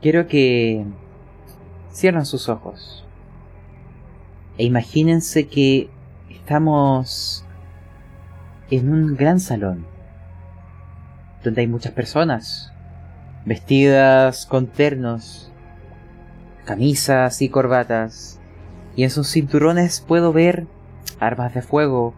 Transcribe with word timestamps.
Quiero 0.00 0.26
que 0.26 0.84
cierren 1.92 2.24
sus 2.24 2.48
ojos. 2.48 3.04
E 4.56 4.64
imagínense 4.64 5.46
que 5.46 5.90
estamos 6.30 7.44
en 8.70 8.92
un 8.92 9.16
gran 9.16 9.40
salón. 9.40 9.86
Donde 11.44 11.62
hay 11.62 11.66
muchas 11.66 11.92
personas. 11.92 12.72
Vestidas 13.44 14.46
con 14.46 14.66
ternos. 14.66 15.52
Camisas 16.64 17.42
y 17.42 17.48
corbatas. 17.48 18.40
Y 18.96 19.04
en 19.04 19.10
sus 19.10 19.30
cinturones 19.30 20.00
puedo 20.00 20.32
ver 20.32 20.66
armas 21.20 21.54
de 21.54 21.62
fuego, 21.62 22.14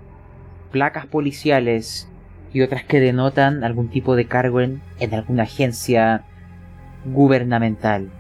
placas 0.71 1.07
policiales 1.07 2.09
y 2.53 2.63
otras 2.63 2.85
que 2.85 3.01
denotan 3.01 3.65
algún 3.65 3.89
tipo 3.89 4.17
de 4.17 4.27
cargo 4.27 4.61
en, 4.61 4.81
alguna 5.13 5.45
agencia 5.45 6.25
gubernamental. 7.05 8.11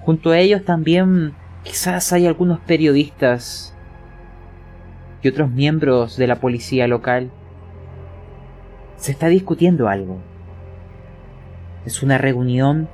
Junto 0.00 0.30
a 0.30 0.38
ellos 0.38 0.64
también 0.64 1.34
quizás 1.62 2.12
hay 2.12 2.26
algunos 2.26 2.60
periodistas 2.60 3.74
y 5.22 5.28
otros 5.28 5.50
miembros 5.50 6.16
de 6.16 6.26
la 6.26 6.36
policía 6.36 6.86
local. 6.86 7.30
Se 8.96 9.12
está 9.12 9.28
discutiendo 9.28 9.88
algo. 9.88 10.18
Es 11.84 12.02
una 12.02 12.18
reunión 12.18 12.88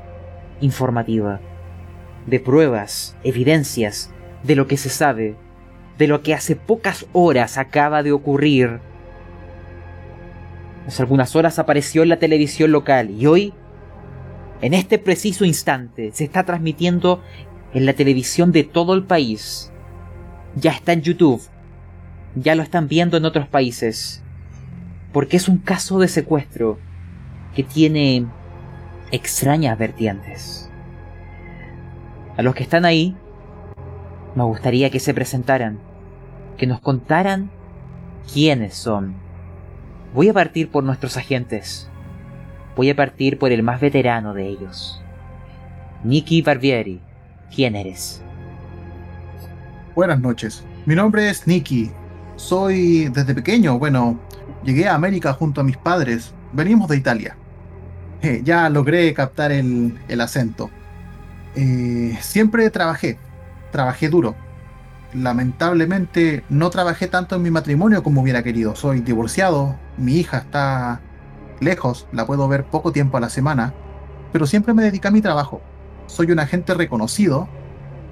informativa, 0.61 1.41
de 2.27 2.41
pruebas, 2.41 3.17
evidencias, 3.23 4.11
de 4.43 4.57
lo 4.57 4.67
que 4.67 4.77
se 4.77 4.89
sabe, 4.89 5.37
de 5.99 6.07
lo 6.09 6.23
que 6.23 6.35
hace 6.35 6.57
pocas 6.57 7.07
horas 7.13 7.59
acaba 7.59 8.03
de 8.03 8.13
ocurrir 8.13 8.81
Hace 10.87 11.03
algunas 11.03 11.35
horas 11.35 11.59
apareció 11.59 12.05
en 12.05 12.11
la 12.11 12.19
televisión 12.19 12.71
local 12.71 13.11
y 13.11 13.27
hoy, 13.27 13.53
en 14.61 14.75
este 14.75 14.99
preciso 14.99 15.45
instante, 15.45 16.11
se 16.13 16.25
está 16.25 16.45
transmitiendo 16.45 17.23
en 17.75 17.87
la 17.87 17.93
televisión 17.93 18.53
de 18.53 18.65
todo 18.65 18.95
el 18.95 19.05
país. 19.05 19.73
Ya 20.55 20.73
está 20.73 20.93
en 20.93 21.03
YouTube. 21.03 21.43
Ya 22.35 22.55
lo 22.55 22.63
están 22.63 22.89
viendo 22.89 23.17
en 23.17 23.25
otros 23.25 23.49
países. 23.49 24.23
Porque 25.13 25.37
es 25.37 25.49
un 25.49 25.59
caso 25.59 25.99
de 25.99 26.09
secuestro 26.09 26.79
que 27.55 27.63
tiene 27.63 28.27
extrañas 29.11 29.79
vertientes. 29.79 30.71
A 32.37 32.43
los 32.43 32.55
que 32.55 32.63
están 32.63 32.85
ahí, 32.85 33.17
me 34.35 34.45
gustaría 34.45 34.91
que 34.91 35.01
se 35.01 35.15
presentaran, 35.15 35.79
que 36.59 36.67
nos 36.67 36.81
contaran 36.81 37.51
quiénes 38.33 38.75
son 38.75 39.27
Voy 40.17 40.31
a 40.31 40.33
partir 40.33 40.71
por 40.71 40.83
nuestros 40.83 41.19
agentes. 41.19 41.91
Voy 42.77 42.91
a 42.91 42.95
partir 42.95 43.39
por 43.39 43.53
el 43.53 43.63
más 43.63 43.81
veterano 43.81 44.35
de 44.35 44.47
ellos. 44.47 45.01
Nicky 46.05 46.43
Barbieri, 46.43 47.01
¿quién 47.53 47.75
eres? 47.75 48.23
Buenas 49.95 50.21
noches. 50.21 50.63
Mi 50.85 50.95
nombre 50.95 51.31
es 51.31 51.47
Nicky. 51.47 51.91
Soy 52.37 53.09
desde 53.09 53.35
pequeño, 53.35 53.79
bueno, 53.79 54.21
llegué 54.63 54.87
a 54.87 54.95
América 54.95 55.33
junto 55.33 55.63
a 55.63 55.65
mis 55.65 55.79
padres. 55.79 56.35
Venimos 56.53 56.91
de 56.91 56.99
Italia. 56.99 57.37
Eh, 58.21 58.43
ya 58.45 58.69
logré 58.69 59.15
captar 59.15 59.53
el, 59.53 59.99
acento. 60.21 60.71
Eh, 61.55 62.19
siempre 62.21 62.69
trabajé, 62.69 63.19
trabajé 63.73 64.11
duro 64.11 64.37
lamentablemente 65.15 66.45
no 66.49 66.71
trabajé 66.71 67.07
tanto 67.07 67.37
en 67.37 67.43
mi 67.43 67.51
matrimonio 67.51 68.03
como 68.03 68.21
hubiera 68.23 68.43
querido. 68.43 68.77
Soy 68.77 69.01
divorciado, 69.01 69.77
mi 69.97 70.17
hija 70.17 70.39
está 70.39 71.01
lejos, 71.61 72.07
la 72.13 72.27
puedo 72.27 72.49
ver 72.49 72.65
poco 72.65 72.93
tiempo 72.93 73.17
a 73.17 73.21
la 73.21 73.29
semana, 73.29 73.75
pero 74.33 74.47
siempre 74.47 74.75
me 74.75 74.83
dediqué 74.83 75.09
a 75.09 75.13
mi 75.13 75.21
trabajo. 75.21 75.61
Soy 76.07 76.31
un 76.31 76.39
agente 76.39 76.75
reconocido 76.75 77.49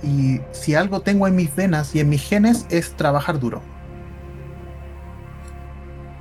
y 0.02 0.40
si 0.52 0.74
algo 0.74 1.00
tengo 1.00 1.26
en 1.26 1.36
mis 1.36 1.54
venas 1.54 1.94
y 1.94 2.00
en 2.00 2.08
mis 2.08 2.22
genes 2.22 2.66
es 2.70 2.92
trabajar 2.92 3.38
duro. 3.38 3.62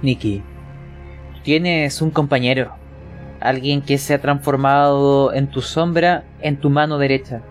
Nikki, 0.02 0.44
tienes 1.44 2.02
un 2.02 2.12
compañero, 2.12 2.74
alguien 3.40 3.82
que 3.82 3.98
se 3.98 4.14
ha 4.14 4.22
transformado 4.22 5.34
en 5.34 5.48
tu 5.48 5.62
sombra 5.62 6.26
en 6.42 6.58
tu 6.58 6.70
mano 6.70 6.98
derecha. 6.98 7.42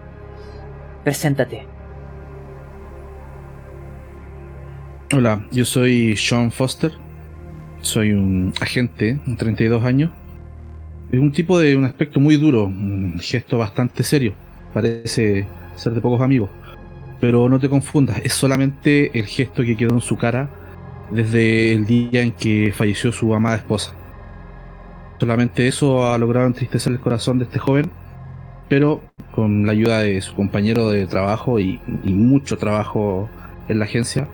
Preséntate. 1.04 1.66
Hola, 5.14 5.46
yo 5.50 5.64
soy 5.64 6.16
Sean 6.16 6.50
Foster. 6.50 6.92
Soy 7.82 8.12
un 8.12 8.54
agente, 8.60 9.18
un 9.26 9.36
32 9.36 9.84
años. 9.84 10.10
Es 11.10 11.18
un 11.18 11.32
tipo 11.32 11.58
de 11.58 11.76
un 11.76 11.84
aspecto 11.84 12.20
muy 12.20 12.36
duro, 12.36 12.64
un 12.64 13.18
gesto 13.20 13.58
bastante 13.58 14.04
serio. 14.04 14.34
Parece 14.72 15.46
ser 15.74 15.92
de 15.92 16.00
pocos 16.00 16.20
amigos. 16.20 16.48
Pero 17.20 17.48
no 17.48 17.58
te 17.58 17.68
confundas, 17.68 18.20
es 18.24 18.32
solamente 18.32 19.16
el 19.18 19.26
gesto 19.26 19.64
que 19.64 19.76
quedó 19.76 19.94
en 19.94 20.00
su 20.00 20.16
cara 20.16 20.48
desde 21.10 21.72
el 21.72 21.84
día 21.84 22.22
en 22.22 22.30
que 22.32 22.72
falleció 22.74 23.10
su 23.10 23.34
amada 23.34 23.56
esposa. 23.56 23.94
Solamente 25.18 25.66
eso 25.66 26.06
ha 26.06 26.18
logrado 26.18 26.46
entristecer 26.46 26.92
el 26.92 27.00
corazón 27.00 27.38
de 27.38 27.44
este 27.44 27.58
joven, 27.58 27.90
pero 28.68 29.02
con 29.32 29.66
la 29.66 29.72
ayuda 29.72 30.00
de 30.00 30.20
su 30.20 30.34
compañero 30.34 30.88
de 30.88 31.06
trabajo 31.06 31.58
y 31.58 31.80
mucho 32.04 32.58
trabajo 32.58 33.28
en 33.68 33.80
la 33.80 33.86
agencia, 33.86 34.28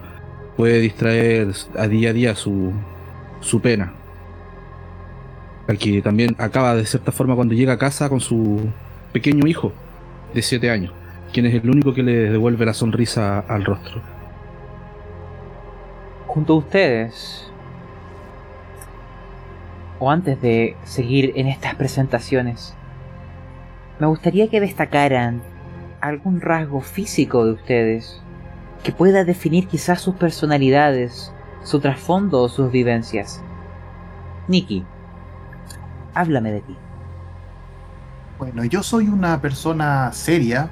puede 0.56 0.80
distraer 0.80 1.48
a 1.76 1.88
día 1.88 2.10
a 2.10 2.12
día 2.12 2.34
su, 2.34 2.72
su 3.40 3.60
pena. 3.60 3.92
Al 5.68 5.78
que 5.78 6.00
también 6.02 6.34
acaba 6.38 6.74
de 6.74 6.86
cierta 6.86 7.12
forma 7.12 7.34
cuando 7.34 7.54
llega 7.54 7.74
a 7.74 7.78
casa 7.78 8.08
con 8.08 8.20
su 8.20 8.68
pequeño 9.12 9.46
hijo 9.46 9.72
de 10.34 10.42
7 10.42 10.70
años, 10.70 10.92
quien 11.32 11.46
es 11.46 11.54
el 11.54 11.68
único 11.68 11.94
que 11.94 12.02
le 12.02 12.30
devuelve 12.30 12.64
la 12.64 12.74
sonrisa 12.74 13.40
al 13.40 13.64
rostro. 13.64 14.00
Junto 16.26 16.54
a 16.54 16.56
ustedes, 16.56 17.50
o 19.98 20.10
antes 20.10 20.40
de 20.40 20.76
seguir 20.84 21.32
en 21.36 21.48
estas 21.48 21.74
presentaciones, 21.74 22.74
me 23.98 24.06
gustaría 24.06 24.48
que 24.48 24.60
destacaran 24.60 25.42
algún 26.00 26.40
rasgo 26.40 26.80
físico 26.80 27.44
de 27.44 27.52
ustedes 27.52 28.22
que 28.82 28.92
pueda 28.92 29.24
definir 29.24 29.66
quizás 29.66 30.00
sus 30.00 30.14
personalidades, 30.14 31.32
su 31.62 31.80
trasfondo 31.80 32.42
o 32.42 32.48
sus 32.48 32.70
vivencias. 32.70 33.42
Nikki, 34.46 34.84
háblame 36.14 36.52
de 36.52 36.60
ti. 36.62 36.76
Bueno, 38.38 38.64
yo 38.64 38.82
soy 38.82 39.08
una 39.08 39.40
persona 39.40 40.12
seria, 40.12 40.70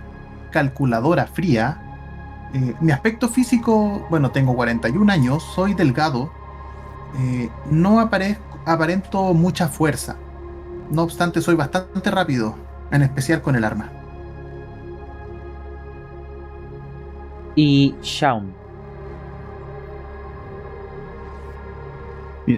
calculadora, 0.53 1.27
fría. 1.27 1.83
Eh, 2.55 2.75
mi 2.81 2.93
aspecto 2.93 3.29
físico, 3.29 4.07
bueno, 4.09 4.31
tengo 4.31 4.55
41 4.55 5.13
años, 5.13 5.43
soy 5.55 5.75
delgado, 5.75 6.31
eh, 7.19 7.51
no 7.71 8.01
aparento 8.01 9.35
mucha 9.35 9.69
fuerza. 9.69 10.17
No 10.91 11.03
obstante, 11.03 11.43
soy 11.43 11.57
bastante 11.57 12.11
rápido, 12.11 12.55
en 12.93 13.03
especial 13.03 13.43
con 13.43 13.57
el 13.57 13.65
arma. 13.65 13.91
y 17.57 17.95
Shaun. 18.03 18.66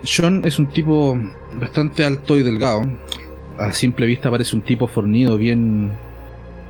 Sean 0.04 0.42
es 0.44 0.58
un 0.58 0.66
tipo 0.66 1.18
bastante 1.58 2.04
alto 2.04 2.36
y 2.36 2.42
delgado. 2.42 2.82
A 3.58 3.72
simple 3.72 4.06
vista 4.06 4.30
parece 4.30 4.54
un 4.54 4.62
tipo 4.62 4.86
fornido, 4.86 5.36
bien, 5.36 5.90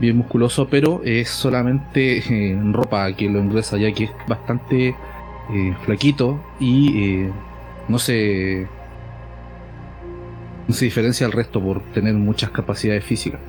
bien 0.00 0.16
musculoso, 0.16 0.68
pero 0.68 1.02
es 1.04 1.28
solamente 1.28 2.18
eh, 2.18 2.58
ropa 2.72 3.12
que 3.12 3.28
lo 3.28 3.40
ingresa, 3.40 3.76
ya 3.76 3.92
que 3.92 4.04
es 4.04 4.10
bastante 4.26 4.94
eh, 5.50 5.76
flaquito 5.84 6.40
y 6.60 6.98
eh, 6.98 7.32
no 7.88 7.98
se 7.98 8.66
no 10.66 10.74
se 10.74 10.84
diferencia 10.84 11.26
al 11.26 11.32
resto 11.32 11.62
por 11.62 11.82
tener 11.92 12.14
muchas 12.14 12.50
capacidades 12.50 13.02
físicas. 13.02 13.40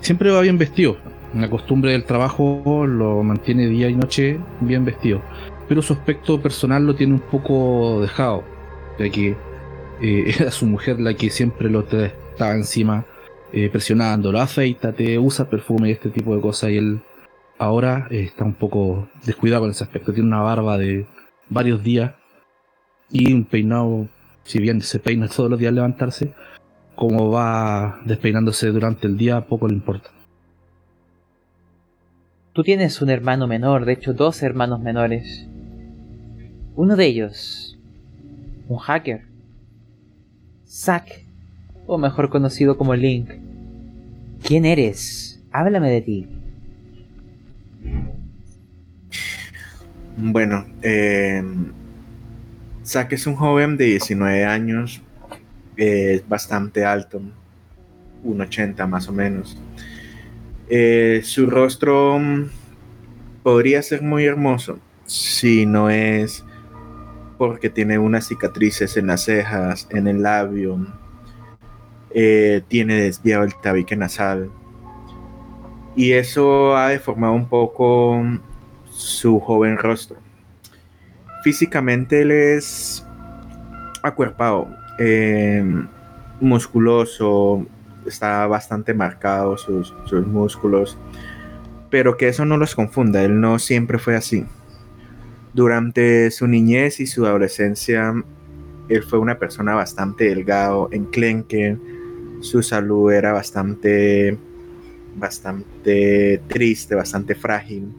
Siempre 0.00 0.30
va 0.30 0.40
bien 0.40 0.58
vestido, 0.58 0.96
la 1.34 1.48
costumbre 1.48 1.92
del 1.92 2.04
trabajo 2.04 2.84
lo 2.86 3.22
mantiene 3.22 3.68
día 3.68 3.88
y 3.88 3.94
noche 3.94 4.38
bien 4.60 4.84
vestido, 4.84 5.22
pero 5.68 5.80
su 5.80 5.92
aspecto 5.92 6.40
personal 6.42 6.84
lo 6.84 6.96
tiene 6.96 7.14
un 7.14 7.20
poco 7.20 8.00
dejado, 8.00 8.42
ya 9.00 9.10
que 9.10 9.36
eh, 10.02 10.34
era 10.38 10.50
su 10.50 10.66
mujer 10.66 11.00
la 11.00 11.14
que 11.14 11.30
siempre 11.30 11.70
lo 11.70 11.80
estaba 11.80 12.54
encima 12.54 13.06
eh, 13.52 13.68
presionándolo, 13.68 14.40
afeítate, 14.40 15.18
usa 15.18 15.48
perfume 15.48 15.88
y 15.88 15.92
este 15.92 16.10
tipo 16.10 16.36
de 16.36 16.40
cosas, 16.40 16.70
y 16.70 16.76
él 16.76 17.00
ahora 17.58 18.06
eh, 18.10 18.22
está 18.22 18.44
un 18.44 18.54
poco 18.54 19.08
descuidado 19.24 19.62
con 19.62 19.70
ese 19.70 19.82
aspecto, 19.82 20.12
tiene 20.12 20.28
una 20.28 20.40
barba 20.42 20.78
de 20.78 21.06
varios 21.48 21.82
días 21.82 22.14
y 23.10 23.32
un 23.32 23.44
peinado, 23.44 24.06
si 24.44 24.60
bien 24.60 24.80
se 24.82 25.00
peina 25.00 25.26
todos 25.26 25.50
los 25.50 25.58
días 25.58 25.70
al 25.70 25.76
levantarse, 25.76 26.32
como 26.94 27.30
va 27.30 28.00
despeinándose 28.04 28.68
durante 28.68 29.06
el 29.06 29.16
día, 29.16 29.40
poco 29.40 29.66
le 29.66 29.74
importa. 29.74 30.10
Tú 32.52 32.62
tienes 32.62 33.00
un 33.02 33.10
hermano 33.10 33.46
menor, 33.46 33.84
de 33.84 33.94
hecho 33.94 34.12
dos 34.12 34.42
hermanos 34.42 34.80
menores. 34.80 35.48
Uno 36.76 36.94
de 36.96 37.06
ellos, 37.06 37.69
un 38.70 38.78
hacker, 38.78 39.22
Zack, 40.64 41.24
o 41.88 41.98
mejor 41.98 42.30
conocido 42.30 42.78
como 42.78 42.94
Link. 42.94 43.28
¿Quién 44.44 44.64
eres? 44.64 45.42
Háblame 45.50 45.90
de 45.90 46.00
ti. 46.00 46.28
Bueno, 50.16 50.66
eh, 50.82 51.42
Zack 52.84 53.12
es 53.14 53.26
un 53.26 53.34
joven 53.34 53.76
de 53.76 53.86
19 53.86 54.44
años, 54.44 55.02
es 55.76 56.28
bastante 56.28 56.84
alto, 56.84 57.20
1,80 58.24 58.86
más 58.86 59.08
o 59.08 59.12
menos. 59.12 59.60
Eh, 60.68 61.22
su 61.24 61.50
rostro 61.50 62.20
mm, 62.20 62.50
podría 63.42 63.82
ser 63.82 64.02
muy 64.02 64.26
hermoso 64.26 64.78
si 65.06 65.66
no 65.66 65.90
es 65.90 66.44
porque 67.40 67.70
tiene 67.70 67.98
unas 67.98 68.26
cicatrices 68.26 68.98
en 68.98 69.06
las 69.06 69.24
cejas, 69.24 69.88
en 69.88 70.06
el 70.06 70.22
labio, 70.22 70.86
eh, 72.10 72.60
tiene 72.68 72.96
desviado 72.96 73.44
el 73.44 73.54
tabique 73.62 73.96
nasal. 73.96 74.50
Y 75.96 76.12
eso 76.12 76.76
ha 76.76 76.88
deformado 76.88 77.32
un 77.32 77.48
poco 77.48 78.22
su 78.90 79.40
joven 79.40 79.78
rostro. 79.78 80.18
Físicamente 81.42 82.20
él 82.20 82.30
es 82.30 83.06
acuerpado, 84.02 84.68
eh, 84.98 85.64
musculoso, 86.42 87.64
está 88.04 88.46
bastante 88.48 88.92
marcado 88.92 89.56
sus, 89.56 89.94
sus 90.04 90.26
músculos, 90.26 90.98
pero 91.88 92.18
que 92.18 92.28
eso 92.28 92.44
no 92.44 92.58
los 92.58 92.74
confunda, 92.74 93.22
él 93.22 93.40
no 93.40 93.58
siempre 93.58 93.98
fue 93.98 94.14
así. 94.14 94.44
Durante 95.52 96.30
su 96.30 96.46
niñez 96.46 97.00
y 97.00 97.06
su 97.06 97.26
adolescencia, 97.26 98.14
él 98.88 99.02
fue 99.02 99.18
una 99.18 99.38
persona 99.38 99.74
bastante 99.74 100.24
delgado, 100.24 100.88
enclenque, 100.92 101.76
su 102.40 102.62
salud 102.62 103.12
era 103.12 103.32
bastante, 103.32 104.38
bastante 105.16 106.40
triste, 106.48 106.94
bastante 106.94 107.34
frágil. 107.34 107.92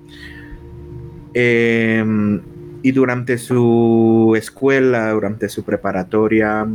Em, 1.34 2.42
y 2.82 2.92
durante 2.92 3.38
su 3.38 4.34
escuela, 4.38 5.12
durante 5.12 5.48
su 5.50 5.64
preparatoria, 5.64 6.68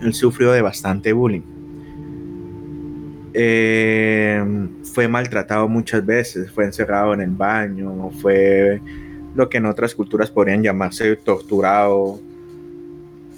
él 0.00 0.14
sufrió 0.14 0.52
de 0.52 0.62
bastante 0.62 1.12
bullying. 1.12 1.42
Em, 3.34 4.82
fue 4.94 5.08
maltratado 5.08 5.68
muchas 5.68 6.04
veces, 6.06 6.50
fue 6.50 6.64
encerrado 6.64 7.12
en 7.12 7.20
el 7.20 7.30
baño, 7.30 8.10
fue 8.22 8.80
lo 9.36 9.48
que 9.48 9.58
en 9.58 9.66
otras 9.66 9.94
culturas 9.94 10.30
podrían 10.30 10.62
llamarse 10.62 11.14
torturado, 11.16 12.18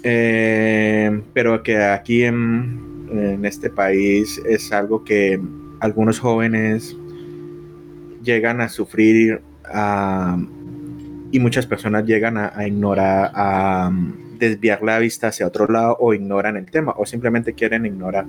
em, 0.03 1.21
pero 1.33 1.61
que 1.61 1.77
aquí 1.77 2.23
en, 2.23 3.07
en 3.11 3.45
este 3.45 3.69
país 3.69 4.41
es 4.45 4.71
algo 4.71 5.03
que 5.03 5.39
algunos 5.79 6.19
jóvenes 6.19 6.95
llegan 8.23 8.61
a 8.61 8.69
sufrir 8.69 9.41
y 11.31 11.39
muchas 11.39 11.65
personas 11.67 12.05
llegan 12.05 12.37
a, 12.37 12.67
ignorar, 12.67 13.31
a 13.35 13.91
desviar 14.39 14.81
la 14.83 14.99
vista 14.99 15.27
hacia 15.27 15.47
otro 15.47 15.67
lado 15.67 15.97
o 15.99 16.13
ignoran 16.13 16.57
el 16.57 16.65
tema 16.65 16.93
o 16.97 17.05
simplemente 17.05 17.53
quieren 17.53 17.85
ignorar. 17.85 18.25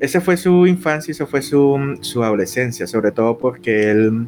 Esa 0.00 0.20
fue 0.20 0.36
su 0.36 0.66
infancia, 0.66 1.12
esa 1.12 1.26
fue 1.26 1.40
su, 1.40 1.98
su 2.00 2.22
adolescencia, 2.22 2.86
sobre 2.86 3.10
todo 3.12 3.38
porque 3.38 3.90
él 3.90 4.26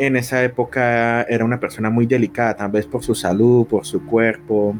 en 0.00 0.16
esa 0.16 0.42
época 0.42 1.22
era 1.24 1.44
una 1.44 1.60
persona 1.60 1.90
muy 1.90 2.06
delicada, 2.06 2.56
tal 2.56 2.70
vez 2.70 2.86
por 2.86 3.04
su 3.04 3.14
salud, 3.14 3.66
por 3.66 3.84
su 3.84 4.04
cuerpo. 4.06 4.74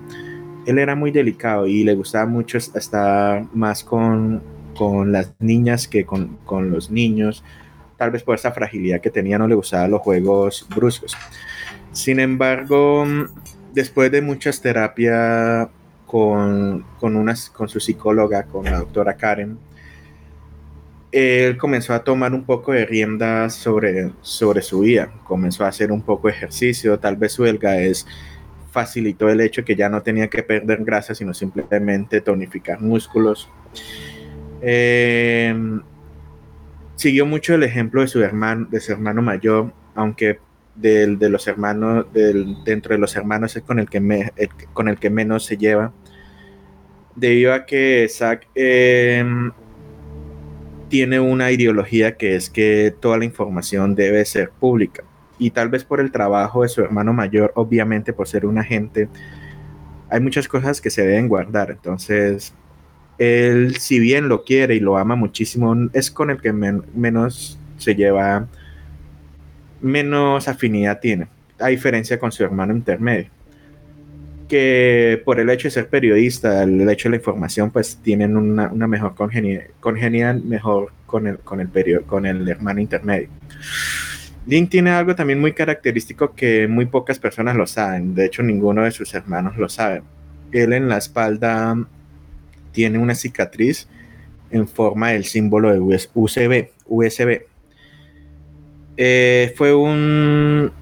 Él 0.67 0.78
era 0.78 0.94
muy 0.96 1.11
delicado 1.11 1.67
y 1.67 1.84
le 1.84 1.94
gustaba 1.94 2.26
mucho 2.26 2.58
estar 2.58 3.44
más 3.55 3.84
con, 3.84 4.43
con 4.75 5.12
las 5.12 5.32
niñas 5.38 5.87
que 5.87 6.05
con, 6.05 6.38
con 6.46 6.70
los 6.70 6.90
niños 6.90 7.44
tal 8.00 8.11
vez 8.11 8.22
por 8.22 8.34
esa 8.34 8.50
fragilidad 8.50 9.02
que 9.02 9.11
tenía 9.11 9.37
no 9.37 9.46
le 9.46 9.55
gustaban 9.55 9.90
los 9.90 10.00
juegos 10.00 10.67
bruscos. 10.75 11.14
Sin 11.93 12.19
embargo, 12.19 13.05
después 13.75 14.11
de 14.11 14.23
muchas 14.23 14.62
terapias 14.62 15.69
con, 16.06 16.87
con, 16.99 17.34
con 17.52 17.69
su 17.69 17.78
psicóloga, 17.78 18.44
con 18.44 18.64
la 18.64 18.78
doctora 18.78 19.19
Karen, 19.19 19.58
él 21.12 21.56
comenzó 21.56 21.94
a 21.94 22.04
tomar 22.04 22.32
un 22.34 22.44
poco 22.44 22.72
de 22.72 22.86
rienda 22.86 23.50
sobre, 23.50 24.12
sobre 24.20 24.62
su 24.62 24.80
vida, 24.80 25.12
comenzó 25.24 25.64
a 25.64 25.68
hacer 25.68 25.90
un 25.90 26.02
poco 26.02 26.28
de 26.28 26.34
ejercicio, 26.34 26.98
tal 26.98 27.16
vez 27.16 27.32
su 27.32 27.44
es 27.44 28.06
facilitó 28.70 29.28
el 29.28 29.40
hecho 29.40 29.64
que 29.64 29.74
ya 29.74 29.88
no 29.88 30.02
tenía 30.02 30.28
que 30.28 30.42
perder 30.42 30.84
grasa, 30.84 31.14
sino 31.14 31.34
simplemente 31.34 32.20
tonificar 32.20 32.80
músculos. 32.80 33.48
Eh, 34.62 35.54
siguió 36.94 37.26
mucho 37.26 37.54
el 37.54 37.64
ejemplo 37.64 38.02
de 38.02 38.06
su 38.06 38.22
hermano, 38.22 38.68
de 38.70 38.80
su 38.80 38.92
hermano 38.92 39.22
mayor, 39.22 39.72
aunque 39.94 40.38
de 40.76 41.28
los 41.28 41.46
hermanos, 41.46 42.06
dentro 42.12 42.94
de 42.94 42.98
los 42.98 43.14
hermanos 43.16 43.56
es 43.56 43.62
con 43.62 43.78
el, 43.78 43.88
que 43.88 44.00
con 44.72 44.88
el 44.88 44.98
que 44.98 45.10
menos 45.10 45.44
se 45.44 45.56
lleva, 45.56 45.92
debido 47.16 47.52
a 47.52 47.66
que 47.66 48.06
Zack 48.08 48.48
em, 48.54 49.50
tiene 50.90 51.20
una 51.20 51.50
ideología 51.50 52.16
que 52.16 52.34
es 52.34 52.50
que 52.50 52.94
toda 53.00 53.16
la 53.16 53.25
información 53.25 53.94
debe 53.94 54.22
ser 54.26 54.50
pública. 54.50 55.04
Y 55.38 55.52
tal 55.52 55.70
vez 55.70 55.84
por 55.84 56.00
el 56.00 56.12
trabajo 56.12 56.62
de 56.62 56.69
su 56.69 56.82
hermano 56.82 57.14
mayor, 57.14 57.52
obviamente 57.54 58.12
por 58.12 58.28
ser 58.28 58.44
un 58.44 58.58
agente, 58.58 59.08
hay 60.10 60.20
muchas 60.20 60.48
cosas 60.48 60.82
que 60.82 60.90
se 60.90 61.06
deben 61.06 61.28
guardar. 61.28 61.70
Entonces, 61.70 62.52
él, 63.16 63.76
si 63.76 63.98
bien 64.00 64.28
lo 64.28 64.44
quiere 64.44 64.75
y 64.75 64.81
lo 64.81 64.98
ama 64.98 65.14
muchísimo, 65.14 65.75
es 65.92 66.10
con 66.10 66.31
el 66.31 66.40
que 66.40 66.52
menos 66.52 67.58
se 67.78 67.94
lleva, 67.94 68.48
menos 69.81 70.48
afinidad 70.48 71.00
tiene, 71.00 71.28
a 71.58 71.69
diferencia 71.69 72.19
con 72.19 72.32
su 72.32 72.42
hermano 72.42 72.75
intermedio, 72.75 73.31
que 74.50 75.23
por 75.25 75.38
el 75.38 75.49
hecho 75.49 75.69
de 75.69 75.70
ser 75.70 75.88
periodista, 75.88 76.64
el 76.64 76.91
hecho 76.91 77.08
de 77.08 77.11
la 77.11 77.17
información, 77.17 77.70
pues 77.70 78.00
tienen 78.02 78.37
una, 78.37 78.69
mejor 78.88 79.14
congenia, 79.14 80.35
mejor 80.44 80.93
con 81.06 81.29
el, 81.29 81.38
con, 81.38 81.61
el 81.61 82.02
con 82.05 82.26
el 82.26 82.49
hermano 82.49 82.81
intermedio. 82.81 83.29
Link 84.47 84.69
tiene 84.69 84.91
algo 84.91 85.14
también 85.14 85.41
muy 85.41 85.52
característico 85.52 86.35
que 86.35 86.67
muy 86.67 86.87
pocas 86.87 87.20
personas 87.20 87.55
lo 87.55 87.67
saben, 87.69 88.17
de 88.17 88.26
hecho 88.26 88.43
ninguno 88.43 88.82
de 88.82 88.91
sus 88.91 89.14
hermanos 89.14 89.56
lo 89.56 89.69
sabe. 89.69 90.02
Él 90.50 90.73
en 90.73 90.88
la 90.88 90.99
espalda 90.99 91.76
tiene 92.73 92.99
una 92.99 93.14
cicatriz 93.14 93.87
en 94.50 94.67
forma 94.67 95.11
del 95.11 95.25
símbolo 95.26 95.73
de 95.73 95.79
USB. 95.79 96.71
USB. 96.87 97.42
Eh, 98.97 99.54
fue 99.57 99.73
un 99.73 100.73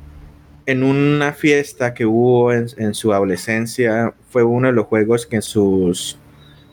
en 0.69 0.83
una 0.83 1.33
fiesta 1.33 1.95
que 1.95 2.05
hubo 2.05 2.53
en, 2.53 2.93
su 2.93 3.15
adolescencia, 3.15 4.13
fue 4.29 4.43
uno 4.43 4.67
de 4.67 4.75
los 4.75 4.85
juegos 4.85 5.27
que 5.27 5.41
sus 5.41 6.19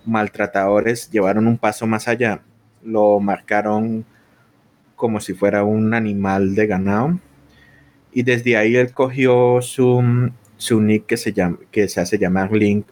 maltratadores 0.04 1.10
llevaron 1.10 1.48
un 1.48 1.58
paso 1.58 1.88
más 1.88 2.10
allá. 2.10 2.42
Lo 2.84 3.22
marcaron 3.22 4.04
como 4.98 5.22
si 5.22 5.34
fuera 5.34 5.64
un 5.64 5.94
animal 5.94 6.56
de 6.56 6.68
ganado. 6.68 7.18
Y 8.12 8.24
desde 8.24 8.58
ahí 8.58 8.75
él 8.75 8.92
cogió 8.92 9.62
su, 9.62 10.30
su 10.58 10.82
nick 10.82 11.06
que 11.06 11.16
se, 11.16 11.32
llama, 11.32 11.58
que 11.72 11.88
se 11.88 12.02
hace 12.02 12.18
llamar 12.18 12.52
Link 12.52 12.86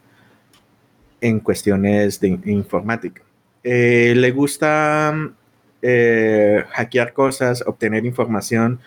en 1.19 1.41
cuestiones 1.41 2.17
de 2.21 2.39
informática. 2.45 3.23
Eh, 3.61 4.13
le 4.15 4.31
gusta 4.31 5.33
eh, 5.81 6.63
hackear 6.69 7.11
cosas, 7.11 7.61
obtener 7.67 8.05
información, 8.05 8.79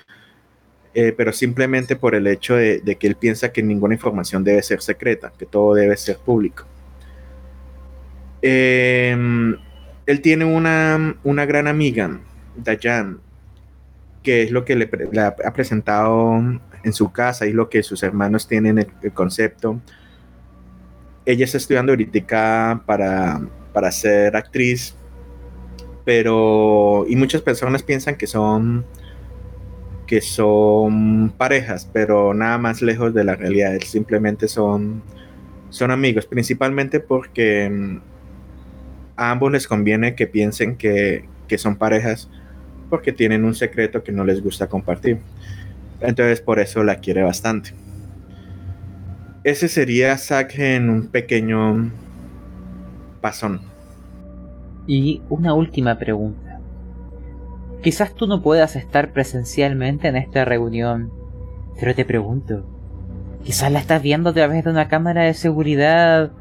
eh, 0.99 1.13
pero 1.17 1.33
simplemente 1.33 1.95
por 1.95 2.15
el 2.15 2.27
hecho 2.27 2.57
de, 2.57 2.97
que 2.99 3.07
él 3.07 3.17
piensa 3.17 3.53
que 3.53 3.63
ninguna 3.63 3.95
información 3.95 4.43
debe 4.43 4.63
ser 4.63 4.81
secreta, 4.81 5.33
que 5.39 5.45
todo 5.47 5.75
debe 5.75 5.97
ser 5.97 6.17
público. 6.17 6.65
Em, 8.41 9.57
él 10.07 10.21
tiene 10.23 10.45
una, 10.45 11.17
una, 11.23 11.47
gran 11.47 11.67
amiga, 11.69 12.19
Dayan, 12.57 13.19
que 14.23 14.45
es 14.45 14.51
lo 14.51 14.65
que 14.65 14.77
le, 14.77 14.89
ha 15.21 15.53
presentado 15.53 16.39
en 16.83 16.93
su 16.93 17.13
casa 17.13 17.47
y 17.47 17.53
lo 17.53 17.69
que 17.69 17.83
sus 17.83 18.03
hermanos 18.03 18.49
tienen 18.49 18.79
el 18.79 19.13
concepto 19.13 19.81
ella 21.27 21.45
está 21.45 21.59
estudiando 21.59 21.93
ahorita 21.93 22.83
para, 22.87 23.41
para 23.73 23.91
ser 23.91 24.37
actriz, 24.37 24.95
pero 26.05 27.05
y 27.09 27.17
muchas 27.17 27.43
personas 27.43 27.83
piensan 27.83 28.15
que 28.15 28.29
son 28.29 28.87
que 30.07 30.21
son 30.21 31.33
parejas, 31.37 31.89
pero 31.93 32.35
nada 32.35 32.59
más 32.59 32.83
lejos 32.83 33.13
de 33.15 33.25
la 33.25 33.35
realidad, 33.35 33.79
simplemente 33.85 34.49
son 34.49 35.03
son 35.71 35.91
amigos, 35.91 36.27
principalmente 36.27 37.01
porque 37.01 37.69
mm, 37.69 38.01
a 39.17 39.31
ambos 39.31 39.53
les 39.53 39.67
conviene 39.67 40.15
que 40.15 40.27
piensen 40.27 40.77
que, 40.77 41.25
que 41.49 41.59
son 41.59 41.77
parejas 41.77 42.31
porque 42.89 43.13
tienen 43.13 43.45
un 43.45 43.55
secreto 43.55 44.03
que 44.03 44.13
no 44.13 44.25
les 44.25 44.43
gusta 44.43 44.69
compartir. 44.69 45.19
Entonces 46.01 46.41
por 46.41 46.61
eso 46.61 46.85
la 46.85 46.97
quiere 46.97 47.23
bastante. 47.23 47.71
Ese 49.45 49.69
sería 49.69 50.17
Zack 50.19 50.59
en 50.59 50.91
un 50.91 51.07
pequeño 51.09 51.91
pasón. 53.21 53.61
Y 54.87 55.23
una 55.29 55.53
última 55.55 55.99
pregunta. 55.99 56.46
Quizás 57.87 58.17
tú 58.17 58.27
no 58.27 58.43
puedas 58.43 58.75
estar 58.75 59.13
presencialmente 59.13 60.09
en 60.09 60.17
esta 60.17 60.45
reunión, 60.45 61.13
pero 61.79 61.95
te 61.95 62.05
pregunto, 62.05 62.67
quizás 63.45 63.71
la 63.71 63.79
estás 63.79 64.03
viendo 64.03 64.31
a 64.31 64.33
través 64.33 64.65
de 64.65 64.73
una 64.73 64.89
cámara 64.89 65.23
de 65.23 65.35
seguridad 65.35 66.33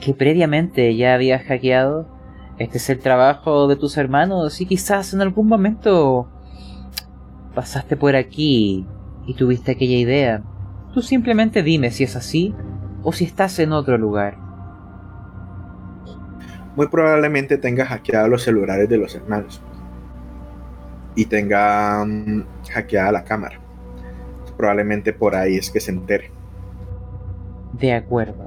que 0.00 0.14
previamente 0.14 0.96
ya 0.96 1.12
habías 1.12 1.42
hackeado. 1.42 2.08
Este 2.56 2.78
es 2.78 2.88
el 2.88 3.00
trabajo 3.00 3.68
de 3.68 3.76
tus 3.76 3.98
hermanos 3.98 4.62
y 4.62 4.64
quizás 4.64 5.12
en 5.12 5.20
algún 5.20 5.46
momento 5.46 6.30
pasaste 7.54 7.98
por 7.98 8.16
aquí 8.16 8.86
y 9.26 9.34
tuviste 9.34 9.72
aquella 9.72 9.98
idea. 9.98 10.42
Tú 10.94 11.02
simplemente 11.02 11.62
dime 11.62 11.90
si 11.90 12.04
es 12.04 12.16
así 12.16 12.54
o 13.02 13.12
si 13.12 13.26
estás 13.26 13.58
en 13.58 13.74
otro 13.74 13.98
lugar. 13.98 14.38
Muy 16.76 16.88
probablemente 16.88 17.58
tenga 17.58 17.84
hackeado 17.84 18.28
los 18.28 18.42
celulares 18.42 18.88
de 18.88 18.96
los 18.96 19.14
hermanos 19.14 19.60
y 21.18 21.26
tenga 21.26 22.04
mm, 22.04 22.44
hackeada 22.70 23.10
la 23.10 23.24
cámara. 23.24 23.58
Probablemente 24.56 25.12
por 25.12 25.34
ahí 25.34 25.56
es 25.56 25.68
que 25.68 25.80
se 25.80 25.90
entere. 25.90 26.30
De 27.72 27.92
acuerdo. 27.92 28.44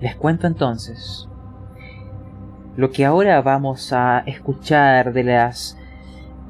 Les 0.00 0.16
cuento 0.16 0.48
entonces. 0.48 1.28
Lo 2.76 2.90
que 2.90 3.04
ahora 3.04 3.40
vamos 3.42 3.92
a 3.92 4.24
escuchar 4.26 5.12
de 5.12 5.22
las 5.22 5.78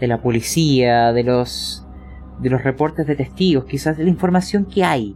de 0.00 0.06
la 0.06 0.22
policía, 0.22 1.12
de 1.12 1.24
los 1.24 1.86
de 2.38 2.48
los 2.48 2.64
reportes 2.64 3.06
de 3.06 3.16
testigos, 3.16 3.66
quizás 3.66 3.98
la 3.98 4.08
información 4.08 4.64
que 4.64 4.82
hay 4.82 5.14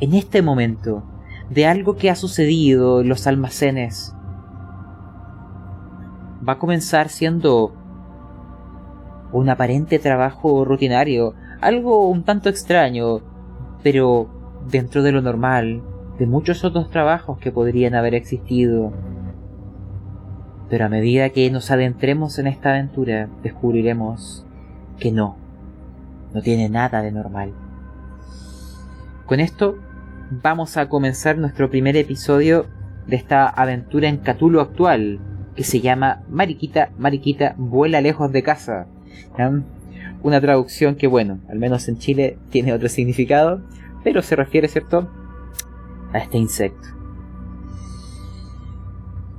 en 0.00 0.14
este 0.14 0.42
momento 0.42 1.04
de 1.48 1.66
algo 1.66 1.96
que 1.96 2.10
ha 2.10 2.16
sucedido 2.16 3.02
en 3.02 3.08
los 3.08 3.28
almacenes 3.28 4.16
va 6.46 6.54
a 6.54 6.58
comenzar 6.58 7.08
siendo 7.08 7.83
un 9.34 9.48
aparente 9.48 9.98
trabajo 9.98 10.64
rutinario, 10.64 11.34
algo 11.60 12.08
un 12.08 12.22
tanto 12.22 12.48
extraño, 12.48 13.20
pero 13.82 14.28
dentro 14.70 15.02
de 15.02 15.12
lo 15.12 15.22
normal, 15.22 15.82
de 16.18 16.26
muchos 16.26 16.64
otros 16.64 16.88
trabajos 16.90 17.38
que 17.38 17.50
podrían 17.50 17.96
haber 17.96 18.14
existido. 18.14 18.92
Pero 20.70 20.86
a 20.86 20.88
medida 20.88 21.30
que 21.30 21.50
nos 21.50 21.70
adentremos 21.70 22.38
en 22.38 22.46
esta 22.46 22.70
aventura, 22.70 23.28
descubriremos 23.42 24.46
que 24.98 25.10
no, 25.10 25.36
no 26.32 26.40
tiene 26.40 26.68
nada 26.68 27.02
de 27.02 27.10
normal. 27.10 27.52
Con 29.26 29.40
esto 29.40 29.78
vamos 30.30 30.76
a 30.76 30.88
comenzar 30.88 31.38
nuestro 31.38 31.70
primer 31.70 31.96
episodio 31.96 32.66
de 33.08 33.16
esta 33.16 33.48
aventura 33.48 34.08
en 34.08 34.18
Catulo 34.18 34.60
actual, 34.60 35.18
que 35.56 35.64
se 35.64 35.80
llama 35.80 36.22
Mariquita, 36.28 36.90
Mariquita, 36.98 37.54
vuela 37.58 38.00
lejos 38.00 38.30
de 38.30 38.42
casa. 38.42 38.86
Una 40.22 40.40
traducción 40.40 40.94
que, 40.96 41.06
bueno, 41.06 41.38
al 41.48 41.58
menos 41.58 41.88
en 41.88 41.98
Chile 41.98 42.38
tiene 42.50 42.72
otro 42.72 42.88
significado, 42.88 43.60
pero 44.02 44.22
se 44.22 44.36
refiere, 44.36 44.68
¿cierto?, 44.68 45.08
a 46.12 46.18
este 46.18 46.38
insecto. 46.38 46.88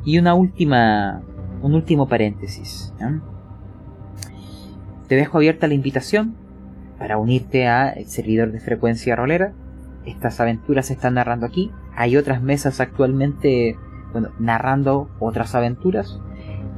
Y 0.04 0.20
una 0.20 0.36
última, 0.36 1.24
un 1.62 1.74
último 1.74 2.08
paréntesis. 2.08 2.94
Te 5.08 5.16
dejo 5.16 5.38
abierta 5.38 5.68
la 5.68 5.74
invitación 5.74 6.36
para 7.00 7.18
unirte 7.18 7.68
al 7.68 8.06
servidor 8.06 8.52
de 8.52 8.60
frecuencia 8.60 9.16
rolera. 9.16 9.54
Estas 10.06 10.40
aventuras 10.40 10.88
se 10.88 10.94
están 10.94 11.16
narrando 11.16 11.46
aquí. 11.46 11.72
Hay 11.96 12.18
otras 12.18 12.42
mesas 12.42 12.80
actualmente 12.80 13.78
bueno, 14.12 14.30
narrando 14.40 15.10
otras 15.20 15.56
aventuras. 15.56 16.20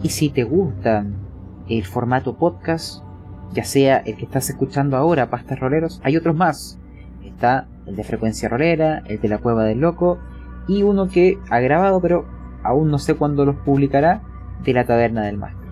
Y 0.01 0.10
si 0.10 0.30
te 0.30 0.44
gusta 0.44 1.06
el 1.69 1.86
formato 1.86 2.38
podcast, 2.38 3.03
ya 3.53 3.63
sea 3.63 3.97
el 3.97 4.15
que 4.17 4.25
estás 4.25 4.50
escuchando 4.50 4.97
ahora, 4.97 5.29
Pastas 5.29 5.59
Roleros, 5.59 6.01
hay 6.03 6.17
otros 6.17 6.36
más. 6.36 6.79
Está 7.24 7.67
el 7.86 7.95
de 7.95 8.03
Frecuencia 8.03 8.50
Rolera, 8.50 9.03
el 9.05 9.19
de 9.21 9.27
La 9.27 9.38
Cueva 9.38 9.63
del 9.63 9.79
Loco 9.79 10.19
y 10.67 10.83
uno 10.83 11.07
que 11.07 11.38
ha 11.50 11.59
grabado, 11.59 12.01
pero 12.01 12.25
aún 12.63 12.89
no 12.89 13.00
sé 13.00 13.15
cuándo 13.15 13.45
los 13.45 13.55
publicará, 13.57 14.21
de 14.63 14.74
La 14.74 14.86
Taberna 14.86 15.24
del 15.24 15.38
Máster. 15.38 15.69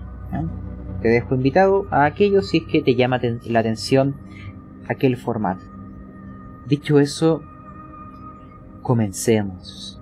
Te 1.02 1.08
dejo 1.08 1.34
invitado 1.34 1.86
a 1.90 2.04
aquellos 2.04 2.48
si 2.48 2.58
es 2.58 2.64
que 2.64 2.82
te 2.82 2.94
llama 2.94 3.20
la 3.44 3.60
atención 3.60 4.16
aquel 4.88 5.16
formato. 5.16 5.64
Dicho 6.66 6.98
eso, 6.98 7.42
comencemos. 8.82 10.00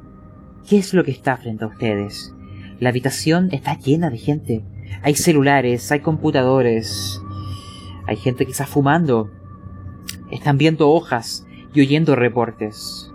¿Qué 0.68 0.78
es 0.78 0.94
lo 0.94 1.04
que 1.04 1.10
está 1.10 1.36
frente 1.36 1.64
a 1.64 1.68
ustedes? 1.68 2.34
La 2.78 2.88
habitación 2.88 3.48
está 3.52 3.78
llena 3.78 4.10
de 4.10 4.18
gente. 4.18 4.64
Hay 5.04 5.16
celulares, 5.16 5.92
hay 5.92 6.00
computadores, 6.00 7.22
hay 8.06 8.16
gente 8.16 8.46
que 8.46 8.52
está 8.52 8.64
fumando. 8.64 9.30
Están 10.30 10.56
viendo 10.56 10.88
hojas 10.88 11.46
y 11.74 11.82
oyendo 11.82 12.16
reportes. 12.16 13.12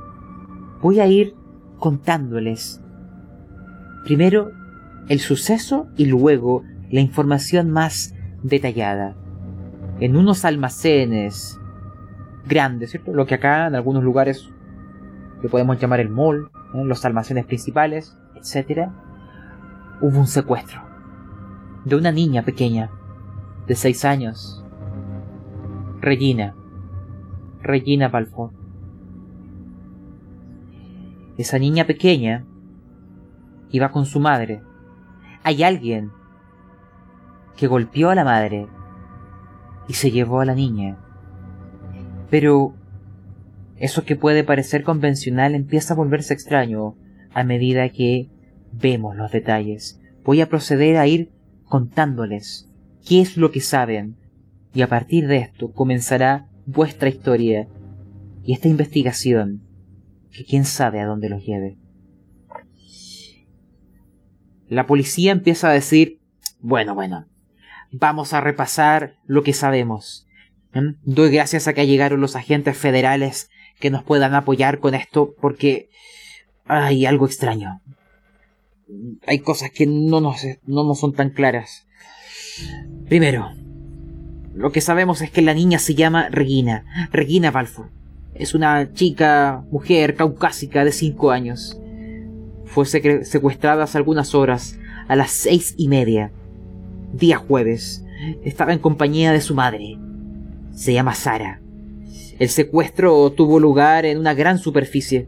Voy 0.83 0.99
a 0.99 1.07
ir 1.07 1.33
contándoles 1.79 2.79
primero 4.03 4.51
el 5.07 5.19
suceso 5.19 5.87
y 5.97 6.05
luego 6.05 6.63
la 6.91 7.01
información 7.01 7.71
más 7.71 8.13
detallada. 8.43 9.15
En 9.99 10.15
unos 10.15 10.45
almacenes 10.45 11.59
grandes, 12.45 12.91
¿cierto? 12.91 13.13
Lo 13.13 13.25
que 13.25 13.33
acá 13.33 13.65
en 13.65 13.73
algunos 13.73 14.03
lugares 14.03 14.47
le 15.41 15.49
podemos 15.49 15.79
llamar 15.79 16.01
el 16.01 16.09
mall, 16.09 16.51
¿eh? 16.75 16.83
los 16.85 17.03
almacenes 17.03 17.47
principales, 17.47 18.15
etc. 18.35 18.89
Hubo 20.01 20.19
un 20.19 20.27
secuestro 20.27 20.88
de 21.89 21.95
una 21.95 22.11
niña 22.11 22.43
pequeña 22.43 22.89
de 23.67 23.75
6 23.75 24.05
años 24.05 24.63
Regina. 26.01 26.55
Regina 27.61 28.07
Balfour. 28.07 28.51
Esa 31.37 31.59
niña 31.59 31.85
pequeña 31.85 32.45
iba 33.69 33.91
con 33.91 34.05
su 34.05 34.21
madre. 34.21 34.61
Hay 35.43 35.63
alguien 35.63 36.11
que 37.57 37.67
golpeó 37.67 38.09
a 38.09 38.15
la 38.15 38.23
madre 38.23 38.67
y 39.89 39.93
se 39.93 40.11
llevó 40.11 40.39
a 40.39 40.45
la 40.45 40.55
niña. 40.55 40.97
Pero 42.29 42.73
eso 43.75 44.05
que 44.05 44.15
puede 44.15 44.45
parecer 44.45 44.83
convencional 44.83 45.55
empieza 45.55 45.93
a 45.93 45.97
volverse 45.97 46.33
extraño 46.33 46.95
a 47.33 47.43
medida 47.43 47.89
que 47.89 48.29
vemos 48.71 49.17
los 49.17 49.31
detalles. 49.31 49.99
Voy 50.23 50.39
a 50.39 50.47
proceder 50.47 50.95
a 50.95 51.07
ir 51.07 51.29
contándoles 51.69 52.67
qué 53.07 53.21
es 53.21 53.37
lo 53.37 53.51
que 53.51 53.61
saben 53.61 54.17
y 54.73 54.81
a 54.81 54.87
partir 54.87 55.27
de 55.27 55.37
esto 55.37 55.71
comenzará 55.71 56.47
vuestra 56.65 57.09
historia 57.09 57.67
y 58.43 58.53
esta 58.53 58.67
investigación 58.67 59.61
que 60.31 60.45
quién 60.45 60.65
sabe 60.65 60.99
a 60.99 61.05
dónde 61.05 61.29
los 61.29 61.43
lleve. 61.45 61.77
La 64.67 64.85
policía 64.85 65.31
empieza 65.31 65.69
a 65.69 65.73
decir, 65.73 66.19
bueno, 66.59 66.93
bueno, 66.93 67.25
vamos 67.91 68.33
a 68.33 68.41
repasar 68.41 69.15
lo 69.25 69.43
que 69.43 69.53
sabemos. 69.53 70.27
¿Mm? 70.73 70.95
Doy 71.03 71.31
gracias 71.31 71.67
a 71.67 71.73
que 71.73 71.87
llegaron 71.87 72.21
los 72.21 72.35
agentes 72.35 72.77
federales 72.77 73.49
que 73.79 73.89
nos 73.89 74.03
puedan 74.03 74.35
apoyar 74.35 74.79
con 74.79 74.93
esto 74.93 75.33
porque 75.41 75.89
hay 76.65 77.05
algo 77.07 77.25
extraño. 77.25 77.81
Hay 79.27 79.39
cosas 79.39 79.71
que 79.71 79.85
no 79.85 80.21
nos, 80.21 80.45
no 80.65 80.83
nos 80.83 80.99
son 80.99 81.13
tan 81.13 81.29
claras. 81.29 81.87
Primero, 83.07 83.51
lo 84.53 84.71
que 84.71 84.81
sabemos 84.81 85.21
es 85.21 85.31
que 85.31 85.41
la 85.41 85.53
niña 85.53 85.79
se 85.79 85.95
llama 85.95 86.29
Regina, 86.29 86.85
Regina 87.11 87.51
Balfour. 87.51 87.91
Es 88.33 88.53
una 88.55 88.93
chica, 88.93 89.63
mujer 89.71 90.15
caucásica 90.15 90.83
de 90.83 90.91
5 90.91 91.31
años. 91.31 91.79
Fue 92.65 92.85
secuestrada 92.85 93.83
hace 93.83 93.97
algunas 93.97 94.35
horas, 94.35 94.79
a 95.07 95.15
las 95.15 95.31
seis 95.31 95.73
y 95.75 95.87
media, 95.87 96.31
día 97.13 97.37
jueves. 97.37 98.05
Estaba 98.43 98.73
en 98.73 98.79
compañía 98.79 99.31
de 99.31 99.41
su 99.41 99.55
madre. 99.55 99.97
Se 100.71 100.93
llama 100.93 101.15
Sara. 101.15 101.61
El 102.37 102.49
secuestro 102.49 103.31
tuvo 103.31 103.59
lugar 103.59 104.05
en 104.05 104.19
una 104.19 104.33
gran 104.33 104.59
superficie, 104.59 105.27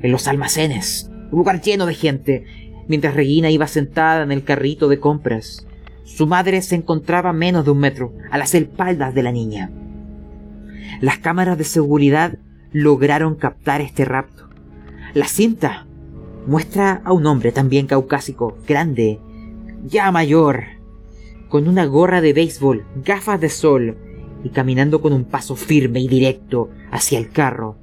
en 0.00 0.10
los 0.10 0.26
almacenes, 0.26 1.10
un 1.34 1.38
lugar 1.38 1.60
lleno 1.60 1.84
de 1.86 1.94
gente, 1.94 2.44
mientras 2.86 3.14
Regina 3.14 3.50
iba 3.50 3.66
sentada 3.66 4.22
en 4.22 4.30
el 4.30 4.44
carrito 4.44 4.88
de 4.88 5.00
compras. 5.00 5.66
Su 6.04 6.28
madre 6.28 6.62
se 6.62 6.76
encontraba 6.76 7.32
menos 7.32 7.64
de 7.64 7.72
un 7.72 7.78
metro, 7.78 8.12
a 8.30 8.38
las 8.38 8.54
espaldas 8.54 9.14
de 9.14 9.22
la 9.24 9.32
niña. 9.32 9.72
Las 11.00 11.18
cámaras 11.18 11.58
de 11.58 11.64
seguridad 11.64 12.38
lograron 12.72 13.34
captar 13.34 13.80
este 13.80 14.04
rapto. 14.04 14.48
La 15.12 15.26
cinta 15.26 15.86
muestra 16.46 17.02
a 17.04 17.12
un 17.12 17.26
hombre 17.26 17.50
también 17.50 17.88
caucásico, 17.88 18.56
grande, 18.68 19.18
ya 19.84 20.12
mayor, 20.12 20.64
con 21.48 21.66
una 21.66 21.84
gorra 21.84 22.20
de 22.20 22.32
béisbol, 22.32 22.84
gafas 23.04 23.40
de 23.40 23.48
sol 23.48 23.96
y 24.44 24.50
caminando 24.50 25.00
con 25.00 25.12
un 25.12 25.24
paso 25.24 25.56
firme 25.56 25.98
y 26.00 26.06
directo 26.06 26.70
hacia 26.92 27.18
el 27.18 27.30
carro, 27.30 27.76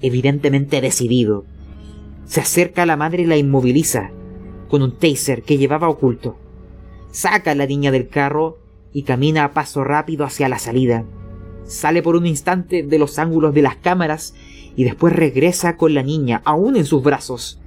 evidentemente 0.00 0.80
decidido. 0.80 1.44
Se 2.24 2.40
acerca 2.40 2.82
a 2.82 2.86
la 2.86 2.96
madre 2.96 3.22
y 3.22 3.26
la 3.26 3.36
inmoviliza 3.36 4.10
con 4.68 4.82
un 4.82 4.98
taser 4.98 5.42
que 5.42 5.58
llevaba 5.58 5.88
oculto 5.88 6.36
saca 7.12 7.50
a 7.52 7.54
la 7.54 7.66
niña 7.66 7.92
del 7.92 8.08
carro 8.08 8.58
y 8.92 9.02
camina 9.02 9.44
a 9.44 9.52
paso 9.52 9.84
rápido 9.84 10.24
hacia 10.24 10.48
la 10.48 10.58
salida. 10.58 11.04
Sale 11.64 12.02
por 12.02 12.16
un 12.16 12.26
instante 12.26 12.82
de 12.82 12.98
los 12.98 13.18
ángulos 13.18 13.54
de 13.54 13.62
las 13.62 13.76
cámaras 13.76 14.34
y 14.74 14.84
después 14.84 15.14
regresa 15.14 15.76
con 15.76 15.94
la 15.94 16.02
niña, 16.02 16.42
aún 16.44 16.76
en 16.76 16.86
sus 16.86 17.02
brazos, 17.02 17.60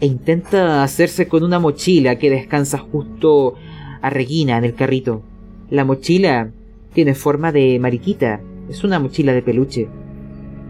e 0.00 0.06
intenta 0.06 0.82
hacerse 0.82 1.28
con 1.28 1.42
una 1.42 1.58
mochila 1.58 2.18
que 2.18 2.30
descansa 2.30 2.78
justo 2.78 3.54
a 4.02 4.10
Regina 4.10 4.58
en 4.58 4.64
el 4.64 4.74
carrito. 4.74 5.22
La 5.70 5.84
mochila 5.84 6.50
tiene 6.92 7.14
forma 7.14 7.52
de 7.52 7.78
mariquita, 7.78 8.40
es 8.68 8.82
una 8.82 8.98
mochila 8.98 9.32
de 9.32 9.42
peluche. 9.42 9.88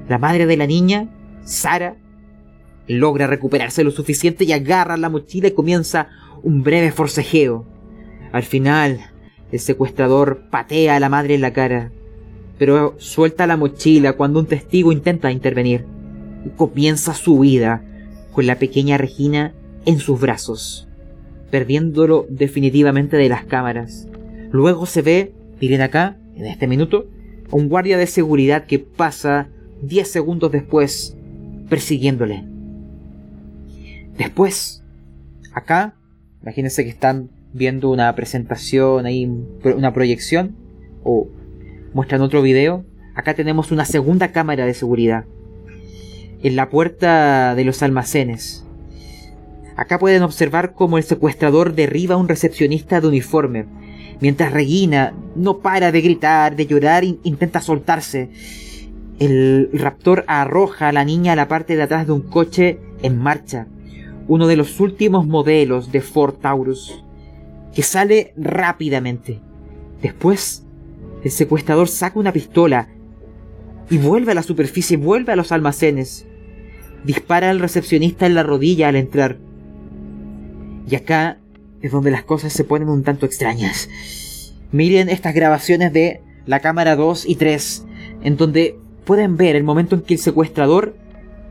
La 0.09 0.19
madre 0.19 0.47
de 0.47 0.57
la 0.57 0.67
niña, 0.67 1.09
Sara, 1.45 1.97
logra 2.99 3.29
recuperarse 3.29 3.85
lo 3.85 3.93
suficiente 3.93 4.45
y 4.45 4.53
agarra 4.53 4.97
la 4.97 5.09
mochila 5.09 5.49
y 5.49 5.53
comienza 5.53 6.09
un 6.43 6.65
breve 6.65 6.91
forcejeo. 6.91 7.65
Al 8.33 8.43
final, 8.43 9.01
el 9.53 9.61
secuestrador 9.61 10.49
patea 10.51 10.97
a 10.97 11.01
la 11.01 11.09
madre 11.09 11.35
en 11.35 11.41
la 11.41 11.53
cara, 11.53 11.93
pero 12.59 12.97
suelta 12.99 13.47
la 13.47 13.57
mochila 13.57 14.15
cuando 14.15 14.41
un 14.41 14.47
testigo 14.47 14.91
intenta 14.91 15.31
intervenir. 15.31 15.85
Y 16.45 16.49
comienza 16.51 17.15
su 17.15 17.37
huida 17.37 17.85
con 18.33 18.47
la 18.47 18.59
pequeña 18.59 18.99
Regina 18.99 19.55
en 19.87 20.01
sus 20.01 20.21
brazos, 20.21 20.89
perdiéndolo 21.51 22.27
definitivamente 22.29 23.17
de 23.17 23.29
las 23.29 23.45
cámaras. 23.45 24.09
Luego 24.51 24.87
se 24.87 25.03
ve, 25.03 25.33
miren 25.61 25.83
acá, 25.83 26.17
en 26.35 26.47
este 26.47 26.67
minuto, 26.67 27.07
un 27.53 27.69
guardia 27.69 27.99
de 27.99 28.07
seguridad 28.07 28.67
que 28.67 28.81
pasa 28.81 29.49
10 29.83 30.09
segundos 30.09 30.51
después 30.51 31.17
persiguiéndole. 31.69 32.50
Después, 34.21 34.85
acá, 35.55 35.95
imagínense 36.43 36.85
que 36.85 36.91
están 36.91 37.31
viendo 37.55 37.91
una 37.91 38.15
presentación, 38.15 39.07
ahí 39.07 39.25
una 39.65 39.95
proyección, 39.95 40.57
o 41.03 41.27
muestran 41.95 42.21
otro 42.21 42.43
video. 42.43 42.85
Acá 43.15 43.33
tenemos 43.33 43.73
una 43.73 43.87
segunda 43.87 44.31
cámara 44.31 44.67
de 44.67 44.75
seguridad. 44.75 45.25
En 46.43 46.55
la 46.55 46.69
puerta 46.69 47.55
de 47.55 47.65
los 47.65 47.83
almacenes. 47.83 48.67
Acá 49.75 49.99
pueden 49.99 50.23
observar 50.23 50.75
cómo 50.75 50.99
el 50.99 51.05
secuestrador 51.05 51.75
derriba 51.75 52.17
a 52.17 52.19
un 52.19 52.29
recepcionista 52.29 53.00
de 53.00 53.09
uniforme, 53.09 53.65
mientras 54.21 54.53
Regina 54.53 55.15
no 55.35 55.61
para 55.61 55.93
de 55.93 56.03
gritar, 56.03 56.57
de 56.57 56.67
llorar, 56.67 57.05
e 57.05 57.17
intenta 57.23 57.62
soltarse. 57.62 58.29
El 59.19 59.71
raptor 59.73 60.27
arroja 60.27 60.89
a 60.89 60.93
la 60.93 61.07
niña 61.07 61.33
a 61.33 61.37
la 61.37 61.49
parte 61.49 61.75
de 61.75 61.85
atrás 61.85 62.07
de 62.07 62.12
un 62.12 62.21
coche 62.21 62.81
en 63.03 63.17
marcha, 63.17 63.67
uno 64.31 64.47
de 64.47 64.55
los 64.55 64.79
últimos 64.79 65.27
modelos 65.27 65.91
de 65.91 66.01
Ford 66.01 66.37
Taurus 66.41 67.03
que 67.75 67.83
sale 67.83 68.33
rápidamente. 68.37 69.41
Después, 70.03 70.65
el 71.25 71.33
secuestrador 71.33 71.89
saca 71.89 72.21
una 72.21 72.33
pistola 72.33 72.89
y 73.91 73.99
vuelve 73.99 74.31
a 74.31 74.37
la 74.37 74.45
superficie, 74.45 74.97
vuelve 74.97 75.33
a 75.33 75.37
los 75.37 75.51
almacenes. 75.51 76.29
Dispara 77.03 77.51
al 77.51 77.59
recepcionista 77.59 78.25
en 78.25 78.37
la 78.37 78.45
rodilla 78.45 78.89
al 78.89 78.95
entrar. 78.95 79.39
Y 80.89 80.95
acá 80.95 81.41
es 81.83 81.91
donde 81.91 82.13
las 82.13 82.23
cosas 82.23 82.53
se 82.53 82.63
ponen 82.63 82.89
un 82.89 83.03
tanto 83.03 83.27
extrañas. 83.27 83.89
Miren 84.71 85.09
estas 85.09 85.35
grabaciones 85.35 85.93
de 85.93 86.21
la 86.47 86.61
cámara 86.61 86.95
2 86.95 87.29
y 87.29 87.35
3, 87.35 87.85
en 88.23 88.37
donde 88.37 88.79
pueden 89.05 89.37
ver 89.37 89.57
el 89.57 89.65
momento 89.65 89.97
en 89.97 90.03
que 90.03 90.15
el 90.15 90.21
secuestrador 90.21 90.95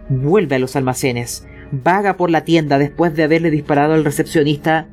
vuelve 0.07 0.55
a 0.55 0.59
los 0.59 0.77
almacenes, 0.77 1.45
vaga 1.71 2.17
por 2.17 2.29
la 2.29 2.43
tienda 2.43 2.77
después 2.77 3.15
de 3.15 3.23
haberle 3.23 3.51
disparado 3.51 3.93
al 3.93 4.05
recepcionista 4.05 4.88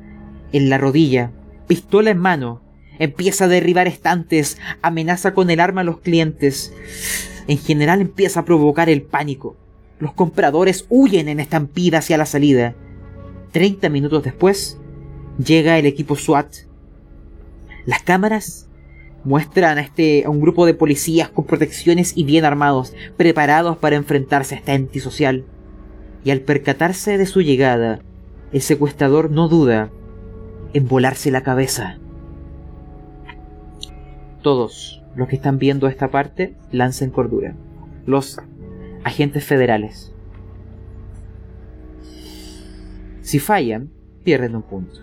en 0.51 0.69
la 0.69 0.77
rodilla, 0.77 1.31
pistola 1.67 2.11
en 2.11 2.17
mano, 2.17 2.61
empieza 2.99 3.45
a 3.45 3.49
derribar 3.49 3.87
estantes, 3.87 4.57
amenaza 4.81 5.33
con 5.33 5.49
el 5.49 5.59
arma 5.59 5.81
a 5.81 5.83
los 5.83 5.99
clientes. 5.99 6.73
En 7.47 7.57
general 7.57 8.01
empieza 8.01 8.41
a 8.41 8.45
provocar 8.45 8.89
el 8.89 9.01
pánico. 9.01 9.55
Los 9.99 10.13
compradores 10.13 10.85
huyen 10.89 11.27
en 11.27 11.39
estampida 11.39 11.99
hacia 11.99 12.17
la 12.17 12.25
salida. 12.25 12.75
Treinta 13.51 13.89
minutos 13.89 14.23
después, 14.23 14.77
llega 15.43 15.79
el 15.79 15.85
equipo 15.85 16.15
SWAT. 16.15 16.47
Las 17.85 18.03
cámaras 18.03 18.67
muestran 19.23 19.77
a, 19.77 19.81
este, 19.81 20.23
a 20.25 20.29
un 20.29 20.41
grupo 20.41 20.65
de 20.65 20.73
policías 20.73 21.29
con 21.29 21.45
protecciones 21.45 22.13
y 22.15 22.23
bien 22.23 22.45
armados, 22.45 22.93
preparados 23.15 23.77
para 23.77 23.95
enfrentarse 23.95 24.55
a 24.55 24.57
esta 24.59 24.73
antisocial. 24.73 25.45
Y 26.27 26.31
al 26.31 26.41
percatarse 26.41 27.17
de 27.17 27.25
su 27.25 27.39
llegada, 27.39 28.01
el 28.51 28.59
secuestrador 28.59 29.31
no 29.31 29.47
duda 29.47 29.91
en 30.73 30.85
volarse 30.85 31.31
la 31.31 31.41
cabeza. 31.41 31.99
Todos 34.41 35.01
los 35.15 35.29
que 35.29 35.37
están 35.37 35.57
viendo 35.57 35.87
esta 35.87 36.11
parte 36.11 36.57
lancen 36.69 37.11
cordura. 37.11 37.55
Los 38.05 38.41
agentes 39.05 39.45
federales. 39.45 40.13
Si 43.21 43.39
fallan, 43.39 43.89
pierden 44.25 44.57
un 44.57 44.63
punto. 44.63 44.99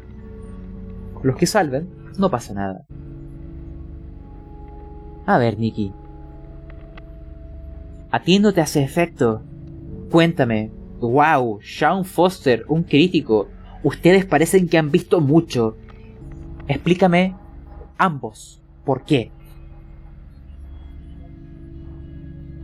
Los 1.23 1.37
que 1.37 1.47
salven, 1.47 1.89
no 2.19 2.31
pasa 2.31 2.53
nada. 2.53 2.85
A 5.25 5.39
ver, 5.39 5.59
Nicky. 5.59 5.91
A 8.11 8.21
ti 8.21 8.41
no 8.41 8.53
te 8.53 8.61
hace 8.61 8.85
efecto. 8.85 9.41
Cuéntame. 10.11 10.84
Wow, 11.11 11.61
Sean 11.63 12.05
Foster, 12.05 12.65
un 12.69 12.83
crítico, 12.83 13.49
Ustedes 13.85 14.25
parecen 14.25 14.67
que 14.67 14.79
han 14.79 14.91
visto 14.91 15.21
mucho. 15.21 15.77
Explícame 16.67 17.37
ambos. 17.99 18.61
¿Por 18.83 19.05
qué? 19.05 19.31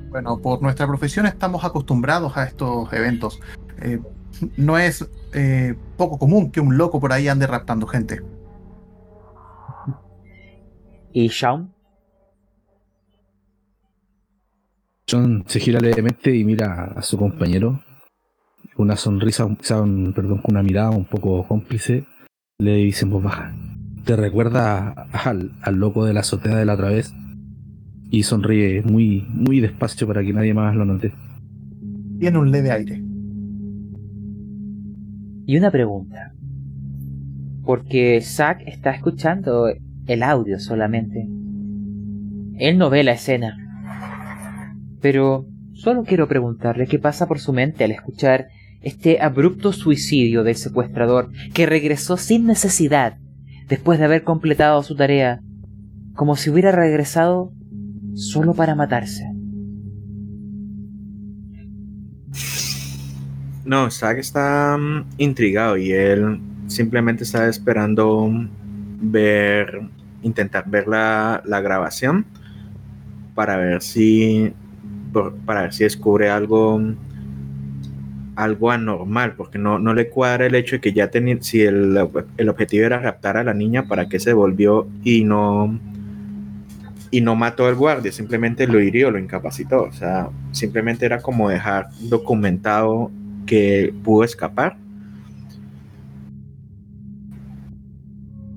Bueno, 0.08 0.38
por 0.40 0.62
nuestra 0.62 0.86
profesión 0.86 1.26
estamos 1.26 1.62
acostumbrados 1.62 2.36
a 2.38 2.44
estos 2.44 2.90
eventos. 2.94 3.38
Eh, 3.82 4.00
no 4.56 4.78
es 4.78 5.06
eh, 5.34 5.76
poco 5.98 6.18
común 6.18 6.50
que 6.50 6.60
un 6.60 6.78
loco 6.78 6.98
por 6.98 7.12
ahí 7.12 7.28
ande 7.28 7.46
raptando 7.46 7.86
gente. 7.86 8.22
¿Y 11.12 11.28
Sean? 11.28 11.74
Sean 15.06 15.44
se 15.46 15.60
gira 15.60 15.80
levemente 15.80 16.34
y 16.34 16.44
mira 16.44 16.94
a 16.96 17.02
su 17.02 17.18
compañero 17.18 17.78
una 18.76 18.96
sonrisa, 18.96 19.46
perdón, 19.46 20.38
con 20.38 20.54
una 20.54 20.62
mirada 20.62 20.90
un 20.90 21.04
poco 21.04 21.46
cómplice, 21.46 22.04
le 22.58 22.76
dice 22.76 23.04
en 23.04 23.10
voz 23.10 23.22
baja, 23.22 23.54
¿te 24.04 24.16
recuerda 24.16 24.90
al, 25.24 25.52
al, 25.62 25.76
loco 25.76 26.04
de 26.04 26.12
la 26.12 26.20
azotea 26.20 26.56
de 26.56 26.64
la 26.64 26.74
otra 26.74 26.90
vez? 26.90 27.14
Y 28.10 28.24
sonríe 28.24 28.82
muy, 28.82 29.26
muy 29.28 29.60
despacio 29.60 30.06
para 30.06 30.22
que 30.22 30.32
nadie 30.32 30.54
más 30.54 30.74
lo 30.74 30.84
note. 30.84 31.12
Tiene 32.18 32.38
un 32.38 32.50
leve 32.50 32.70
aire. 32.70 33.02
Y 35.46 35.56
una 35.56 35.70
pregunta. 35.70 36.32
Porque 37.64 38.20
Zack 38.20 38.62
está 38.66 38.90
escuchando 38.90 39.68
el 40.06 40.22
audio 40.22 40.58
solamente. 40.58 41.28
Él 42.58 42.78
no 42.78 42.90
ve 42.90 43.04
la 43.04 43.12
escena. 43.12 43.56
Pero 45.00 45.46
solo 45.80 46.04
quiero 46.04 46.28
preguntarle 46.28 46.86
qué 46.86 46.98
pasa 46.98 47.26
por 47.26 47.38
su 47.40 47.54
mente 47.54 47.84
al 47.84 47.90
escuchar 47.90 48.48
este 48.82 49.20
abrupto 49.20 49.72
suicidio 49.72 50.44
del 50.44 50.56
secuestrador 50.56 51.30
que 51.54 51.64
regresó 51.64 52.18
sin 52.18 52.46
necesidad 52.46 53.16
después 53.66 53.98
de 53.98 54.04
haber 54.04 54.22
completado 54.22 54.82
su 54.82 54.94
tarea, 54.94 55.40
como 56.14 56.36
si 56.36 56.50
hubiera 56.50 56.70
regresado 56.70 57.52
solo 58.14 58.52
para 58.52 58.74
matarse. 58.74 59.24
No, 63.64 63.90
Zack 63.90 64.18
está 64.18 64.76
mm, 64.76 65.04
intrigado 65.18 65.78
y 65.78 65.92
él 65.92 66.40
simplemente 66.66 67.24
está 67.24 67.48
esperando 67.48 68.30
ver, 69.00 69.80
intentar 70.22 70.68
ver 70.68 70.88
la, 70.88 71.42
la 71.46 71.60
grabación 71.60 72.26
para 73.34 73.56
ver 73.56 73.80
si, 73.80 74.52
para 75.44 75.62
ver 75.62 75.72
si 75.72 75.84
descubre 75.84 76.30
algo 76.30 76.80
algo 78.36 78.70
anormal, 78.70 79.34
porque 79.36 79.58
no, 79.58 79.78
no 79.78 79.92
le 79.92 80.08
cuadra 80.08 80.46
el 80.46 80.54
hecho 80.54 80.76
de 80.76 80.80
que 80.80 80.92
ya 80.92 81.08
tenía, 81.08 81.36
si 81.40 81.60
el, 81.60 81.98
el, 82.36 82.48
objetivo 82.48 82.86
era 82.86 82.98
raptar 82.98 83.36
a 83.36 83.44
la 83.44 83.52
niña, 83.52 83.86
¿para 83.86 84.08
qué 84.08 84.18
se 84.18 84.32
volvió 84.32 84.88
y 85.04 85.24
no, 85.24 85.78
y 87.10 87.20
no 87.20 87.36
mató 87.36 87.66
al 87.66 87.74
guardia? 87.74 88.12
Simplemente 88.12 88.66
lo 88.66 88.80
hirió, 88.80 89.10
lo 89.10 89.18
incapacitó. 89.18 89.82
O 89.82 89.92
sea, 89.92 90.30
simplemente 90.52 91.04
era 91.04 91.20
como 91.20 91.48
dejar 91.50 91.88
documentado 92.08 93.10
que 93.46 93.92
pudo 94.02 94.24
escapar. 94.24 94.76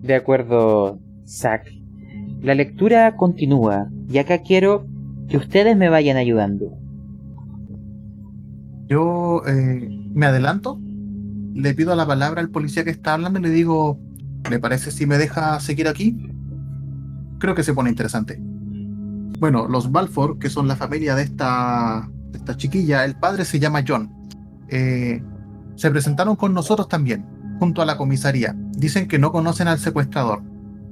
De 0.02 0.16
acuerdo, 0.16 1.00
Zack. 1.28 1.72
La 2.42 2.56
lectura 2.56 3.16
continúa 3.16 3.88
y 4.10 4.18
acá 4.18 4.40
quiero 4.40 4.86
que 5.30 5.38
ustedes 5.38 5.76
me 5.78 5.90
vayan 5.90 6.18
ayudando. 6.18 6.78
Yo 8.88 9.42
eh, 9.48 9.90
me 10.14 10.26
adelanto, 10.26 10.80
le 11.54 11.74
pido 11.74 11.96
la 11.96 12.06
palabra 12.06 12.42
al 12.42 12.50
policía 12.50 12.84
que 12.84 12.92
está 12.92 13.14
hablando 13.14 13.40
y 13.40 13.44
le 13.44 13.50
digo, 13.50 14.00
¿le 14.50 14.60
parece 14.60 14.92
si 14.92 15.06
me 15.06 15.18
deja 15.18 15.60
seguir 15.60 15.88
aquí? 15.88 16.34
creo 17.44 17.56
que 17.56 17.64
se 17.64 17.74
pone 17.74 17.90
interesante. 17.90 18.40
Bueno, 18.40 19.68
los 19.68 19.92
Balfour, 19.92 20.40
que 20.40 20.50
son 20.50 20.66
la 20.66 20.78
familia 20.78 21.14
de 21.14 21.24
esta, 21.24 22.10
esta 22.34 22.56
chiquilla, 22.56 23.04
el 23.04 23.16
padre 23.16 23.44
se 23.44 23.60
llama 23.60 23.84
John. 23.86 24.10
Eh, 24.70 25.22
se 25.76 25.92
presentaron 25.92 26.38
con 26.38 26.54
nosotros 26.54 26.88
también, 26.88 27.26
junto 27.60 27.82
a 27.82 27.86
la 27.86 27.98
comisaría. 27.98 28.56
Dicen 28.78 29.10
que 29.10 29.20
no 29.20 29.34
conocen 29.34 29.68
al 29.68 29.80
secuestrador. 29.80 30.42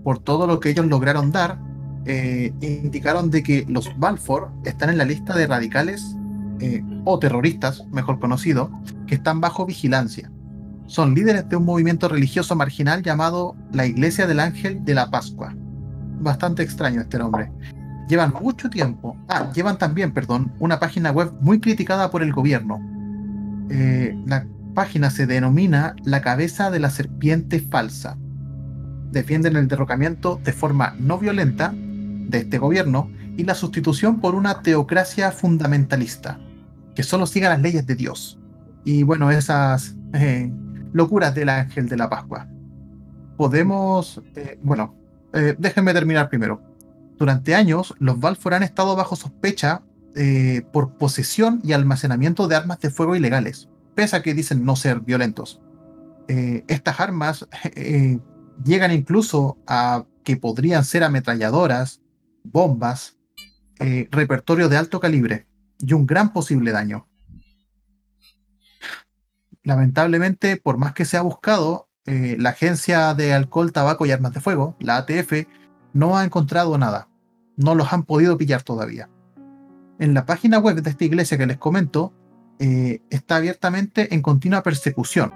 Por 0.03 0.19
todo 0.19 0.45
lo 0.45 0.59
que 0.59 0.71
ellos 0.71 0.87
lograron 0.87 1.31
dar, 1.31 1.57
eh, 2.05 2.53
indicaron 2.61 3.29
de 3.29 3.43
que 3.43 3.65
los 3.67 3.97
Balfour 3.99 4.51
están 4.65 4.89
en 4.89 4.97
la 4.97 5.05
lista 5.05 5.35
de 5.35 5.45
radicales 5.45 6.15
eh, 6.59 6.83
o 7.05 7.19
terroristas, 7.19 7.85
mejor 7.91 8.19
conocido, 8.19 8.71
que 9.07 9.15
están 9.15 9.41
bajo 9.41 9.65
vigilancia. 9.65 10.31
Son 10.87 11.13
líderes 11.13 11.47
de 11.47 11.55
un 11.55 11.65
movimiento 11.65 12.09
religioso 12.09 12.55
marginal 12.55 13.03
llamado 13.03 13.55
la 13.71 13.85
Iglesia 13.85 14.27
del 14.27 14.39
Ángel 14.39 14.83
de 14.83 14.93
la 14.93 15.09
Pascua. 15.09 15.55
Bastante 16.19 16.63
extraño 16.63 17.01
este 17.01 17.17
nombre. 17.17 17.51
Llevan 18.09 18.33
mucho 18.41 18.69
tiempo, 18.69 19.15
ah, 19.29 19.51
llevan 19.53 19.77
también, 19.77 20.11
perdón, 20.11 20.51
una 20.59 20.79
página 20.79 21.11
web 21.11 21.31
muy 21.39 21.59
criticada 21.59 22.11
por 22.11 22.23
el 22.23 22.33
gobierno. 22.33 22.79
Eh, 23.69 24.17
la 24.25 24.45
página 24.73 25.09
se 25.09 25.27
denomina 25.27 25.95
La 26.03 26.21
cabeza 26.21 26.71
de 26.71 26.79
la 26.79 26.89
serpiente 26.89 27.59
falsa. 27.59 28.17
Defienden 29.11 29.55
el 29.55 29.67
derrocamiento 29.67 30.39
de 30.43 30.51
forma 30.51 30.95
no 30.99 31.17
violenta 31.17 31.73
de 32.31 32.39
este 32.39 32.57
gobierno 32.57 33.11
y 33.37 33.43
la 33.43 33.55
sustitución 33.55 34.19
por 34.19 34.35
una 34.35 34.61
teocracia 34.61 35.31
fundamentalista, 35.31 36.39
que 36.95 37.03
solo 37.03 37.25
siga 37.25 37.49
las 37.49 37.61
leyes 37.61 37.85
de 37.85 37.95
Dios. 37.95 38.39
Y 38.83 39.03
bueno, 39.03 39.29
esas 39.31 39.95
eh, 40.13 40.51
locuras 40.93 41.35
del 41.35 41.49
ángel 41.49 41.87
de 41.87 41.97
la 41.97 42.09
Pascua. 42.09 42.47
Podemos, 43.37 44.21
eh, 44.35 44.59
bueno, 44.61 44.95
eh, 45.33 45.55
déjenme 45.57 45.93
terminar 45.93 46.29
primero. 46.29 46.61
Durante 47.17 47.55
años, 47.55 47.93
los 47.99 48.19
Balfour 48.19 48.55
han 48.55 48.63
estado 48.63 48.95
bajo 48.95 49.15
sospecha 49.15 49.83
por 50.73 50.97
posesión 50.97 51.61
y 51.63 51.71
almacenamiento 51.71 52.49
de 52.49 52.57
armas 52.57 52.81
de 52.81 52.89
fuego 52.89 53.15
ilegales, 53.15 53.69
pese 53.95 54.17
a 54.17 54.21
que 54.21 54.33
dicen 54.33 54.65
no 54.65 54.75
ser 54.75 54.99
violentos. 54.99 55.61
estas 56.27 56.99
armas 56.99 57.47
llegan 58.65 58.91
incluso 58.91 59.57
a 59.65 60.03
que 60.25 60.35
podrían 60.35 60.83
ser 60.83 61.05
ametralladoras, 61.05 62.01
bombas, 62.43 63.17
eh, 63.79 64.07
repertorio 64.11 64.69
de 64.69 64.77
alto 64.77 64.99
calibre 64.99 65.47
y 65.79 65.93
un 65.93 66.05
gran 66.05 66.33
posible 66.33 66.71
daño. 66.71 67.07
Lamentablemente, 69.63 70.57
por 70.57 70.77
más 70.77 70.93
que 70.93 71.05
se 71.05 71.17
ha 71.17 71.21
buscado, 71.21 71.87
eh, 72.05 72.35
la 72.39 72.51
Agencia 72.51 73.13
de 73.15 73.33
Alcohol, 73.33 73.71
Tabaco 73.71 74.05
y 74.05 74.11
Armas 74.11 74.33
de 74.33 74.39
Fuego, 74.39 74.75
la 74.79 74.97
ATF, 74.97 75.47
no 75.93 76.15
ha 76.15 76.23
encontrado 76.23 76.77
nada. 76.77 77.09
No 77.57 77.73
los 77.73 77.91
han 77.91 78.03
podido 78.03 78.37
pillar 78.37 78.63
todavía. 78.63 79.09
En 79.99 80.13
la 80.13 80.25
página 80.25 80.59
web 80.59 80.81
de 80.81 80.89
esta 80.89 81.05
iglesia 81.05 81.37
que 81.39 81.47
les 81.47 81.57
comento, 81.57 82.13
eh, 82.59 83.01
está 83.09 83.37
abiertamente 83.37 84.13
en 84.13 84.21
continua 84.21 84.63
persecución. 84.63 85.33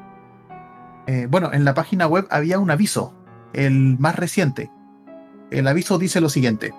bueno, 1.30 1.54
en 1.54 1.66
la 1.66 1.76
página 1.76 2.08
web 2.08 2.26
había 2.32 2.58
un 2.58 2.72
aviso, 2.72 3.14
el 3.54 4.00
más 4.00 4.16
reciente. 4.16 4.72
El 5.52 5.68
aviso 5.68 6.00
dice 6.00 6.20
lo 6.20 6.30
siguiente 6.30 6.74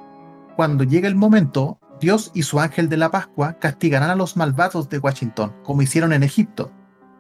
cuando 0.56 0.84
llegue 0.84 1.06
el 1.06 1.14
momento, 1.14 1.78
Dios 2.00 2.30
y 2.34 2.42
su 2.42 2.58
ángel 2.58 2.88
de 2.88 2.96
la 2.96 3.10
Pascua 3.10 3.58
castigarán 3.58 4.08
a 4.08 4.16
los 4.16 4.36
malvados 4.36 4.88
de 4.88 4.98
Washington, 4.98 5.54
como 5.62 5.82
hicieron 5.82 6.14
en 6.14 6.22
Egipto, 6.22 6.72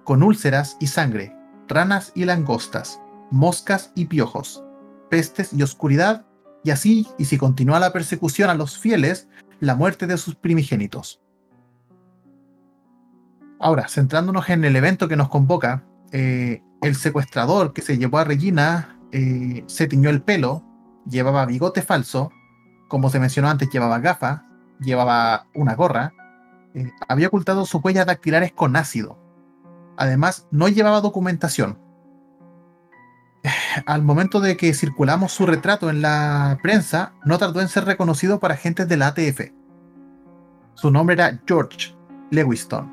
con 0.04 0.22
úlceras 0.22 0.76
y 0.80 0.86
sangre, 0.86 1.36
ranas 1.68 2.12
y 2.14 2.24
langostas, 2.24 3.00
moscas 3.30 3.92
y 3.94 4.06
piojos, 4.06 4.64
pestes 5.10 5.52
y 5.52 5.62
oscuridad, 5.62 6.26
y 6.64 6.70
así, 6.70 7.06
y 7.18 7.26
si 7.26 7.36
continúa 7.36 7.78
la 7.78 7.92
persecución 7.92 8.48
a 8.48 8.54
los 8.54 8.78
fieles, 8.78 9.28
la 9.60 9.74
muerte 9.74 10.06
de 10.06 10.16
sus 10.16 10.34
primigénitos. 10.34 11.20
Ahora, 13.60 13.88
centrándonos 13.88 14.48
en 14.48 14.64
el 14.64 14.76
evento 14.76 15.08
que 15.08 15.16
nos 15.16 15.28
convoca, 15.28 15.84
eh, 16.10 16.62
el 16.82 16.96
secuestrador 16.96 17.72
que 17.72 17.82
se 17.82 17.98
llevó 17.98 18.18
a 18.18 18.24
Regina 18.24 18.98
eh, 19.12 19.62
se 19.66 19.86
tiñó 19.86 20.08
el 20.08 20.22
pelo, 20.22 20.64
llevaba 21.08 21.46
bigote 21.46 21.82
falso, 21.82 22.30
como 22.88 23.10
se 23.10 23.20
mencionó 23.20 23.48
antes, 23.48 23.70
llevaba 23.70 23.98
gafas, 23.98 24.42
llevaba 24.80 25.46
una 25.54 25.74
gorra, 25.74 26.12
eh, 26.74 26.92
había 27.08 27.28
ocultado 27.28 27.64
sus 27.66 27.82
huellas 27.82 28.06
dactilares 28.06 28.52
con 28.52 28.76
ácido. 28.76 29.18
Además, 29.96 30.46
no 30.50 30.68
llevaba 30.68 31.00
documentación. 31.00 31.78
Al 33.86 34.02
momento 34.02 34.40
de 34.40 34.56
que 34.56 34.74
circulamos 34.74 35.32
su 35.32 35.46
retrato 35.46 35.90
en 35.90 36.02
la 36.02 36.58
prensa, 36.62 37.12
no 37.24 37.38
tardó 37.38 37.60
en 37.60 37.68
ser 37.68 37.84
reconocido 37.84 38.38
por 38.38 38.52
agentes 38.52 38.88
de 38.88 38.96
la 38.96 39.08
ATF. 39.08 39.52
Su 40.74 40.90
nombre 40.90 41.14
era 41.14 41.40
George 41.46 41.94
Lewiston 42.30 42.92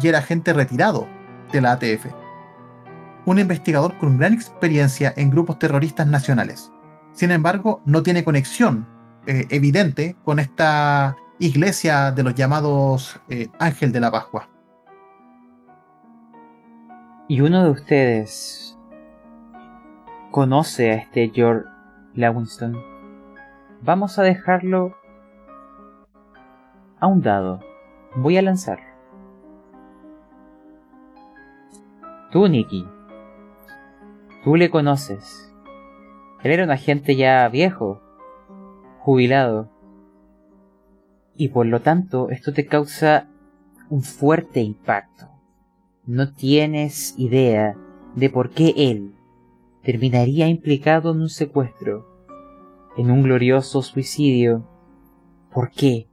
y 0.00 0.08
era 0.08 0.18
agente 0.18 0.52
retirado 0.52 1.08
de 1.52 1.60
la 1.60 1.72
ATF. 1.72 2.06
Un 3.26 3.38
investigador 3.38 3.98
con 3.98 4.16
gran 4.16 4.32
experiencia 4.32 5.12
en 5.16 5.30
grupos 5.30 5.58
terroristas 5.58 6.06
nacionales. 6.06 6.70
Sin 7.12 7.32
embargo, 7.32 7.82
no 7.84 8.02
tiene 8.02 8.24
conexión 8.24 8.86
eh, 9.28 9.46
evidente 9.50 10.16
con 10.24 10.38
esta 10.38 11.14
iglesia 11.38 12.12
de 12.12 12.22
los 12.22 12.34
llamados 12.34 13.20
eh, 13.28 13.48
Ángel 13.58 13.92
de 13.92 14.00
la 14.00 14.10
Pascua. 14.10 14.48
¿Y 17.28 17.42
uno 17.42 17.62
de 17.62 17.70
ustedes 17.70 18.78
conoce 20.30 20.92
a 20.92 20.94
este 20.94 21.30
George 21.34 21.68
Lawinston? 22.14 22.74
Vamos 23.82 24.18
a 24.18 24.22
dejarlo 24.22 24.96
a 26.98 27.06
un 27.06 27.20
dado. 27.20 27.60
Voy 28.16 28.38
a 28.38 28.42
lanzar. 28.42 28.78
Tú, 32.32 32.48
Nicky. 32.48 32.88
Tú 34.42 34.56
le 34.56 34.70
conoces. 34.70 35.54
Él 36.42 36.52
era 36.52 36.64
un 36.64 36.70
agente 36.70 37.14
ya 37.14 37.46
viejo, 37.50 38.07
jubilado. 39.08 39.70
Y 41.34 41.48
por 41.48 41.64
lo 41.64 41.80
tanto, 41.80 42.28
esto 42.28 42.52
te 42.52 42.66
causa 42.66 43.26
un 43.88 44.02
fuerte 44.02 44.60
impacto. 44.60 45.30
No 46.04 46.34
tienes 46.34 47.14
idea 47.16 47.74
de 48.16 48.28
por 48.28 48.50
qué 48.50 48.74
él 48.76 49.14
terminaría 49.82 50.48
implicado 50.48 51.12
en 51.12 51.22
un 51.22 51.30
secuestro, 51.30 52.06
en 52.98 53.10
un 53.10 53.22
glorioso 53.22 53.80
suicidio. 53.80 54.68
¿Por 55.54 55.70
qué? 55.70 56.06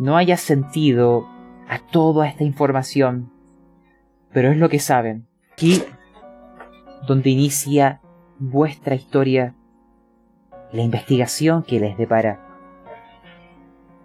No 0.00 0.16
haya 0.16 0.36
sentido 0.36 1.28
a 1.68 1.78
toda 1.92 2.26
esta 2.26 2.42
información, 2.42 3.30
pero 4.32 4.50
es 4.50 4.56
lo 4.56 4.68
que 4.68 4.80
saben. 4.80 5.28
Aquí, 5.52 5.80
donde 7.06 7.30
inicia 7.30 8.00
vuestra 8.40 8.96
historia 8.96 9.54
la 10.72 10.82
investigación 10.82 11.62
que 11.62 11.80
les 11.80 11.96
depara. 11.96 12.44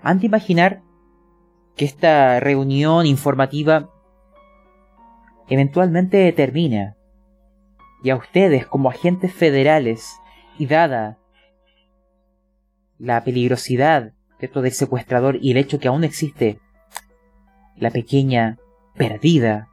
Han 0.02 0.20
de 0.20 0.28
imaginar 0.28 0.82
que 1.76 1.86
esta 1.86 2.40
reunión 2.40 3.06
informativa 3.06 3.90
eventualmente 5.50 6.32
termina 6.34 6.96
y 8.04 8.10
a 8.10 8.16
ustedes 8.16 8.66
como 8.66 8.90
agentes 8.90 9.34
federales 9.34 10.18
y 10.58 10.68
dada 10.68 11.18
la 12.98 13.24
peligrosidad 13.24 14.14
esto 14.46 14.62
del 14.62 14.74
secuestrador 14.74 15.38
y 15.42 15.52
el 15.52 15.58
hecho 15.58 15.80
que 15.80 15.88
aún 15.88 16.04
existe 16.04 16.60
la 17.78 17.92
pequeña 17.92 18.58
perdida, 18.96 19.70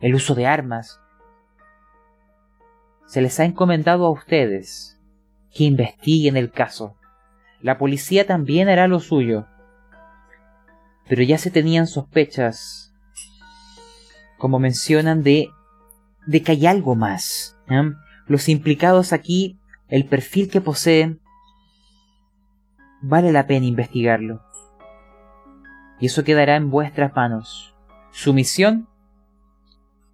el 0.00 0.14
uso 0.14 0.34
de 0.34 0.46
armas, 0.46 1.00
se 3.06 3.20
les 3.22 3.38
ha 3.38 3.44
encomendado 3.44 4.06
a 4.06 4.10
ustedes 4.10 4.95
que 5.56 5.64
investiguen 5.64 6.36
el 6.36 6.50
caso. 6.50 6.96
La 7.62 7.78
policía 7.78 8.26
también 8.26 8.68
hará 8.68 8.86
lo 8.88 9.00
suyo. 9.00 9.46
Pero 11.08 11.22
ya 11.22 11.38
se 11.38 11.50
tenían 11.50 11.86
sospechas, 11.86 12.92
como 14.38 14.58
mencionan, 14.58 15.22
de, 15.22 15.48
de 16.26 16.42
que 16.42 16.52
hay 16.52 16.66
algo 16.66 16.94
más. 16.94 17.56
Los 18.26 18.48
implicados 18.48 19.12
aquí, 19.12 19.58
el 19.88 20.04
perfil 20.04 20.50
que 20.50 20.60
poseen, 20.60 21.20
vale 23.00 23.32
la 23.32 23.46
pena 23.46 23.66
investigarlo. 23.66 24.42
Y 26.00 26.06
eso 26.06 26.24
quedará 26.24 26.56
en 26.56 26.70
vuestras 26.70 27.14
manos. 27.14 27.74
Su 28.10 28.34
misión, 28.34 28.88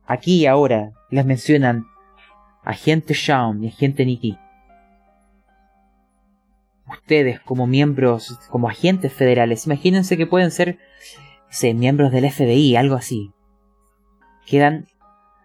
aquí 0.07 0.42
y 0.42 0.46
ahora, 0.46 0.92
las 1.11 1.26
mencionan 1.26 1.87
agente 2.62 3.14
Shawn 3.14 3.64
y 3.64 3.68
agente 3.68 4.05
Nikki 4.07 4.38
ustedes 6.92 7.40
como 7.40 7.66
miembros, 7.66 8.38
como 8.50 8.68
agentes 8.68 9.12
federales, 9.12 9.66
imagínense 9.66 10.16
que 10.16 10.26
pueden 10.26 10.50
ser 10.50 10.78
miembros 11.74 12.12
del 12.12 12.31
FBI, 12.31 12.76
algo 12.76 12.94
así, 12.94 13.33
quedan 14.46 14.87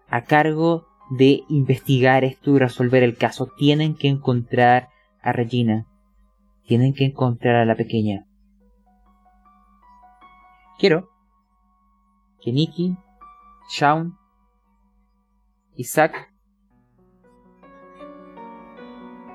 a 0.07 0.23
cargo 0.23 0.87
de 1.09 1.43
investigar 1.49 2.23
esto 2.23 2.55
y 2.55 2.59
resolver 2.59 3.03
el 3.03 3.17
caso. 3.17 3.49
Tienen 3.57 3.95
que 3.95 4.07
encontrar 4.07 4.89
a 5.21 5.31
Regina. 5.31 5.85
tienen 6.65 6.93
que 6.93 7.05
encontrar 7.05 7.55
a 7.55 7.65
la 7.65 7.75
pequeña. 7.75 8.25
Quiero 10.77 11.09
que 12.41 12.51
Nikki, 12.51 12.97
Shaun, 13.69 14.17
Isaac, 15.75 16.33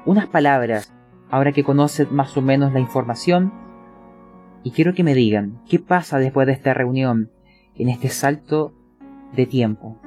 unas 0.04 0.26
palabras, 0.26 0.92
ahora 1.32 1.52
que 1.52 1.64
conocen 1.64 2.14
más 2.14 2.36
o 2.36 2.42
menos 2.42 2.74
la 2.74 2.78
información, 2.78 3.54
y 4.62 4.70
quiero 4.70 4.92
que 4.92 5.02
me 5.02 5.14
digan 5.14 5.62
qué 5.66 5.78
pasa 5.78 6.18
después 6.18 6.46
de 6.46 6.52
esta 6.52 6.74
reunión, 6.74 7.30
en 7.74 7.88
este 7.88 8.10
salto 8.10 8.74
de 9.34 9.46
tiempo, 9.46 9.98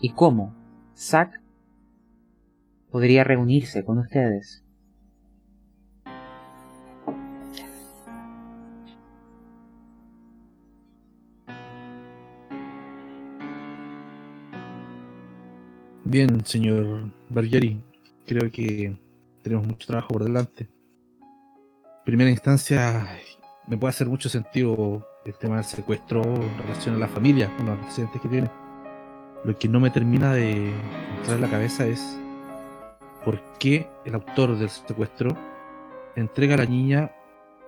y 0.00 0.10
cómo 0.10 0.54
Zack 0.96 1.42
podría 2.92 3.24
reunirse 3.24 3.84
con 3.84 3.98
ustedes. 3.98 4.64
Bien, 16.04 16.44
señor 16.44 17.10
Bargeri, 17.28 17.82
creo 18.24 18.52
que 18.52 18.96
tenemos 19.42 19.66
mucho 19.66 19.86
trabajo 19.86 20.08
por 20.08 20.24
delante. 20.24 20.64
En 20.64 22.04
primera 22.04 22.30
instancia, 22.30 23.06
me 23.66 23.76
puede 23.76 23.90
hacer 23.90 24.06
mucho 24.06 24.28
sentido 24.28 25.06
el 25.24 25.34
tema 25.34 25.56
del 25.56 25.64
secuestro 25.64 26.22
en 26.22 26.58
relación 26.58 26.96
a 26.96 26.98
la 26.98 27.08
familia, 27.08 27.54
con 27.56 27.66
los 27.66 27.78
antecedentes 27.78 28.20
que 28.20 28.28
tiene. 28.28 28.50
Lo 29.44 29.56
que 29.58 29.68
no 29.68 29.80
me 29.80 29.90
termina 29.90 30.32
de 30.32 30.72
entrar 31.18 31.36
en 31.36 31.40
la 31.40 31.50
cabeza 31.50 31.86
es 31.86 32.18
por 33.24 33.40
qué 33.58 33.88
el 34.04 34.14
autor 34.14 34.56
del 34.56 34.68
secuestro 34.68 35.36
entrega 36.16 36.54
a 36.54 36.58
la 36.58 36.66
niña 36.66 37.12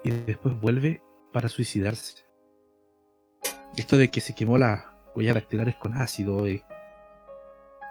y 0.03 0.11
después 0.11 0.61
vuelve 0.61 1.03
para 1.33 1.49
suicidarse. 1.49 2.25
Esto 3.77 3.97
de 3.97 4.11
que 4.11 4.21
se 4.21 4.35
quemó 4.35 4.59
las 4.59 4.85
huellas 5.15 5.35
dactilares 5.35 5.77
con 5.77 5.95
ácido 5.95 6.47
es 6.47 6.63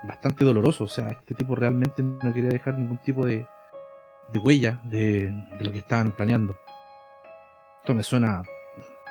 bastante 0.08 0.46
doloroso. 0.46 0.86
O 0.86 0.90
sea, 0.90 1.10
este 1.10 1.36
tipo 1.36 1.56
realmente 1.56 2.04
no 2.04 2.34
quería 2.34 2.50
dejar 2.50 2.78
ningún 2.78 3.00
tipo 3.00 3.26
de, 3.26 3.48
de 4.32 4.40
huella 4.40 4.80
de, 4.84 5.32
lo 5.60 5.72
que 5.72 5.80
estaban 5.80 6.12
planeando. 6.12 6.58
Esto 7.82 7.94
me 7.94 8.04
suena 8.04 8.44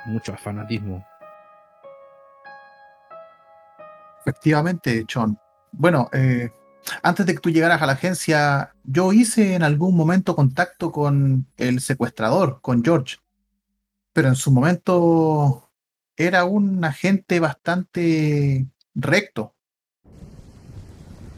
mucho 0.07 0.33
a 0.33 0.37
fanatismo. 0.37 1.05
Efectivamente, 4.21 5.05
John. 5.11 5.37
Bueno, 5.71 6.09
eh, 6.13 6.49
antes 7.01 7.25
de 7.25 7.33
que 7.33 7.39
tú 7.39 7.49
llegaras 7.49 7.81
a 7.81 7.85
la 7.85 7.93
agencia, 7.93 8.73
yo 8.83 9.13
hice 9.13 9.55
en 9.55 9.63
algún 9.63 9.95
momento 9.95 10.35
contacto 10.35 10.91
con 10.91 11.47
el 11.57 11.81
secuestrador, 11.81 12.59
con 12.61 12.83
George. 12.83 13.17
Pero 14.13 14.29
en 14.29 14.35
su 14.35 14.51
momento 14.51 15.71
era 16.15 16.45
un 16.45 16.83
agente 16.83 17.39
bastante 17.39 18.67
recto. 18.95 19.55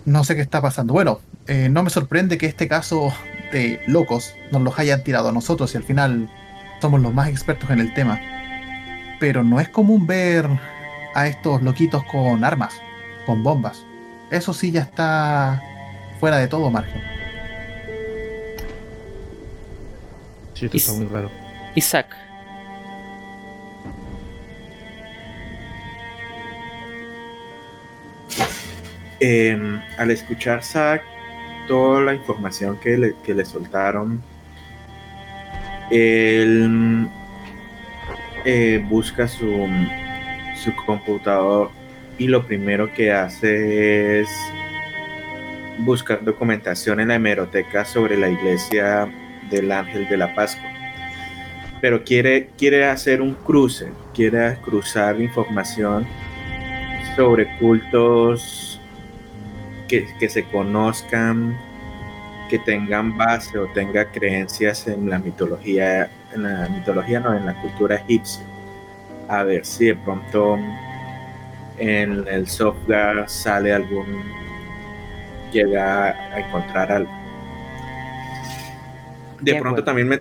No 0.06 0.24
sé 0.24 0.36
qué 0.36 0.42
está 0.42 0.62
pasando. 0.62 0.94
Bueno, 0.94 1.20
eh, 1.48 1.70
no 1.70 1.84
me 1.84 1.90
sorprende 1.90 2.38
que 2.38 2.46
este 2.46 2.68
caso 2.68 3.12
de 3.52 3.82
locos 3.88 4.36
nos 4.52 4.62
los 4.62 4.78
hayan 4.80 5.04
tirado 5.04 5.30
a 5.30 5.32
nosotros 5.32 5.74
y 5.74 5.78
al 5.78 5.84
final 5.84 6.30
somos 6.82 7.02
los 7.02 7.14
más 7.14 7.30
expertos 7.30 7.70
en 7.70 7.80
el 7.80 7.94
tema. 7.94 8.20
Pero 9.20 9.44
no 9.44 9.60
es 9.60 9.70
común 9.70 10.06
ver 10.06 10.48
a 11.14 11.28
estos 11.28 11.62
loquitos 11.62 12.04
con 12.06 12.44
armas, 12.44 12.82
con 13.26 13.44
bombas. 13.44 13.86
Eso 14.32 14.54
sí 14.54 14.72
ya 14.72 14.82
está 14.82 15.62
fuera 16.20 16.38
de 16.38 16.48
todo 16.48 16.70
margen. 16.70 17.02
Sí, 20.54 20.66
esto 20.66 20.78
está 20.78 20.94
muy 20.94 21.06
raro. 21.06 21.30
Isaac, 21.76 22.16
Eh, 29.20 29.82
al 29.98 30.12
escuchar 30.12 30.62
Zack 30.62 31.02
toda 31.68 32.02
la 32.02 32.14
información 32.14 32.78
que 32.80 32.98
le, 32.98 33.16
que 33.24 33.34
le 33.34 33.46
soltaron, 33.46 34.22
él 35.92 37.08
eh, 38.44 38.84
busca 38.88 39.28
su, 39.28 39.68
su 40.56 40.76
computador 40.86 41.70
y 42.18 42.28
lo 42.28 42.46
primero 42.46 42.94
que 42.94 43.12
hace 43.12 44.22
es 44.22 44.30
buscar 45.80 46.24
documentación 46.24 47.00
en 47.00 47.10
la 47.10 47.16
hemeroteca 47.16 47.86
sobre 47.86 48.18
la 48.18 48.30
iglesia 48.30 49.12
del 49.50 49.72
Ángel 49.72 50.08
de 50.08 50.18
la 50.18 50.34
Pascua. 50.34 50.72
Pero 51.82 52.04
quiere, 52.04 52.50
quiere 52.58 52.86
hacer 52.86 53.22
un 53.22 53.34
cruce, 53.34 53.92
quiere 54.14 54.58
cruzar 54.64 55.22
información 55.22 56.08
sobre 57.16 57.58
cultos 57.58 58.75
que, 59.88 60.08
que 60.20 60.30
se 60.30 60.44
conozcan, 60.46 61.58
que 62.50 62.60
tengan 62.60 63.18
base 63.18 63.58
o 63.58 63.68
tenga 63.70 64.06
creencias 64.12 64.88
en 64.88 65.10
la 65.10 65.20
mitología, 65.20 66.10
en 66.34 66.44
la 66.44 66.70
mitología 66.70 67.20
no, 67.20 67.36
en 67.36 67.46
la 67.46 67.60
cultura 67.62 67.96
egipcia. 67.98 68.44
A 69.28 69.44
ver 69.44 69.66
si 69.66 69.86
de 69.88 69.96
pronto 69.96 70.60
en 71.78 72.28
el 72.28 72.48
software 72.48 73.28
sale 73.28 73.74
algún, 73.74 74.24
llega 75.52 76.10
a 76.34 76.40
encontrar 76.40 76.92
algo. 76.92 77.12
De, 79.42 79.54
De 79.54 79.56
pronto 79.56 79.82
acuerdo. 79.82 79.84
también 79.84 80.08
me 80.08 80.20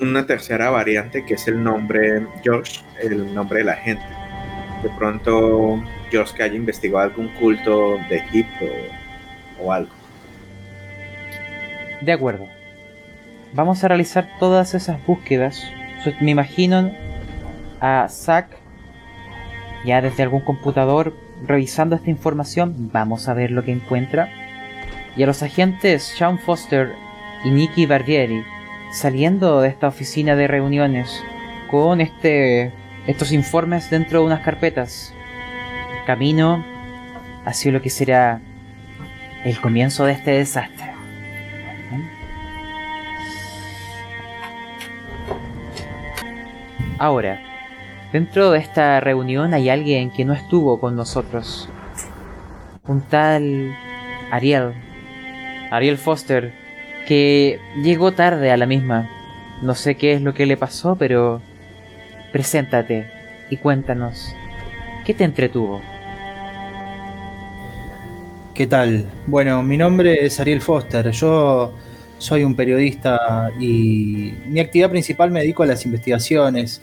una 0.00 0.26
tercera 0.26 0.70
variante 0.70 1.24
que 1.24 1.34
es 1.34 1.46
el 1.48 1.62
nombre 1.62 2.26
George, 2.42 2.80
el 3.00 3.32
nombre 3.34 3.58
de 3.60 3.64
la 3.64 3.76
gente. 3.76 4.04
De 4.82 4.90
pronto 4.90 5.82
George 6.10 6.34
que 6.36 6.42
haya 6.42 6.56
investigado 6.56 7.04
algún 7.04 7.28
culto 7.34 7.98
de 8.08 8.16
Egipto 8.16 8.66
algo. 9.70 9.92
de 12.00 12.12
acuerdo. 12.12 12.48
Vamos 13.54 13.84
a 13.84 13.88
realizar 13.88 14.28
todas 14.40 14.74
esas 14.74 15.04
búsquedas. 15.06 15.62
Me 16.20 16.30
imagino 16.30 16.90
a 17.80 18.08
Zack 18.08 18.56
ya 19.84 20.00
desde 20.00 20.22
algún 20.22 20.40
computador 20.40 21.14
revisando 21.46 21.96
esta 21.96 22.10
información. 22.10 22.90
Vamos 22.92 23.28
a 23.28 23.34
ver 23.34 23.50
lo 23.50 23.62
que 23.62 23.72
encuentra. 23.72 24.30
Y 25.16 25.22
a 25.22 25.26
los 25.26 25.42
agentes 25.42 26.02
Sean 26.02 26.38
Foster 26.38 26.92
y 27.44 27.50
Nicky 27.50 27.86
Barbieri 27.86 28.42
saliendo 28.92 29.60
de 29.60 29.68
esta 29.68 29.88
oficina 29.88 30.36
de 30.36 30.48
reuniones 30.48 31.22
con 31.70 32.00
este 32.00 32.72
estos 33.06 33.32
informes 33.32 33.90
dentro 33.90 34.20
de 34.20 34.26
unas 34.26 34.40
carpetas. 34.40 35.12
Camino 36.06 36.64
hacia 37.44 37.72
lo 37.72 37.82
que 37.82 37.90
será 37.90 38.40
el 39.44 39.60
comienzo 39.60 40.04
de 40.04 40.12
este 40.12 40.32
desastre. 40.32 40.92
Ahora, 46.98 47.40
dentro 48.12 48.52
de 48.52 48.60
esta 48.60 49.00
reunión 49.00 49.54
hay 49.54 49.68
alguien 49.68 50.10
que 50.10 50.24
no 50.24 50.34
estuvo 50.34 50.78
con 50.78 50.94
nosotros. 50.94 51.68
Un 52.86 53.00
tal 53.00 53.76
Ariel. 54.30 54.72
Ariel 55.70 55.98
Foster, 55.98 56.52
que 57.08 57.58
llegó 57.82 58.12
tarde 58.12 58.52
a 58.52 58.56
la 58.56 58.66
misma. 58.66 59.10
No 59.62 59.74
sé 59.74 59.96
qué 59.96 60.12
es 60.12 60.22
lo 60.22 60.34
que 60.34 60.46
le 60.46 60.56
pasó, 60.56 60.96
pero... 60.96 61.42
Preséntate 62.32 63.10
y 63.50 63.56
cuéntanos. 63.58 64.34
¿Qué 65.04 65.12
te 65.12 65.24
entretuvo? 65.24 65.82
¿Qué 68.54 68.66
tal? 68.66 69.10
Bueno, 69.26 69.62
mi 69.62 69.78
nombre 69.78 70.26
es 70.26 70.38
Ariel 70.38 70.60
Foster. 70.60 71.10
Yo 71.10 71.72
soy 72.18 72.44
un 72.44 72.54
periodista 72.54 73.50
y 73.58 74.34
mi 74.46 74.60
actividad 74.60 74.90
principal 74.90 75.30
me 75.30 75.40
dedico 75.40 75.62
a 75.62 75.66
las 75.66 75.86
investigaciones. 75.86 76.82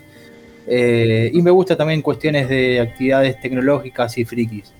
Eh, 0.66 1.30
y 1.32 1.40
me 1.40 1.52
gusta 1.52 1.76
también 1.76 2.02
cuestiones 2.02 2.48
de 2.48 2.80
actividades 2.80 3.40
tecnológicas 3.40 4.18
y 4.18 4.24
frikis. 4.24 4.72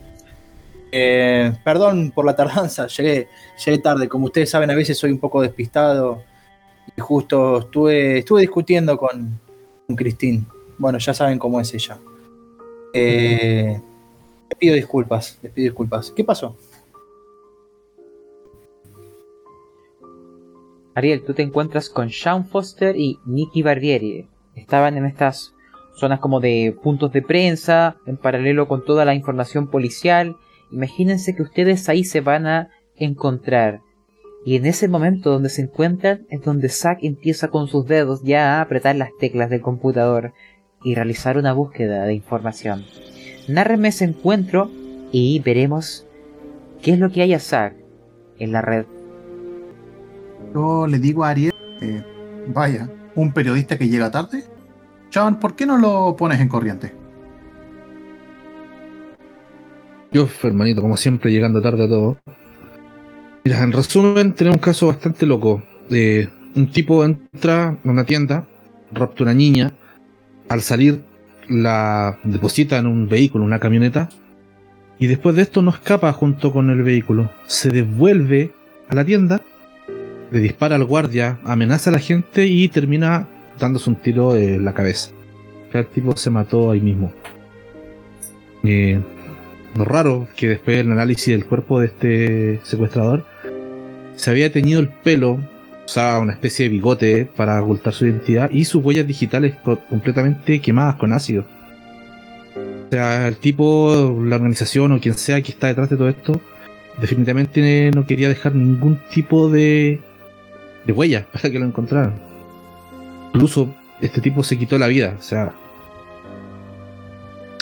Eh, 0.90 1.52
perdón 1.62 2.10
por 2.10 2.24
la 2.24 2.34
tardanza, 2.34 2.86
llegué, 2.96 3.28
llegué 3.64 3.78
tarde. 3.78 4.08
Como 4.08 4.24
ustedes 4.24 4.50
saben, 4.50 4.72
a 4.72 4.74
veces 4.74 4.98
soy 4.98 5.12
un 5.12 5.18
poco 5.18 5.42
despistado. 5.42 6.24
Y 6.96 7.00
justo 7.00 7.60
estuve, 7.60 8.18
estuve 8.18 8.40
discutiendo 8.40 8.96
con, 8.96 9.38
con 9.86 9.94
Christine. 9.94 10.42
Bueno, 10.76 10.98
ya 10.98 11.14
saben 11.14 11.38
cómo 11.38 11.60
es 11.60 11.72
ella. 11.72 11.98
Eh, 12.92 13.80
les 14.48 14.58
pido 14.58 14.74
disculpas, 14.74 15.38
les 15.40 15.52
pido 15.52 15.66
disculpas. 15.66 16.10
¿Qué 16.10 16.24
pasó? 16.24 16.56
Ariel, 20.94 21.22
tú 21.24 21.34
te 21.34 21.42
encuentras 21.42 21.88
con 21.88 22.10
Sean 22.10 22.46
Foster 22.46 22.96
y 22.96 23.18
Nicky 23.24 23.62
Barbieri. 23.62 24.28
Estaban 24.54 24.96
en 24.96 25.06
estas 25.06 25.54
zonas 25.94 26.20
como 26.20 26.40
de 26.40 26.76
puntos 26.82 27.12
de 27.12 27.22
prensa, 27.22 27.96
en 28.06 28.16
paralelo 28.16 28.66
con 28.66 28.84
toda 28.84 29.04
la 29.04 29.14
información 29.14 29.68
policial. 29.68 30.36
Imagínense 30.72 31.34
que 31.34 31.42
ustedes 31.42 31.88
ahí 31.88 32.04
se 32.04 32.20
van 32.20 32.46
a 32.46 32.70
encontrar. 32.96 33.80
Y 34.44 34.56
en 34.56 34.66
ese 34.66 34.88
momento 34.88 35.30
donde 35.30 35.50
se 35.50 35.62
encuentran 35.62 36.26
es 36.30 36.42
donde 36.42 36.70
Zack 36.70 37.00
empieza 37.02 37.48
con 37.48 37.68
sus 37.68 37.86
dedos 37.86 38.22
ya 38.22 38.58
a 38.58 38.62
apretar 38.62 38.96
las 38.96 39.10
teclas 39.18 39.50
del 39.50 39.60
computador 39.60 40.32
y 40.82 40.94
realizar 40.94 41.36
una 41.36 41.52
búsqueda 41.52 42.04
de 42.04 42.14
información. 42.14 42.84
Nárreme 43.48 43.88
ese 43.88 44.04
encuentro 44.04 44.70
y 45.12 45.40
veremos 45.40 46.06
qué 46.82 46.92
es 46.92 46.98
lo 46.98 47.10
que 47.10 47.22
hay 47.22 47.34
a 47.34 47.38
Zack 47.38 47.74
en 48.38 48.52
la 48.52 48.62
red. 48.62 48.86
Yo 50.54 50.86
le 50.86 50.98
digo 50.98 51.24
a 51.24 51.30
Ariel, 51.30 51.54
eh, 51.80 52.02
vaya, 52.48 52.88
un 53.14 53.32
periodista 53.32 53.78
que 53.78 53.88
llega 53.88 54.10
tarde. 54.10 54.44
Chavan, 55.10 55.38
¿por 55.38 55.54
qué 55.54 55.66
no 55.66 55.78
lo 55.78 56.16
pones 56.16 56.40
en 56.40 56.48
corriente? 56.48 56.92
Yo, 60.12 60.28
hermanito, 60.42 60.82
como 60.82 60.96
siempre, 60.96 61.30
llegando 61.30 61.62
tarde 61.62 61.84
a 61.84 61.88
todo. 61.88 62.18
Mira, 63.44 63.62
en 63.62 63.72
resumen, 63.72 64.32
tenemos 64.32 64.56
un 64.56 64.62
caso 64.62 64.88
bastante 64.88 65.24
loco. 65.24 65.62
Eh, 65.90 66.28
un 66.54 66.70
tipo 66.70 67.04
entra 67.04 67.68
a 67.68 67.76
una 67.84 68.04
tienda, 68.04 68.46
rapta 68.92 69.22
una 69.22 69.34
niña, 69.34 69.72
al 70.48 70.62
salir 70.62 71.02
la 71.48 72.18
deposita 72.24 72.78
en 72.78 72.86
un 72.86 73.08
vehículo, 73.08 73.44
una 73.44 73.60
camioneta, 73.60 74.08
y 74.98 75.06
después 75.06 75.34
de 75.36 75.42
esto 75.42 75.62
no 75.62 75.70
escapa 75.70 76.12
junto 76.12 76.52
con 76.52 76.70
el 76.70 76.82
vehículo. 76.82 77.30
Se 77.46 77.70
devuelve 77.70 78.52
a 78.88 78.94
la 78.94 79.04
tienda, 79.04 79.40
le 80.30 80.40
dispara 80.40 80.76
al 80.76 80.84
guardia, 80.84 81.38
amenaza 81.44 81.90
a 81.90 81.94
la 81.94 81.98
gente 81.98 82.46
y 82.46 82.68
termina 82.68 83.26
dándose 83.58 83.90
un 83.90 83.96
tiro 83.96 84.36
en 84.36 84.64
la 84.64 84.74
cabeza. 84.74 85.10
El 85.72 85.86
tipo 85.86 86.16
se 86.16 86.30
mató 86.30 86.70
ahí 86.70 86.80
mismo. 86.80 87.12
Eh, 88.64 89.00
lo 89.76 89.84
raro 89.84 90.28
que 90.36 90.48
después 90.48 90.76
del 90.76 90.92
análisis 90.92 91.28
del 91.28 91.46
cuerpo 91.46 91.80
de 91.80 91.86
este 91.86 92.60
secuestrador 92.64 93.24
se 94.16 94.30
había 94.30 94.52
teñido 94.52 94.80
el 94.80 94.88
pelo, 94.88 95.38
usaba 95.86 96.18
una 96.18 96.32
especie 96.32 96.64
de 96.64 96.70
bigote 96.70 97.24
para 97.36 97.62
ocultar 97.62 97.92
su 97.92 98.06
identidad 98.06 98.50
y 98.50 98.64
sus 98.64 98.84
huellas 98.84 99.06
digitales 99.06 99.54
completamente 99.88 100.60
quemadas 100.60 100.96
con 100.96 101.12
ácido. 101.12 101.44
O 102.86 102.90
sea, 102.90 103.28
el 103.28 103.36
tipo, 103.36 104.18
la 104.24 104.36
organización 104.36 104.92
o 104.92 105.00
quien 105.00 105.14
sea 105.14 105.40
que 105.40 105.52
está 105.52 105.68
detrás 105.68 105.88
de 105.88 105.96
todo 105.96 106.08
esto, 106.08 106.40
definitivamente 107.00 107.90
no 107.94 108.04
quería 108.04 108.28
dejar 108.28 108.54
ningún 108.54 108.98
tipo 109.10 109.48
de, 109.48 110.00
de 110.84 110.92
huella 110.92 111.26
para 111.32 111.50
que 111.50 111.58
lo 111.58 111.66
encontraran. 111.66 112.14
Incluso 113.32 113.68
este 114.00 114.20
tipo 114.20 114.42
se 114.42 114.58
quitó 114.58 114.78
la 114.78 114.86
vida, 114.86 115.14
o 115.18 115.22
sea, 115.22 115.52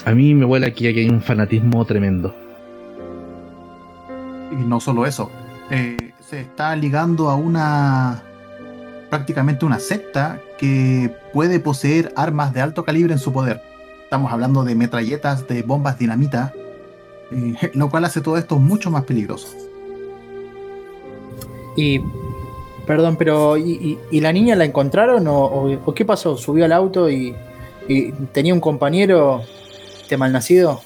a 0.04 0.14
mí 0.14 0.34
me 0.34 0.44
huele 0.44 0.66
aquí 0.66 0.92
que 0.92 1.00
hay 1.00 1.08
un 1.08 1.20
fanatismo 1.20 1.84
tremendo. 1.84 2.34
Y 4.52 4.56
no 4.56 4.80
solo 4.80 5.04
eso, 5.04 5.30
eh, 5.70 5.96
se 6.20 6.40
está 6.40 6.74
ligando 6.74 7.28
a 7.28 7.34
una 7.34 8.22
prácticamente 9.10 9.64
una 9.64 9.78
secta 9.78 10.40
que 10.58 11.14
puede 11.32 11.60
poseer 11.60 12.12
armas 12.16 12.52
de 12.52 12.60
alto 12.60 12.84
calibre 12.84 13.12
en 13.12 13.18
su 13.18 13.32
poder. 13.32 13.62
Estamos 14.02 14.32
hablando 14.32 14.64
de 14.64 14.74
metralletas, 14.74 15.46
de 15.46 15.62
bombas 15.62 15.98
dinamita, 15.98 16.52
eh, 17.30 17.70
lo 17.74 17.90
cual 17.90 18.04
hace 18.04 18.20
todo 18.20 18.36
esto 18.36 18.58
mucho 18.58 18.90
más 18.90 19.04
peligroso. 19.04 19.48
Y, 21.76 22.00
perdón, 22.88 23.16
pero 23.16 23.56
¿y, 23.56 23.98
la 24.10 24.32
niña 24.32 24.56
la 24.56 24.64
encontraron 24.64 25.24
o, 25.28 25.94
qué 25.94 26.04
pasó? 26.04 26.36
¿Subió 26.36 26.64
al 26.64 26.72
auto 26.72 27.08
y, 27.08 27.32
y 27.86 28.10
tenía 28.32 28.52
un 28.52 28.60
compañero 28.60 29.44
este 30.08 30.16
malnacido. 30.16 30.80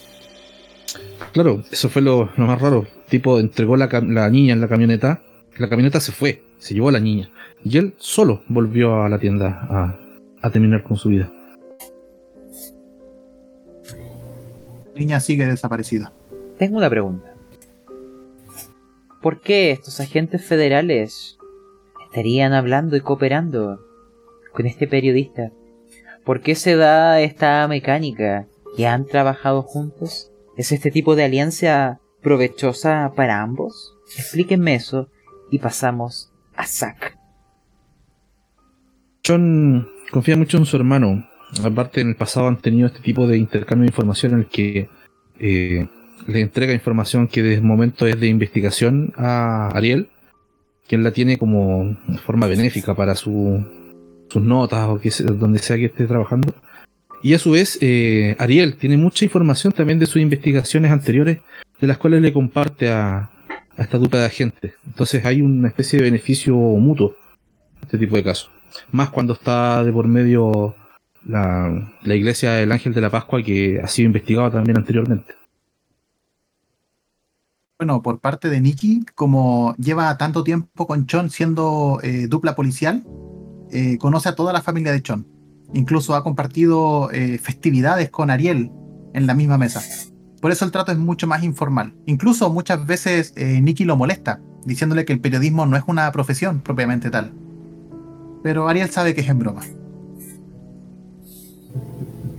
Claro, 1.32 1.62
eso 1.70 1.88
fue 1.88 2.02
lo, 2.02 2.28
más 2.36 2.60
raro. 2.60 2.88
tipo 3.08 3.38
entregó 3.38 3.76
la, 3.76 3.86
niña 4.30 4.52
en 4.52 4.60
la 4.60 4.66
camioneta. 4.66 5.22
La 5.58 5.68
camioneta 5.68 6.00
se 6.00 6.10
fue, 6.10 6.42
se 6.58 6.74
llevó 6.74 6.88
a 6.88 6.92
la 6.92 6.98
niña. 6.98 7.30
Y 7.62 7.78
él 7.78 7.94
solo 7.98 8.42
volvió 8.48 9.04
a 9.04 9.08
la 9.08 9.20
tienda 9.20 9.64
a, 9.70 9.96
a 10.42 10.50
terminar 10.50 10.82
con 10.82 10.96
su 10.96 11.10
vida. 11.10 11.30
La 14.92 14.98
niña 14.98 15.20
sigue 15.20 15.46
desaparecida. 15.46 16.12
Tengo 16.58 16.78
una 16.78 16.90
pregunta. 16.90 17.32
¿Por 19.20 19.40
qué 19.40 19.70
estos 19.70 20.00
agentes 20.00 20.44
federales 20.44 21.38
estarían 22.12 22.52
hablando 22.52 22.94
y 22.94 23.00
cooperando 23.00 23.80
con 24.52 24.66
este 24.66 24.86
periodista? 24.86 25.50
¿Por 26.26 26.42
qué 26.42 26.54
se 26.54 26.76
da 26.76 27.18
esta 27.22 27.66
mecánica 27.68 28.46
que 28.76 28.86
han 28.86 29.06
trabajado 29.06 29.62
juntos? 29.62 30.30
¿Es 30.58 30.72
este 30.72 30.90
tipo 30.90 31.16
de 31.16 31.24
alianza 31.24 32.00
provechosa 32.20 33.12
para 33.16 33.40
ambos? 33.40 33.94
Explíquenme 34.14 34.74
eso 34.74 35.08
y 35.50 35.58
pasamos 35.58 36.30
a 36.54 36.66
Zack. 36.66 37.16
John 39.26 39.88
confía 40.10 40.36
mucho 40.36 40.58
en 40.58 40.66
su 40.66 40.76
hermano. 40.76 41.26
Aparte, 41.64 42.02
en 42.02 42.10
el 42.10 42.16
pasado 42.16 42.46
han 42.46 42.58
tenido 42.58 42.88
este 42.88 43.00
tipo 43.00 43.26
de 43.26 43.38
intercambio 43.38 43.84
de 43.84 43.90
información 43.90 44.32
en 44.32 44.38
el 44.40 44.46
que 44.46 44.90
eh, 45.38 45.88
le 46.26 46.40
entrega 46.42 46.74
información 46.74 47.26
que 47.26 47.42
de 47.42 47.60
momento 47.62 48.06
es 48.06 48.20
de 48.20 48.26
investigación 48.26 49.14
a 49.16 49.68
Ariel, 49.68 50.10
quien 50.86 51.02
la 51.02 51.12
tiene 51.12 51.38
como 51.38 51.96
forma 52.24 52.46
benéfica 52.46 52.94
para 52.94 53.14
su, 53.14 53.64
sus 54.28 54.42
notas 54.42 54.88
o 54.88 54.98
que, 54.98 55.10
donde 55.34 55.58
sea 55.58 55.76
que 55.76 55.86
esté 55.86 56.06
trabajando. 56.06 56.54
Y 57.22 57.34
a 57.34 57.38
su 57.38 57.52
vez, 57.52 57.78
eh, 57.80 58.34
Ariel 58.38 58.76
tiene 58.76 58.96
mucha 58.96 59.24
información 59.24 59.72
también 59.72 59.98
de 59.98 60.06
sus 60.06 60.20
investigaciones 60.20 60.90
anteriores, 60.90 61.38
de 61.80 61.86
las 61.86 61.98
cuales 61.98 62.20
le 62.20 62.32
comparte 62.32 62.90
a, 62.90 63.30
esta 63.78 63.98
dupla 63.98 64.20
de 64.20 64.26
agentes. 64.26 64.74
Entonces 64.86 65.24
hay 65.24 65.40
una 65.40 65.68
especie 65.68 65.98
de 65.98 66.04
beneficio 66.04 66.54
mutuo 66.54 67.14
en 67.76 67.82
este 67.82 67.98
tipo 67.98 68.16
de 68.16 68.24
casos. 68.24 68.50
Más 68.90 69.10
cuando 69.10 69.34
está 69.34 69.84
de 69.84 69.92
por 69.92 70.08
medio 70.08 70.74
la, 71.26 71.92
la 72.02 72.14
iglesia 72.14 72.52
del 72.52 72.72
Ángel 72.72 72.92
de 72.92 73.00
la 73.00 73.10
Pascua, 73.10 73.42
que 73.42 73.80
ha 73.82 73.86
sido 73.86 74.06
investigado 74.06 74.50
también 74.50 74.76
anteriormente. 74.76 75.34
Bueno, 77.82 78.00
por 78.00 78.20
parte 78.20 78.48
de 78.48 78.60
Nikki, 78.60 79.04
como 79.16 79.74
lleva 79.76 80.16
tanto 80.16 80.44
tiempo 80.44 80.86
con 80.86 81.06
Chon 81.06 81.30
siendo 81.30 81.98
eh, 82.04 82.28
dupla 82.28 82.54
policial, 82.54 83.02
eh, 83.72 83.98
conoce 83.98 84.28
a 84.28 84.36
toda 84.36 84.52
la 84.52 84.62
familia 84.62 84.92
de 84.92 85.02
Chon 85.02 85.26
Incluso 85.74 86.14
ha 86.14 86.22
compartido 86.22 87.10
eh, 87.10 87.38
festividades 87.38 88.08
con 88.08 88.30
Ariel 88.30 88.70
en 89.14 89.26
la 89.26 89.34
misma 89.34 89.58
mesa. 89.58 89.82
Por 90.40 90.52
eso 90.52 90.64
el 90.64 90.70
trato 90.70 90.92
es 90.92 90.98
mucho 90.98 91.26
más 91.26 91.42
informal. 91.42 91.92
Incluso 92.06 92.50
muchas 92.50 92.86
veces 92.86 93.34
Nicky 93.36 93.84
lo 93.84 93.96
molesta, 93.96 94.38
diciéndole 94.64 95.04
que 95.04 95.12
el 95.12 95.20
periodismo 95.20 95.66
no 95.66 95.76
es 95.76 95.82
una 95.88 96.12
profesión 96.12 96.60
propiamente 96.60 97.10
tal. 97.10 97.32
Pero 98.44 98.68
Ariel 98.68 98.90
sabe 98.90 99.12
que 99.12 99.22
es 99.22 99.28
en 99.28 99.40
broma. 99.40 99.62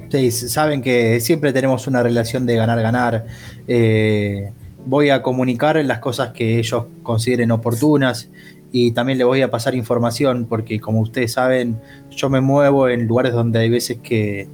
Sí, 0.10 0.32
saben 0.32 0.82
que 0.84 1.20
siempre 1.20 1.52
tenemos 1.52 1.86
una 1.88 2.02
relación 2.02 2.46
de 2.46 2.56
ganar-ganar. 2.56 3.26
Eh, 3.68 4.54
voy 4.86 5.10
a 5.10 5.22
comunicar 5.22 5.84
las 5.84 6.00
cosas 6.00 6.32
que 6.34 6.60
ellos 6.60 6.86
consideren 7.04 7.52
oportunas 7.52 8.30
y 8.72 8.92
también 8.92 9.18
le 9.20 9.24
voy 9.24 9.42
a 9.42 9.52
pasar 9.52 9.76
información 9.76 10.46
porque 10.50 10.80
como 10.80 11.00
ustedes 11.02 11.34
saben, 11.34 11.80
yo 12.10 12.30
me 12.30 12.42
muevo 12.42 12.90
en 12.90 13.08
lugares 13.08 13.34
donde 13.34 13.60
hay 13.60 13.70
veces 13.70 14.00
que, 14.02 14.50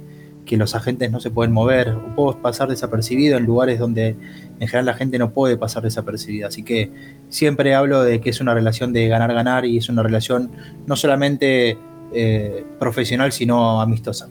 los 0.50 0.74
agentes 0.74 1.12
no 1.12 1.20
se 1.20 1.30
pueden 1.30 1.52
mover 1.52 1.90
o 1.90 2.12
puedo 2.16 2.42
pasar 2.42 2.68
desapercibido 2.68 3.38
en 3.38 3.44
lugares 3.44 3.78
donde 3.78 4.16
en 4.58 4.66
general 4.66 4.86
la 4.86 4.94
gente 4.94 5.16
no 5.16 5.30
puede 5.30 5.56
pasar 5.56 5.84
desapercibida. 5.84 6.48
Así 6.48 6.64
que 6.64 6.90
siempre 7.28 7.72
hablo 7.76 8.02
de 8.02 8.20
que 8.20 8.30
es 8.30 8.40
una 8.40 8.52
relación 8.52 8.92
de 8.92 9.06
ganar-ganar 9.06 9.64
y 9.64 9.76
es 9.76 9.88
una 9.88 10.02
relación 10.02 10.50
no 10.86 10.96
solamente 10.96 11.78
eh, 12.12 12.64
profesional, 12.80 13.30
sino 13.30 13.80
amistosa. 13.80 14.28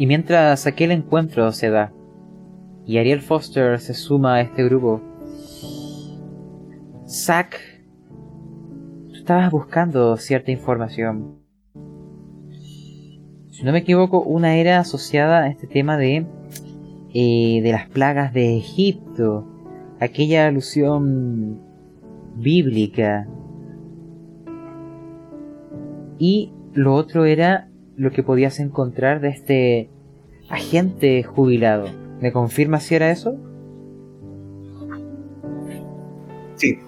Y 0.00 0.06
mientras 0.08 0.66
aquel 0.66 0.90
encuentro 0.90 1.52
se 1.52 1.70
da 1.70 1.92
y 2.86 2.98
Ariel 2.98 3.20
Foster 3.20 3.78
se 3.78 3.94
suma 3.94 4.36
a 4.36 4.40
este 4.40 4.64
grupo, 4.64 5.00
Zack, 7.06 7.60
tú 9.08 9.14
estabas 9.14 9.50
buscando 9.50 10.16
cierta 10.16 10.50
información. 10.50 11.38
Si 13.50 13.64
no 13.64 13.72
me 13.72 13.80
equivoco, 13.80 14.22
una 14.22 14.56
era 14.56 14.78
asociada 14.78 15.42
a 15.42 15.48
este 15.48 15.66
tema 15.66 15.96
de, 15.96 16.26
eh, 17.12 17.60
de 17.62 17.72
las 17.72 17.88
plagas 17.88 18.32
de 18.32 18.56
Egipto, 18.56 19.46
aquella 20.00 20.46
alusión 20.46 21.60
bíblica. 22.36 23.28
Y 26.18 26.52
lo 26.72 26.94
otro 26.94 27.26
era 27.26 27.68
lo 27.96 28.10
que 28.10 28.22
podías 28.22 28.58
encontrar 28.58 29.20
de 29.20 29.28
este 29.28 29.90
agente 30.48 31.22
jubilado. 31.22 32.01
¿Me 32.22 32.30
confirma 32.30 32.78
si 32.78 32.94
era 32.94 33.10
eso? 33.10 33.36
Sí, 36.54 36.78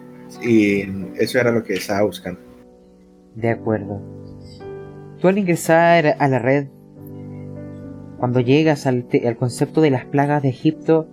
y 0.40 0.82
eso 1.20 1.40
era 1.40 1.50
lo 1.50 1.64
que 1.64 1.74
estaba 1.74 2.02
buscando. 2.04 2.38
De 3.34 3.50
acuerdo. 3.50 4.00
Tú 5.20 5.26
al 5.26 5.36
ingresar 5.36 6.14
a 6.20 6.28
la 6.28 6.38
red, 6.38 6.68
cuando 8.16 8.38
llegas 8.38 8.86
al, 8.86 9.08
al 9.26 9.36
concepto 9.36 9.80
de 9.80 9.90
las 9.90 10.04
plagas 10.04 10.40
de 10.40 10.50
Egipto, 10.50 11.08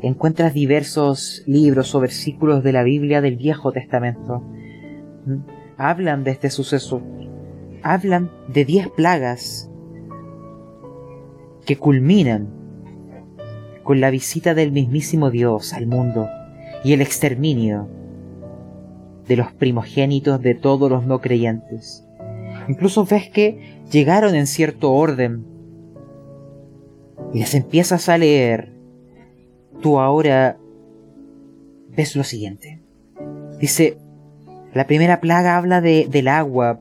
encuentras 0.00 0.54
diversos 0.54 1.42
libros 1.46 1.94
o 1.94 2.00
versículos 2.00 2.64
de 2.64 2.72
la 2.72 2.82
Biblia 2.84 3.20
del 3.20 3.36
Viejo 3.36 3.70
Testamento. 3.70 4.40
¿Mm? 5.26 5.40
Hablan 5.76 6.24
de 6.24 6.30
este 6.30 6.48
suceso. 6.48 7.02
Hablan 7.82 8.30
de 8.48 8.64
diez 8.64 8.88
plagas 8.88 9.70
que 11.66 11.76
culminan 11.76 12.61
con 13.82 14.00
la 14.00 14.10
visita 14.10 14.54
del 14.54 14.72
mismísimo 14.72 15.30
Dios 15.30 15.72
al 15.72 15.86
mundo 15.86 16.28
y 16.84 16.92
el 16.92 17.00
exterminio 17.00 17.88
de 19.26 19.36
los 19.36 19.52
primogénitos 19.52 20.40
de 20.42 20.54
todos 20.54 20.90
los 20.90 21.06
no 21.06 21.20
creyentes. 21.20 22.06
Incluso 22.68 23.04
ves 23.04 23.28
que 23.30 23.80
llegaron 23.90 24.34
en 24.34 24.46
cierto 24.46 24.92
orden 24.92 25.44
y 27.32 27.40
les 27.40 27.54
empiezas 27.54 28.08
a 28.08 28.18
leer. 28.18 28.72
Tú 29.80 29.98
ahora 29.98 30.58
ves 31.96 32.16
lo 32.16 32.24
siguiente. 32.24 32.82
Dice, 33.60 33.98
la 34.74 34.86
primera 34.86 35.20
plaga 35.20 35.56
habla 35.56 35.80
de, 35.80 36.06
del 36.10 36.28
agua 36.28 36.80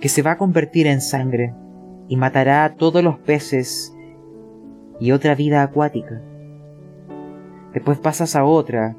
que 0.00 0.08
se 0.08 0.22
va 0.22 0.32
a 0.32 0.38
convertir 0.38 0.86
en 0.86 1.00
sangre 1.00 1.54
y 2.08 2.16
matará 2.16 2.64
a 2.64 2.74
todos 2.74 3.02
los 3.02 3.18
peces 3.18 3.94
y 5.00 5.12
otra 5.12 5.34
vida 5.34 5.62
acuática. 5.62 6.22
Después 7.72 7.98
pasas 7.98 8.36
a 8.36 8.44
otra, 8.44 8.96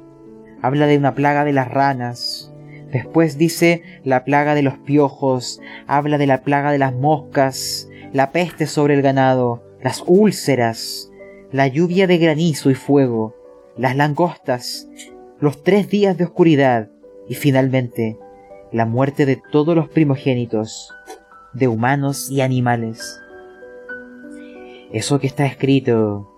habla 0.62 0.86
de 0.86 0.98
una 0.98 1.14
plaga 1.14 1.44
de 1.44 1.52
las 1.52 1.68
ranas, 1.68 2.54
Después 2.94 3.38
dice 3.38 3.82
la 4.04 4.22
plaga 4.22 4.54
de 4.54 4.62
los 4.62 4.78
piojos, 4.78 5.60
habla 5.88 6.16
de 6.16 6.28
la 6.28 6.42
plaga 6.42 6.70
de 6.70 6.78
las 6.78 6.94
moscas, 6.94 7.88
la 8.12 8.30
peste 8.30 8.68
sobre 8.68 8.94
el 8.94 9.02
ganado, 9.02 9.64
las 9.82 10.04
úlceras, 10.06 11.10
la 11.50 11.66
lluvia 11.66 12.06
de 12.06 12.18
granizo 12.18 12.70
y 12.70 12.76
fuego, 12.76 13.34
las 13.76 13.96
langostas, 13.96 14.88
los 15.40 15.64
tres 15.64 15.88
días 15.88 16.16
de 16.16 16.22
oscuridad. 16.22 16.88
Y 17.26 17.34
finalmente 17.34 18.16
la 18.70 18.86
muerte 18.86 19.26
de 19.26 19.42
todos 19.50 19.74
los 19.74 19.88
primogénitos, 19.88 20.94
de 21.52 21.66
humanos 21.66 22.30
y 22.30 22.42
animales. 22.42 23.18
Eso 24.92 25.18
que 25.18 25.26
está 25.26 25.46
escrito 25.46 26.30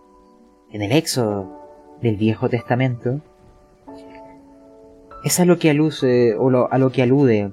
en 0.70 0.80
el 0.80 0.92
Éxodo 0.92 1.55
del 2.00 2.16
Viejo 2.16 2.48
Testamento 2.48 3.20
es 5.24 5.40
a 5.40 5.44
lo 5.44 5.58
que 5.58 5.70
alude, 5.70 6.36
a 6.70 6.78
lo 6.78 6.92
que 6.92 7.02
alude 7.02 7.52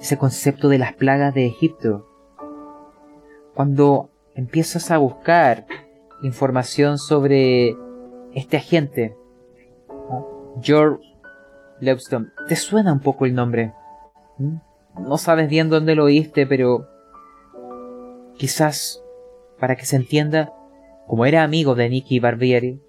ese 0.00 0.16
concepto 0.16 0.68
de 0.68 0.78
las 0.78 0.94
plagas 0.94 1.34
de 1.34 1.46
Egipto. 1.46 2.06
Cuando 3.54 4.10
empiezas 4.34 4.90
a 4.90 4.98
buscar 4.98 5.66
información 6.22 6.98
sobre 6.98 7.76
este 8.34 8.56
agente, 8.56 9.16
George 10.62 11.04
Lewston, 11.80 12.32
¿te 12.48 12.56
suena 12.56 12.92
un 12.92 13.00
poco 13.00 13.26
el 13.26 13.34
nombre? 13.34 13.74
¿Mm? 14.38 14.56
No 15.00 15.18
sabes 15.18 15.48
bien 15.48 15.68
dónde 15.68 15.94
lo 15.94 16.04
oíste, 16.04 16.46
pero 16.46 16.88
quizás, 18.36 19.02
para 19.58 19.76
que 19.76 19.84
se 19.84 19.96
entienda, 19.96 20.52
como 21.06 21.26
era 21.26 21.42
amigo 21.42 21.74
de 21.74 21.88
Nicky 21.88 22.20
Barbieri, 22.20 22.80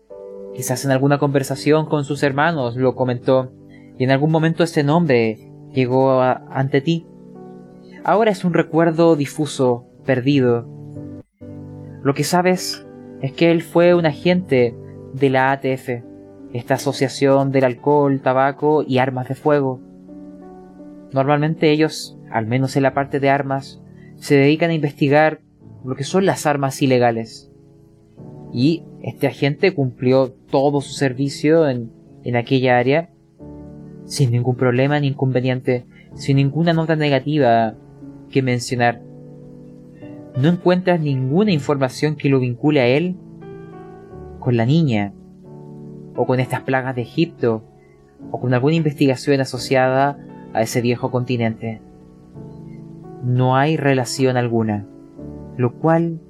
Quizás 0.57 0.85
en 0.85 0.91
alguna 0.91 1.19
conversación 1.19 1.85
con 1.85 2.03
sus 2.03 2.23
hermanos 2.23 2.75
lo 2.75 2.95
comentó 2.95 3.51
y 3.99 4.03
en 4.03 4.09
algún 4.09 4.31
momento 4.31 4.63
ese 4.63 4.83
nombre 4.83 5.51
llegó 5.71 6.19
ante 6.19 6.81
ti. 6.81 7.05
Ahora 8.03 8.31
es 8.31 8.43
un 8.43 8.55
recuerdo 8.55 9.15
difuso, 9.15 9.85
perdido. 10.03 10.67
Lo 12.01 12.15
que 12.15 12.23
sabes 12.23 12.87
es 13.21 13.33
que 13.33 13.51
él 13.51 13.61
fue 13.61 13.93
un 13.93 14.07
agente 14.07 14.75
de 15.13 15.29
la 15.29 15.51
ATF, 15.51 15.89
esta 16.53 16.73
asociación 16.73 17.51
del 17.51 17.65
alcohol, 17.65 18.19
tabaco 18.23 18.81
y 18.81 18.97
armas 18.97 19.27
de 19.27 19.35
fuego. 19.35 19.79
Normalmente 21.13 21.69
ellos, 21.69 22.17
al 22.31 22.47
menos 22.47 22.75
en 22.75 22.81
la 22.81 22.95
parte 22.95 23.19
de 23.19 23.29
armas, 23.29 23.79
se 24.15 24.33
dedican 24.33 24.71
a 24.71 24.73
investigar 24.73 25.41
lo 25.85 25.95
que 25.95 26.03
son 26.03 26.25
las 26.25 26.47
armas 26.47 26.81
ilegales. 26.81 27.51
Y 28.53 28.83
este 29.01 29.27
agente 29.27 29.73
cumplió 29.73 30.31
todo 30.49 30.81
su 30.81 30.93
servicio 30.93 31.67
en, 31.67 31.91
aquella 32.35 32.77
área 32.77 33.09
sin 34.05 34.31
ningún 34.31 34.57
problema 34.57 34.99
ni 34.99 35.07
inconveniente, 35.07 35.85
sin 36.13 36.37
ninguna 36.37 36.73
nota 36.73 36.95
negativa 36.95 37.75
que 38.29 38.41
mencionar. 38.41 39.01
No 40.37 40.49
encuentras 40.49 40.99
ninguna 40.99 41.51
información 41.51 42.15
que 42.15 42.29
lo 42.29 42.39
vincule 42.39 42.81
a 42.81 42.87
él 42.87 43.15
con 44.39 44.55
la 44.55 44.65
niña, 44.65 45.13
o 46.15 46.25
con 46.25 46.39
estas 46.39 46.61
plagas 46.61 46.95
de 46.95 47.01
Egipto, 47.01 47.63
o 48.31 48.39
con 48.39 48.53
alguna 48.53 48.75
investigación 48.75 49.39
asociada 49.41 50.17
a 50.53 50.61
ese 50.61 50.81
viejo 50.81 51.11
continente. 51.11 51.81
No 53.23 53.55
hay 53.55 53.77
relación 53.77 54.37
alguna, 54.37 54.85
lo 55.57 55.73
cual 55.73 56.21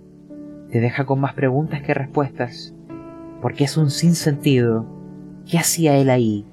te 0.71 0.79
deja 0.79 1.05
con 1.05 1.19
más 1.19 1.33
preguntas 1.33 1.81
que 1.81 1.93
respuestas, 1.93 2.73
porque 3.41 3.63
es 3.63 3.77
un 3.77 3.89
sinsentido. 3.89 4.85
¿Qué 5.49 5.57
hacía 5.57 5.97
él 5.97 6.09
ahí? 6.09 6.45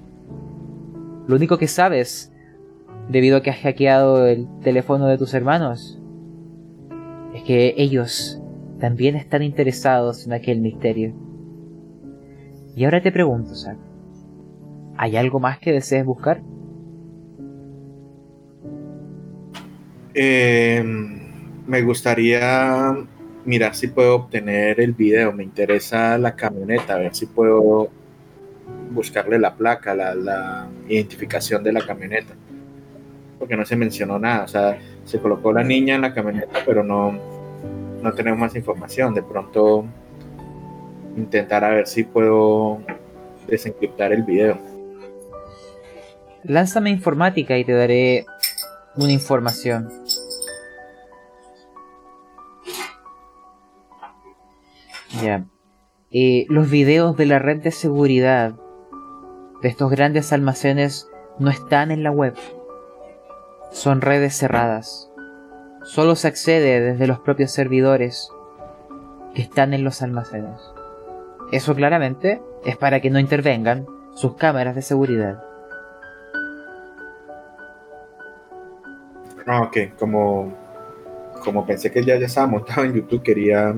Lo 1.27 1.35
único 1.35 1.57
que 1.57 1.67
sabes, 1.67 2.31
debido 3.09 3.37
a 3.37 3.43
que 3.43 3.49
has 3.49 3.59
hackeado 3.59 4.27
el 4.27 4.47
teléfono 4.61 5.07
de 5.07 5.17
tus 5.17 5.33
hermanos, 5.33 6.01
es 7.33 7.43
que 7.43 7.73
ellos 7.77 8.41
también 8.79 9.15
están 9.15 9.43
interesados 9.43 10.25
en 10.25 10.33
aquel 10.33 10.61
misterio. 10.61 11.13
Y 12.75 12.85
ahora 12.85 13.01
te 13.01 13.11
pregunto, 13.11 13.55
Zack, 13.55 13.77
¿hay 14.97 15.17
algo 15.17 15.39
más 15.39 15.59
que 15.59 15.71
desees 15.71 16.05
buscar? 16.05 16.41
Eh, 20.13 20.81
me 21.67 21.81
gustaría 21.81 22.95
mirar 23.45 23.75
si 23.75 23.87
puedo 23.87 24.15
obtener 24.15 24.79
el 24.81 24.93
video. 24.93 25.31
Me 25.31 25.43
interesa 25.43 26.17
la 26.17 26.35
camioneta, 26.35 26.95
a 26.95 26.97
ver 26.97 27.15
si 27.15 27.25
puedo 27.25 27.89
buscarle 28.91 29.39
la 29.39 29.55
placa, 29.55 29.93
la, 29.95 30.67
identificación 30.87 31.63
de 31.63 31.73
la 31.73 31.85
camioneta. 31.85 32.33
Porque 33.39 33.55
no 33.55 33.65
se 33.65 33.75
mencionó 33.75 34.19
nada. 34.19 34.43
O 34.43 34.47
sea, 34.47 34.77
se 35.05 35.19
colocó 35.19 35.53
la 35.53 35.63
niña 35.63 35.95
en 35.95 36.01
la 36.01 36.13
camioneta, 36.13 36.59
pero 36.65 36.83
no, 36.83 37.17
no 38.01 38.13
tenemos 38.13 38.39
más 38.39 38.55
información. 38.55 39.13
De 39.13 39.23
pronto 39.23 39.85
intentar 41.15 41.63
a 41.63 41.69
ver 41.69 41.87
si 41.87 42.03
puedo 42.03 42.81
desencriptar 43.47 44.11
el 44.11 44.23
video. 44.23 44.57
Lánzame 46.43 46.91
informática 46.91 47.57
y 47.57 47.65
te 47.65 47.73
daré 47.73 48.25
una 48.95 49.11
información. 49.11 49.89
Ya. 55.21 55.45
Eh, 56.11 56.45
los 56.49 56.69
videos 56.69 57.17
de 57.17 57.25
la 57.25 57.39
red 57.39 57.61
de 57.61 57.71
seguridad 57.71 58.53
de 59.61 59.69
estos 59.69 59.89
grandes 59.91 60.31
almacenes 60.33 61.09
no 61.39 61.49
están 61.49 61.91
en 61.91 62.03
la 62.03 62.11
web. 62.11 62.35
Son 63.71 64.01
redes 64.01 64.35
cerradas. 64.37 65.09
Solo 65.83 66.15
se 66.15 66.27
accede 66.27 66.81
desde 66.81 67.07
los 67.07 67.19
propios 67.19 67.51
servidores 67.51 68.29
que 69.33 69.41
están 69.41 69.73
en 69.73 69.83
los 69.83 70.01
almacenes. 70.01 70.59
Eso 71.51 71.75
claramente 71.75 72.41
es 72.63 72.77
para 72.77 73.01
que 73.01 73.09
no 73.09 73.19
intervengan 73.19 73.85
sus 74.13 74.35
cámaras 74.35 74.75
de 74.75 74.81
seguridad. 74.81 75.43
Ah, 79.45 79.61
ok, 79.61 79.77
como, 79.99 80.53
como 81.43 81.65
pensé 81.65 81.91
que 81.91 82.03
ya, 82.03 82.17
ya 82.17 82.25
estaba 82.25 82.47
montado 82.47 82.83
en 82.83 82.93
YouTube, 82.93 83.21
quería 83.21 83.75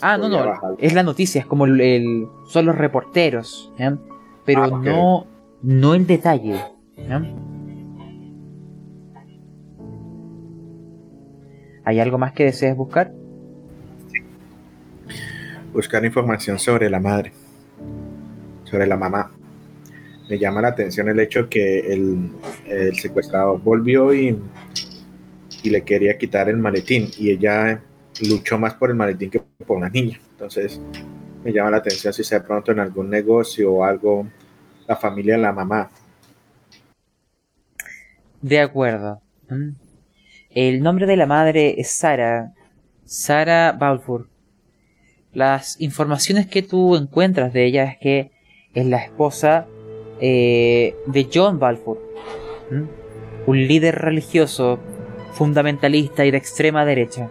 ah, 0.00 0.18
no, 0.18 0.28
no, 0.28 0.76
es 0.78 0.92
la 0.92 1.02
noticia, 1.02 1.40
es 1.40 1.46
como 1.46 1.66
el, 1.66 2.26
son 2.46 2.66
los 2.66 2.76
reporteros, 2.76 3.72
pero 4.44 4.64
ah, 4.64 4.68
no, 4.68 5.26
no 5.62 5.94
el 5.94 6.06
detalle. 6.06 6.60
¿Hay 11.84 12.00
algo 12.00 12.18
más 12.18 12.32
que 12.32 12.44
desees 12.44 12.76
buscar? 12.76 13.12
Buscar 15.72 16.04
información 16.04 16.58
sobre 16.58 16.90
la 16.90 17.00
madre, 17.00 17.32
sobre 18.64 18.86
la 18.86 18.96
mamá. 18.96 19.30
Me 20.28 20.38
llama 20.38 20.60
la 20.60 20.68
atención 20.68 21.08
el 21.08 21.18
hecho 21.20 21.48
que 21.48 21.80
el, 21.92 22.30
el 22.66 22.94
secuestrador 22.96 23.62
volvió 23.62 24.12
y, 24.12 24.38
y 25.62 25.70
le 25.70 25.82
quería 25.82 26.18
quitar 26.18 26.48
el 26.48 26.58
maletín 26.58 27.08
y 27.16 27.30
ella 27.30 27.80
luchó 28.26 28.58
más 28.58 28.74
por 28.74 28.90
el 28.90 28.96
maletín 28.96 29.30
que 29.30 29.40
por 29.40 29.76
una 29.76 29.88
niña. 29.88 30.18
Entonces 30.32 30.80
me 31.44 31.52
llama 31.52 31.70
la 31.70 31.76
atención 31.78 32.12
si 32.12 32.24
sea 32.24 32.42
pronto 32.42 32.72
en 32.72 32.80
algún 32.80 33.08
negocio 33.10 33.72
o 33.72 33.84
algo, 33.84 34.26
la 34.86 34.96
familia 34.96 35.38
la 35.38 35.52
mamá. 35.52 35.90
De 38.40 38.60
acuerdo. 38.60 39.20
Mm. 39.48 39.70
El 40.50 40.82
nombre 40.82 41.06
de 41.06 41.16
la 41.16 41.26
madre 41.26 41.74
es 41.78 41.90
Sara, 41.92 42.54
Sara 43.04 43.72
Balfour. 43.72 44.28
las 45.32 45.80
informaciones 45.80 46.46
que 46.46 46.62
tú 46.62 46.96
encuentras 46.96 47.52
de 47.52 47.66
ella 47.66 47.84
es 47.84 47.98
que 47.98 48.32
es 48.74 48.86
la 48.86 48.98
esposa 48.98 49.66
eh, 50.20 50.96
de 51.06 51.28
John 51.32 51.58
Balfour, 51.58 51.98
un 53.46 53.68
líder 53.68 53.96
religioso, 53.96 54.78
fundamentalista 55.32 56.24
y 56.24 56.30
de 56.30 56.38
extrema 56.38 56.84
derecha, 56.84 57.30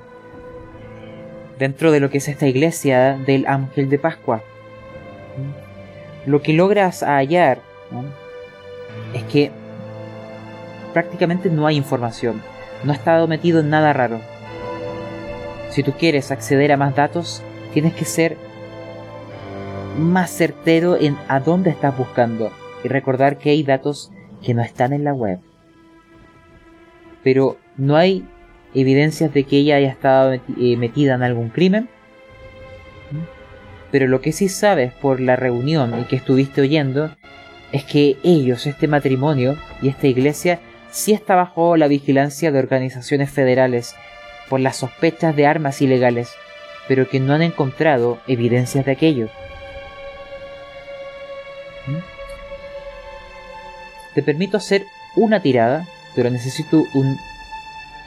dentro 1.60 1.91
de 1.91 1.99
lo 1.99 2.10
que 2.10 2.20
es 2.20 2.28
esta 2.28 2.47
iglesia 2.47 3.18
del 3.26 3.47
Ángel 3.47 3.89
de 3.89 3.99
Pascua. 3.99 4.43
Lo 6.26 6.41
que 6.41 6.53
logras 6.53 7.03
hallar 7.03 7.62
es 9.14 9.24
que 9.24 9.51
prácticamente 10.93 11.49
no 11.49 11.68
hay 11.68 11.78
información, 11.78 12.41
no 12.84 12.91
ha 12.91 12.95
estado 12.95 13.28
metido 13.28 13.60
en 13.60 13.70
nada 13.70 13.93
raro. 13.93 14.20
Si 15.70 15.84
tú 15.84 15.93
quieres 15.93 16.32
acceder 16.32 16.72
a 16.72 16.78
más 16.78 16.95
datos, 16.95 17.41
tienes 17.74 17.93
que 17.93 18.05
ser 18.05 18.38
más 19.97 20.30
certero 20.32 20.97
en 20.97 21.18
a 21.28 21.39
dónde 21.39 21.70
estás 21.70 21.97
buscando 21.97 22.51
y 22.84 22.88
recordar 22.88 23.38
que 23.38 23.49
hay 23.49 23.64
datos 23.64 24.12
que 24.43 24.53
no 24.53 24.62
están 24.62 24.93
en 24.93 25.03
la 25.03 25.14
web. 25.14 25.39
Pero 27.24 27.58
no 27.78 27.95
hay 27.95 28.28
evidencias 28.74 29.34
de 29.34 29.43
que 29.43 29.57
ella 29.57 29.78
haya 29.78 29.89
estado 29.89 30.34
eh, 30.34 30.78
metida 30.78 31.15
en 31.15 31.24
algún 31.24 31.49
crimen. 31.49 31.89
Pero 33.91 34.07
lo 34.07 34.22
que 34.22 34.32
sí 34.32 34.49
sabes 34.49 34.93
por 34.93 35.20
la 35.20 35.36
reunión 35.36 35.99
y 35.99 36.03
que 36.03 36.18
estuviste 36.18 36.61
oyendo 36.61 37.11
es 37.72 37.84
que 37.84 38.18
ellos, 38.24 38.65
este 38.68 38.88
matrimonio 38.88 39.57
y 39.82 39.89
esta 39.89 40.07
iglesia, 40.07 40.59
sí 40.91 41.13
está 41.13 41.36
bajo 41.36 41.78
la 41.78 41.88
vigilancia 41.88 42.51
de 42.51 42.59
organizaciones 42.59 43.30
federales 43.30 43.95
por 44.49 44.59
las 44.59 44.78
sospechas 44.78 45.36
de 45.36 45.45
armas 45.45 45.82
ilegales, 45.82 46.30
pero 46.88 47.07
que 47.07 47.20
no 47.20 47.34
han 47.34 47.41
encontrado 47.41 48.20
evidencias 48.28 48.86
de 48.86 48.91
aquello. 48.91 49.30
Te 54.13 54.24
permito 54.24 54.57
hacer 54.57 54.84
una 55.15 55.41
tirada, 55.41 55.86
pero 56.15 56.30
necesito 56.30 56.84
un, 56.93 57.20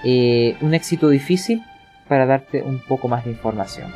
eh, 0.05 0.57
un 0.61 0.75
éxito 0.75 1.09
difícil 1.09 1.63
para 2.09 2.27
darte 2.27 2.63
un 2.63 2.81
poco 2.81 3.09
más 3.09 3.25
de 3.25 3.31
información. 3.31 3.91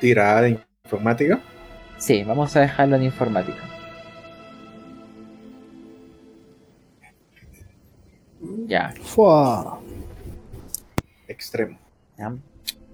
¿Tirada 0.00 0.42
de 0.42 0.58
informática? 0.84 1.40
Sí, 1.96 2.24
vamos 2.24 2.54
a 2.56 2.60
dejarlo 2.60 2.96
en 2.96 3.04
informática. 3.04 3.62
Ya. 8.66 8.92
Extremo. 11.28 11.78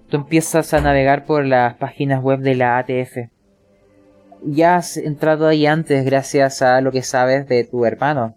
Tú 0.08 0.16
empiezas 0.16 0.74
a 0.74 0.80
navegar 0.80 1.24
por 1.24 1.44
las 1.44 1.74
páginas 1.74 2.22
web 2.22 2.40
de 2.40 2.54
la 2.54 2.78
ATF 2.78 3.30
ya 4.42 4.76
has 4.76 4.96
entrado 4.96 5.46
ahí 5.46 5.66
antes 5.66 6.04
gracias 6.04 6.62
a 6.62 6.80
lo 6.80 6.92
que 6.92 7.02
sabes 7.02 7.46
de 7.48 7.64
tu 7.64 7.84
hermano, 7.84 8.36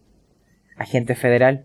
agente 0.78 1.16
federal. 1.16 1.64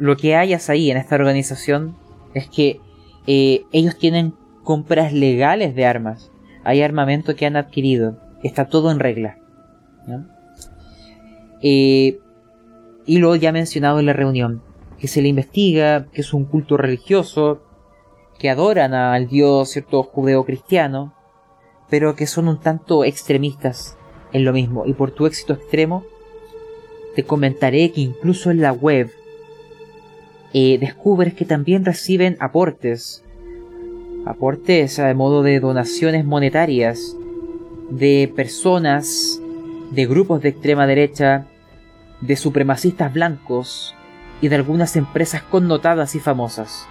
Lo 0.00 0.16
que 0.16 0.34
hayas 0.34 0.70
ahí 0.70 0.90
en 0.90 0.96
esta 0.96 1.16
organización 1.16 1.94
es 2.32 2.48
que 2.48 2.80
eh, 3.26 3.66
ellos 3.70 3.98
tienen 3.98 4.32
compras 4.64 5.12
legales 5.12 5.74
de 5.74 5.84
armas. 5.84 6.32
Hay 6.64 6.80
armamento 6.80 7.36
que 7.36 7.44
han 7.44 7.56
adquirido. 7.56 8.16
Está 8.42 8.64
todo 8.64 8.90
en 8.90 8.98
regla. 8.98 9.36
Eh, 11.60 12.18
y 13.04 13.18
lo 13.18 13.36
ya 13.36 13.52
mencionado 13.52 14.00
en 14.00 14.06
la 14.06 14.14
reunión. 14.14 14.62
Que 14.98 15.06
se 15.06 15.20
le 15.20 15.28
investiga, 15.28 16.06
que 16.06 16.22
es 16.22 16.32
un 16.32 16.46
culto 16.46 16.78
religioso, 16.78 17.60
que 18.38 18.48
adoran 18.48 18.94
al 18.94 19.28
dios 19.28 19.68
cierto 19.68 20.02
judeo-cristiano, 20.02 21.14
pero 21.90 22.16
que 22.16 22.26
son 22.26 22.48
un 22.48 22.58
tanto 22.58 23.04
extremistas 23.04 23.98
en 24.32 24.46
lo 24.46 24.54
mismo. 24.54 24.86
Y 24.86 24.94
por 24.94 25.10
tu 25.10 25.26
éxito 25.26 25.52
extremo, 25.52 26.04
te 27.14 27.24
comentaré 27.24 27.92
que 27.92 28.00
incluso 28.00 28.50
en 28.50 28.62
la 28.62 28.72
web 28.72 29.10
eh, 30.52 30.78
descubres 30.78 31.34
que 31.34 31.44
también 31.44 31.84
reciben 31.84 32.36
aportes. 32.40 33.24
Aportes 34.26 34.98
a 34.98 35.12
modo 35.14 35.42
de 35.42 35.60
donaciones 35.60 36.24
monetarias 36.24 37.16
de 37.90 38.32
personas, 38.34 39.40
de 39.90 40.06
grupos 40.06 40.42
de 40.42 40.50
extrema 40.50 40.86
derecha, 40.86 41.46
de 42.20 42.36
supremacistas 42.36 43.12
blancos 43.12 43.94
y 44.40 44.48
de 44.48 44.56
algunas 44.56 44.96
empresas 44.96 45.42
connotadas 45.42 46.14
y 46.14 46.20
famosas. 46.20 46.86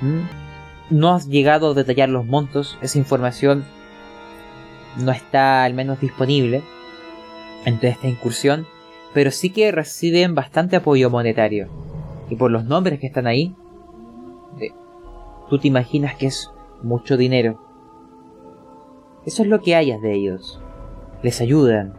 ¿Mm? 0.00 0.94
No 0.94 1.10
has 1.14 1.28
llegado 1.28 1.70
a 1.70 1.74
detallar 1.74 2.08
los 2.08 2.26
montos, 2.26 2.78
esa 2.82 2.98
información 2.98 3.64
no 4.96 5.12
está 5.12 5.64
al 5.64 5.74
menos 5.74 6.00
disponible 6.00 6.62
en 7.64 7.76
toda 7.76 7.92
esta 7.92 8.08
incursión, 8.08 8.66
pero 9.14 9.30
sí 9.30 9.50
que 9.50 9.70
reciben 9.70 10.34
bastante 10.34 10.76
apoyo 10.76 11.10
monetario. 11.10 11.89
Y 12.30 12.36
por 12.36 12.50
los 12.50 12.64
nombres 12.64 13.00
que 13.00 13.08
están 13.08 13.26
ahí, 13.26 13.54
tú 15.50 15.58
te 15.58 15.68
imaginas 15.68 16.14
que 16.14 16.26
es 16.26 16.50
mucho 16.82 17.16
dinero. 17.16 17.60
Eso 19.26 19.42
es 19.42 19.48
lo 19.48 19.60
que 19.60 19.74
hayas 19.74 20.00
de 20.00 20.14
ellos. 20.14 20.60
Les 21.22 21.40
ayudan. 21.40 21.94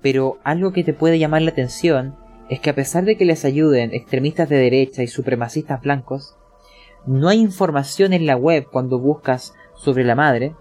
Pero 0.00 0.38
algo 0.44 0.72
que 0.72 0.84
te 0.84 0.94
puede 0.94 1.18
llamar 1.18 1.42
la 1.42 1.50
atención 1.50 2.14
es 2.48 2.60
que 2.60 2.70
a 2.70 2.74
pesar 2.74 3.04
de 3.04 3.16
que 3.16 3.24
les 3.24 3.44
ayuden 3.44 3.92
extremistas 3.92 4.48
de 4.48 4.56
derecha 4.56 5.02
y 5.02 5.08
supremacistas 5.08 5.82
blancos, 5.82 6.36
no 7.06 7.28
hay 7.28 7.40
información 7.40 8.12
en 8.12 8.26
la 8.26 8.36
web 8.36 8.66
cuando 8.70 8.98
buscas 8.98 9.54
sobre 9.74 10.04
la 10.04 10.14
madre 10.14 10.54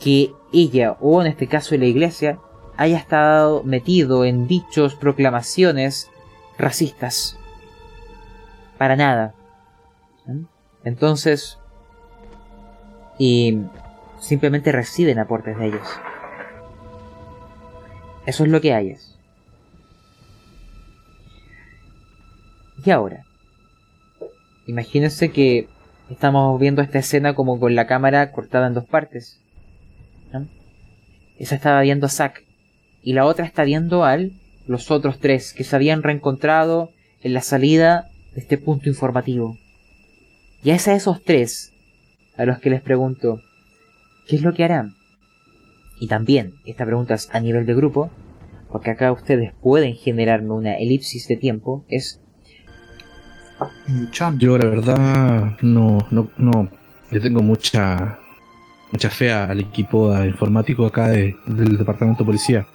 que 0.00 0.32
ella, 0.52 0.96
o 1.00 1.20
en 1.20 1.28
este 1.28 1.46
caso 1.46 1.76
la 1.76 1.86
iglesia, 1.86 2.38
haya 2.76 2.96
estado 2.96 3.62
metido 3.64 4.24
en 4.24 4.46
dichos 4.46 4.94
proclamaciones 4.94 6.10
racistas. 6.58 7.38
Para 8.78 8.96
nada. 8.96 9.34
Entonces, 10.84 11.58
y 13.18 13.58
simplemente 14.18 14.72
reciben 14.72 15.18
aportes 15.18 15.56
de 15.58 15.66
ellos. 15.66 15.88
Eso 18.26 18.44
es 18.44 18.50
lo 18.50 18.60
que 18.60 18.74
hay. 18.74 18.96
Y 22.84 22.90
ahora, 22.90 23.24
imagínense 24.66 25.30
que 25.30 25.68
estamos 26.10 26.58
viendo 26.60 26.82
esta 26.82 26.98
escena 26.98 27.34
como 27.34 27.58
con 27.58 27.74
la 27.74 27.86
cámara 27.86 28.32
cortada 28.32 28.66
en 28.66 28.74
dos 28.74 28.86
partes. 28.86 29.40
Esa 31.38 31.54
estaba 31.54 31.80
viendo 31.80 32.06
a 32.06 32.10
Zack. 32.10 32.44
Y 33.02 33.12
la 33.12 33.26
otra 33.26 33.44
está 33.44 33.64
viendo 33.64 34.04
a 34.04 34.18
los 34.66 34.90
otros 34.90 35.18
tres 35.18 35.52
que 35.52 35.64
se 35.64 35.76
habían 35.76 36.02
reencontrado 36.02 36.90
en 37.22 37.34
la 37.34 37.40
salida 37.40 38.08
de 38.34 38.40
este 38.40 38.58
punto 38.58 38.88
informativo. 38.88 39.56
Y 40.62 40.70
es 40.70 40.88
a 40.88 40.94
esos 40.94 41.22
tres 41.22 41.72
a 42.36 42.44
los 42.44 42.58
que 42.58 42.70
les 42.70 42.82
pregunto, 42.82 43.40
¿qué 44.26 44.36
es 44.36 44.42
lo 44.42 44.54
que 44.54 44.64
harán? 44.64 44.94
Y 46.00 46.08
también, 46.08 46.54
esta 46.64 46.84
pregunta 46.84 47.14
es 47.14 47.28
a 47.32 47.40
nivel 47.40 47.66
de 47.66 47.74
grupo, 47.74 48.10
porque 48.70 48.90
acá 48.90 49.12
ustedes 49.12 49.52
pueden 49.62 49.94
generarme 49.94 50.50
una 50.50 50.76
elipsis 50.76 51.28
de 51.28 51.36
tiempo, 51.36 51.84
es... 51.88 52.20
Yo 54.38 54.58
la 54.58 54.64
verdad 54.64 55.56
no, 55.62 55.98
no, 56.10 56.28
no, 56.36 56.68
le 57.10 57.20
tengo 57.20 57.40
mucha 57.40 58.18
mucha 58.90 59.10
fe 59.10 59.32
al 59.32 59.60
equipo 59.60 60.12
informático 60.24 60.86
acá 60.86 61.08
del 61.08 61.78
departamento 61.78 62.22
de 62.22 62.26
policía. 62.26 62.66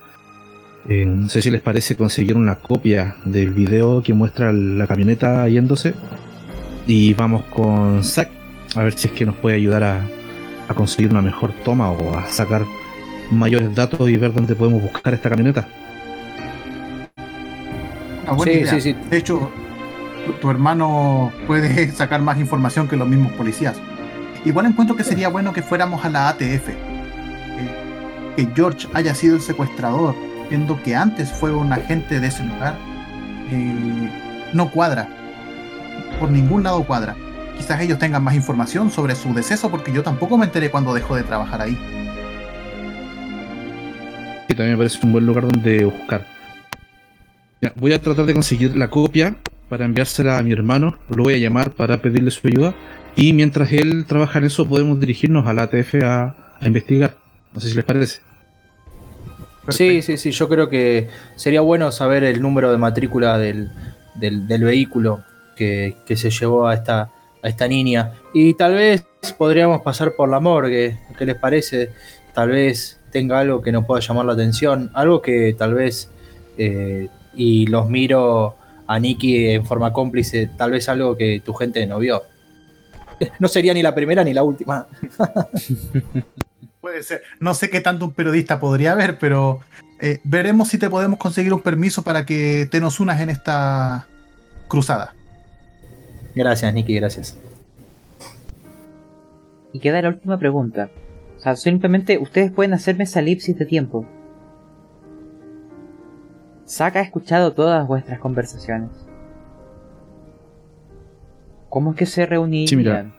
Eh, 0.88 1.06
no 1.06 1.30
sé 1.30 1.42
si 1.42 1.52
les 1.52 1.62
parece 1.62 1.96
conseguir 1.96 2.38
una 2.38 2.56
copia 2.56 3.16
del 3.26 3.52
video 3.52 4.02
que 4.02 4.14
muestra 4.14 4.54
la 4.54 4.88
camioneta 4.88 5.48
yéndose. 5.48 5.94
Y 6.88 7.14
vamos 7.14 7.44
con 7.46 8.04
Zack 8.04 8.30
a 8.76 8.84
ver 8.84 8.98
si 8.98 9.08
es 9.08 9.14
que 9.14 9.26
nos 9.26 9.36
puede 9.36 9.56
ayudar 9.56 9.84
a, 9.84 10.02
conseguir 10.76 11.12
una 11.12 11.22
mejor 11.22 11.52
toma 11.66 11.90
o 11.90 12.16
a 12.16 12.28
sacar 12.28 12.64
mayores 13.32 13.74
datos 13.74 14.08
y 14.08 14.18
ver 14.18 14.34
dónde 14.34 14.56
podemos 14.56 14.82
buscar 14.84 15.14
esta 15.16 15.30
camioneta. 15.30 15.68
De 18.46 19.18
hecho, 19.18 19.50
tu 20.40 20.50
hermano 20.52 21.32
puede 21.48 21.92
sacar 21.96 22.22
más 22.22 22.40
información 22.40 22.88
que 22.88 22.96
los 22.96 23.08
mismos 23.08 23.32
policías. 23.34 23.78
Igual 24.46 24.68
encuentro 24.68 24.96
que 24.96 25.04
sería 25.04 25.28
bueno 25.30 25.54
que 25.54 25.64
fuéramos 25.64 26.06
a 26.06 26.10
la 26.10 26.30
ATF. 26.30 26.70
Eh, 26.70 26.76
que 28.36 28.48
George 28.56 28.88
haya 28.94 29.16
sido 29.16 29.36
el 29.36 29.42
secuestrador, 29.42 30.16
viendo 30.50 30.82
que 30.82 30.96
antes 30.96 31.32
fue 31.32 31.54
un 31.54 31.72
agente 31.72 32.20
de 32.20 32.28
ese 32.28 32.44
lugar, 32.44 32.76
eh, 33.52 34.10
no 34.54 34.70
cuadra. 34.72 35.08
Por 36.20 36.32
ningún 36.32 36.64
lado 36.64 36.84
cuadra. 36.84 37.16
Quizás 37.58 37.82
ellos 37.82 38.00
tengan 38.00 38.24
más 38.24 38.36
información 38.36 38.90
sobre 38.90 39.16
su 39.16 39.34
deceso, 39.34 39.70
porque 39.70 39.92
yo 39.92 40.02
tampoco 40.04 40.38
me 40.38 40.46
enteré 40.46 40.72
cuando 40.72 40.94
dejó 40.94 41.16
de 41.16 41.24
trabajar 41.24 41.62
ahí. 41.62 41.78
Y 44.48 44.54
también 44.54 44.72
me 44.72 44.78
parece 44.78 45.00
un 45.06 45.12
buen 45.12 45.26
lugar 45.26 45.48
donde 45.48 45.86
buscar. 45.86 46.26
voy 47.76 47.94
a 47.94 48.02
tratar 48.02 48.26
de 48.26 48.34
conseguir 48.34 48.76
la 48.76 48.90
copia 48.90 49.36
para 49.68 49.86
enviársela 49.86 50.38
a 50.38 50.44
mi 50.44 50.52
hermano. 50.52 50.98
Lo 51.10 51.24
voy 51.24 51.36
a 51.36 51.38
llamar 51.38 51.72
para 51.72 52.02
pedirle 52.02 52.32
su 52.32 52.48
ayuda 52.48 52.74
Y 53.16 53.34
mientras 53.34 53.72
él 53.72 54.06
trabaja 54.08 54.40
en 54.40 54.46
eso, 54.46 54.68
podemos 54.68 55.00
dirigirnos 55.00 55.46
a 55.46 55.54
la 55.54 55.64
ATF 55.64 55.96
a 56.04 56.36
investigar. 56.62 57.18
No 57.54 57.60
sé 57.60 57.70
si 57.70 57.76
les 57.76 57.86
parece. 57.86 58.29
Sí, 59.72 60.02
sí, 60.02 60.18
sí, 60.18 60.32
yo 60.32 60.50
creo 60.50 60.70
que 60.70 61.10
sería 61.36 61.62
bueno 61.62 61.92
saber 61.92 62.24
el 62.24 62.42
número 62.42 62.72
de 62.72 62.78
matrícula 62.78 63.38
del, 63.38 63.70
del, 64.16 64.48
del 64.48 64.64
vehículo 64.64 65.24
que, 65.56 65.96
que, 66.06 66.16
se 66.16 66.30
llevó 66.30 66.68
a 66.68 66.74
esta, 66.74 67.10
a 67.42 67.48
esta 67.48 67.68
niña. 67.68 68.14
Y 68.34 68.54
tal 68.54 68.76
vez 68.76 69.06
podríamos 69.38 69.82
pasar 69.82 70.14
por 70.16 70.30
la 70.30 70.40
morgue, 70.40 70.98
¿qué 71.18 71.26
les 71.26 71.36
parece? 71.36 71.92
Tal 72.34 72.50
vez 72.50 73.00
tenga 73.12 73.40
algo 73.40 73.62
que 73.62 73.72
nos 73.72 73.86
pueda 73.86 74.02
llamar 74.02 74.26
la 74.26 74.34
atención, 74.34 74.92
algo 74.94 75.22
que 75.22 75.56
tal 75.58 75.74
vez, 75.74 76.10
eh, 76.58 77.10
y 77.36 77.68
los 77.68 77.90
miro 77.90 78.56
a 78.88 79.00
Nicky 79.00 79.50
en 79.50 79.66
forma 79.66 79.94
cómplice, 79.94 80.50
tal 80.58 80.72
vez 80.72 80.90
algo 80.90 81.16
que 81.16 81.42
tu 81.44 81.54
gente 81.54 81.86
no 81.86 82.00
vio. 82.00 82.24
No 83.40 83.50
sería 83.50 83.74
ni 83.74 83.84
la 83.84 83.94
primera 83.94 84.24
ni 84.24 84.34
la 84.34 84.44
última. 84.44 84.88
Puede 86.82 87.04
ser. 87.04 87.24
No 87.40 87.54
sé 87.54 87.70
qué 87.70 87.82
tanto 87.82 88.06
un 88.06 88.14
periodista 88.14 88.60
podría 88.60 88.96
ver, 88.96 89.18
pero 89.20 89.60
eh, 90.00 90.20
veremos 90.24 90.70
si 90.70 90.78
te 90.78 90.90
podemos 90.90 91.20
conseguir 91.20 91.54
un 91.54 91.62
permiso 91.62 92.04
para 92.04 92.26
que 92.26 92.68
te 92.72 92.80
nos 92.80 93.00
unas 93.00 93.20
en 93.20 93.30
esta 93.30 94.08
cruzada. 94.68 95.14
Gracias, 96.36 96.74
Nicky, 96.74 96.96
gracias. 96.96 97.38
Y 99.74 99.80
queda 99.80 100.02
la 100.02 100.10
última 100.10 100.38
pregunta. 100.38 100.90
O 101.38 101.40
sea, 101.42 101.56
simplemente 101.56 102.18
ustedes 102.18 102.52
pueden 102.52 102.74
hacerme 102.74 103.06
salir 103.06 103.42
si 103.42 103.54
de 103.54 103.66
tiempo. 103.66 104.06
Saca 106.66 107.00
ha 107.00 107.04
escuchado 107.04 107.54
todas 107.54 107.88
vuestras 107.88 108.20
conversaciones. 108.20 108.92
¿Cómo 111.68 111.92
es 111.92 111.98
que 111.98 112.06
se 112.06 112.26
reunirían? 112.26 113.14
Sí, 113.14 113.19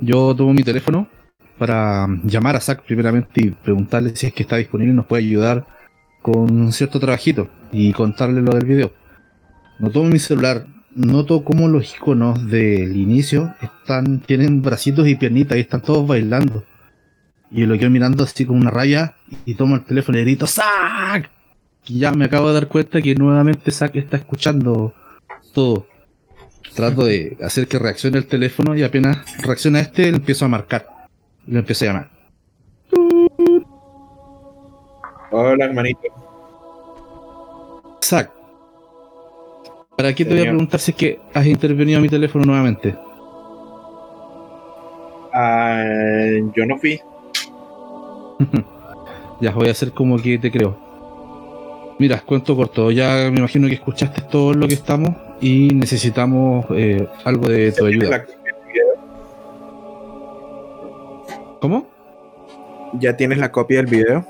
Yo 0.00 0.34
tomo 0.34 0.52
mi 0.52 0.62
teléfono 0.62 1.08
para 1.58 2.06
llamar 2.24 2.56
a 2.56 2.60
Zack 2.60 2.82
primeramente 2.84 3.40
y 3.40 3.50
preguntarle 3.50 4.14
si 4.14 4.26
es 4.26 4.32
que 4.32 4.42
está 4.42 4.56
disponible 4.56 4.92
y 4.92 4.96
nos 4.96 5.06
puede 5.06 5.24
ayudar 5.24 5.66
con 6.20 6.72
cierto 6.72 7.00
trabajito 7.00 7.48
y 7.72 7.92
contarle 7.92 8.42
lo 8.42 8.52
del 8.52 8.66
video. 8.66 8.92
No 9.78 9.90
tomo 9.90 10.10
mi 10.10 10.18
celular, 10.18 10.66
noto 10.94 11.44
como 11.44 11.68
los 11.68 11.94
iconos 11.94 12.48
del 12.50 12.96
inicio 12.96 13.54
están, 13.62 14.20
tienen 14.20 14.62
bracitos 14.62 15.06
y 15.08 15.14
piernitas 15.14 15.56
y 15.56 15.60
están 15.60 15.82
todos 15.82 16.06
bailando. 16.06 16.64
Y 17.50 17.64
lo 17.64 17.78
quedo 17.78 17.90
mirando 17.90 18.24
así 18.24 18.44
con 18.44 18.56
una 18.56 18.70
raya 18.70 19.14
y 19.44 19.54
tomo 19.54 19.76
el 19.76 19.84
teléfono 19.84 20.18
y 20.18 20.22
grito 20.22 20.46
¡Zack! 20.46 21.30
Y 21.86 22.00
ya 22.00 22.12
me 22.12 22.24
acabo 22.24 22.48
de 22.48 22.54
dar 22.54 22.68
cuenta 22.68 23.00
que 23.00 23.14
nuevamente 23.14 23.70
Zack 23.70 23.96
está 23.96 24.16
escuchando 24.16 24.92
todo. 25.54 25.86
Trato 26.76 27.06
de 27.06 27.38
hacer 27.42 27.66
que 27.68 27.78
reaccione 27.78 28.18
el 28.18 28.26
teléfono 28.26 28.76
y 28.76 28.82
apenas 28.82 29.24
reacciona 29.42 29.80
este, 29.80 30.10
le 30.10 30.18
empiezo 30.18 30.44
a 30.44 30.48
marcar. 30.48 30.86
Lo 31.46 31.58
empiezo 31.58 31.86
a 31.86 31.88
llamar. 31.88 32.10
Hola, 35.30 35.64
hermanito. 35.64 36.02
Zack. 38.04 38.30
¿Para 39.96 40.14
qué 40.14 40.26
te 40.26 40.34
voy 40.34 40.40
a 40.40 40.50
preguntar 40.50 40.78
si 40.78 40.90
es 40.90 40.96
que 40.98 41.18
has 41.32 41.46
intervenido 41.46 41.98
a 41.98 42.02
mi 42.02 42.10
teléfono 42.10 42.44
nuevamente? 42.44 42.94
Uh, 45.32 46.52
yo 46.54 46.66
no 46.66 46.76
fui. 46.76 47.00
ya 49.40 49.50
voy 49.52 49.68
a 49.68 49.70
hacer 49.70 49.92
como 49.92 50.18
que 50.18 50.36
te 50.36 50.50
creo. 50.50 50.76
Mira, 51.98 52.20
cuento 52.20 52.54
corto. 52.54 52.90
Ya 52.90 53.30
me 53.30 53.38
imagino 53.38 53.66
que 53.66 53.74
escuchaste 53.74 54.20
todo 54.20 54.52
lo 54.52 54.68
que 54.68 54.74
estamos 54.74 55.25
y 55.40 55.68
necesitamos 55.74 56.66
eh, 56.70 57.06
algo 57.24 57.48
de 57.48 57.72
tu 57.72 57.86
ayuda. 57.86 58.24
¿Cómo? 61.60 61.86
¿Ya 62.94 63.16
tienes 63.16 63.38
la 63.38 63.50
copia 63.50 63.78
del 63.78 63.86
video? 63.86 64.26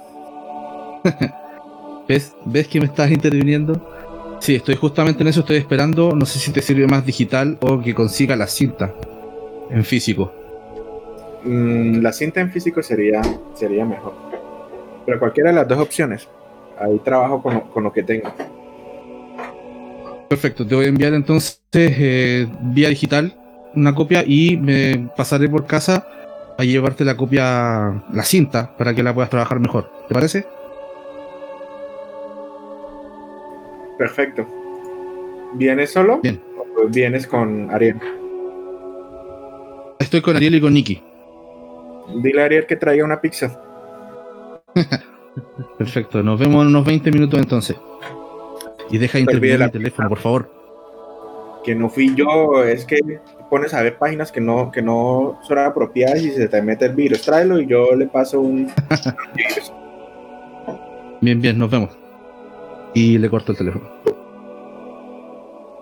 ¿Ves? 2.09 2.35
¿Ves 2.45 2.69
que 2.69 2.81
me 2.81 2.87
estás 2.87 3.11
interviniendo? 3.11 3.81
Sí, 4.41 4.55
estoy 4.55 4.77
justamente 4.77 5.23
en 5.23 5.29
eso, 5.29 5.41
estoy 5.41 5.57
esperando. 5.57 6.15
No 6.15 6.27
sé 6.27 6.39
si 6.39 6.53
te 6.53 6.63
sirve 6.63 6.87
más 6.87 7.05
digital 7.05 7.59
o 7.61 7.81
que 7.81 7.95
consiga 7.95 8.37
la 8.37 8.47
cinta 8.47 8.95
en 9.71 9.85
físico. 9.85 10.33
Mm, 11.45 12.01
la 12.01 12.13
cinta 12.13 12.41
en 12.41 12.51
físico 12.51 12.83
sería, 12.83 13.23
sería 13.55 13.85
mejor. 13.85 14.15
Pero 15.05 15.19
cualquiera 15.19 15.51
de 15.51 15.57
las 15.57 15.69
dos 15.69 15.79
opciones. 15.79 16.29
Ahí 16.79 16.99
trabajo 16.99 17.43
con, 17.43 17.61
con 17.61 17.85
lo 17.85 17.93
que 17.93 18.03
tengo. 18.03 18.33
Perfecto, 20.29 20.67
te 20.67 20.75
voy 20.75 20.87
a 20.87 20.89
enviar 20.89 21.15
entonces 21.15 21.63
eh, 21.73 22.47
vía 22.61 22.89
digital 22.89 23.35
una 23.77 23.95
copia 23.95 24.25
y 24.27 24.57
me 24.57 25.09
pasaré 25.17 25.49
por 25.49 25.67
casa 25.67 26.09
a 26.59 26.65
llevarte 26.65 27.05
la 27.05 27.17
copia, 27.17 28.03
la 28.13 28.23
cinta, 28.25 28.75
para 28.77 28.95
que 28.95 29.03
la 29.03 29.15
puedas 29.15 29.31
trabajar 29.31 29.61
mejor. 29.61 29.91
¿Te 30.09 30.15
parece? 30.15 30.47
Perfecto. 33.99 34.47
¿Vienes 35.55 35.93
solo? 35.93 36.21
Bien. 36.23 36.41
¿O 36.57 36.89
vienes 36.89 37.27
con 37.27 37.71
Ariel? 37.71 38.01
Estoy 39.99 40.23
con 40.23 40.37
Ariel 40.37 40.55
y 40.55 40.61
con 40.61 40.73
Nicky. 40.73 41.03
Dile 42.23 42.43
a 42.43 42.45
Ariel 42.47 42.67
que 42.67 42.77
traiga 42.77 43.05
una 43.05 43.21
pizza. 43.21 43.61
Perfecto, 45.79 46.23
nos 46.23 46.39
vemos 46.39 46.63
en 46.63 46.69
unos 46.69 46.87
20 46.87 47.11
minutos 47.11 47.39
entonces. 47.39 47.77
Y 48.91 48.99
deja 48.99 49.19
de 49.19 49.23
intervenir 49.23 49.63
el 49.63 49.71
teléfono, 49.71 50.09
por 50.09 50.19
favor. 50.19 50.51
Que 51.65 51.75
no 51.75 51.89
fui 51.89 52.15
yo, 52.15 52.63
es 52.63 52.85
que 52.85 53.01
pones 53.51 53.75
a 53.75 53.83
ver 53.83 53.99
páginas 53.99 54.31
que 54.31 54.41
no, 54.41 54.71
que 54.71 54.83
no 54.83 55.39
son 55.43 55.59
apropiadas 55.59 56.23
y 56.23 56.31
se 56.31 56.49
te 56.49 56.63
mete 56.63 56.87
el 56.87 56.95
virus. 56.95 57.23
Tráelo 57.23 57.61
y 57.61 57.67
yo 57.67 57.95
le 57.95 58.07
paso 58.07 58.41
un 58.41 58.71
virus. 59.35 59.73
Bien, 61.21 61.41
bien, 61.41 61.59
nos 61.59 61.71
vemos. 61.71 61.97
Y 62.93 63.17
le 63.17 63.31
corto 63.31 63.53
el 63.53 63.59
teléfono. 63.59 63.89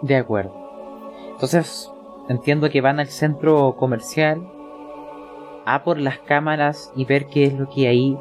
De 0.00 0.14
acuerdo. 0.16 0.54
Entonces, 1.32 1.90
entiendo 2.28 2.70
que 2.70 2.80
van 2.80 3.00
al 3.00 3.08
centro 3.08 3.74
comercial 3.76 4.40
a 5.66 5.82
por 5.82 5.98
las 5.98 6.20
cámaras 6.20 6.92
y 6.94 7.04
ver 7.04 7.26
qué 7.26 7.44
es 7.44 7.54
lo 7.54 7.68
que 7.68 7.88
ahí 7.88 8.16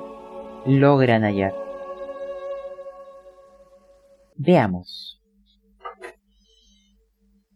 logran 0.66 1.24
hallar. 1.24 1.63
Veamos. 4.46 5.22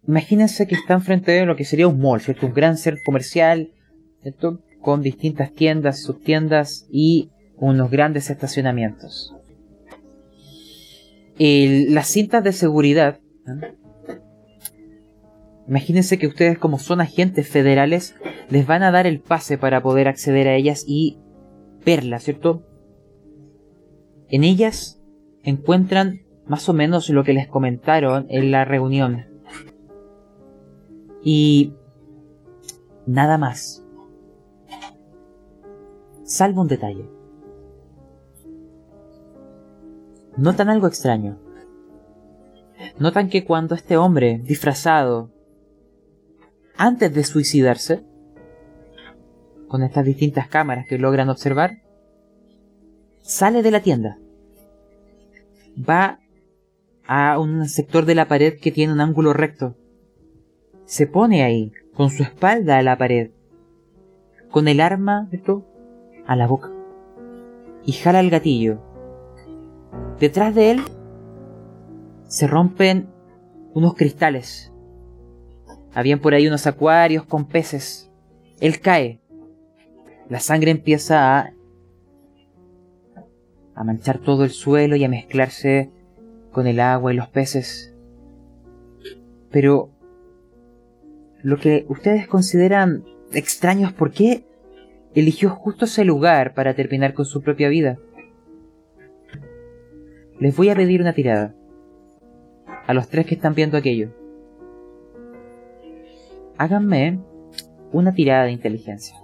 Imagínense 0.08 0.68
que 0.68 0.76
están 0.76 1.02
frente 1.02 1.38
a 1.38 1.46
lo 1.46 1.58
que 1.58 1.66
sería 1.66 1.88
un 1.88 2.00
mall, 2.00 2.22
¿cierto? 2.22 2.46
Un 2.46 2.54
gran 2.54 2.78
centro 2.78 3.04
comercial, 3.06 3.72
¿cierto? 4.22 4.62
Con 4.82 5.02
distintas 5.02 5.52
tiendas, 5.52 6.02
subtiendas 6.02 6.88
y 6.90 7.30
unos 7.58 7.92
grandes 7.92 8.30
estacionamientos. 8.30 9.36
Las 11.38 12.08
cintas 12.08 12.44
de 12.44 12.54
seguridad. 12.54 13.20
¿eh? 13.48 13.76
Imagínense 15.68 16.18
que 16.18 16.28
ustedes 16.28 16.58
como 16.58 16.80
son 16.80 17.02
agentes 17.02 17.50
federales 17.50 18.16
les 18.50 18.66
van 18.66 18.84
a 18.84 18.92
dar 18.92 19.08
el 19.08 19.20
pase 19.20 19.58
para 19.58 19.84
poder 19.84 20.08
acceder 20.08 20.48
a 20.48 20.56
ellas 20.56 20.86
y 20.88 21.18
verlas, 21.86 22.24
¿cierto? 22.24 22.66
En 24.30 24.46
ellas 24.46 25.02
encuentran 25.44 26.22
más 26.48 26.68
o 26.70 26.74
menos 26.74 27.10
lo 27.10 27.24
que 27.24 27.34
les 27.34 27.48
comentaron 27.48 28.26
en 28.30 28.52
la 28.52 28.66
reunión. 28.66 29.26
Y 31.24 31.74
nada 33.06 33.38
más. 33.38 33.84
Salvo 36.24 36.62
un 36.62 36.68
detalle. 36.68 37.10
Notan 40.38 40.70
algo 40.70 40.88
extraño. 40.88 41.38
Notan 43.00 43.30
que 43.30 43.44
cuando 43.44 43.76
este 43.76 43.98
hombre, 43.98 44.40
disfrazado, 44.44 45.32
antes 46.78 47.14
de 47.14 47.24
suicidarse, 47.24 48.04
con 49.68 49.84
estas 49.84 50.06
distintas 50.06 50.48
cámaras 50.48 50.88
que 50.88 50.98
logran 50.98 51.30
observar, 51.30 51.82
sale 53.22 53.64
de 53.64 53.72
la 53.72 53.82
tienda. 53.82 54.18
Va 55.78 56.20
a 57.08 57.40
un 57.40 57.68
sector 57.68 58.06
de 58.06 58.16
la 58.16 58.28
pared 58.28 58.60
que 58.60 58.72
tiene 58.72 58.94
un 58.94 59.02
ángulo 59.02 59.34
recto. 59.34 59.76
Se 60.86 61.08
pone 61.08 61.44
ahí, 61.44 61.72
con 61.94 62.10
su 62.10 62.24
espalda 62.24 62.78
a 62.78 62.84
la 62.84 62.98
pared, 62.98 63.32
con 64.52 64.68
el 64.68 64.80
arma 64.80 65.28
esto, 65.32 65.66
a 66.26 66.36
la 66.36 66.48
boca, 66.48 66.72
y 67.86 67.94
jala 67.94 68.20
el 68.20 68.30
gatillo. 68.30 68.82
Detrás 70.20 70.54
de 70.54 70.72
él 70.72 70.82
se 72.28 72.48
rompen 72.48 73.10
unos 73.74 73.96
cristales. 73.96 74.72
Habían 75.94 76.20
por 76.20 76.34
ahí 76.34 76.48
unos 76.48 76.68
acuarios 76.68 77.26
con 77.26 77.48
peces. 77.48 78.12
Él 78.60 78.80
cae. 78.80 79.22
La 80.30 80.40
sangre 80.40 80.72
empieza 80.72 81.40
a 81.40 81.54
a 83.78 83.84
manchar 83.84 84.18
todo 84.18 84.44
el 84.44 84.50
suelo 84.50 84.96
y 84.96 85.04
a 85.04 85.10
mezclarse 85.10 85.92
con 86.58 86.66
el 86.66 86.80
agua 86.80 87.14
y 87.14 87.16
los 87.16 87.28
peces. 87.28 87.94
Pero 89.52 89.92
lo 91.44 91.60
que 91.60 91.86
ustedes 91.88 92.28
consideran 92.28 93.04
extraño 93.32 93.86
es 93.86 93.94
por 93.94 94.12
qué 94.12 94.44
eligió 95.14 95.52
justo 95.52 95.86
ese 95.86 96.04
lugar 96.04 96.56
para 96.56 96.74
terminar 96.74 97.14
con 97.14 97.26
su 97.26 97.44
propia 97.44 97.70
vida. 97.70 98.00
Les 100.40 100.58
voy 100.58 100.70
a 100.70 100.76
pedir 100.76 101.00
una 101.00 101.14
tirada. 101.14 101.54
A 102.88 102.94
los 102.96 103.08
tres 103.08 103.28
que 103.28 103.36
están 103.36 103.54
viendo 103.54 103.78
aquello. 103.78 104.10
Háganme 106.58 107.20
una 107.92 108.16
tirada 108.16 108.46
de 108.46 108.54
inteligencia. 108.54 109.16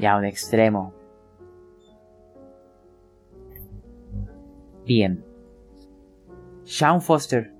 Ya, 0.00 0.16
un 0.16 0.24
extremo. 0.24 0.94
Bien. 4.86 5.22
Sean 6.64 7.02
Foster. 7.02 7.52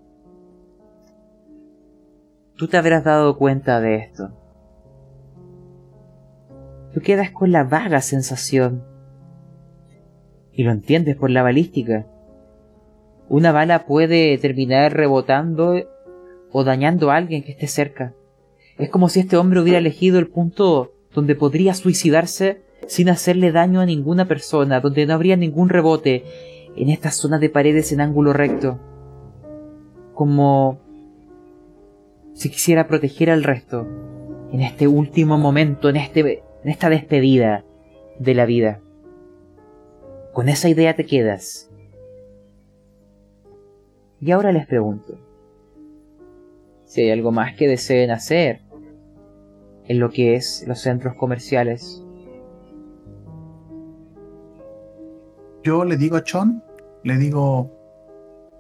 Tú 2.56 2.66
te 2.66 2.78
habrás 2.78 3.04
dado 3.04 3.36
cuenta 3.36 3.82
de 3.82 3.96
esto. 3.96 4.30
Tú 6.94 7.02
quedas 7.02 7.30
con 7.30 7.52
la 7.52 7.64
vaga 7.64 8.00
sensación. 8.00 8.84
Y 10.50 10.62
lo 10.62 10.72
entiendes 10.72 11.16
por 11.16 11.28
la 11.28 11.42
balística. 11.42 12.06
Una 13.28 13.52
bala 13.52 13.84
puede 13.84 14.38
terminar 14.38 14.94
rebotando 14.94 15.74
o 16.50 16.64
dañando 16.64 17.10
a 17.10 17.16
alguien 17.16 17.42
que 17.42 17.52
esté 17.52 17.66
cerca. 17.66 18.14
Es 18.78 18.88
como 18.88 19.10
si 19.10 19.20
este 19.20 19.36
hombre 19.36 19.60
hubiera 19.60 19.78
elegido 19.78 20.18
el 20.18 20.28
punto 20.28 20.94
donde 21.14 21.34
podría 21.34 21.74
suicidarse 21.74 22.62
sin 22.86 23.08
hacerle 23.08 23.52
daño 23.52 23.80
a 23.80 23.86
ninguna 23.86 24.26
persona, 24.26 24.80
donde 24.80 25.06
no 25.06 25.14
habría 25.14 25.36
ningún 25.36 25.68
rebote 25.68 26.24
en 26.76 26.88
esta 26.88 27.10
zona 27.10 27.38
de 27.38 27.50
paredes 27.50 27.92
en 27.92 28.00
ángulo 28.00 28.32
recto. 28.32 28.78
Como 30.14 30.78
si 32.34 32.50
quisiera 32.50 32.86
proteger 32.86 33.30
al 33.30 33.44
resto 33.44 33.86
en 34.52 34.60
este 34.60 34.88
último 34.88 35.38
momento, 35.38 35.88
en, 35.88 35.96
este, 35.96 36.20
en 36.20 36.70
esta 36.70 36.88
despedida 36.88 37.64
de 38.18 38.34
la 38.34 38.46
vida. 38.46 38.80
Con 40.32 40.48
esa 40.48 40.68
idea 40.68 40.94
te 40.94 41.06
quedas. 41.06 41.70
Y 44.20 44.30
ahora 44.32 44.52
les 44.52 44.66
pregunto, 44.66 45.18
si 46.84 47.02
hay 47.02 47.10
algo 47.10 47.32
más 47.32 47.54
que 47.56 47.68
deseen 47.68 48.10
hacer 48.10 48.60
en 49.90 49.98
lo 49.98 50.08
que 50.08 50.36
es 50.36 50.64
los 50.68 50.78
centros 50.78 51.16
comerciales. 51.16 52.00
Yo 55.64 55.84
le 55.84 55.96
digo 55.96 56.16
a 56.16 56.22
Chon, 56.22 56.62
le 57.02 57.16
digo, 57.16 57.72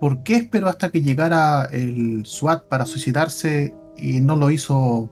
¿por 0.00 0.24
qué 0.24 0.34
esperó 0.34 0.66
hasta 0.66 0.90
que 0.90 1.02
llegara 1.02 1.66
el 1.70 2.26
SWAT 2.26 2.64
para 2.66 2.84
suicidarse 2.84 3.72
y 3.96 4.20
no 4.20 4.34
lo 4.34 4.50
hizo 4.50 5.08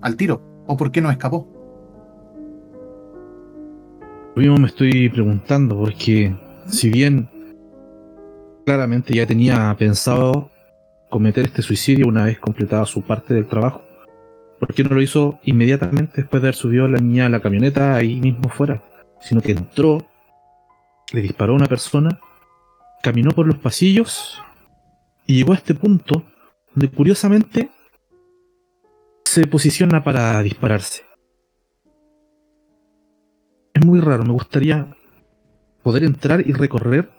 al 0.00 0.16
tiro? 0.16 0.42
¿O 0.66 0.76
por 0.76 0.90
qué 0.90 1.00
no 1.00 1.12
escapó? 1.12 1.46
Lo 4.34 4.42
mismo 4.42 4.56
me 4.56 4.66
estoy 4.66 5.08
preguntando, 5.10 5.78
porque 5.78 6.34
si 6.66 6.90
bien 6.90 7.28
claramente 8.66 9.14
ya 9.14 9.28
tenía 9.28 9.76
pensado 9.78 10.50
cometer 11.08 11.44
este 11.44 11.62
suicidio 11.62 12.08
una 12.08 12.24
vez 12.24 12.40
completada 12.40 12.84
su 12.84 13.02
parte 13.02 13.32
del 13.32 13.46
trabajo, 13.46 13.82
¿por 14.60 14.74
qué 14.74 14.84
no 14.84 14.94
lo 14.94 15.02
hizo 15.02 15.40
inmediatamente 15.42 16.12
después 16.18 16.42
de 16.42 16.48
haber 16.48 16.54
subido 16.54 16.84
a 16.84 16.88
la 16.88 16.98
niña 16.98 17.26
a 17.26 17.30
la 17.30 17.40
camioneta 17.40 17.96
ahí 17.96 18.20
mismo 18.20 18.50
fuera? 18.50 18.82
Sino 19.20 19.40
que 19.40 19.52
entró, 19.52 20.06
le 21.12 21.22
disparó 21.22 21.54
a 21.54 21.56
una 21.56 21.66
persona, 21.66 22.20
caminó 23.02 23.32
por 23.32 23.46
los 23.46 23.58
pasillos 23.58 24.40
y 25.26 25.36
llegó 25.36 25.52
a 25.52 25.56
este 25.56 25.74
punto 25.74 26.24
donde 26.74 26.90
curiosamente 26.90 27.70
se 29.24 29.46
posiciona 29.46 30.04
para 30.04 30.42
dispararse. 30.42 31.04
Es 33.72 33.84
muy 33.84 34.00
raro, 34.00 34.24
me 34.24 34.32
gustaría 34.32 34.94
poder 35.82 36.04
entrar 36.04 36.46
y 36.46 36.52
recorrer, 36.52 37.10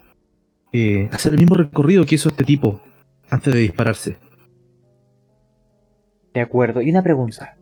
eh, 0.74 1.10
hacer 1.12 1.34
el 1.34 1.40
mismo 1.40 1.56
recorrido 1.56 2.06
que 2.06 2.16
hizo 2.16 2.30
este 2.30 2.44
tipo 2.44 2.82
antes 3.30 3.54
de 3.54 3.62
dispararse. 3.62 4.18
De 6.34 6.42
acuerdo, 6.42 6.82
y 6.82 6.90
una 6.90 7.04
pregunta. 7.04 7.58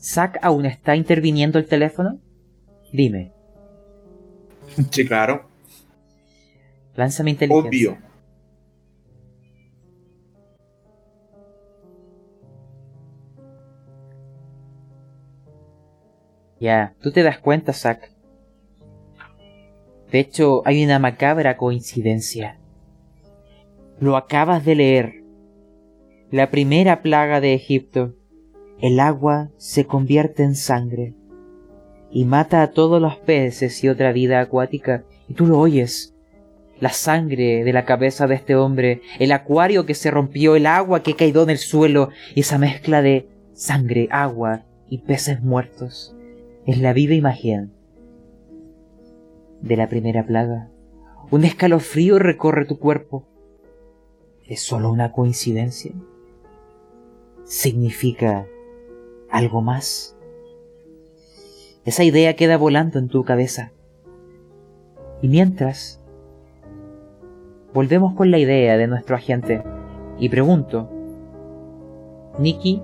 ¿Zack 0.00 0.38
aún 0.42 0.66
está 0.66 0.96
interviniendo 0.96 1.58
el 1.58 1.66
teléfono? 1.66 2.18
Dime. 2.92 3.32
Sí, 4.90 5.06
claro. 5.06 5.48
Lánzame 6.94 7.30
inteligencia. 7.30 7.90
Obvio. 7.90 7.98
Ya, 16.60 16.94
tú 17.00 17.12
te 17.12 17.22
das 17.22 17.38
cuenta, 17.38 17.72
Zack. 17.72 18.10
De 20.10 20.20
hecho, 20.20 20.62
hay 20.64 20.84
una 20.84 20.98
macabra 20.98 21.56
coincidencia. 21.56 22.58
Lo 24.00 24.16
acabas 24.16 24.64
de 24.64 24.74
leer. 24.74 25.23
La 26.34 26.50
primera 26.50 27.00
plaga 27.00 27.40
de 27.40 27.54
Egipto. 27.54 28.16
El 28.80 28.98
agua 28.98 29.52
se 29.56 29.86
convierte 29.86 30.42
en 30.42 30.56
sangre 30.56 31.14
y 32.10 32.24
mata 32.24 32.60
a 32.62 32.72
todos 32.72 33.00
los 33.00 33.14
peces 33.18 33.84
y 33.84 33.88
otra 33.88 34.10
vida 34.10 34.40
acuática. 34.40 35.04
Y 35.28 35.34
tú 35.34 35.46
lo 35.46 35.60
oyes. 35.60 36.16
La 36.80 36.88
sangre 36.88 37.62
de 37.62 37.72
la 37.72 37.84
cabeza 37.84 38.26
de 38.26 38.34
este 38.34 38.56
hombre, 38.56 39.00
el 39.20 39.30
acuario 39.30 39.86
que 39.86 39.94
se 39.94 40.10
rompió, 40.10 40.56
el 40.56 40.66
agua 40.66 41.04
que 41.04 41.14
caído 41.14 41.44
en 41.44 41.50
el 41.50 41.58
suelo, 41.58 42.08
y 42.34 42.40
esa 42.40 42.58
mezcla 42.58 43.00
de 43.00 43.28
sangre, 43.52 44.08
agua 44.10 44.64
y 44.88 45.02
peces 45.02 45.40
muertos. 45.40 46.16
Es 46.66 46.80
la 46.80 46.92
viva 46.92 47.14
imagen 47.14 47.70
de 49.60 49.76
la 49.76 49.88
primera 49.88 50.26
plaga. 50.26 50.68
Un 51.30 51.44
escalofrío 51.44 52.18
recorre 52.18 52.64
tu 52.64 52.80
cuerpo. 52.80 53.24
¿Es 54.48 54.62
solo 54.62 54.90
una 54.90 55.12
coincidencia? 55.12 55.92
¿Significa 57.54 58.48
algo 59.30 59.62
más? 59.62 60.16
Esa 61.84 62.02
idea 62.02 62.34
queda 62.34 62.56
volando 62.56 62.98
en 62.98 63.06
tu 63.06 63.22
cabeza. 63.22 63.70
Y 65.22 65.28
mientras, 65.28 66.00
volvemos 67.72 68.14
con 68.14 68.32
la 68.32 68.38
idea 68.38 68.76
de 68.76 68.88
nuestro 68.88 69.14
agente 69.14 69.62
y 70.18 70.30
pregunto, 70.30 70.90
Nicky, 72.40 72.82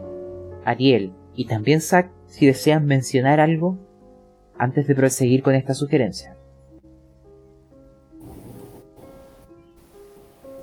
Ariel 0.64 1.14
y 1.34 1.46
también 1.46 1.80
Zack 1.80 2.12
si 2.28 2.46
desean 2.46 2.86
mencionar 2.86 3.40
algo 3.40 3.76
antes 4.56 4.86
de 4.86 4.94
proseguir 4.94 5.42
con 5.42 5.56
esta 5.56 5.74
sugerencia. 5.74 6.36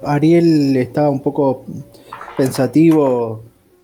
Ariel 0.02 0.78
estaba 0.78 1.10
un 1.10 1.20
poco 1.20 1.66
pensativo, 2.38 3.44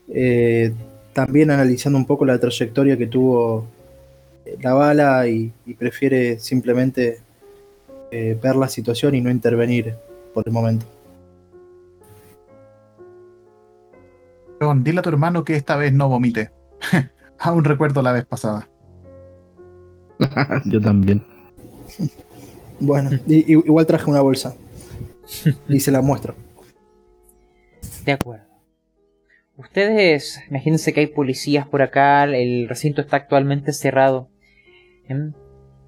eh, 0.09 0.73
también 1.13 1.51
analizando 1.51 1.97
un 1.97 2.05
poco 2.05 2.25
la 2.25 2.39
trayectoria 2.39 2.97
que 2.97 3.07
tuvo 3.07 3.67
la 4.61 4.73
bala 4.73 5.27
y, 5.27 5.51
y 5.65 5.73
prefiere 5.73 6.39
simplemente 6.39 7.21
eh, 8.15 8.37
ver 8.39 8.55
la 8.55 8.67
situación 8.67 9.15
y 9.15 9.21
no 9.21 9.31
intervenir 9.31 9.95
por 10.35 10.43
el 10.45 10.53
momento. 10.53 10.85
John, 14.61 14.83
dile 14.83 14.99
a 14.99 15.01
tu 15.01 15.09
hermano 15.09 15.43
que 15.43 15.55
esta 15.55 15.75
vez 15.77 15.93
no 15.93 16.09
vomite. 16.09 16.51
Aún 17.39 17.63
recuerdo 17.63 18.03
la 18.03 18.11
vez 18.11 18.23
pasada. 18.25 18.69
Yo 20.65 20.79
también. 20.79 21.23
Bueno, 22.79 23.09
igual 23.25 23.87
traje 23.87 24.07
una 24.07 24.21
bolsa 24.21 24.55
y 25.67 25.79
se 25.79 25.91
la 25.91 26.03
muestro. 26.03 26.35
De 28.05 28.11
acuerdo. 28.11 28.52
Ustedes, 29.55 30.41
imagínense 30.49 30.93
que 30.93 31.01
hay 31.01 31.07
policías 31.07 31.67
por 31.67 31.83
acá, 31.83 32.23
el 32.23 32.67
recinto 32.67 33.01
está 33.01 33.17
actualmente 33.17 33.71
cerrado. 33.71 34.29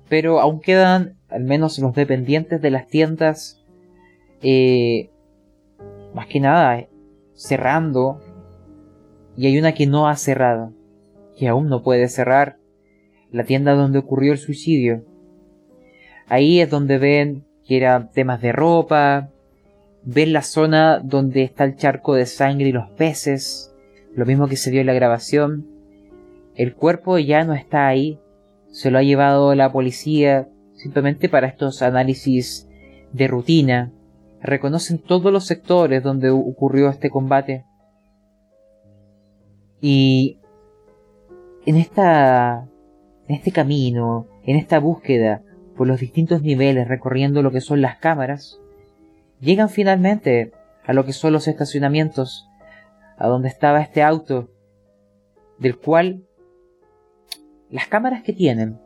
Pero 0.07 0.39
aún 0.39 0.59
quedan, 0.61 1.18
al 1.30 1.43
menos 1.43 1.80
los 1.80 1.95
dependientes 1.95 2.61
de 2.61 2.70
las 2.70 2.88
tiendas, 2.88 3.63
eh, 4.43 5.09
más 6.13 6.28
que 6.28 6.39
nada, 6.39 6.78
eh, 6.78 6.89
cerrando. 7.34 8.22
Y 9.36 9.47
hay 9.47 9.57
una 9.57 9.74
que 9.74 9.88
no 9.88 10.07
ha 10.07 10.16
cerrado, 10.16 10.72
que 11.36 11.47
aún 11.47 11.68
no 11.68 11.82
puede 11.82 12.07
cerrar, 12.07 12.57
la 13.32 13.45
tienda 13.45 13.74
donde 13.74 13.97
ocurrió 13.97 14.32
el 14.32 14.38
suicidio. 14.38 15.03
Ahí 16.28 16.61
es 16.61 16.70
donde 16.70 16.99
ven 16.99 17.45
que 17.68 17.78
eran 17.78 18.11
temas 18.11 18.41
de 18.41 18.51
ropa, 18.51 19.32
ven 20.06 20.34
la 20.34 20.43
zona 20.43 20.99
donde 20.99 21.43
está 21.43 21.64
el 21.64 21.76
charco 21.76 22.14
de 22.14 22.26
sangre 22.26 22.70
y 22.70 22.72
los 22.72 22.89
peces, 22.91 23.74
lo 24.14 24.26
mismo 24.26 24.47
que 24.47 24.56
se 24.56 24.72
vio 24.72 24.82
en 24.82 24.88
la 24.88 24.93
grabación, 24.93 25.68
el 26.56 26.76
cuerpo 26.76 27.18
ya 27.18 27.43
no 27.43 27.53
está 27.53 27.88
ahí, 27.88 28.20
se 28.68 28.91
lo 28.91 28.99
ha 28.99 29.03
llevado 29.03 29.53
la 29.56 29.72
policía 29.72 30.47
simplemente 30.74 31.28
para 31.28 31.47
estos 31.47 31.82
análisis 31.82 32.70
de 33.12 33.28
rutina. 33.28 33.91
Reconocen 34.41 34.99
todos 34.99 35.34
los 35.34 35.45
sectores 35.45 36.03
donde 36.03 36.30
ocurrió 36.30 36.89
este 36.89 37.10
combate. 37.10 37.66
Y 39.82 40.39
en 41.66 41.78
esta 41.78 42.68
en 43.28 43.36
este 43.36 43.51
camino, 43.51 44.28
en 44.43 44.56
esta 44.56 44.80
búsqueda 44.80 45.41
por 45.76 45.88
los 45.88 45.99
distintos 45.99 46.41
niveles 46.41 46.88
recorriendo 46.88 47.41
lo 47.41 47.51
que 47.51 47.60
son 47.60 47.82
las 47.82 47.97
cámaras, 47.97 48.60
llegan 49.46 49.70
finalmente 49.70 50.52
a 50.84 50.93
lo 50.93 51.06
que 51.06 51.14
son 51.14 51.32
los 51.32 51.48
estacionamientos, 51.48 52.50
a 53.18 53.28
donde 53.28 53.48
estaba 53.48 53.82
este 53.82 54.04
auto, 54.04 54.50
del 55.60 55.78
cual 55.78 56.26
las 57.70 57.88
cámaras 57.88 58.24
que 58.24 58.34
tienen 58.34 58.80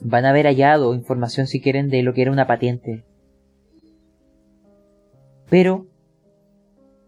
van 0.00 0.24
a 0.24 0.30
haber 0.30 0.46
hallado 0.46 0.94
información 0.94 1.46
si 1.46 1.60
quieren 1.60 1.88
de 1.88 2.02
lo 2.02 2.14
que 2.14 2.22
era 2.22 2.32
una 2.32 2.46
patente. 2.46 3.04
Pero, 5.48 5.86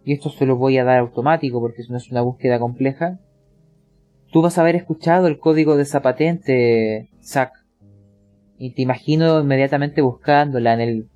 y 0.04 0.12
esto 0.12 0.28
se 0.30 0.46
lo 0.46 0.56
voy 0.56 0.78
a 0.78 0.84
dar 0.84 0.98
automático 0.98 1.60
porque 1.60 1.82
no 1.88 1.96
es 1.96 2.10
una 2.10 2.20
búsqueda 2.20 2.60
compleja, 2.60 3.18
tú 4.30 4.42
vas 4.42 4.58
a 4.58 4.60
haber 4.60 4.76
escuchado 4.76 5.26
el 5.26 5.38
código 5.38 5.76
de 5.76 5.82
esa 5.82 6.02
patente, 6.02 7.10
Zack. 7.22 7.52
Y 8.58 8.74
te 8.74 8.82
imagino 8.82 9.40
inmediatamente 9.40 10.00
buscándola 10.00 10.74
en 10.74 10.80
el, 10.80 11.08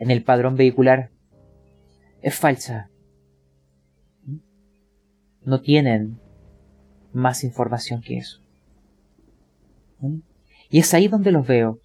en 0.00 0.10
el 0.10 0.24
padrón 0.24 0.56
vehicular. 0.56 1.10
Es 2.22 2.34
falsa. 2.34 2.88
No 5.42 5.60
tienen 5.60 6.18
más 7.12 7.44
información 7.44 8.00
que 8.00 8.16
eso. 8.16 8.40
Y 10.70 10.78
es 10.78 10.94
ahí 10.94 11.08
donde 11.08 11.32
los 11.32 11.46
veo, 11.46 11.80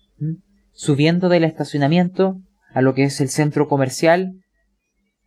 subiendo 0.71 1.27
del 1.27 1.43
estacionamiento 1.43 2.41
a 2.73 2.81
lo 2.81 2.93
que 2.93 3.03
es 3.03 3.19
el 3.19 3.29
centro 3.29 3.67
comercial, 3.67 4.33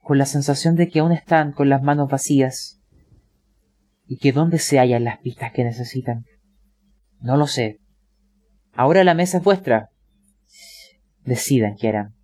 con 0.00 0.16
la 0.16 0.26
sensación 0.26 0.74
de 0.74 0.88
que 0.88 1.00
aún 1.00 1.12
están 1.12 1.52
con 1.52 1.68
las 1.68 1.82
manos 1.82 2.10
vacías 2.10 2.80
y 4.06 4.16
que 4.16 4.32
dónde 4.32 4.58
se 4.58 4.78
hallan 4.78 5.04
las 5.04 5.18
pistas 5.18 5.52
que 5.52 5.64
necesitan. 5.64 6.24
No 7.20 7.36
lo 7.36 7.46
sé. 7.46 7.80
Ahora 8.72 9.04
la 9.04 9.12
mesa 9.12 9.38
es 9.38 9.44
vuestra. 9.44 9.90
Decidan 11.24 11.76
qué 11.76 11.88
harán. 11.88 12.17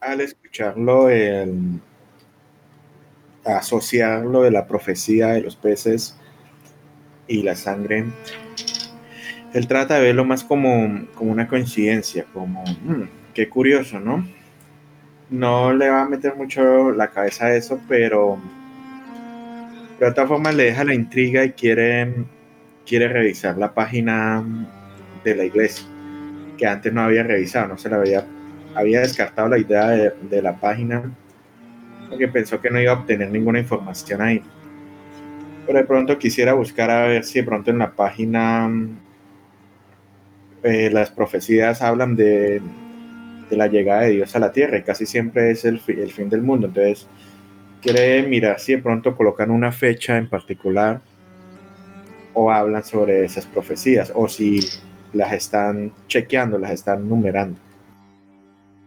Al 0.00 0.20
escucharlo, 0.20 1.08
el 1.08 1.80
asociarlo 3.44 4.42
de 4.42 4.50
la 4.50 4.66
profecía 4.66 5.28
de 5.28 5.42
los 5.42 5.56
peces 5.56 6.16
y 7.26 7.42
la 7.42 7.56
sangre, 7.56 8.04
él 9.52 9.66
trata 9.66 9.96
de 9.96 10.02
verlo 10.02 10.24
más 10.24 10.44
como, 10.44 11.06
como 11.14 11.32
una 11.32 11.46
coincidencia, 11.46 12.24
como, 12.32 12.64
hmm, 12.64 13.02
qué 13.34 13.48
curioso, 13.48 14.00
¿no? 14.00 14.26
No 15.30 15.72
le 15.72 15.88
va 15.88 16.02
a 16.02 16.08
meter 16.08 16.36
mucho 16.36 16.90
la 16.92 17.10
cabeza 17.10 17.46
a 17.46 17.54
eso, 17.54 17.80
pero 17.88 18.38
de 20.00 20.06
otra 20.06 20.26
forma 20.26 20.52
le 20.52 20.64
deja 20.64 20.84
la 20.84 20.94
intriga 20.94 21.44
y 21.44 21.52
quiere, 21.52 22.12
quiere 22.86 23.08
revisar 23.08 23.56
la 23.58 23.72
página 23.72 24.42
de 25.22 25.34
la 25.34 25.44
iglesia, 25.44 25.86
que 26.58 26.66
antes 26.66 26.92
no 26.92 27.02
había 27.02 27.22
revisado, 27.22 27.68
no 27.68 27.78
se 27.78 27.88
la 27.88 27.96
había, 27.96 28.26
había 28.74 29.00
descartado 29.00 29.48
la 29.48 29.58
idea 29.58 29.88
de, 29.88 30.42
la 30.42 30.56
página, 30.56 31.12
porque 32.08 32.28
pensó 32.28 32.60
que 32.60 32.70
no 32.70 32.80
iba 32.80 32.92
a 32.92 33.00
obtener 33.00 33.30
ninguna 33.30 33.58
información 33.58 34.22
ahí. 34.22 34.42
Pero 35.66 35.78
de 35.78 35.84
pronto 35.84 36.18
quisiera 36.18 36.54
buscar 36.54 36.90
a 36.90 37.06
ver 37.06 37.24
si 37.24 37.40
de 37.40 37.44
pronto 37.44 37.70
en 37.70 37.78
la 37.78 37.92
página 37.92 38.70
eh, 40.62 40.90
las 40.92 41.10
profecías 41.10 41.82
hablan 41.82 42.16
de, 42.16 42.60
de, 43.48 43.56
la 43.56 43.68
llegada 43.68 44.02
de 44.02 44.10
Dios 44.10 44.34
a 44.34 44.40
la 44.40 44.52
tierra 44.52 44.78
y 44.78 44.82
casi 44.82 45.06
siempre 45.06 45.50
es 45.50 45.64
el, 45.64 45.80
el 45.86 46.10
fin 46.10 46.28
del 46.28 46.42
mundo. 46.42 46.66
Entonces, 46.66 47.06
quiere 47.80 48.22
mirar 48.24 48.58
si 48.60 48.72
de 48.72 48.82
pronto 48.82 49.16
colocan 49.16 49.50
una 49.50 49.72
fecha 49.72 50.16
en 50.16 50.28
particular 50.28 51.00
o 52.34 52.50
hablan 52.50 52.84
sobre 52.84 53.24
esas 53.24 53.46
profecías 53.46 54.12
o 54.14 54.28
si 54.28 54.60
las 55.12 55.32
están 55.32 55.92
chequeando, 56.08 56.58
las 56.58 56.72
están 56.72 57.08
numerando. 57.08 57.58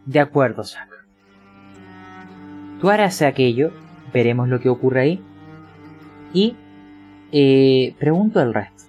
De 0.05 0.19
acuerdo, 0.19 0.63
Zack. 0.63 0.89
Tú 2.79 2.89
harás 2.89 3.21
aquello, 3.21 3.71
veremos 4.13 4.47
lo 4.47 4.59
que 4.59 4.69
ocurre 4.69 5.01
ahí 5.01 5.23
y 6.33 6.55
eh, 7.31 7.95
pregunto 7.99 8.39
al 8.39 8.53
resto. 8.53 8.83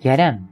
¿Qué 0.00 0.10
harán? 0.10 0.48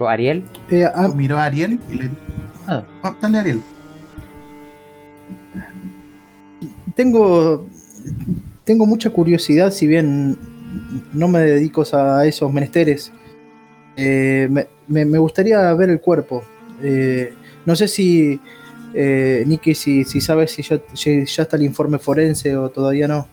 ¿Ariel? 0.00 0.42
Eh, 0.68 0.84
ah, 0.84 1.06
miró 1.14 1.38
a 1.38 1.44
Ariel 1.44 1.78
y 1.88 1.94
le 1.94 2.10
ah. 2.66 2.82
ah 3.04 3.16
dale 3.20 3.38
Ariel 3.38 3.62
tengo, 6.94 7.66
tengo 8.64 8.86
mucha 8.86 9.10
curiosidad, 9.10 9.70
si 9.70 9.86
bien 9.86 10.36
no 11.12 11.28
me 11.28 11.40
dedico 11.40 11.84
a 11.92 12.26
esos 12.26 12.52
menesteres. 12.52 13.12
Eh, 13.96 14.48
me, 14.50 14.66
gustaría 15.18 15.72
ver 15.74 15.90
el 15.90 16.00
cuerpo. 16.00 16.44
Eh, 16.82 17.34
no 17.64 17.76
sé 17.76 17.88
si, 17.88 18.40
eh, 18.94 19.44
Nicky, 19.46 19.74
si, 19.74 20.04
si 20.04 20.20
sabes 20.20 20.52
si 20.52 20.62
ya, 20.62 20.80
ya, 20.94 21.42
está 21.42 21.56
el 21.56 21.62
informe 21.62 21.98
forense 21.98 22.56
o 22.56 22.70
todavía 22.70 23.08
no. 23.08 23.26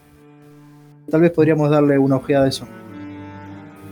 Tal 1.10 1.22
vez 1.22 1.32
podríamos 1.32 1.70
darle 1.70 1.98
una 1.98 2.18
ojeada 2.18 2.46
a 2.46 2.50
eso. 2.50 2.68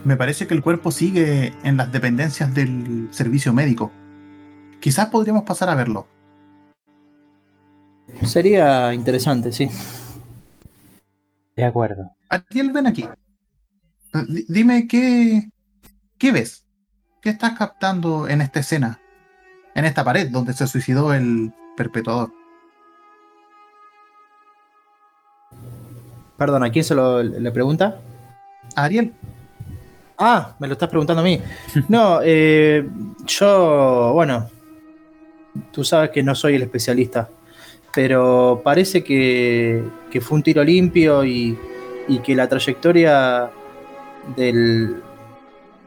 Me 0.03 0.15
parece 0.15 0.47
que 0.47 0.53
el 0.53 0.61
cuerpo 0.61 0.91
sigue 0.91 1.53
en 1.63 1.77
las 1.77 1.91
dependencias 1.91 2.53
del 2.53 3.09
servicio 3.11 3.51
médico. 3.53 3.91
Quizás 4.79 5.07
podríamos 5.07 5.43
pasar 5.43 5.69
a 5.69 5.75
verlo. 5.75 6.07
Sería 8.23 8.93
interesante, 8.93 9.51
sí. 9.51 9.69
De 11.55 11.65
acuerdo. 11.65 12.11
Atiel, 12.29 12.71
ven 12.71 12.87
aquí. 12.87 13.05
dime 14.47 14.87
qué. 14.87 15.49
¿Qué 16.17 16.31
ves? 16.31 16.66
¿Qué 17.27 17.31
estás 17.31 17.57
captando 17.57 18.29
en 18.29 18.39
esta 18.39 18.61
escena? 18.61 19.01
En 19.75 19.83
esta 19.83 20.01
pared 20.01 20.29
donde 20.31 20.53
se 20.53 20.65
suicidó 20.65 21.13
el 21.13 21.51
perpetuador. 21.75 22.31
Perdón, 26.37 26.63
¿a 26.63 26.71
quién 26.71 26.85
se 26.85 26.95
lo 26.95 27.21
le 27.21 27.51
pregunta? 27.51 27.99
A 28.77 28.85
Ariel. 28.85 29.13
Ah, 30.17 30.55
me 30.57 30.67
lo 30.67 30.73
estás 30.75 30.87
preguntando 30.87 31.21
a 31.21 31.25
mí. 31.25 31.41
No, 31.89 32.21
eh, 32.23 32.87
yo, 33.25 34.11
bueno, 34.13 34.49
tú 35.73 35.83
sabes 35.83 36.11
que 36.11 36.23
no 36.23 36.33
soy 36.33 36.55
el 36.55 36.61
especialista 36.61 37.27
pero 37.93 38.61
parece 38.63 39.03
que, 39.03 39.83
fue 40.21 40.37
un 40.37 40.43
tiro 40.43 40.63
limpio 40.63 41.25
y, 41.25 41.57
que 42.23 42.35
la 42.35 42.47
trayectoria 42.47 43.49
del, 44.37 45.01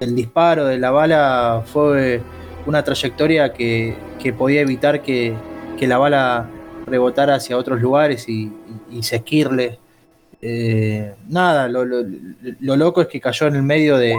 disparo 0.01 0.65
de 0.67 0.79
la 0.79 0.91
bala 0.91 1.63
fue 1.67 2.23
una 2.67 2.83
trayectoria 2.83 3.53
que, 3.53 3.97
podía 4.37 4.63
evitar 4.63 5.03
que, 5.03 5.37
la 5.81 5.99
bala 5.99 6.49
rebotara 6.87 7.37
hacia 7.37 7.57
otros 7.57 7.81
lugares 7.81 8.29
y, 8.29 8.51
se 9.03 9.17
esquirle. 9.17 9.79
Eh, 10.43 11.15
nada, 11.29 11.69
lo, 11.69 11.85
loco 12.61 13.03
es 13.03 13.09
que 13.09 13.21
cayó 13.21 13.47
en 13.47 13.57
el 13.57 13.63
medio 13.63 13.99
de. 13.99 14.15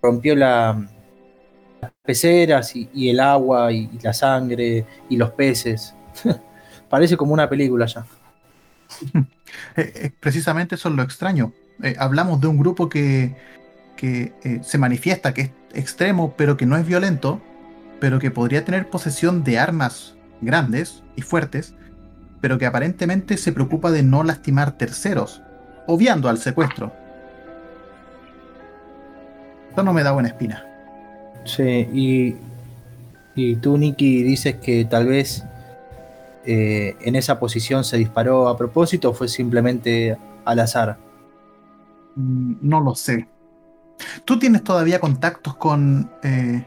rompió 0.00 0.36
las 0.36 0.76
peceras 2.02 2.74
y, 2.76 3.10
el 3.10 3.20
agua 3.20 3.72
y 3.72 3.90
la 4.02 4.12
sangre 4.12 4.86
y 5.08 5.16
los 5.16 5.30
peces. 5.30 5.94
Parece 6.88 7.16
como 7.16 7.32
una 7.32 7.48
película 7.48 7.86
ya. 7.86 8.06
Eh, 9.76 9.92
eh, 9.94 10.10
precisamente 10.18 10.76
eso 10.76 10.88
es 10.88 10.94
lo 10.94 11.02
extraño. 11.02 11.52
Hablamos 11.98 12.40
de 12.40 12.46
un 12.46 12.56
grupo 12.56 12.88
que, 12.88 13.36
se 14.62 14.78
manifiesta, 14.78 15.32
que 15.32 15.42
es 15.42 15.50
extremo, 15.74 16.34
pero 16.36 16.56
que 16.56 16.66
no 16.66 16.76
es 16.76 16.86
violento, 16.86 17.40
pero 18.00 18.18
que 18.18 18.30
podría 18.30 18.64
tener 18.64 18.90
posesión 18.90 19.44
de 19.44 19.58
armas 19.58 20.14
grandes 20.40 21.02
y 21.16 21.22
fuertes, 21.22 21.74
pero 22.40 22.58
que 22.58 22.66
aparentemente 22.66 23.36
se 23.36 23.52
preocupa 23.52 23.90
de 23.90 24.02
no 24.02 24.24
lastimar 24.24 24.76
terceros, 24.76 25.40
obviando 25.86 26.28
al 26.28 26.38
secuestro. 26.38 26.92
Esto 29.70 29.82
no 29.82 29.92
me 29.92 30.02
da 30.02 30.12
buena 30.12 30.28
espina. 30.28 30.66
Sí, 31.44 31.88
y, 31.92 32.36
y 33.34 33.56
tú, 33.56 33.78
Nicky, 33.78 34.22
dices 34.22 34.56
que 34.56 34.84
tal 34.84 35.06
vez 35.06 35.44
eh, 36.44 36.96
en 37.00 37.14
esa 37.14 37.38
posición 37.38 37.84
se 37.84 37.96
disparó 37.96 38.48
a 38.48 38.56
propósito 38.56 39.10
o 39.10 39.14
fue 39.14 39.28
simplemente 39.28 40.18
al 40.44 40.58
azar? 40.58 40.98
Mm, 42.16 42.54
no 42.60 42.80
lo 42.80 42.94
sé. 42.94 43.28
¿Tú 44.24 44.38
tienes 44.38 44.64
todavía 44.64 45.00
contactos 45.00 45.56
con, 45.56 46.10
eh, 46.22 46.64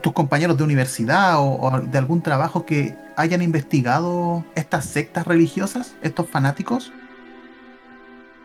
tus 0.00 0.12
compañeros 0.12 0.56
de 0.56 0.64
universidad 0.64 1.36
o, 1.38 1.80
de 1.80 1.98
algún 1.98 2.22
trabajo 2.22 2.66
que 2.66 2.96
hayan 3.16 3.42
investigado 3.42 4.44
estas 4.54 4.86
sectas 4.86 5.26
religiosas, 5.26 5.94
estos 6.02 6.28
fanáticos? 6.28 6.92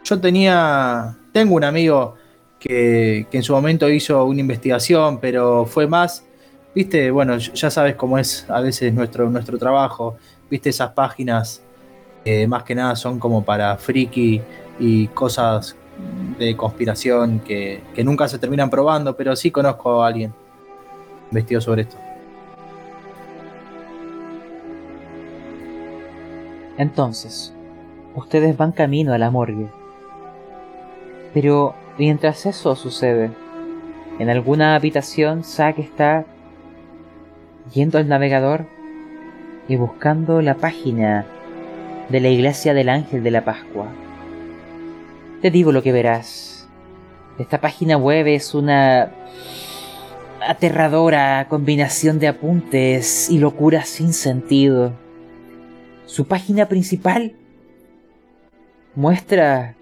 Yo 0.03 0.20
tenía, 0.20 1.18
tengo 1.32 1.55
un 1.55 1.64
amigo 1.64 2.16
que, 2.60 3.28
en 3.32 3.43
su 3.43 3.53
momento 3.53 3.89
hizo 3.89 4.24
una 4.26 4.39
investigación, 4.39 5.20
pero 5.20 5.66
fue 5.66 5.88
más, 5.88 6.26
viste, 6.74 7.12
bueno, 7.12 7.38
ya 7.38 7.70
sabes 7.70 7.95
cómo 7.95 8.18
es 8.18 8.45
a 8.49 8.62
veces 8.62 8.93
nuestro, 8.93 9.30
nuestro 9.30 9.57
trabajo, 9.57 10.18
viste 10.49 10.70
esas 10.70 10.91
páginas, 10.91 11.62
más 12.47 12.64
que 12.64 12.76
nada 12.76 12.95
son 12.95 13.18
como 13.18 13.43
para 13.43 13.76
friki 13.78 14.39
y 14.80 15.07
cosas 15.07 15.76
de 16.38 16.56
conspiración 16.56 17.39
que, 17.39 17.82
que 17.93 18.04
nunca 18.04 18.28
se 18.28 18.39
terminan 18.39 18.70
probando, 18.70 19.16
pero 19.16 19.36
sí 19.36 19.52
conozco 19.52 20.04
a 20.04 20.08
alguien 20.08 20.34
vestido 21.32 21.62
sobre 21.62 21.84
esto. 21.84 21.97
Entonces, 26.78 27.54
ustedes 28.16 28.56
van 28.56 28.72
camino 28.72 29.14
a 29.14 29.18
la 29.18 29.30
morgue. 29.30 29.68
Pero 31.34 31.76
mientras 31.97 32.45
eso 32.45 32.76
sucede, 32.76 33.32
en 34.18 34.30
alguna 34.30 34.76
habitación 34.76 35.43
Zack 35.43 35.80
está 35.80 36.26
yendo 37.74 37.97
al 37.97 38.08
navegador 38.08 38.66
y 39.68 39.76
buscando 39.76 40.41
la 40.41 40.56
página 40.56 41.26
de 42.10 42.20
la 42.20 42.30
iglesia 42.30 42.74
del 42.74 42.89
ángel 42.89 43.24
de 43.24 43.32
la 43.32 43.45
Pascua. 43.45 43.88
Te 45.41 45.51
digo 45.51 45.71
lo 45.71 45.81
que 45.81 45.93
verás. 45.93 46.67
Esta 47.37 47.61
página 47.61 47.95
web 47.95 48.27
es 48.27 48.53
una 48.53 49.11
aterradora 50.45 51.47
combinación 51.49 52.19
de 52.19 52.27
apuntes 52.27 53.29
y 53.29 53.37
locuras 53.37 53.87
sin 53.87 54.11
sentido. 54.11 54.91
Su 56.05 56.27
página 56.27 56.67
principal 56.67 57.35
muestra 58.95 59.75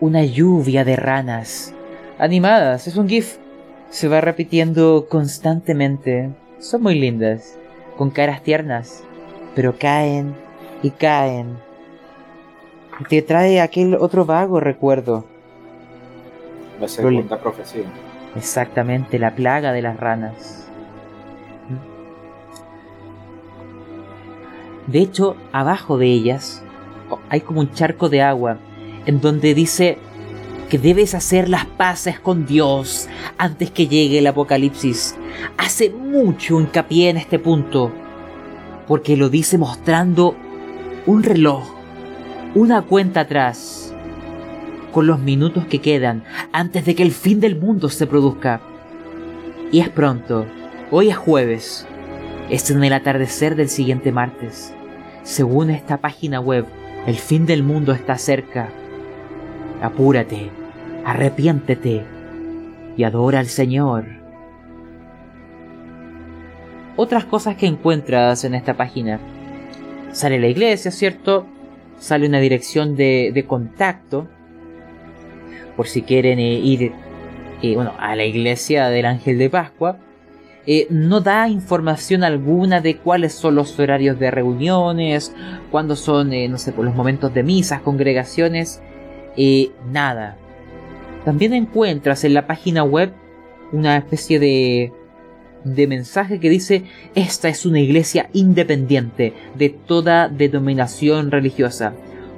una 0.00 0.24
lluvia 0.24 0.84
de 0.84 0.96
ranas 0.96 1.72
animadas. 2.18 2.88
Es 2.88 2.96
un 2.96 3.08
GIF. 3.08 3.36
Se 3.90 4.08
va 4.08 4.20
repitiendo 4.20 5.06
constantemente. 5.08 6.30
Son 6.58 6.82
muy 6.82 6.98
lindas, 6.98 7.56
con 7.96 8.10
caras 8.10 8.42
tiernas, 8.42 9.04
pero 9.54 9.78
caen 9.78 10.34
y 10.82 10.90
caen. 10.90 11.63
Te 13.08 13.22
trae 13.22 13.60
aquel 13.60 13.94
otro 13.94 14.24
vago 14.24 14.60
recuerdo. 14.60 15.24
La 16.80 16.88
segunda 16.88 17.38
profecía. 17.38 17.84
Exactamente, 18.36 19.18
la 19.18 19.34
plaga 19.34 19.72
de 19.72 19.82
las 19.82 19.98
ranas. 19.98 20.68
De 24.86 24.98
hecho, 24.98 25.36
abajo 25.52 25.98
de 25.98 26.06
ellas 26.06 26.62
hay 27.30 27.40
como 27.40 27.60
un 27.60 27.72
charco 27.72 28.08
de 28.08 28.22
agua 28.22 28.58
en 29.06 29.20
donde 29.20 29.54
dice 29.54 29.98
que 30.68 30.78
debes 30.78 31.14
hacer 31.14 31.48
las 31.48 31.64
paces 31.66 32.18
con 32.18 32.46
Dios 32.46 33.08
antes 33.38 33.70
que 33.70 33.86
llegue 33.86 34.18
el 34.18 34.26
apocalipsis. 34.26 35.16
Hace 35.56 35.90
mucho 35.90 36.60
hincapié 36.60 37.10
en 37.10 37.16
este 37.16 37.38
punto, 37.38 37.92
porque 38.86 39.16
lo 39.16 39.28
dice 39.28 39.58
mostrando 39.58 40.34
un 41.06 41.22
reloj, 41.22 41.62
una 42.54 42.82
cuenta 42.82 43.20
atrás 43.20 43.92
con 44.92 45.08
los 45.08 45.18
minutos 45.18 45.66
que 45.66 45.80
quedan 45.80 46.22
antes 46.52 46.84
de 46.84 46.94
que 46.94 47.02
el 47.02 47.10
fin 47.10 47.40
del 47.40 47.56
mundo 47.56 47.88
se 47.88 48.06
produzca. 48.06 48.60
Y 49.72 49.80
es 49.80 49.88
pronto, 49.88 50.46
hoy 50.92 51.08
es 51.08 51.16
jueves, 51.16 51.88
es 52.50 52.70
en 52.70 52.84
el 52.84 52.92
atardecer 52.92 53.56
del 53.56 53.68
siguiente 53.68 54.12
martes. 54.12 54.72
Según 55.24 55.70
esta 55.70 55.96
página 55.96 56.38
web, 56.38 56.64
el 57.08 57.16
fin 57.16 57.44
del 57.44 57.64
mundo 57.64 57.92
está 57.92 58.16
cerca. 58.18 58.68
Apúrate, 59.82 60.50
arrepiéntete 61.04 62.04
y 62.96 63.02
adora 63.02 63.40
al 63.40 63.46
Señor. 63.46 64.04
Otras 66.94 67.24
cosas 67.24 67.56
que 67.56 67.66
encuentras 67.66 68.44
en 68.44 68.54
esta 68.54 68.74
página. 68.74 69.18
Sale 70.12 70.38
la 70.38 70.46
iglesia, 70.46 70.92
¿cierto? 70.92 71.48
Sale 72.04 72.28
una 72.28 72.38
dirección 72.38 72.96
de, 72.96 73.46
contacto 73.48 74.28
por 75.74 75.86
si 75.86 76.02
quieren 76.02 76.38
eh, 76.38 76.52
ir 76.52 76.92
eh, 77.62 77.74
bueno, 77.74 77.94
a 77.98 78.14
la 78.14 78.26
iglesia 78.26 78.90
del 78.90 79.06
Ángel 79.06 79.38
de 79.38 79.48
Pascua. 79.48 79.96
Eh, 80.66 80.86
no 80.90 81.22
da 81.22 81.48
información 81.48 82.22
alguna 82.22 82.82
de 82.82 82.98
cuáles 82.98 83.32
son 83.32 83.54
los 83.54 83.78
horarios 83.78 84.18
de 84.18 84.30
reuniones, 84.30 85.34
cuándo 85.70 85.96
son, 85.96 86.28
no 86.50 86.58
sé, 86.58 86.74
los 86.76 86.94
momentos 86.94 87.32
de 87.32 87.42
misas, 87.42 87.80
congregaciones, 87.80 88.82
nada. 89.90 90.36
También 91.24 91.54
encuentras 91.54 92.22
en 92.24 92.34
la 92.34 92.46
página 92.46 92.84
web 92.84 93.14
una 93.72 93.96
especie 93.96 94.38
de, 94.38 94.92
de 95.64 95.86
mensaje 95.86 96.40
que 96.40 96.50
dice, 96.50 96.84
esta 97.14 97.48
es 97.48 97.66
una 97.66 97.80
iglesia 97.80 98.28
independiente 98.32 99.32
de 99.56 99.70
toda 99.70 100.28
denominación 100.28 101.30
religiosa 101.30 101.94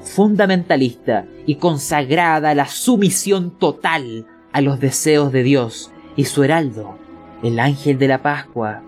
fundamentalista 0.07 1.27
y 1.47 1.57
consagrada 1.57 2.51
a 2.51 2.55
la 2.55 2.67
sumisión 2.67 3.51
total 3.51 4.27
a 4.53 4.61
los 4.61 4.81
deseos 4.81 5.33
de 5.33 5.43
Dios 5.43 5.91
y 6.17 6.25
su 6.25 6.43
heraldo, 6.45 6.97
el 7.43 7.59
ángel 7.59 7.99
de 7.99 8.09
la 8.09 8.23
Pascua. 8.23 8.83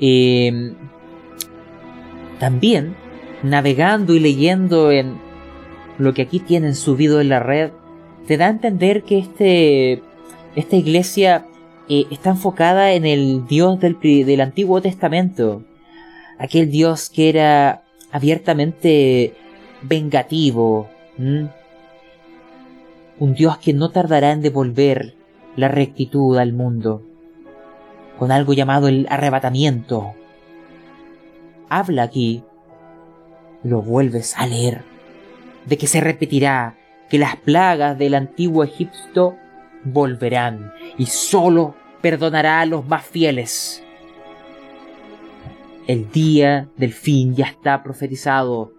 Em, 0.00 0.74
también, 2.38 2.96
navegando 3.42 4.14
y 4.14 4.20
leyendo 4.20 4.90
en 4.90 5.16
lo 5.98 6.12
que 6.12 6.22
aquí 6.22 6.40
tienen 6.40 6.74
subido 6.74 7.20
en 7.20 7.28
la 7.28 7.40
red, 7.40 7.70
te 8.26 8.36
da 8.36 8.46
a 8.46 8.50
entender 8.50 9.04
que 9.04 9.18
este, 9.18 10.02
esta 10.56 10.76
iglesia 10.76 11.46
eh, 11.94 12.06
está 12.10 12.30
enfocada 12.30 12.92
en 12.92 13.04
el 13.04 13.46
Dios 13.46 13.78
del, 13.78 14.00
del 14.00 14.40
Antiguo 14.40 14.80
Testamento, 14.80 15.62
aquel 16.38 16.70
Dios 16.70 17.10
que 17.10 17.28
era 17.28 17.82
abiertamente 18.10 19.34
vengativo. 19.82 20.88
Un 21.18 21.50
Dios 23.34 23.58
que 23.58 23.74
no 23.74 23.90
tardará 23.90 24.32
en 24.32 24.40
devolver 24.40 25.16
la 25.54 25.68
rectitud 25.68 26.38
al 26.38 26.54
mundo, 26.54 27.02
con 28.18 28.32
algo 28.32 28.54
llamado 28.54 28.88
el 28.88 29.06
arrebatamiento. 29.10 30.14
Habla 31.68 32.04
aquí, 32.04 32.42
lo 33.64 33.82
vuelves 33.82 34.34
a 34.38 34.46
leer, 34.46 34.80
de 35.66 35.76
que 35.76 35.86
se 35.86 36.00
repetirá, 36.00 36.78
que 37.10 37.18
las 37.18 37.36
plagas 37.36 37.98
del 37.98 38.14
antiguo 38.14 38.64
Egipto 38.64 39.36
volverán 39.84 40.72
y 40.96 41.04
solo 41.04 41.81
perdonará 42.02 42.60
a 42.60 42.66
los 42.66 42.86
más 42.86 43.06
fieles. 43.06 43.82
El 45.86 46.10
día 46.10 46.68
del 46.76 46.92
fin 46.92 47.34
ya 47.34 47.46
está 47.46 47.82
profetizado. 47.82 48.72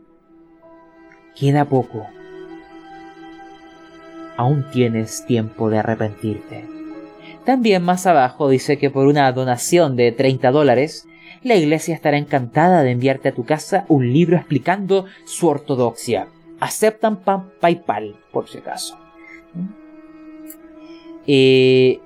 Queda 1.36 1.66
poco. 1.66 2.08
Aún 4.38 4.66
tienes 4.72 5.26
tiempo 5.26 5.70
de 5.70 5.80
arrepentirte. 5.80 6.66
También 7.46 7.84
más 7.84 8.06
abajo 8.06 8.50
dice 8.50 8.78
que 8.78 8.90
por 8.90 9.08
una 9.08 9.32
donación 9.32 9.96
de 9.96 10.12
30 10.12 10.52
dólares, 10.52 11.08
la 11.44 11.56
iglesia 11.56 11.94
estará 11.94 12.18
encantada 12.18 12.84
de 12.84 12.92
enviarte 12.92 13.30
a 13.30 13.34
tu 13.34 13.44
casa 13.44 13.86
un 13.90 14.14
libro 14.14 14.38
explicando 14.38 15.06
su 15.26 15.48
ortodoxia. 15.48 16.28
Aceptan 16.60 17.20
PayPal, 17.60 18.16
por 18.32 18.48
si 18.48 18.60
acaso. 18.60 18.98
Eh, 21.28 22.00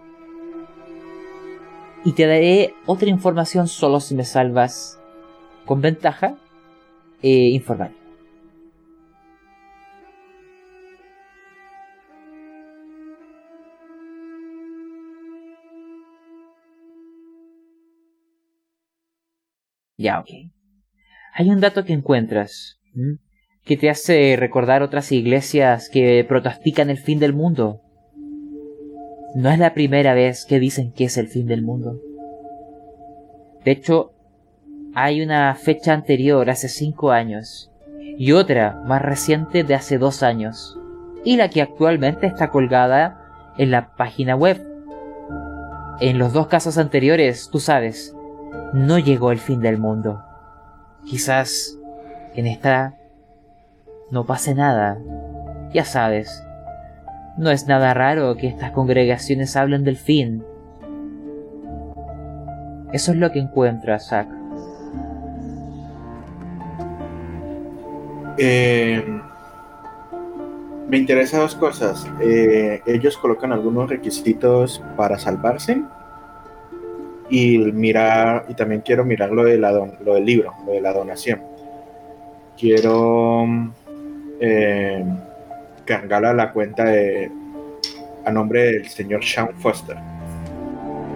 y 2.05 2.13
te 2.13 2.25
daré 2.25 2.73
otra 2.85 3.09
información 3.09 3.67
solo 3.67 3.99
si 3.99 4.15
me 4.15 4.23
salvas 4.23 4.99
con 5.65 5.81
ventaja 5.81 6.35
eh, 7.21 7.49
informar. 7.49 7.91
Ya, 19.97 20.19
ok. 20.19 20.29
Hay 21.33 21.49
un 21.49 21.59
dato 21.59 21.83
que 21.83 21.93
encuentras 21.93 22.79
que 23.63 23.77
te 23.77 23.89
hace 23.89 24.35
recordar 24.37 24.81
otras 24.81 25.11
iglesias 25.11 25.89
que 25.89 26.25
protastican 26.27 26.89
el 26.89 26.97
fin 26.97 27.19
del 27.19 27.33
mundo. 27.33 27.81
No 29.35 29.49
es 29.49 29.59
la 29.59 29.73
primera 29.73 30.13
vez 30.13 30.45
que 30.45 30.59
dicen 30.59 30.91
que 30.91 31.05
es 31.05 31.17
el 31.17 31.27
fin 31.27 31.47
del 31.47 31.61
mundo. 31.61 31.99
De 33.63 33.71
hecho, 33.71 34.13
hay 34.95 35.21
una 35.21 35.53
fecha 35.55 35.93
anterior, 35.93 36.49
hace 36.49 36.69
cinco 36.69 37.11
años, 37.11 37.69
y 38.17 38.31
otra 38.31 38.81
más 38.85 39.01
reciente 39.01 39.63
de 39.63 39.75
hace 39.75 39.97
dos 39.97 40.23
años, 40.23 40.79
y 41.23 41.35
la 41.35 41.49
que 41.49 41.61
actualmente 41.61 42.25
está 42.25 42.49
colgada 42.49 43.21
en 43.57 43.71
la 43.71 43.95
página 43.95 44.35
web. 44.35 44.59
en 45.99 46.19
los 46.19 46.31
dos 46.31 46.45
casos 46.47 46.77
anteriores, 46.77 47.49
tú 47.51 47.59
sabes, 47.59 48.15
no 48.73 48.99
llegó 48.99 49.31
el 49.31 49.39
fin 49.39 49.61
del 49.61 49.77
mundo. 49.77 50.23
Quizás 51.05 51.77
en 52.35 52.45
esta 52.45 52.95
no 54.11 54.25
pase 54.25 54.53
nada. 54.53 54.99
Ya 55.73 55.85
sabes, 55.85 56.43
no 57.37 57.51
es 57.51 57.67
nada 57.67 57.93
raro 57.93 58.35
que 58.35 58.47
estas 58.47 58.71
congregaciones 58.71 59.55
hablen 59.55 59.83
del 59.83 59.97
fin. 59.97 60.43
Eso 62.93 63.11
es 63.11 63.17
lo 63.17 63.31
que 63.31 63.39
encuentra 63.39 63.99
Zack. 63.99 64.27
Eh, 68.37 69.03
me 70.87 70.97
interesa 70.97 71.39
dos 71.39 71.55
cosas. 71.55 72.07
Eh, 72.21 72.81
ellos 72.85 73.17
colocan 73.17 73.51
algunos 73.51 73.89
requisitos 73.89 74.81
para 74.95 75.19
salvarse 75.19 75.81
y 77.29 77.57
mirar 77.57 78.45
y 78.47 78.53
también 78.53 78.81
quiero 78.81 79.03
mirar 79.03 79.31
lo, 79.31 79.43
de 79.43 79.57
la 79.57 79.71
lo 79.71 80.13
del 80.13 80.25
libro, 80.25 80.53
lo 80.65 80.71
de 80.71 80.81
la 80.81 80.93
donación. 80.93 81.41
Quiero 82.57 83.45
eh, 84.39 85.05
a 85.93 86.33
la 86.33 86.51
cuenta 86.51 86.85
de 86.85 87.31
a 88.25 88.31
nombre 88.31 88.63
del 88.63 88.87
señor 88.87 89.23
Sean 89.23 89.49
Foster. 89.55 89.97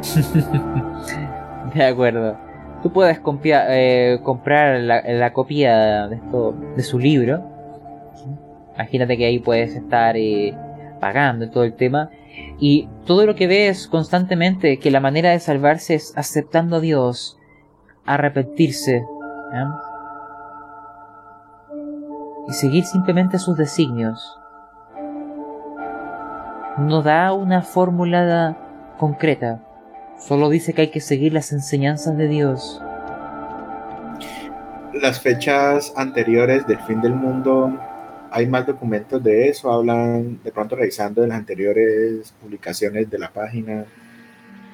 de 1.74 1.84
acuerdo. 1.84 2.38
Tú 2.82 2.92
puedes 2.92 3.20
eh, 3.44 4.20
comprar 4.24 4.80
la, 4.80 5.34
copia 5.34 6.08
de, 6.08 6.16
esto, 6.16 6.56
de 6.76 6.84
su 6.84 6.98
libro. 6.98 7.44
Imagínate 8.76 9.18
que 9.18 9.26
ahí 9.26 9.40
puedes 9.40 9.76
estar 9.76 10.16
eh, 10.18 10.56
pagando 11.00 11.50
todo 11.50 11.64
el 11.64 11.74
tema. 11.74 12.10
Y 12.60 12.88
todo 13.06 13.26
lo 13.26 13.36
que 13.36 13.48
ves 13.48 13.88
constantemente, 13.88 14.78
que 14.78 14.90
la 14.90 15.00
manera 15.00 15.32
de 15.32 15.40
salvarse 15.40 15.96
es 15.96 16.14
aceptando 16.16 16.78
a 16.78 16.80
Dios, 16.80 17.38
arrepentirse. 18.06 19.04
Y 22.48 22.54
seguir 22.54 22.86
simplemente 22.86 23.38
sus 23.38 23.58
designios. 23.58 24.41
No 26.78 27.02
da 27.02 27.34
una 27.34 27.62
fórmula 27.62 28.58
concreta 28.98 29.60
Solo 30.22 30.50
dice 30.50 30.74
que 30.74 30.82
hay 30.84 30.92
que 30.92 31.00
seguir 31.00 31.34
las 31.34 31.52
enseñanzas 31.52 32.16
de 32.16 32.28
Dios. 32.28 32.80
Las 34.94 35.20
fechas 35.20 35.92
anteriores 35.96 36.68
del 36.68 36.78
fin 36.82 37.02
del 37.02 37.16
mundo, 37.16 37.76
hay 38.30 38.46
más 38.46 38.68
documentos 38.68 39.24
de 39.24 39.50
eso, 39.50 39.72
hablan 39.72 40.40
de 40.44 40.52
pronto 40.52 40.76
revisando 40.76 41.24
de 41.24 41.28
las 41.28 41.40
anteriores 41.40 42.34
publicaciones 42.40 43.10
de 43.10 43.18
la 43.18 43.32
página 43.32 43.86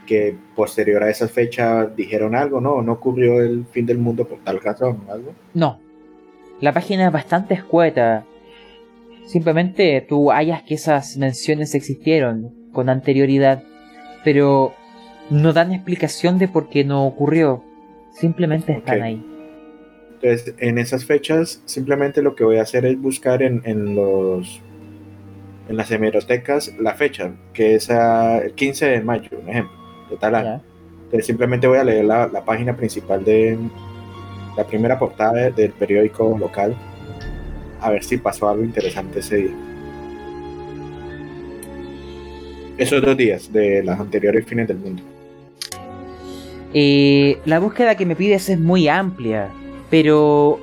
que 0.05 0.35
posterior 0.55 1.01
a 1.03 1.09
esa 1.09 1.29
fecha 1.29 1.85
dijeron 1.85 2.35
algo, 2.35 2.59
¿no? 2.59 2.81
¿No 2.81 2.93
ocurrió 2.93 3.39
el 3.41 3.65
fin 3.71 3.85
del 3.85 3.99
mundo 3.99 4.27
por 4.27 4.39
tal 4.39 4.59
razón 4.59 5.03
o 5.07 5.11
algo? 5.11 5.33
No. 5.53 5.79
La 6.59 6.73
página 6.73 7.07
es 7.07 7.13
bastante 7.13 7.53
escueta. 7.53 8.25
Simplemente 9.27 10.05
tú 10.07 10.31
hallas 10.31 10.63
que 10.63 10.75
esas 10.75 11.17
menciones 11.17 11.75
existieron 11.75 12.53
con 12.71 12.89
anterioridad, 12.89 13.61
pero 14.23 14.73
no 15.29 15.51
dan 15.51 15.73
explicación 15.73 16.39
de 16.39 16.47
por 16.47 16.69
qué 16.69 16.85
no 16.85 17.05
ocurrió. 17.05 17.63
Simplemente 18.11 18.71
están 18.71 19.01
ahí. 19.01 19.23
Entonces, 20.13 20.55
en 20.59 20.77
esas 20.77 21.05
fechas, 21.05 21.61
simplemente 21.65 22.21
lo 22.21 22.35
que 22.35 22.45
voy 22.45 22.57
a 22.57 22.61
hacer 22.61 22.85
es 22.85 22.99
buscar 22.99 23.43
en, 23.43 23.95
los 23.95 24.61
en 25.67 25.75
las 25.75 25.91
hemerotecas 25.91 26.73
la 26.79 26.93
fecha, 26.93 27.33
que 27.53 27.75
es 27.75 27.89
el 27.89 28.53
15 28.53 28.85
de 28.85 29.01
mayo, 29.01 29.29
un 29.39 29.49
ejemplo, 29.49 29.77
de 30.09 30.15
tal 30.15 30.35
año. 30.35 30.63
Entonces, 31.03 31.25
simplemente 31.25 31.67
voy 31.67 31.79
a 31.79 31.83
leer 31.83 32.05
la, 32.05 32.43
página 32.45 32.75
principal 32.75 33.23
de 33.23 33.57
la 34.55 34.63
primera 34.65 34.97
portada 34.97 35.51
del 35.51 35.71
periódico 35.73 36.37
local, 36.39 36.75
a 37.79 37.91
ver 37.91 38.03
si 38.03 38.17
pasó 38.17 38.49
algo 38.49 38.63
interesante 38.63 39.19
ese 39.19 39.35
día. 39.37 39.55
Esos 42.77 43.01
dos 43.01 43.17
días 43.17 43.51
de 43.51 43.83
las 43.83 43.99
anteriores 43.99 44.45
fines 44.45 44.67
del 44.67 44.77
mundo. 44.77 45.01
Eh, 46.73 47.39
la 47.45 47.59
búsqueda 47.59 47.95
que 47.95 48.05
me 48.05 48.15
pides 48.15 48.49
es 48.49 48.59
muy 48.59 48.87
amplia, 48.87 49.49
pero 49.89 50.59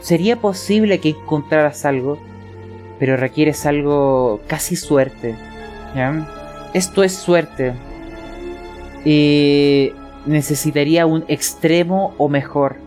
sería 0.00 0.36
posible 0.36 1.00
que 1.00 1.10
encontraras 1.10 1.84
algo, 1.84 2.18
pero 2.98 3.16
requieres 3.16 3.66
algo 3.66 4.40
casi 4.46 4.76
suerte. 4.76 5.34
Esto 6.74 7.02
es 7.02 7.12
suerte. 7.12 7.72
Y 9.04 9.92
necesitaría 10.26 11.06
un 11.06 11.24
extremo 11.28 12.14
o 12.18 12.28
mejor. 12.28 12.85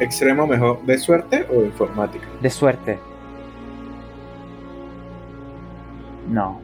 ¿Extremo 0.00 0.46
mejor 0.46 0.82
de 0.86 0.96
suerte 0.96 1.46
o 1.50 1.62
informática? 1.62 2.26
De 2.40 2.48
suerte. 2.48 2.98
No. 6.26 6.62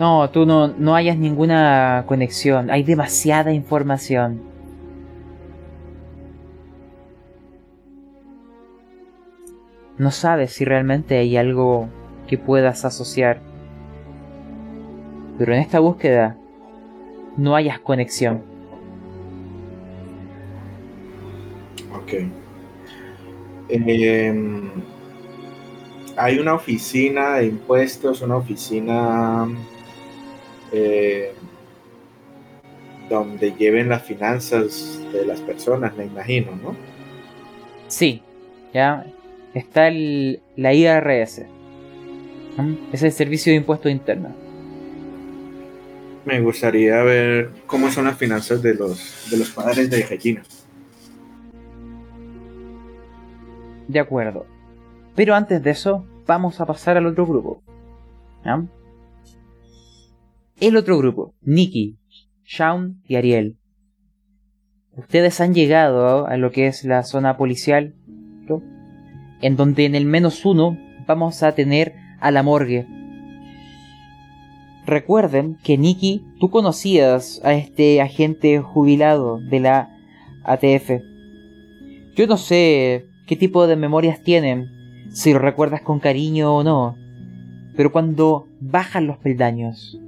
No, 0.00 0.30
tú 0.30 0.46
no, 0.46 0.68
no 0.68 0.94
hayas 0.94 1.18
ninguna 1.18 2.04
conexión. 2.06 2.70
Hay 2.70 2.82
demasiada 2.82 3.52
información. 3.52 4.40
No 9.98 10.10
sabes 10.10 10.52
si 10.52 10.64
realmente 10.64 11.18
hay 11.18 11.36
algo 11.36 11.88
que 12.26 12.38
puedas 12.38 12.86
asociar. 12.86 13.40
Pero 15.36 15.52
en 15.52 15.60
esta 15.60 15.78
búsqueda 15.78 16.38
no 17.36 17.54
hayas 17.54 17.78
conexión. 17.78 18.51
Ok. 22.12 22.42
Em, 23.68 24.70
hay 26.16 26.38
una 26.38 26.54
oficina 26.54 27.36
de 27.36 27.46
impuestos, 27.46 28.20
una 28.20 28.36
oficina 28.36 29.48
eh, 30.72 31.32
donde 33.08 33.52
lleven 33.52 33.88
las 33.88 34.02
finanzas 34.02 35.00
de 35.12 35.24
las 35.24 35.40
personas, 35.40 35.96
me 35.96 36.04
imagino, 36.04 36.52
¿no? 36.62 36.76
Sí, 37.88 38.22
ya 38.74 39.06
está 39.54 39.88
el, 39.88 40.40
la 40.56 40.74
IRS. 40.74 41.46
Es 42.92 43.02
el 43.02 43.12
Servicio 43.12 43.52
de 43.52 43.56
Impuestos 43.56 43.90
Internos. 43.90 44.32
Me 46.26 46.40
gustaría 46.40 47.02
ver 47.02 47.50
cómo 47.66 47.90
son 47.90 48.04
las 48.04 48.18
finanzas 48.18 48.62
de 48.62 48.74
los, 48.74 49.28
de 49.30 49.38
los 49.38 49.50
padres 49.50 49.90
de 49.90 50.04
Regina. 50.04 50.42
De 53.88 54.00
acuerdo. 54.00 54.46
Pero 55.14 55.34
antes 55.34 55.62
de 55.62 55.70
eso, 55.70 56.06
vamos 56.26 56.60
a 56.60 56.66
pasar 56.66 56.96
al 56.96 57.06
otro 57.06 57.26
grupo. 57.26 57.62
¿Ya? 58.44 58.64
el 60.62 60.76
otro 60.76 60.96
grupo, 60.96 61.34
Nikki, 61.42 61.98
Shaun 62.44 63.02
y 63.08 63.16
Ariel. 63.16 63.56
Ustedes 64.96 65.40
han 65.40 65.54
llegado 65.54 66.28
a 66.28 66.36
lo 66.36 66.52
que 66.52 66.68
es 66.68 66.84
la 66.84 67.02
zona 67.02 67.36
policial, 67.36 67.96
en 69.40 69.56
donde 69.56 69.86
en 69.86 69.96
el 69.96 70.04
menos 70.04 70.44
uno 70.44 70.78
vamos 71.08 71.42
a 71.42 71.56
tener 71.56 71.94
a 72.20 72.30
la 72.30 72.44
morgue. 72.44 72.86
Recuerden 74.86 75.58
que 75.64 75.76
Nikki, 75.76 76.24
tú 76.38 76.50
conocías 76.50 77.40
a 77.42 77.54
este 77.54 78.00
agente 78.00 78.60
jubilado 78.60 79.40
de 79.40 79.58
la 79.58 79.90
ATF. 80.44 81.02
Yo 82.14 82.28
no 82.28 82.36
sé 82.36 83.06
qué 83.26 83.36
tipo 83.36 83.66
de 83.66 83.76
memorias 83.76 84.22
tienen, 84.22 84.68
si 85.10 85.32
lo 85.32 85.38
recuerdas 85.38 85.82
con 85.82 86.00
cariño 86.00 86.54
o 86.56 86.64
no, 86.64 86.96
pero 87.76 87.92
cuando 87.92 88.46
bajan 88.60 89.06
los 89.06 89.18
peldaños, 89.18 89.98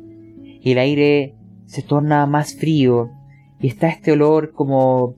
y 0.61 0.73
el 0.73 0.78
aire 0.78 1.35
se 1.66 1.82
torna 1.82 2.24
más 2.27 2.55
frío 2.55 3.11
y 3.61 3.69
está 3.69 3.89
este 3.89 4.12
olor 4.12 4.53
como 4.53 5.15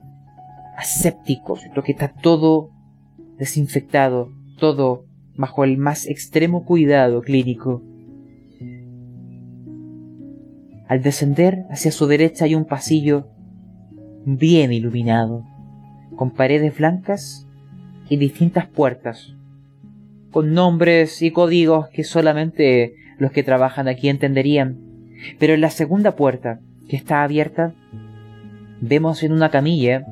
aséptico, 0.77 1.57
lo 1.73 1.83
que 1.83 1.93
está 1.93 2.09
todo 2.09 2.69
desinfectado, 3.37 4.31
todo 4.59 5.05
bajo 5.35 5.63
el 5.63 5.77
más 5.77 6.05
extremo 6.07 6.65
cuidado 6.65 7.21
clínico. 7.21 7.81
Al 10.87 11.01
descender 11.01 11.65
hacia 11.69 11.91
su 11.91 12.07
derecha 12.07 12.45
hay 12.45 12.55
un 12.55 12.65
pasillo 12.65 13.27
bien 14.25 14.73
iluminado, 14.73 15.43
con 16.15 16.31
paredes 16.31 16.77
blancas 16.77 17.46
y 18.09 18.17
distintas 18.17 18.67
puertas, 18.67 19.33
con 20.31 20.53
nombres 20.53 21.21
y 21.21 21.31
códigos 21.31 21.89
que 21.89 22.03
solamente 22.03 22.95
los 23.17 23.31
que 23.31 23.43
trabajan 23.43 23.87
aquí 23.87 24.09
entenderían. 24.09 24.77
Pero 25.39 25.53
en 25.53 25.61
la 25.61 25.69
segunda 25.69 26.15
puerta, 26.15 26.59
que 26.87 26.95
está 26.95 27.23
abierta, 27.23 27.73
vemos 28.81 29.23
en 29.23 29.33
una 29.33 29.49
camilla 29.49 30.05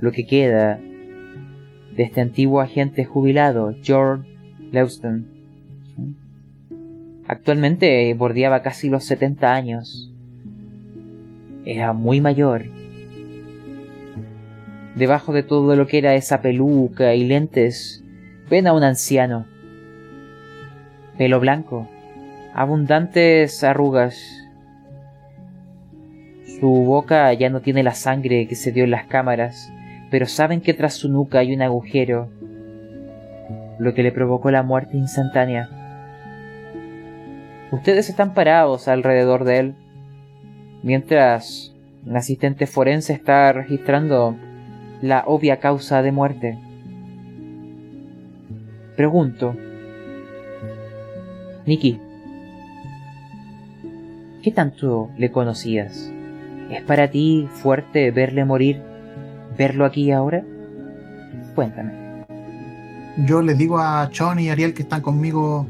lo 0.00 0.12
que 0.12 0.26
queda 0.26 0.78
de 1.96 2.02
este 2.02 2.20
antiguo 2.20 2.60
agente 2.60 3.04
jubilado, 3.04 3.74
George 3.82 4.28
Leuston, 4.70 5.40
Actualmente 7.30 8.12
bordeaba 8.14 8.60
casi 8.60 8.88
los 8.88 9.04
70 9.04 9.54
años. 9.54 10.10
Era 11.64 11.92
muy 11.92 12.20
mayor. 12.20 12.64
Debajo 14.94 15.32
de 15.32 15.42
todo 15.42 15.76
lo 15.76 15.86
que 15.86 15.98
era 15.98 16.14
esa 16.14 16.42
peluca 16.42 17.14
y 17.14 17.24
lentes, 17.24 18.02
ven 18.50 18.66
a 18.66 18.72
un 18.72 18.82
anciano. 18.82 19.46
Pelo 21.16 21.38
blanco, 21.38 21.88
abundantes 22.54 23.62
arrugas. 23.62 24.20
Su 26.58 26.68
boca 26.68 27.32
ya 27.32 27.48
no 27.50 27.60
tiene 27.60 27.82
la 27.82 27.94
sangre 27.94 28.48
que 28.48 28.56
se 28.56 28.72
dio 28.72 28.84
en 28.84 28.90
las 28.90 29.06
cámaras, 29.06 29.72
pero 30.10 30.26
saben 30.26 30.60
que 30.60 30.74
tras 30.74 30.94
su 30.94 31.08
nuca 31.08 31.38
hay 31.38 31.54
un 31.54 31.62
agujero, 31.62 32.28
lo 33.78 33.94
que 33.94 34.02
le 34.02 34.12
provocó 34.12 34.50
la 34.50 34.64
muerte 34.64 34.96
instantánea. 34.96 35.68
Ustedes 37.70 38.10
están 38.10 38.34
parados 38.34 38.88
alrededor 38.88 39.44
de 39.44 39.58
él, 39.58 39.74
mientras 40.82 41.72
un 42.04 42.16
asistente 42.16 42.66
forense 42.66 43.12
está 43.12 43.52
registrando 43.52 44.36
la 45.02 45.24
obvia 45.26 45.58
causa 45.60 46.02
de 46.02 46.12
muerte. 46.12 46.58
Pregunto, 48.96 49.54
Nikki, 51.66 51.98
¿qué 54.42 54.50
tanto 54.50 55.10
le 55.16 55.30
conocías? 55.30 56.12
¿Es 56.70 56.82
para 56.82 57.10
ti 57.10 57.48
fuerte 57.50 58.10
verle 58.10 58.44
morir, 58.44 58.82
verlo 59.56 59.84
aquí 59.84 60.10
ahora? 60.10 60.44
Cuéntame. 61.54 61.92
Yo 63.26 63.42
les 63.42 63.58
digo 63.58 63.78
a 63.78 64.08
Chon 64.10 64.38
y 64.38 64.50
Ariel 64.50 64.74
que 64.74 64.82
están 64.82 65.00
conmigo. 65.00 65.66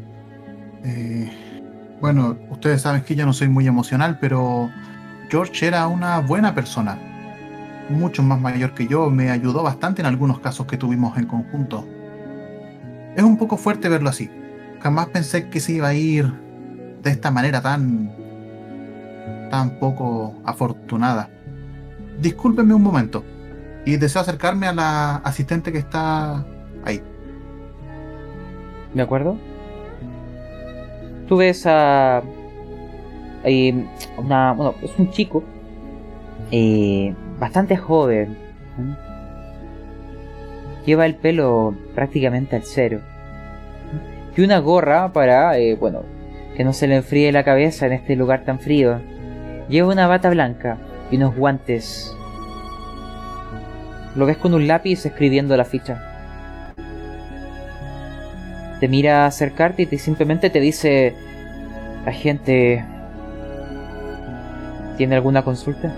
eh, 0.84 1.30
bueno, 2.00 2.38
ustedes 2.50 2.80
saben 2.80 3.02
que 3.02 3.14
yo 3.14 3.26
no 3.26 3.32
soy 3.34 3.48
muy 3.48 3.66
emocional, 3.66 4.18
pero 4.20 4.70
George 5.28 5.66
era 5.66 5.86
una 5.86 6.20
buena 6.20 6.54
persona. 6.54 6.98
Mucho 7.90 8.22
más 8.22 8.40
mayor 8.40 8.72
que 8.74 8.86
yo, 8.86 9.10
me 9.10 9.30
ayudó 9.30 9.62
bastante 9.64 10.00
en 10.00 10.06
algunos 10.06 10.38
casos 10.38 10.66
que 10.66 10.76
tuvimos 10.76 11.18
en 11.18 11.26
conjunto. 11.26 11.84
Es 13.16 13.22
un 13.24 13.36
poco 13.36 13.56
fuerte 13.56 13.88
verlo 13.88 14.08
así. 14.08 14.30
Jamás 14.80 15.08
pensé 15.08 15.50
que 15.50 15.58
se 15.60 15.72
iba 15.72 15.88
a 15.88 15.94
ir 15.94 16.32
de 17.02 17.10
esta 17.10 17.30
manera 17.30 17.60
tan. 17.60 18.10
tan 19.50 19.70
poco 19.80 20.34
afortunada. 20.44 21.28
Discúlpenme 22.20 22.74
un 22.74 22.82
momento. 22.82 23.24
Y 23.84 23.96
deseo 23.96 24.22
acercarme 24.22 24.68
a 24.68 24.72
la 24.72 25.16
asistente 25.16 25.72
que 25.72 25.78
está 25.78 26.46
ahí. 26.84 27.02
¿De 28.94 29.02
acuerdo? 29.02 29.36
Tú 31.26 31.38
ves 31.38 31.66
a. 31.66 32.22
eh, 33.44 33.84
una, 34.16 34.52
bueno, 34.52 34.74
es 34.82 34.92
un 34.98 35.10
chico. 35.10 35.42
eh, 36.52 37.14
bastante 37.40 37.76
joven. 37.76 38.36
¿m? 38.78 38.94
Lleva 40.86 41.06
el 41.06 41.16
pelo 41.16 41.74
prácticamente 41.96 42.54
al 42.54 42.62
cero. 42.62 43.00
Y 44.36 44.42
una 44.42 44.60
gorra 44.60 45.12
para, 45.12 45.58
eh, 45.58 45.74
bueno, 45.74 46.04
que 46.56 46.62
no 46.62 46.72
se 46.72 46.86
le 46.86 46.96
enfríe 46.96 47.32
la 47.32 47.42
cabeza 47.42 47.86
en 47.86 47.94
este 47.94 48.14
lugar 48.14 48.44
tan 48.44 48.60
frío. 48.60 49.00
Lleva 49.68 49.92
una 49.92 50.06
bata 50.06 50.30
blanca 50.30 50.78
y 51.10 51.16
unos 51.16 51.34
guantes. 51.34 52.14
Lo 54.14 54.26
ves 54.26 54.36
con 54.36 54.54
un 54.54 54.68
lápiz 54.68 55.04
escribiendo 55.04 55.56
la 55.56 55.64
ficha 55.64 56.06
te 58.80 58.88
mira 58.88 59.26
acercarte 59.26 59.82
y 59.82 59.86
te 59.86 59.98
simplemente 59.98 60.48
te 60.48 60.58
dice, 60.58 61.14
agente, 62.06 62.82
¿tiene 64.96 65.14
alguna 65.14 65.42
consulta? 65.42 65.92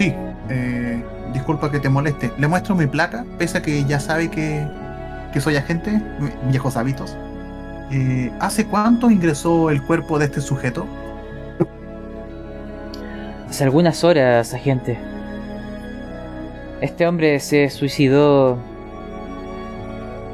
Sí, 0.00 0.14
eh, 0.48 1.04
disculpa 1.34 1.70
que 1.70 1.78
te 1.78 1.90
moleste. 1.90 2.32
Le 2.38 2.48
muestro 2.48 2.74
mi 2.74 2.86
placa, 2.86 3.26
pese 3.36 3.58
a 3.58 3.62
que 3.62 3.84
ya 3.84 4.00
sabe 4.00 4.30
que, 4.30 4.66
que 5.30 5.42
soy 5.42 5.56
agente, 5.56 6.00
viejos 6.48 6.78
hábitos. 6.78 7.18
Eh, 7.90 8.32
¿Hace 8.40 8.64
cuánto 8.64 9.10
ingresó 9.10 9.68
el 9.68 9.82
cuerpo 9.82 10.18
de 10.18 10.24
este 10.24 10.40
sujeto? 10.40 10.86
Hace 13.50 13.62
algunas 13.62 14.02
horas, 14.02 14.54
agente. 14.54 14.98
Este 16.80 17.06
hombre 17.06 17.38
se 17.38 17.68
suicidó 17.68 18.56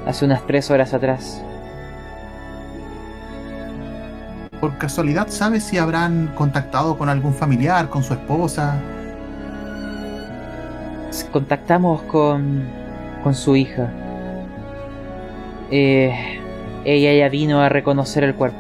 hace 0.07 0.27
unas 0.27 0.47
tres 0.47 0.71
horas 0.71 0.95
atrás. 0.95 1.43
Por 4.61 4.79
casualidad, 4.79 5.27
¿sabe 5.29 5.59
si 5.59 5.77
habrán 5.77 6.29
contactado 6.37 6.97
con 6.97 7.09
algún 7.09 7.35
familiar, 7.35 7.89
con 7.89 8.05
su 8.05 8.15
esposa? 8.15 8.81
Contactamos 11.25 12.03
con, 12.03 12.65
con 13.23 13.35
su 13.35 13.57
hija. 13.57 13.91
Eh, 15.71 16.15
ella 16.85 17.13
ya 17.15 17.29
vino 17.29 17.61
a 17.61 17.69
reconocer 17.69 18.25
el 18.25 18.35
cuerpo. 18.35 18.59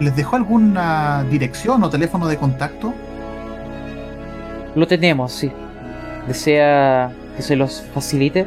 ¿Les 0.00 0.16
dejó 0.16 0.36
alguna 0.36 1.24
dirección 1.30 1.82
o 1.84 1.90
teléfono 1.90 2.26
de 2.26 2.36
contacto? 2.38 2.94
Lo 4.74 4.86
tenemos, 4.86 5.32
sí. 5.32 5.52
¿Desea 6.26 7.12
que 7.36 7.42
se 7.42 7.56
los 7.56 7.82
facilite? 7.82 8.46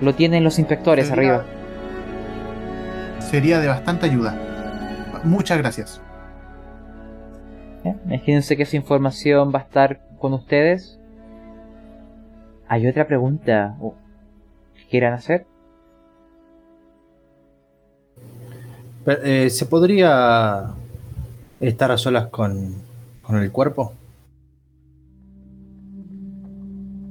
Lo 0.00 0.14
tienen 0.14 0.42
los 0.44 0.58
inspectores 0.58 1.08
Sería- 1.08 1.34
arriba. 1.34 1.44
Sería 3.18 3.58
de 3.60 3.68
bastante 3.68 4.06
ayuda. 4.06 4.34
Muchas 5.24 5.58
gracias. 5.58 6.00
Imagínense 8.06 8.56
que 8.56 8.62
esa 8.64 8.76
información 8.76 9.52
va 9.54 9.60
a 9.60 9.62
estar 9.62 10.00
con 10.18 10.32
ustedes. 10.32 10.98
¿Hay 12.68 12.86
otra 12.86 13.06
pregunta 13.06 13.76
que 14.74 14.88
quieran 14.90 15.14
hacer? 15.14 15.46
Pero, 19.04 19.22
eh, 19.22 19.50
¿Se 19.50 19.66
podría 19.66 20.74
estar 21.60 21.92
a 21.92 21.98
solas 21.98 22.26
con, 22.26 22.74
con 23.22 23.36
el 23.36 23.52
cuerpo? 23.52 23.92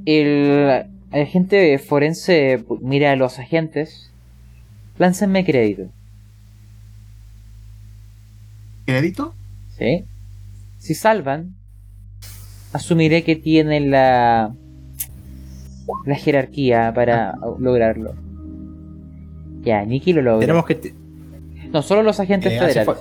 El 0.05 0.85
agente 1.11 1.77
forense 1.79 2.63
mira 2.81 3.11
a 3.11 3.15
los 3.15 3.39
agentes. 3.39 4.11
Láncenme 4.97 5.45
crédito. 5.45 5.89
¿Crédito? 8.85 9.33
¿Sí? 9.77 10.05
Si 10.77 10.93
salvan, 10.93 11.55
asumiré 12.75 13.23
que 13.23 13.35
tienen 13.35 13.89
la 13.89 14.53
la 16.05 16.15
jerarquía 16.15 16.91
para 16.93 17.35
lograrlo. 17.59 18.13
Ya, 19.61 19.83
Nikki 19.83 20.13
lo 20.13 20.21
logra. 20.21 20.41
Tenemos 20.41 20.65
que. 20.65 20.93
No, 21.71 21.81
solo 21.81 22.03
los 22.03 22.19
agentes 22.19 22.53
eh, 22.53 22.59
federales. 22.59 22.97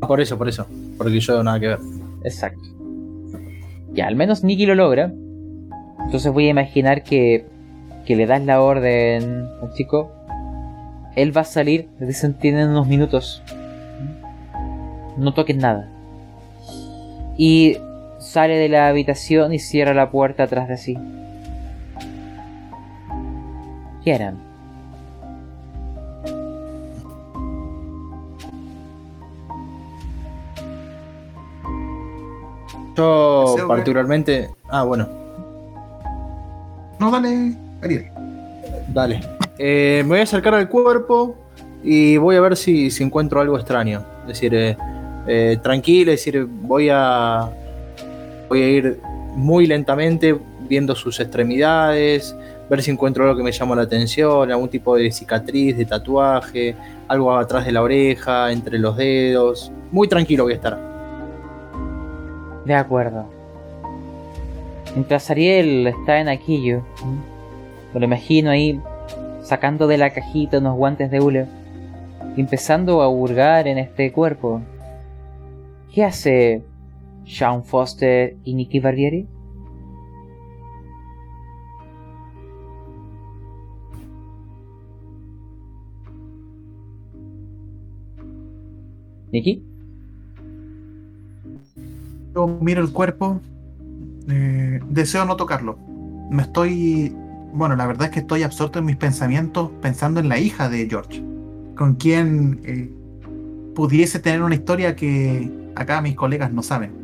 Por 0.00 0.20
eso, 0.20 0.38
por 0.38 0.48
eso. 0.48 0.66
Porque 0.96 1.20
yo 1.20 1.42
nada 1.42 1.60
que 1.60 1.68
ver. 1.68 1.78
Exacto. 2.24 2.62
Ya, 3.92 4.06
al 4.06 4.16
menos 4.16 4.42
Nikki 4.42 4.66
lo 4.66 4.74
logra. 4.74 5.12
Entonces 6.04 6.32
voy 6.32 6.46
a 6.46 6.50
imaginar 6.50 7.02
que, 7.02 7.46
que 8.06 8.16
le 8.16 8.26
das 8.26 8.42
la 8.42 8.62
orden 8.62 9.46
al 9.62 9.72
chico. 9.74 10.10
Él 11.14 11.36
va 11.36 11.42
a 11.42 11.44
salir, 11.44 11.88
le 12.00 12.06
dicen 12.06 12.34
tienen 12.34 12.70
unos 12.70 12.86
minutos. 12.86 13.42
No 15.18 15.34
toquen 15.34 15.58
nada. 15.58 15.90
Y 17.36 17.76
sale 18.22 18.54
de 18.56 18.68
la 18.68 18.88
habitación 18.88 19.52
y 19.52 19.58
cierra 19.58 19.92
la 19.94 20.10
puerta 20.10 20.44
atrás 20.44 20.68
de 20.68 20.76
sí. 20.78 20.96
¿Qué 24.04 24.14
harán? 24.14 24.38
Yo 32.96 33.56
particularmente. 33.68 34.50
Ah, 34.68 34.84
bueno, 34.84 35.08
No, 36.98 37.10
dale, 37.10 37.54
Ariel. 37.82 38.06
dale. 38.88 39.20
Eh, 39.58 40.02
me 40.04 40.10
voy 40.10 40.18
a 40.20 40.22
acercar 40.22 40.54
al 40.54 40.68
cuerpo 40.68 41.36
y 41.82 42.16
voy 42.16 42.36
a 42.36 42.40
ver 42.40 42.56
si, 42.56 42.90
si 42.90 43.02
encuentro 43.02 43.40
algo 43.40 43.56
extraño. 43.56 44.02
Es 44.22 44.28
decir, 44.28 44.54
eh, 44.54 44.76
eh, 45.26 45.58
tranquilo, 45.62 46.12
es 46.12 46.24
decir, 46.24 46.46
voy 46.46 46.88
a. 46.90 47.50
Voy 48.52 48.60
a 48.60 48.68
ir 48.68 49.00
muy 49.34 49.66
lentamente 49.66 50.38
viendo 50.68 50.94
sus 50.94 51.18
extremidades, 51.20 52.36
ver 52.68 52.82
si 52.82 52.90
encuentro 52.90 53.24
algo 53.24 53.34
que 53.34 53.42
me 53.42 53.50
llama 53.50 53.74
la 53.74 53.84
atención, 53.84 54.52
algún 54.52 54.68
tipo 54.68 54.94
de 54.94 55.10
cicatriz, 55.10 55.74
de 55.74 55.86
tatuaje, 55.86 56.76
algo 57.08 57.34
atrás 57.34 57.64
de 57.64 57.72
la 57.72 57.80
oreja, 57.80 58.52
entre 58.52 58.78
los 58.78 58.94
dedos. 58.98 59.72
Muy 59.90 60.06
tranquilo 60.06 60.44
voy 60.44 60.52
a 60.52 60.56
estar. 60.56 60.78
De 62.66 62.74
acuerdo. 62.74 63.24
Mientras 64.94 65.30
Ariel 65.30 65.86
está 65.86 66.20
en 66.20 66.28
aquello, 66.28 66.82
me 67.94 68.00
lo 68.00 68.04
imagino 68.04 68.50
ahí 68.50 68.78
sacando 69.42 69.86
de 69.86 69.96
la 69.96 70.10
cajita 70.10 70.58
unos 70.58 70.76
guantes 70.76 71.10
de 71.10 71.20
hule 71.20 71.46
empezando 72.36 73.00
a 73.00 73.08
hurgar 73.08 73.66
en 73.66 73.78
este 73.78 74.12
cuerpo. 74.12 74.60
¿Qué 75.94 76.04
hace 76.04 76.62
Sean 77.24 77.64
Foster 77.64 78.36
y 78.44 78.54
Nicky 78.54 78.80
Barbieri? 78.80 79.26
Yo 92.34 92.46
miro 92.46 92.82
el 92.82 92.92
cuerpo. 92.92 93.40
eh, 94.28 94.80
deseo 94.90 95.24
no 95.24 95.36
tocarlo. 95.36 95.78
Me 96.30 96.42
estoy. 96.42 97.14
Bueno, 97.54 97.76
la 97.76 97.86
verdad 97.86 98.06
es 98.06 98.12
que 98.12 98.20
estoy 98.20 98.42
absorto 98.42 98.78
en 98.78 98.86
mis 98.86 98.96
pensamientos 98.96 99.70
pensando 99.80 100.20
en 100.20 100.28
la 100.28 100.38
hija 100.38 100.68
de 100.68 100.88
George. 100.88 101.22
Con 101.76 101.94
quien 101.96 102.60
eh, 102.64 102.90
pudiese 103.74 104.18
tener 104.20 104.42
una 104.42 104.54
historia 104.54 104.96
que 104.96 105.50
acá 105.74 106.00
mis 106.02 106.14
colegas 106.14 106.52
no 106.52 106.62
saben. 106.62 107.01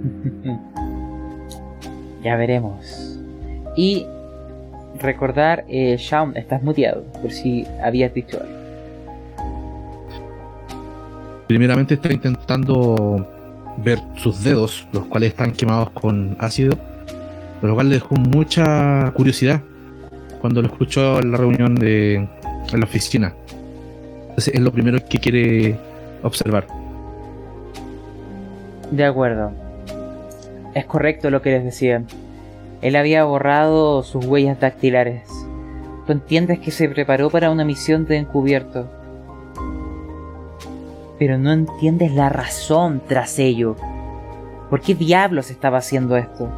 ya 2.22 2.36
veremos. 2.36 3.18
Y 3.76 4.06
recordar, 5.00 5.64
eh, 5.68 5.96
Shaun, 5.98 6.36
estás 6.36 6.62
muteado, 6.62 7.04
por 7.20 7.30
si 7.30 7.66
habías 7.82 8.12
dicho 8.12 8.38
algo. 8.40 8.60
Primeramente 11.46 11.94
está 11.94 12.12
intentando 12.12 13.26
ver 13.78 13.98
sus 14.16 14.44
dedos, 14.44 14.86
los 14.92 15.06
cuales 15.06 15.30
están 15.30 15.52
quemados 15.52 15.90
con 15.90 16.36
ácido, 16.38 16.76
lo 17.62 17.74
cual 17.74 17.88
le 17.88 17.96
dejó 17.96 18.14
mucha 18.14 19.10
curiosidad 19.12 19.60
cuando 20.40 20.62
lo 20.62 20.68
escuchó 20.68 21.18
en 21.18 21.32
la 21.32 21.38
reunión 21.38 21.74
de 21.74 22.14
en 22.14 22.80
la 22.80 22.84
oficina. 22.84 23.34
Entonces 24.22 24.54
es 24.54 24.60
lo 24.60 24.72
primero 24.72 24.98
que 25.08 25.18
quiere 25.18 25.76
observar. 26.22 26.66
De 28.90 29.04
acuerdo. 29.04 29.52
Es 30.74 30.84
correcto 30.84 31.30
lo 31.30 31.42
que 31.42 31.50
les 31.50 31.64
decía. 31.64 32.02
Él 32.80 32.96
había 32.96 33.24
borrado 33.24 34.02
sus 34.02 34.24
huellas 34.24 34.60
dactilares. 34.60 35.28
Tú 36.06 36.12
entiendes 36.12 36.60
que 36.60 36.70
se 36.70 36.88
preparó 36.88 37.28
para 37.28 37.50
una 37.50 37.64
misión 37.64 38.06
de 38.06 38.16
encubierto. 38.16 38.88
Pero 41.18 41.38
no 41.38 41.52
entiendes 41.52 42.12
la 42.12 42.28
razón 42.28 43.02
tras 43.06 43.38
ello. 43.38 43.76
¿Por 44.70 44.80
qué 44.80 44.94
diablos 44.94 45.50
estaba 45.50 45.78
haciendo 45.78 46.16
esto? 46.16 46.48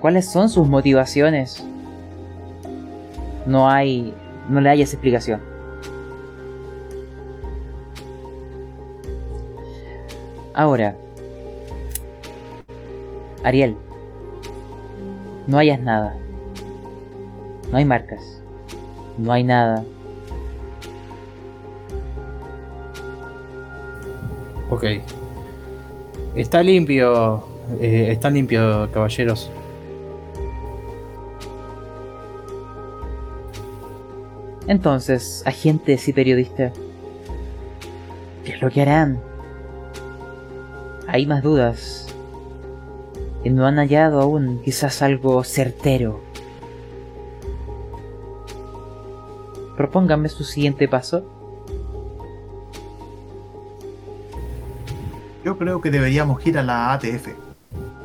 ¿Cuáles 0.00 0.30
son 0.30 0.48
sus 0.50 0.68
motivaciones? 0.68 1.66
No 3.46 3.68
hay... 3.70 4.14
no 4.50 4.60
le 4.60 4.68
hayas 4.68 4.92
explicación. 4.92 5.40
Ahora, 10.54 10.96
Ariel, 13.46 13.76
no 15.46 15.58
hayas 15.58 15.78
nada. 15.78 16.16
No 17.70 17.78
hay 17.78 17.84
marcas. 17.84 18.42
No 19.18 19.30
hay 19.30 19.44
nada. 19.44 19.84
Ok. 24.68 24.84
Está 26.34 26.60
limpio. 26.60 27.44
eh, 27.80 28.08
está 28.10 28.30
limpio, 28.30 28.90
caballeros. 28.92 29.48
Entonces, 34.66 35.44
agentes 35.46 36.08
y 36.08 36.12
periodistas, 36.12 36.72
¿qué 38.44 38.54
es 38.54 38.60
lo 38.60 38.70
que 38.70 38.82
harán? 38.82 39.20
Hay 41.06 41.26
más 41.26 41.44
dudas. 41.44 42.05
Y 43.44 43.50
no 43.50 43.66
han 43.66 43.76
hallado 43.76 44.20
aún 44.20 44.60
quizás 44.64 45.02
algo 45.02 45.44
certero. 45.44 46.20
Propónganme 49.76 50.28
su 50.28 50.42
siguiente 50.42 50.88
paso. 50.88 51.24
Yo 55.44 55.56
creo 55.58 55.80
que 55.80 55.90
deberíamos 55.90 56.44
ir 56.46 56.58
a 56.58 56.62
la 56.62 56.92
ATF 56.92 57.28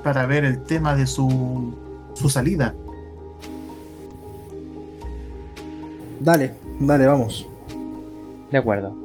para 0.03 0.25
ver 0.25 0.45
el 0.45 0.63
tema 0.63 0.95
de 0.95 1.07
su, 1.07 1.73
su 2.13 2.29
salida. 2.29 2.75
Dale, 6.19 6.53
dale, 6.79 7.07
vamos. 7.07 7.47
De 8.51 8.57
acuerdo. 8.57 8.95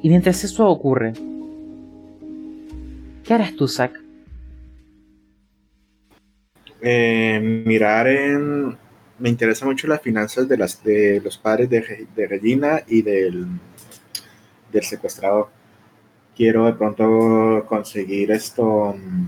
Y 0.00 0.08
mientras 0.08 0.44
eso 0.44 0.68
ocurre, 0.68 1.12
¿qué 3.24 3.34
harás 3.34 3.54
tú, 3.56 3.68
Zack? 3.68 4.03
Eh, 6.86 7.40
mirar 7.40 8.06
en. 8.08 8.76
Me 9.18 9.28
interesa 9.30 9.64
mucho 9.64 9.86
las 9.86 10.02
finanzas 10.02 10.46
de, 10.46 10.56
las, 10.58 10.84
de 10.84 11.18
los 11.24 11.38
padres 11.38 11.70
de, 11.70 12.06
de 12.14 12.26
Regina 12.26 12.82
y 12.86 13.00
del, 13.00 13.46
del 14.70 14.82
secuestrador. 14.82 15.48
Quiero 16.36 16.66
de 16.66 16.74
pronto 16.74 17.64
conseguir 17.66 18.32
esto. 18.32 18.94
mm, 18.98 19.26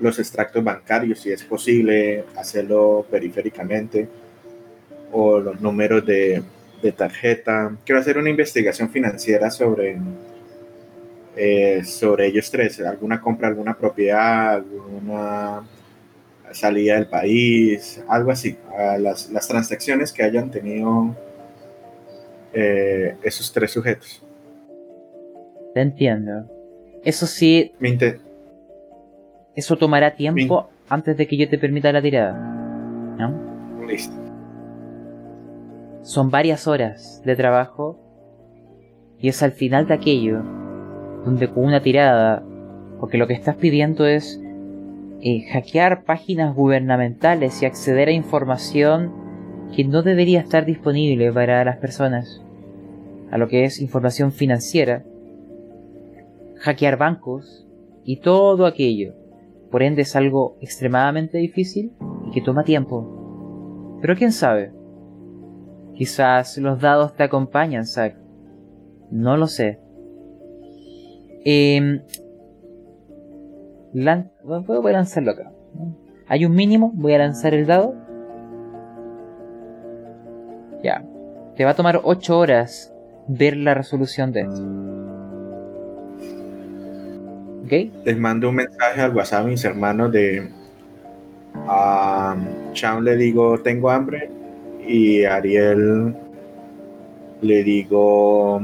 Los 0.00 0.18
extractos 0.18 0.64
bancarios, 0.64 1.20
si 1.20 1.30
es 1.30 1.44
posible, 1.44 2.24
hacerlo 2.36 3.06
periféricamente. 3.08 4.08
O 5.12 5.38
los 5.38 5.60
números 5.60 6.04
de, 6.04 6.42
de 6.82 6.92
tarjeta. 6.92 7.76
Quiero 7.84 8.00
hacer 8.00 8.18
una 8.18 8.30
investigación 8.30 8.90
financiera 8.90 9.48
sobre, 9.50 9.96
eh, 11.36 11.84
sobre 11.84 12.26
ellos 12.26 12.50
tres. 12.50 12.80
Alguna 12.80 13.20
compra, 13.20 13.46
alguna 13.48 13.74
propiedad, 13.78 14.54
alguna 14.54 15.62
salida 16.52 16.94
del 16.94 17.08
país, 17.08 18.02
algo 18.08 18.30
así. 18.30 18.56
a 18.76 18.98
las, 18.98 19.30
las 19.30 19.48
transacciones 19.48 20.12
que 20.12 20.22
hayan 20.22 20.50
tenido 20.50 21.14
eh, 22.52 23.16
esos 23.22 23.52
tres 23.52 23.70
sujetos. 23.70 24.22
Te 25.74 25.80
entiendo. 25.80 26.46
Eso 27.04 27.26
sí, 27.26 27.72
Me 27.78 27.98
eso 29.54 29.76
tomará 29.76 30.14
tiempo 30.14 30.68
antes 30.88 31.16
de 31.16 31.26
que 31.26 31.36
yo 31.36 31.48
te 31.48 31.58
permita 31.58 31.92
la 31.92 32.02
tirada. 32.02 32.32
¿No? 33.18 33.86
Listo. 33.86 34.14
Son 36.02 36.30
varias 36.30 36.66
horas 36.66 37.22
de 37.24 37.36
trabajo 37.36 37.98
y 39.18 39.28
es 39.28 39.42
al 39.42 39.52
final 39.52 39.86
de 39.86 39.94
aquello 39.94 40.42
donde 41.24 41.48
con 41.48 41.64
una 41.64 41.82
tirada, 41.82 42.42
porque 43.00 43.18
lo 43.18 43.26
que 43.26 43.34
estás 43.34 43.56
pidiendo 43.56 44.06
es 44.06 44.40
eh, 45.20 45.46
hackear 45.52 46.04
páginas 46.04 46.54
gubernamentales 46.54 47.62
y 47.62 47.66
acceder 47.66 48.08
a 48.08 48.12
información 48.12 49.12
que 49.74 49.84
no 49.84 50.02
debería 50.02 50.40
estar 50.40 50.64
disponible 50.64 51.32
para 51.32 51.64
las 51.64 51.78
personas, 51.78 52.42
a 53.30 53.38
lo 53.38 53.48
que 53.48 53.64
es 53.64 53.80
información 53.80 54.32
financiera, 54.32 55.04
hackear 56.60 56.96
bancos 56.96 57.66
y 58.04 58.18
todo 58.18 58.66
aquello. 58.66 59.14
Por 59.70 59.82
ende 59.82 60.02
es 60.02 60.14
algo 60.14 60.56
extremadamente 60.60 61.38
difícil 61.38 61.92
y 62.28 62.30
que 62.30 62.40
toma 62.40 62.62
tiempo. 62.62 63.98
Pero 64.00 64.14
quién 64.14 64.30
sabe, 64.30 64.70
Quizás 65.96 66.58
los 66.58 66.78
dados 66.78 67.14
te 67.16 67.22
acompañan, 67.22 67.86
Zack. 67.86 68.18
No 69.10 69.38
lo 69.38 69.46
sé. 69.46 69.80
Eh, 71.44 72.02
lan- 74.04 74.30
voy 74.44 74.90
a 74.90 74.92
lanzarlo 74.92 75.32
acá. 75.32 75.50
Hay 76.28 76.44
un 76.44 76.54
mínimo, 76.54 76.92
voy 76.94 77.14
a 77.14 77.18
lanzar 77.18 77.54
el 77.54 77.66
dado. 77.66 77.94
Ya. 80.82 81.04
Te 81.56 81.64
va 81.64 81.70
a 81.70 81.74
tomar 81.74 82.00
8 82.04 82.38
horas 82.38 82.92
ver 83.28 83.56
la 83.56 83.74
resolución 83.74 84.32
de 84.32 84.40
esto. 84.42 84.62
¿Ok? 87.64 87.72
Les 88.04 88.18
mando 88.18 88.48
un 88.50 88.56
mensaje 88.56 89.00
al 89.00 89.14
WhatsApp 89.14 89.46
mis 89.46 89.64
hermanos 89.64 90.12
de... 90.12 90.48
A 91.68 92.36
Cham 92.74 93.02
le 93.02 93.16
digo, 93.16 93.58
tengo 93.60 93.90
hambre. 93.90 94.30
Y 94.86 95.24
a 95.24 95.36
Ariel 95.36 96.14
le 97.40 97.64
digo, 97.64 98.60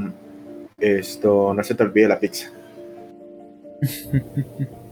esto, 0.79 1.53
no 1.53 1.63
se 1.63 1.75
te 1.75 1.83
olvide 1.83 2.07
la 2.07 2.19
pizza. 2.19 2.49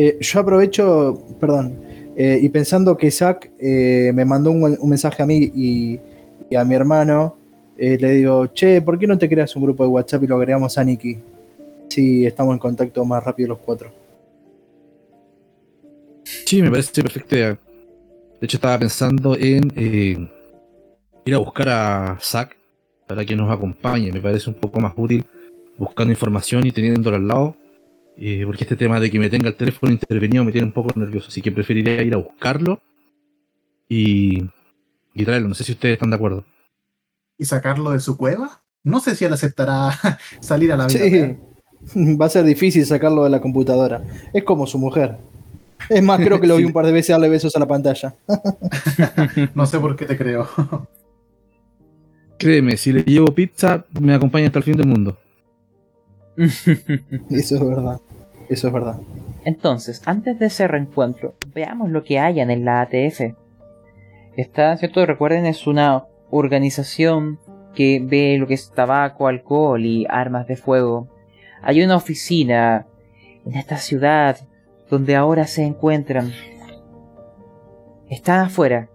Eh, 0.00 0.16
yo 0.20 0.38
aprovecho, 0.38 1.20
perdón, 1.40 1.76
eh, 2.20 2.40
y 2.42 2.48
pensando 2.48 2.96
que 2.96 3.12
Zach 3.12 3.48
eh, 3.60 4.10
me 4.12 4.24
mandó 4.24 4.50
un, 4.50 4.76
mensaje 4.88 5.22
a 5.22 5.26
mí 5.26 5.52
y, 5.54 6.00
a 6.56 6.64
mi 6.64 6.74
hermano, 6.74 7.36
eh, 7.76 7.96
le 7.96 8.10
digo, 8.10 8.48
che, 8.48 8.82
¿por 8.82 8.98
qué 8.98 9.06
no 9.06 9.16
te 9.16 9.28
creas 9.28 9.54
un 9.54 9.62
grupo 9.62 9.84
de 9.84 9.90
WhatsApp 9.90 10.24
y 10.24 10.26
lo 10.26 10.34
agregamos 10.34 10.76
a 10.78 10.82
Nikki? 10.82 11.16
Si 11.88 12.26
estamos 12.26 12.54
en 12.54 12.58
contacto 12.58 13.04
más 13.04 13.22
rápido 13.22 13.50
los 13.50 13.58
cuatro. 13.58 13.92
Sí, 16.24 16.60
me 16.60 16.72
parece 16.72 17.02
perfecta. 17.02 17.36
De 17.36 17.56
hecho, 18.40 18.56
estaba 18.56 18.80
pensando 18.80 19.36
en 19.36 19.72
ir 21.24 21.34
a 21.36 21.38
buscar 21.38 21.68
a 21.68 22.18
Zack 22.20 22.56
para 23.06 23.24
que 23.24 23.36
nos 23.36 23.48
acompañe. 23.48 24.10
Me 24.10 24.20
parece 24.20 24.50
un 24.50 24.56
poco 24.56 24.80
más 24.80 24.92
útil 24.96 25.24
buscando 25.76 26.12
información 26.12 26.66
y 26.66 26.72
teniéndolo 26.72 27.14
al 27.14 27.28
lado. 27.28 27.56
Eh, 28.20 28.42
porque 28.44 28.64
este 28.64 28.76
tema 28.76 28.98
de 28.98 29.10
que 29.10 29.18
me 29.18 29.30
tenga 29.30 29.48
el 29.48 29.54
teléfono 29.54 29.92
intervenido 29.92 30.44
me 30.44 30.50
tiene 30.50 30.66
un 30.66 30.72
poco 30.72 30.98
nervioso. 30.98 31.28
Así 31.28 31.40
que 31.40 31.52
preferiría 31.52 32.02
ir 32.02 32.14
a 32.14 32.18
buscarlo 32.18 32.80
y, 33.88 34.44
y 35.14 35.24
traerlo. 35.24 35.48
No 35.48 35.54
sé 35.54 35.62
si 35.62 35.72
ustedes 35.72 35.94
están 35.94 36.10
de 36.10 36.16
acuerdo. 36.16 36.44
¿Y 37.38 37.44
sacarlo 37.44 37.92
de 37.92 38.00
su 38.00 38.16
cueva? 38.16 38.60
No 38.82 38.98
sé 38.98 39.14
si 39.14 39.24
él 39.24 39.32
aceptará 39.32 39.96
salir 40.40 40.72
a 40.72 40.76
la 40.76 40.88
vida. 40.88 40.98
Sí, 40.98 41.10
real. 41.10 41.38
va 42.20 42.26
a 42.26 42.30
ser 42.30 42.44
difícil 42.44 42.84
sacarlo 42.84 43.22
de 43.22 43.30
la 43.30 43.40
computadora. 43.40 44.02
Es 44.32 44.42
como 44.42 44.66
su 44.66 44.78
mujer. 44.78 45.18
Es 45.88 46.02
más, 46.02 46.18
creo 46.18 46.40
que 46.40 46.48
lo 46.48 46.56
vi 46.56 46.64
un 46.64 46.72
par 46.72 46.86
de 46.86 46.92
veces 46.92 47.14
darle 47.14 47.28
besos 47.28 47.54
a 47.54 47.60
la 47.60 47.66
pantalla. 47.66 48.16
No 49.54 49.64
sé 49.66 49.78
por 49.78 49.94
qué 49.94 50.06
te 50.06 50.16
creo. 50.16 50.48
Créeme, 52.36 52.76
si 52.76 52.92
le 52.92 53.02
llevo 53.02 53.32
pizza, 53.32 53.84
me 54.00 54.14
acompaña 54.14 54.46
hasta 54.46 54.58
el 54.58 54.64
fin 54.64 54.76
del 54.76 54.86
mundo. 54.86 55.18
Eso 56.36 56.70
es 57.56 57.60
verdad. 57.60 58.00
Eso 58.48 58.68
es 58.68 58.72
verdad. 58.72 58.98
Entonces, 59.44 60.02
antes 60.06 60.38
de 60.38 60.46
ese 60.46 60.68
reencuentro, 60.68 61.34
veamos 61.54 61.90
lo 61.90 62.04
que 62.04 62.18
hayan 62.18 62.50
en 62.50 62.64
la 62.64 62.80
ATF. 62.82 63.34
Esta, 64.36 64.76
¿cierto? 64.76 65.04
Recuerden, 65.04 65.46
es 65.46 65.66
una 65.66 66.04
organización 66.30 67.38
que 67.74 68.00
ve 68.02 68.36
lo 68.38 68.46
que 68.46 68.54
es 68.54 68.70
tabaco, 68.72 69.26
alcohol 69.26 69.84
y 69.84 70.06
armas 70.08 70.46
de 70.46 70.56
fuego. 70.56 71.08
Hay 71.62 71.82
una 71.82 71.96
oficina 71.96 72.86
en 73.44 73.54
esta 73.54 73.76
ciudad 73.76 74.38
donde 74.90 75.16
ahora 75.16 75.46
se 75.46 75.64
encuentran. 75.64 76.32
Están 78.08 78.40
afuera. 78.40 78.88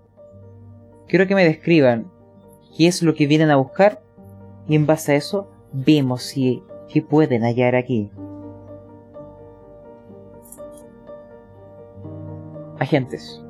Quiero 1.08 1.28
que 1.28 1.36
me 1.36 1.46
describan 1.46 2.12
qué 2.78 2.88
es 2.88 3.04
lo 3.04 3.14
que 3.14 3.28
vienen 3.28 3.52
a 3.52 3.58
buscar 3.58 4.02
y 4.68 4.76
en 4.76 4.86
base 4.86 5.14
a 5.14 5.16
eso 5.16 5.52
vemos 5.72 6.24
si 6.24 6.64
qué 6.90 7.02
pueden 7.02 7.44
hallar 7.44 7.76
aquí. 7.76 8.10
Agentes. 12.84 13.42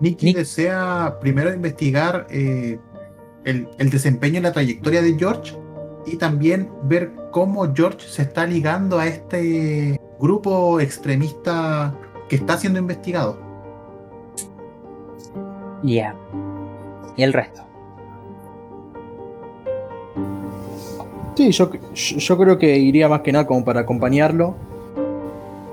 Nicky 0.00 0.26
Nick- 0.26 0.36
desea 0.36 1.18
primero 1.20 1.52
investigar 1.52 2.26
eh, 2.30 2.78
el, 3.44 3.68
el 3.78 3.90
desempeño 3.90 4.38
y 4.38 4.42
la 4.42 4.52
trayectoria 4.52 5.02
de 5.02 5.14
George 5.18 5.56
y 6.06 6.16
también 6.16 6.70
ver 6.84 7.12
cómo 7.30 7.70
George 7.74 8.06
se 8.08 8.22
está 8.22 8.46
ligando 8.46 8.98
a 8.98 9.06
este 9.06 10.00
grupo 10.18 10.80
extremista 10.80 11.94
que 12.28 12.36
está 12.36 12.56
siendo 12.56 12.78
investigado. 12.78 13.38
Ya. 15.82 16.14
Y 17.16 17.22
el 17.22 17.32
resto. 17.32 17.62
Sí, 21.36 21.50
yo, 21.52 21.70
yo 21.94 22.16
yo 22.18 22.38
creo 22.38 22.58
que 22.58 22.76
iría 22.78 23.08
más 23.08 23.20
que 23.20 23.32
nada 23.32 23.46
como 23.46 23.64
para 23.64 23.80
acompañarlo. 23.80 24.56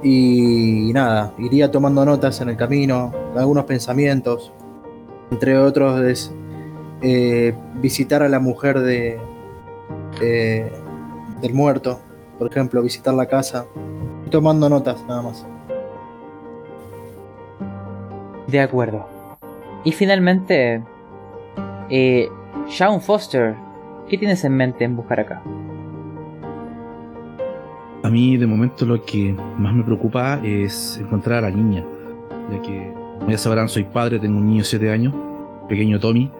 Y 0.09 0.93
nada, 0.93 1.33
iría 1.37 1.69
tomando 1.69 2.05
notas 2.05 2.39
en 2.39 2.47
el 2.47 2.55
camino, 2.55 3.11
algunos 3.35 3.65
pensamientos. 3.65 4.53
Entre 5.31 5.57
otros 5.57 5.99
es 5.99 6.33
eh, 7.01 7.53
visitar 7.81 8.23
a 8.23 8.29
la 8.29 8.39
mujer 8.39 8.79
de, 8.79 9.19
del 11.41 11.53
muerto, 11.53 11.99
por 12.39 12.49
ejemplo, 12.49 12.81
visitar 12.81 13.13
la 13.15 13.25
casa. 13.25 13.65
Tomando 14.31 14.69
notas 14.69 15.03
nada 15.09 15.23
más. 15.23 15.45
De 18.47 18.61
acuerdo. 18.61 19.05
Y 19.83 19.91
finalmente, 19.91 20.81
eh, 21.89 22.29
Shaun 22.69 23.01
Foster, 23.01 23.55
¿qué 24.07 24.17
tienes 24.17 24.45
en 24.45 24.55
mente 24.55 24.85
en 24.85 24.95
buscar 24.95 25.19
acá? 25.19 25.43
A 28.07 28.09
mí, 28.09 28.37
de 28.37 28.47
momento, 28.47 28.85
lo 28.85 29.03
que 29.03 29.35
más 29.57 29.73
me 29.73 29.83
preocupa 29.83 30.39
es 30.41 30.97
encontrar 30.97 31.43
a 31.43 31.49
la 31.49 31.53
niña. 31.53 31.83
Ya 32.49 32.61
que, 32.61 32.93
como 33.19 33.29
ya 33.29 33.37
sabrán, 33.37 33.67
soy 33.67 33.83
padre, 33.83 34.17
tengo 34.17 34.37
un 34.37 34.47
niño 34.47 34.59
de 34.59 34.63
7 34.63 34.89
años, 34.91 35.13
pequeño 35.67 35.99
Tommy. 35.99 36.31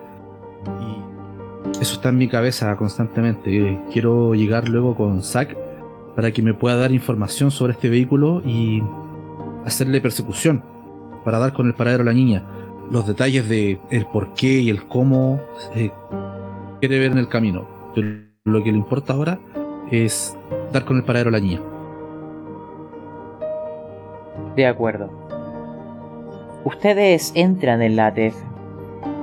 Y 0.79 1.81
eso 1.81 1.95
está 1.95 2.07
en 2.07 2.19
mi 2.19 2.29
cabeza 2.29 2.73
constantemente. 2.77 3.53
Eh, 3.53 3.81
Quiero 3.91 4.33
llegar 4.33 4.69
luego 4.69 4.95
con 4.95 5.21
Zack 5.21 5.57
para 6.15 6.31
que 6.31 6.41
me 6.41 6.53
pueda 6.53 6.77
dar 6.77 6.93
información 6.93 7.51
sobre 7.51 7.73
este 7.73 7.89
vehículo 7.89 8.41
y 8.45 8.81
hacerle 9.65 9.99
persecución 9.99 10.63
para 11.25 11.37
dar 11.37 11.51
con 11.51 11.67
el 11.67 11.73
paradero 11.73 12.03
a 12.03 12.05
la 12.05 12.13
niña. 12.13 12.45
Los 12.89 13.05
detalles 13.05 13.49
de 13.49 13.77
el 13.91 14.05
por 14.05 14.33
qué 14.35 14.61
y 14.61 14.69
el 14.69 14.85
cómo 14.85 15.41
quiere 16.79 16.97
ver 16.97 17.11
en 17.11 17.17
el 17.17 17.27
camino. 17.27 17.67
Pero 17.93 18.07
lo 18.45 18.63
que 18.63 18.71
le 18.71 18.77
importa 18.77 19.11
ahora 19.11 19.37
es 19.91 20.33
dar 20.71 20.85
con 20.85 20.97
el 20.97 21.03
paradero 21.03 21.29
a 21.29 21.33
la 21.33 21.39
niña. 21.39 21.61
De 24.55 24.65
acuerdo. 24.65 25.09
Ustedes 26.63 27.31
entran 27.35 27.81
en 27.81 27.95
la 27.95 28.07
ATF. 28.07 28.35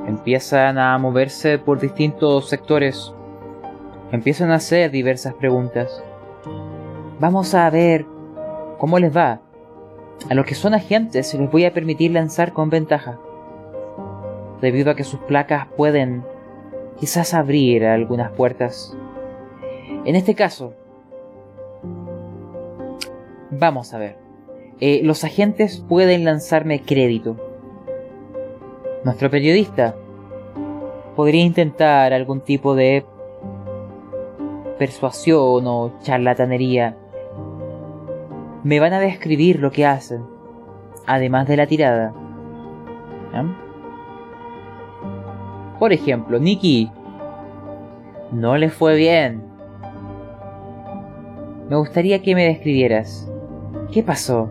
Empiezan 0.06 0.78
a 0.78 0.96
moverse 0.98 1.58
por 1.58 1.80
distintos 1.80 2.48
sectores. 2.48 3.12
Empiezan 4.12 4.50
a 4.50 4.56
hacer 4.56 4.90
diversas 4.90 5.34
preguntas. 5.34 6.02
Vamos 7.20 7.54
a 7.54 7.68
ver 7.70 8.06
cómo 8.78 8.98
les 8.98 9.14
va. 9.14 9.40
A 10.30 10.34
los 10.34 10.46
que 10.46 10.54
son 10.54 10.74
agentes 10.74 11.34
les 11.34 11.50
voy 11.50 11.64
a 11.64 11.74
permitir 11.74 12.12
lanzar 12.12 12.52
con 12.52 12.70
ventaja. 12.70 13.18
Debido 14.60 14.90
a 14.90 14.94
que 14.94 15.04
sus 15.04 15.20
placas 15.20 15.66
pueden 15.76 16.24
quizás 16.98 17.34
abrir 17.34 17.84
algunas 17.84 18.30
puertas. 18.32 18.96
En 20.04 20.16
este 20.16 20.34
caso, 20.34 20.74
vamos 23.58 23.94
a 23.94 23.98
ver. 23.98 24.16
Eh, 24.80 25.00
los 25.04 25.24
agentes 25.24 25.84
pueden 25.88 26.24
lanzarme 26.24 26.82
crédito. 26.82 27.36
Nuestro 29.04 29.30
periodista 29.30 29.94
podría 31.14 31.42
intentar 31.42 32.12
algún 32.12 32.40
tipo 32.40 32.74
de 32.74 33.04
persuasión 34.78 35.66
o 35.66 35.92
charlatanería. 36.02 36.96
Me 38.64 38.80
van 38.80 38.92
a 38.94 39.00
describir 39.00 39.60
lo 39.60 39.70
que 39.70 39.86
hacen, 39.86 40.24
además 41.06 41.46
de 41.46 41.56
la 41.56 41.66
tirada. 41.66 42.14
Por 45.78 45.92
ejemplo, 45.92 46.38
Nikki. 46.38 46.90
No 48.32 48.56
le 48.56 48.70
fue 48.70 48.96
bien. 48.96 49.42
Me 51.68 51.76
gustaría 51.76 52.22
que 52.22 52.34
me 52.34 52.44
describieras. 52.44 53.30
¿Qué 53.92 54.02
pasó? 54.02 54.50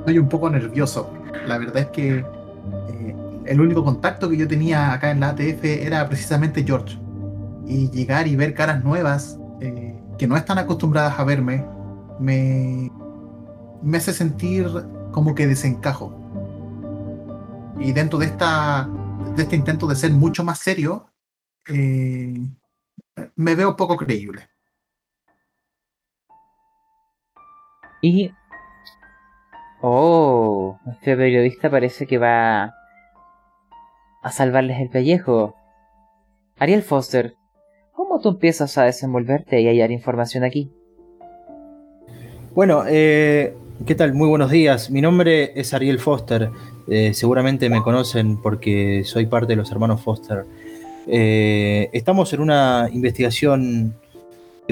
Estoy 0.00 0.18
un 0.18 0.28
poco 0.28 0.50
nervioso. 0.50 1.12
La 1.46 1.58
verdad 1.58 1.78
es 1.78 1.86
que 1.88 2.18
eh, 2.18 3.16
el 3.46 3.60
único 3.60 3.84
contacto 3.84 4.28
que 4.28 4.36
yo 4.36 4.48
tenía 4.48 4.92
acá 4.92 5.10
en 5.10 5.20
la 5.20 5.30
ATF 5.30 5.64
era 5.64 6.08
precisamente 6.08 6.64
George. 6.64 6.98
Y 7.66 7.90
llegar 7.90 8.26
y 8.26 8.36
ver 8.36 8.54
caras 8.54 8.82
nuevas 8.82 9.38
eh, 9.60 9.96
que 10.18 10.26
no 10.26 10.36
están 10.36 10.58
acostumbradas 10.58 11.18
a 11.18 11.24
verme 11.24 11.64
me, 12.18 12.90
me 13.82 13.96
hace 13.98 14.12
sentir 14.12 14.68
como 15.12 15.34
que 15.34 15.46
desencajo. 15.46 16.16
Y 17.78 17.92
dentro 17.92 18.18
de, 18.18 18.26
esta, 18.26 18.88
de 19.36 19.42
este 19.42 19.56
intento 19.56 19.86
de 19.86 19.96
ser 19.96 20.12
mucho 20.12 20.44
más 20.44 20.58
serio, 20.58 21.06
eh, 21.68 22.34
me 23.36 23.54
veo 23.54 23.76
poco 23.76 23.96
creíble. 23.96 24.48
Y... 28.00 28.32
Oh, 29.82 30.78
este 30.92 31.16
periodista 31.16 31.70
parece 31.70 32.06
que 32.06 32.18
va 32.18 32.74
a 34.22 34.30
salvarles 34.30 34.80
el 34.80 34.90
pellejo. 34.90 35.54
Ariel 36.58 36.82
Foster, 36.82 37.34
¿cómo 37.92 38.20
tú 38.20 38.30
empiezas 38.30 38.76
a 38.76 38.84
desenvolverte 38.84 39.60
y 39.60 39.66
a 39.66 39.70
hallar 39.70 39.90
información 39.90 40.44
aquí? 40.44 40.70
Bueno, 42.54 42.84
eh, 42.86 43.56
¿qué 43.86 43.94
tal? 43.94 44.12
Muy 44.12 44.28
buenos 44.28 44.50
días. 44.50 44.90
Mi 44.90 45.00
nombre 45.00 45.58
es 45.58 45.72
Ariel 45.72 45.98
Foster. 45.98 46.50
Eh, 46.88 47.14
seguramente 47.14 47.70
me 47.70 47.82
conocen 47.82 48.40
porque 48.42 49.02
soy 49.04 49.26
parte 49.26 49.52
de 49.52 49.56
los 49.56 49.70
hermanos 49.70 50.02
Foster. 50.02 50.44
Eh, 51.06 51.88
estamos 51.94 52.32
en 52.34 52.40
una 52.40 52.88
investigación 52.92 53.94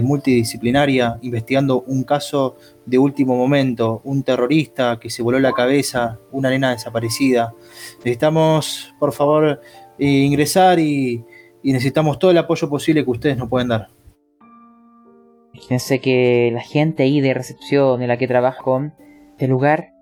multidisciplinaria, 0.03 1.19
investigando 1.23 1.83
un 1.83 2.05
caso 2.05 2.57
de 2.89 2.99
último 2.99 3.37
momento, 3.37 4.01
un 4.05 4.23
terrorista 4.23 4.99
que 5.01 5.11
se 5.11 5.23
voló 5.23 5.39
la 5.39 5.53
cabeza, 5.53 6.19
una 6.33 6.51
nena 6.51 6.71
desaparecida. 6.71 7.55
Necesitamos, 7.99 8.95
por 8.99 9.13
favor, 9.13 9.61
eh, 9.99 10.07
ingresar 10.07 10.79
y, 10.79 11.25
necesitamos 11.63 12.19
todo 12.19 12.31
el 12.31 12.39
apoyo 12.39 12.71
posible 12.71 13.05
que 13.05 13.11
ustedes 13.11 13.37
nos 13.37 13.49
pueden 13.49 13.69
dar. 13.69 13.89
Fíjense 15.53 16.01
que 16.01 16.51
la 16.53 16.63
gente 16.63 17.03
ahí 17.03 17.21
de 17.21 17.35
recepción 17.35 18.01
en 18.01 18.09
la 18.09 18.17
que 18.17 18.29
trabajo 18.29 18.63
con 18.63 18.95
este 19.33 19.49
lugar 19.49 19.93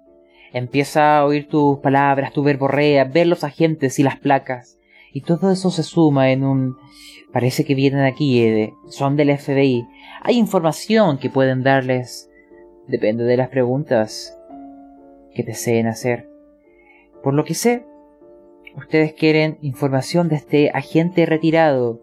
Empieza 0.57 1.19
a 1.19 1.27
oír 1.27 1.49
tus 1.49 1.81
palabras, 1.81 2.33
tu 2.33 2.43
verborrea, 2.43 3.05
ver 3.05 3.27
los 3.27 3.45
agentes 3.45 3.99
y 3.99 4.03
las 4.03 4.19
placas. 4.19 4.79
Y 5.13 5.21
todo 5.21 5.53
eso 5.53 5.71
se 5.71 5.83
suma 5.83 6.31
en 6.31 6.45
un... 6.45 6.77
Parece 7.31 7.67
que 7.67 7.75
vienen 7.75 8.05
aquí, 8.05 8.41
eh, 8.43 8.73
son 8.89 9.17
del 9.17 9.37
FBI. 9.37 9.87
Hay 10.23 10.39
información 10.39 11.19
que 11.19 11.29
pueden 11.29 11.63
darles. 11.63 12.26
Depende 12.89 13.25
de 13.25 13.37
las 13.37 13.49
preguntas 13.49 14.39
que 15.35 15.43
deseen 15.43 15.87
hacer. 15.87 16.29
Por 17.23 17.35
lo 17.35 17.45
que 17.45 17.55
sé, 17.55 17.85
ustedes 18.77 19.13
quieren 19.13 19.59
información 19.61 20.29
de 20.29 20.37
este 20.37 20.71
agente 20.71 21.27
retirado. 21.27 22.01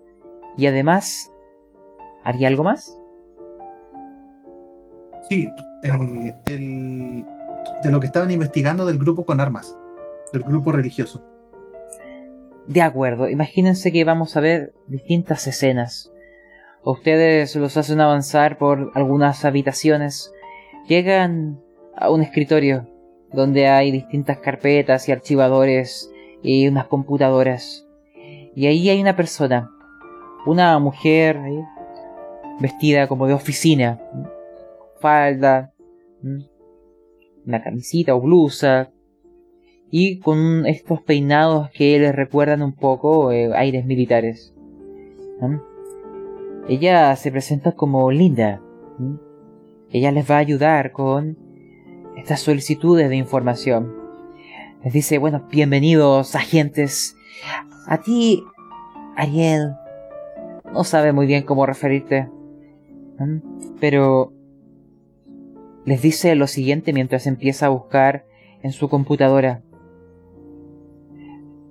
Y 0.58 0.68
además, 0.68 1.32
¿haría 2.24 2.48
algo 2.48 2.64
más? 2.64 2.98
Sí, 5.30 5.50
el, 5.84 7.26
de 7.84 7.92
lo 7.92 8.00
que 8.00 8.08
estaban 8.08 8.32
investigando 8.32 8.86
del 8.86 8.98
grupo 8.98 9.26
con 9.26 9.40
armas, 9.40 9.78
del 10.34 10.44
grupo 10.44 10.72
religioso. 10.72 11.24
De 12.68 12.82
acuerdo, 12.82 13.30
imagínense 13.30 13.92
que 13.92 14.04
vamos 14.04 14.38
a 14.38 14.42
ver 14.42 14.74
distintas 14.88 15.48
escenas. 15.48 16.12
Ustedes 16.84 17.56
los 17.56 17.78
hacen 17.78 18.02
avanzar 18.02 18.58
por 18.58 18.92
algunas 18.96 19.46
habitaciones, 19.46 20.34
llegan 20.88 21.60
a 21.96 22.10
un 22.10 22.22
escritorio 22.22 22.88
donde 23.32 23.68
hay 23.68 23.92
distintas 23.92 24.38
carpetas 24.40 25.08
y 25.10 25.12
archivadores 25.12 26.12
y 26.42 26.68
unas 26.68 26.88
computadoras. 26.88 27.88
Y 28.56 28.68
ahí 28.68 28.90
hay 28.90 29.02
una 29.02 29.16
persona, 29.16 29.72
una 30.46 30.78
mujer 30.80 31.40
vestida 32.60 33.08
como 33.08 33.28
de 33.28 33.34
oficina, 33.34 34.00
falda, 35.00 35.74
una 37.46 37.64
camisita 37.64 38.16
o 38.16 38.22
blusa, 38.22 38.92
y 39.96 40.18
con 40.20 40.66
estos 40.66 41.04
peinados 41.04 41.70
que 41.70 42.00
les 42.00 42.16
recuerdan 42.16 42.64
un 42.64 42.74
poco 42.74 43.32
eh, 43.32 43.52
aires 43.54 43.86
militares. 43.86 44.56
Ella 46.68 47.16
se 47.16 47.32
presenta 47.32 47.74
como 47.74 48.10
Linda. 48.10 48.60
Ella 49.94 50.12
les 50.12 50.30
va 50.30 50.36
a 50.38 50.40
ayudar 50.40 50.92
con 50.92 51.38
estas 52.18 52.42
solicitudes 52.42 53.10
de 53.10 53.16
información. 53.16 53.94
Les 54.84 54.92
dice, 54.92 55.20
bueno, 55.20 55.48
bienvenidos 55.52 56.36
agentes. 56.36 57.16
A 57.86 58.02
ti, 58.02 58.44
Ariel, 59.16 59.76
no 60.74 60.84
sabe 60.84 61.14
muy 61.14 61.28
bien 61.28 61.44
cómo 61.44 61.68
referirte. 61.68 62.28
Pero 63.80 64.34
les 65.86 66.02
dice 66.02 66.34
lo 66.34 66.48
siguiente 66.48 66.92
mientras 66.92 67.28
empieza 67.28 67.68
a 67.68 67.70
buscar 67.70 68.26
en 68.64 68.72
su 68.72 68.90
computadora. 68.90 69.62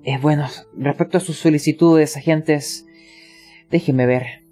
Es 0.05 0.23
bueno, 0.23 0.47
respecto 0.77 1.19
a 1.19 1.21
sus 1.21 1.39
solicitudes, 1.39 2.17
agentes, 2.17 2.87
déjenme 3.69 4.07
ver. 4.07 4.45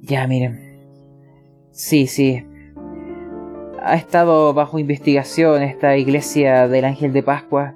Ya, 0.00 0.26
miren. 0.26 0.69
Sí, 1.80 2.06
sí. 2.06 2.44
Ha 3.82 3.94
estado 3.94 4.52
bajo 4.52 4.78
investigación 4.78 5.62
esta 5.62 5.96
iglesia 5.96 6.68
del 6.68 6.84
Ángel 6.84 7.14
de 7.14 7.22
Pascua. 7.22 7.74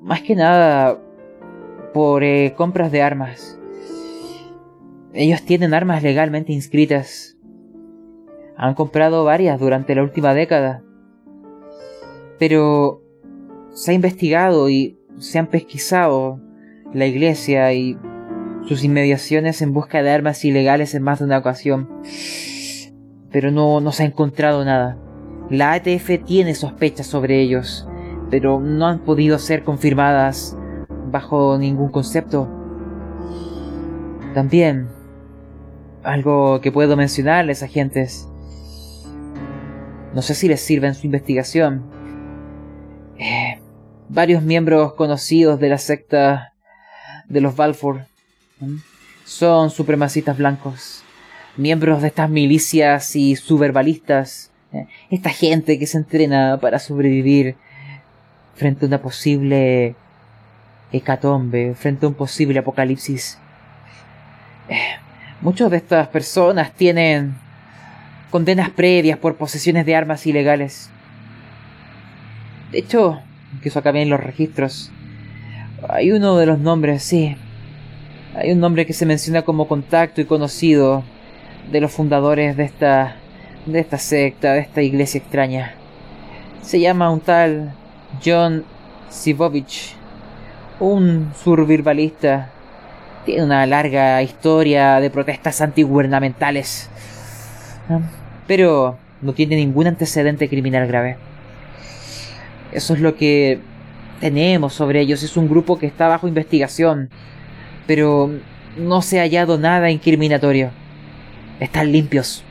Más 0.00 0.22
que 0.22 0.36
nada 0.36 0.96
por 1.92 2.22
eh, 2.22 2.54
compras 2.56 2.92
de 2.92 3.02
armas. 3.02 3.58
Ellos 5.12 5.42
tienen 5.42 5.74
armas 5.74 6.04
legalmente 6.04 6.52
inscritas 6.52 7.36
han 8.56 8.74
comprado 8.74 9.24
varias 9.24 9.58
durante 9.58 9.96
la 9.96 10.04
última 10.04 10.32
década. 10.32 10.84
Pero 12.38 13.02
se 13.72 13.90
ha 13.90 13.94
investigado 13.94 14.70
y 14.70 14.96
se 15.18 15.40
han 15.40 15.48
pesquisado 15.48 16.38
la 16.94 17.06
iglesia 17.06 17.72
y 17.72 17.98
sus 18.68 18.84
inmediaciones 18.84 19.60
en 19.60 19.72
busca 19.72 20.04
de 20.04 20.10
armas 20.10 20.44
ilegales 20.44 20.94
en 20.94 21.02
más 21.02 21.18
de 21.18 21.24
una 21.24 21.38
ocasión. 21.38 21.88
Pero 23.30 23.50
no, 23.50 23.80
no 23.80 23.92
se 23.92 24.02
ha 24.02 24.06
encontrado 24.06 24.64
nada. 24.64 24.96
La 25.50 25.72
ATF 25.72 26.24
tiene 26.24 26.54
sospechas 26.54 27.06
sobre 27.06 27.40
ellos, 27.40 27.88
pero 28.30 28.60
no 28.60 28.86
han 28.86 29.00
podido 29.00 29.38
ser 29.38 29.64
confirmadas 29.64 30.56
bajo 31.10 31.58
ningún 31.58 31.90
concepto. 31.90 32.48
También, 34.34 34.88
algo 36.02 36.60
que 36.60 36.70
puedo 36.70 36.96
mencionarles, 36.96 37.62
agentes, 37.62 38.28
no 40.14 40.22
sé 40.22 40.34
si 40.34 40.48
les 40.48 40.60
sirve 40.60 40.88
en 40.88 40.94
su 40.94 41.06
investigación. 41.06 41.82
Eh, 43.18 43.60
varios 44.08 44.42
miembros 44.42 44.94
conocidos 44.94 45.60
de 45.60 45.68
la 45.68 45.78
secta 45.78 46.54
de 47.28 47.40
los 47.40 47.54
Balfour 47.54 48.06
son 49.24 49.70
supremacistas 49.70 50.36
blancos, 50.36 51.04
miembros 51.56 52.02
de 52.02 52.08
estas 52.08 52.30
milicias 52.30 53.16
y 53.16 53.36
subverbalistas, 53.36 54.50
eh, 54.72 54.86
esta 55.10 55.30
gente 55.30 55.78
que 55.78 55.86
se 55.86 55.98
entrena 55.98 56.58
para 56.60 56.78
sobrevivir 56.78 57.56
frente 58.54 58.84
a 58.84 58.88
una 58.88 59.02
posible 59.02 59.94
hecatombe, 60.92 61.74
frente 61.74 62.06
a 62.06 62.08
un 62.08 62.14
posible 62.14 62.58
apocalipsis. 62.58 63.38
Eh, 64.68 64.76
muchas 65.40 65.70
de 65.70 65.78
estas 65.78 66.08
personas 66.08 66.72
tienen 66.74 67.34
condenas 68.30 68.70
previas 68.70 69.18
por 69.18 69.36
posesiones 69.36 69.86
de 69.86 69.96
armas 69.96 70.26
ilegales. 70.26 70.90
De 72.70 72.78
hecho, 72.78 73.20
que 73.62 73.68
eso 73.68 73.80
acá 73.80 73.90
en 73.90 74.10
los 74.10 74.20
registros, 74.20 74.92
hay 75.88 76.12
uno 76.12 76.36
de 76.36 76.46
los 76.46 76.58
nombres, 76.58 77.02
sí. 77.02 77.36
Hay 78.34 78.52
un 78.52 78.60
nombre 78.60 78.86
que 78.86 78.92
se 78.92 79.06
menciona 79.06 79.42
como 79.42 79.66
contacto 79.66 80.20
y 80.20 80.24
conocido 80.24 81.02
de 81.70 81.80
los 81.80 81.92
fundadores 81.92 82.56
de 82.56 82.64
esta 82.64 83.16
de 83.66 83.78
esta 83.78 83.98
secta, 83.98 84.54
de 84.54 84.60
esta 84.60 84.82
iglesia 84.82 85.18
extraña. 85.18 85.74
Se 86.62 86.80
llama 86.80 87.10
un 87.10 87.20
tal 87.20 87.74
John 88.24 88.64
Sivovich, 89.08 89.94
un 90.78 91.32
survivalista. 91.42 92.50
Tiene 93.24 93.44
una 93.44 93.66
larga 93.66 94.22
historia 94.22 94.98
de 94.98 95.10
protestas 95.10 95.60
antigubernamentales 95.60 96.90
pero 98.46 98.98
no 99.22 99.32
tiene 99.32 99.56
ningún 99.56 99.86
antecedente 99.86 100.48
criminal 100.48 100.86
grave. 100.86 101.16
Eso 102.72 102.94
es 102.94 103.00
lo 103.00 103.16
que 103.16 103.60
tenemos 104.20 104.74
sobre 104.74 105.00
ellos. 105.00 105.22
Es 105.22 105.36
un 105.36 105.48
grupo 105.48 105.78
que 105.78 105.86
está 105.86 106.08
bajo 106.08 106.28
investigación, 106.28 107.10
pero 107.86 108.30
no 108.76 109.02
se 109.02 109.18
ha 109.18 109.22
hallado 109.22 109.58
nada 109.58 109.90
incriminatorio. 109.90 110.70
Están 111.60 111.92
limpios, 111.92 112.42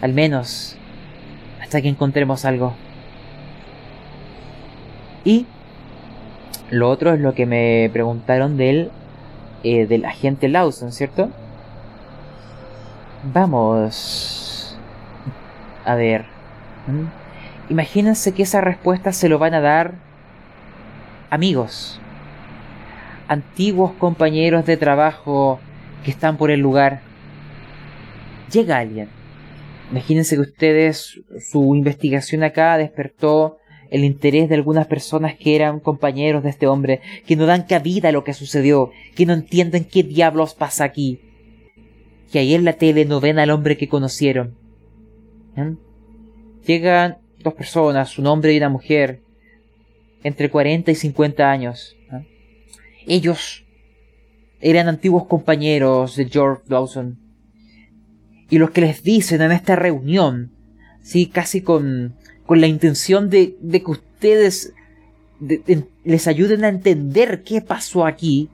al 0.00 0.14
menos 0.14 0.76
hasta 1.60 1.82
que 1.82 1.88
encontremos 1.88 2.46
algo. 2.46 2.74
Y 5.24 5.44
lo 6.70 6.88
otro 6.88 7.12
es 7.12 7.20
lo 7.20 7.34
que 7.34 7.44
me 7.44 7.90
preguntaron 7.92 8.56
del, 8.56 8.90
eh, 9.64 9.86
del 9.86 10.06
agente 10.06 10.48
Lawson, 10.48 10.92
¿cierto? 10.92 11.28
Vamos 13.34 14.78
a 15.84 15.94
ver. 15.94 16.24
Imagínense 17.68 18.32
que 18.32 18.44
esa 18.44 18.60
respuesta 18.60 19.12
se 19.12 19.28
lo 19.28 19.38
van 19.38 19.52
a 19.52 19.60
dar 19.60 19.94
amigos, 21.28 22.00
antiguos 23.28 23.92
compañeros 23.98 24.64
de 24.64 24.76
trabajo 24.76 25.60
que 26.04 26.10
están 26.10 26.38
por 26.38 26.50
el 26.50 26.60
lugar. 26.60 27.07
Llega 28.52 28.78
alguien. 28.78 29.08
Imagínense 29.90 30.36
que 30.36 30.42
ustedes, 30.42 31.20
su 31.50 31.74
investigación 31.74 32.42
acá 32.42 32.76
despertó 32.76 33.58
el 33.90 34.04
interés 34.04 34.48
de 34.48 34.54
algunas 34.54 34.86
personas 34.86 35.34
que 35.36 35.56
eran 35.56 35.80
compañeros 35.80 36.42
de 36.42 36.50
este 36.50 36.66
hombre, 36.66 37.00
que 37.26 37.36
no 37.36 37.46
dan 37.46 37.62
cabida 37.62 38.10
a 38.10 38.12
lo 38.12 38.24
que 38.24 38.34
sucedió, 38.34 38.90
que 39.14 39.26
no 39.26 39.32
entienden 39.32 39.84
qué 39.84 40.02
diablos 40.02 40.54
pasa 40.54 40.84
aquí. 40.84 41.20
Que 42.30 42.40
ahí 42.40 42.54
en 42.54 42.64
la 42.64 42.74
tele 42.74 43.06
no 43.06 43.20
ven 43.20 43.38
al 43.38 43.50
hombre 43.50 43.78
que 43.78 43.88
conocieron. 43.88 44.56
Llegan 46.66 47.18
dos 47.38 47.54
personas, 47.54 48.18
un 48.18 48.26
hombre 48.26 48.52
y 48.52 48.58
una 48.58 48.68
mujer, 48.68 49.22
entre 50.22 50.50
40 50.50 50.90
y 50.90 50.94
50 50.94 51.50
años. 51.50 51.96
Ellos 53.06 53.64
eran 54.60 54.88
antiguos 54.88 55.26
compañeros 55.26 56.16
de 56.16 56.28
George 56.28 56.62
Dawson. 56.66 57.27
Y 58.50 58.58
lo 58.58 58.72
que 58.72 58.80
les 58.80 59.02
dicen 59.02 59.42
en 59.42 59.52
esta 59.52 59.76
reunión, 59.76 60.52
sí, 61.02 61.26
casi 61.26 61.62
con, 61.62 62.14
con 62.46 62.60
la 62.60 62.66
intención 62.66 63.30
de, 63.30 63.56
de 63.60 63.82
que 63.82 63.90
ustedes 63.90 64.72
les 66.04 66.26
ayuden 66.26 66.64
a 66.64 66.68
entender 66.68 67.42
qué 67.44 67.60
pasó 67.60 68.06
aquí, 68.06 68.48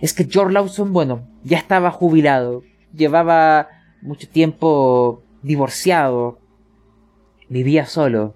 es 0.00 0.12
que 0.12 0.24
George 0.24 0.52
Lawson, 0.52 0.92
bueno, 0.92 1.26
ya 1.44 1.58
estaba 1.58 1.90
jubilado, 1.90 2.62
llevaba 2.94 3.68
mucho 4.02 4.28
tiempo 4.28 5.22
divorciado. 5.42 6.38
Vivía 7.48 7.86
solo. 7.86 8.34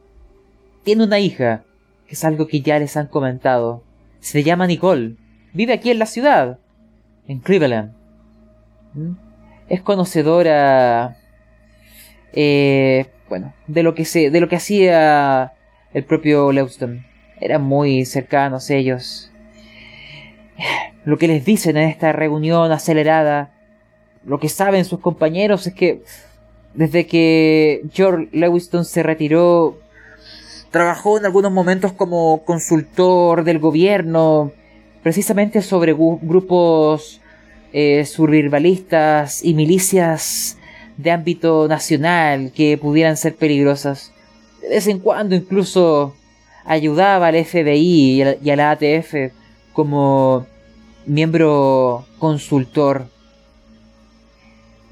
Tiene 0.85 1.05
una 1.05 1.19
hija, 1.19 1.65
que 2.07 2.15
es 2.15 2.25
algo 2.25 2.47
que 2.47 2.61
ya 2.61 2.79
les 2.79 2.97
han 2.97 3.09
comentado. 3.09 3.83
Se 4.21 4.43
llama 4.43 4.67
Nicole. 4.67 5.17
Vive 5.53 5.73
aquí 5.73 5.91
en 5.91 5.99
la 5.99 6.07
ciudad, 6.07 6.59
en 7.27 7.41
Cleveland. 7.41 7.93
Es 9.71 9.81
conocedora, 9.81 11.17
eh, 12.35 13.07
bueno, 13.29 13.55
de 13.69 13.83
lo 13.83 13.95
que 13.95 14.05
se, 14.05 14.31
de 14.31 14.41
lo 14.41 14.49
que 14.49 14.57
hacía 14.57 15.55
el 15.95 16.05
propio 16.05 16.53
Leuston. 16.53 17.07
Eran 17.41 17.63
muy 17.63 18.05
cercanos 18.05 18.69
ellos. 18.69 19.31
Lo 21.05 21.17
que 21.17 21.29
les 21.29 21.45
dicen 21.47 21.79
en 21.79 21.89
esta 21.89 22.13
reunión 22.13 22.71
acelerada, 22.73 23.53
lo 24.25 24.39
que 24.39 24.51
saben 24.51 24.85
sus 24.85 25.01
compañeros 25.01 25.67
es 25.67 25.73
que 25.73 26.03
desde 26.75 27.07
que 27.07 27.83
George 27.93 28.29
Lewiston 28.33 28.85
se 28.85 29.03
retiró, 29.03 29.79
trabajó 30.71 31.17
en 31.17 31.25
algunos 31.25 31.53
momentos 31.53 31.93
como 31.93 32.45
consultor 32.45 33.45
del 33.45 33.59
gobierno, 33.59 34.53
precisamente 35.03 35.63
sobre 35.63 35.95
grupos 35.95 37.21
eh, 37.73 38.05
survivalistas 38.05 39.45
y 39.45 39.55
milicias 39.55 40.59
de 40.97 41.11
ámbito 41.11 41.69
nacional 41.69 42.53
que 42.53 42.77
pudieran 42.77 43.17
ser 43.17 43.37
peligrosas. 43.37 44.13
De 44.61 44.69
vez 44.69 44.87
en 44.87 44.99
cuando 44.99 45.35
incluso 45.35 46.15
ayudaba 46.65 47.29
al 47.29 47.45
FBI 47.45 48.23
y 48.43 48.51
a 48.51 48.57
la 48.57 48.71
ATF 48.73 49.33
como 49.73 50.47
miembro 51.07 52.07
consultor. 52.19 53.09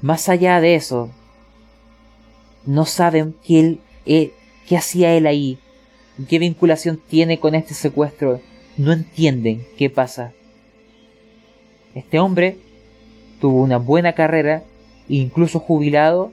Más 0.01 0.29
allá 0.29 0.61
de 0.61 0.75
eso, 0.75 1.11
no 2.65 2.85
saben 2.85 3.35
qué, 3.45 3.77
eh, 4.05 4.31
qué 4.67 4.77
hacía 4.77 5.13
él 5.13 5.27
ahí, 5.27 5.57
qué 6.27 6.39
vinculación 6.39 6.99
tiene 7.07 7.39
con 7.39 7.55
este 7.55 7.73
secuestro, 7.73 8.41
no 8.77 8.93
entienden 8.93 9.65
qué 9.77 9.89
pasa. 9.89 10.33
Este 11.93 12.19
hombre 12.19 12.57
tuvo 13.39 13.61
una 13.61 13.77
buena 13.77 14.13
carrera, 14.13 14.63
incluso 15.07 15.59
jubilado, 15.59 16.31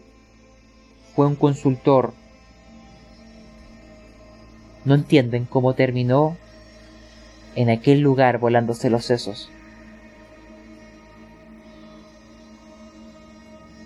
fue 1.14 1.26
un 1.26 1.36
consultor. 1.36 2.12
No 4.84 4.94
entienden 4.94 5.46
cómo 5.46 5.74
terminó 5.74 6.36
en 7.54 7.70
aquel 7.70 8.00
lugar 8.00 8.38
volándose 8.38 8.90
los 8.90 9.04
sesos. 9.04 9.50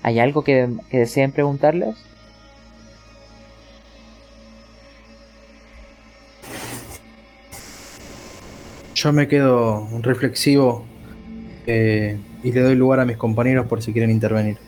¿Hay 0.03 0.19
algo 0.19 0.43
que, 0.43 0.69
que 0.91 0.99
deseen 0.99 1.31
preguntarles? 1.31 1.97
Yo 8.95 9.13
me 9.13 9.29
quedo 9.29 9.89
reflexivo 10.03 10.85
eh, 11.67 12.19
y 12.43 12.53
le 12.53 12.61
doy 12.61 12.75
lugar 12.75 13.01
a 13.01 13.05
mis 13.05 13.17
compañeros 13.17 13.67
por 13.67 13.83
si 13.83 13.93
quieren 13.93 14.11
intervenir. 14.11 14.59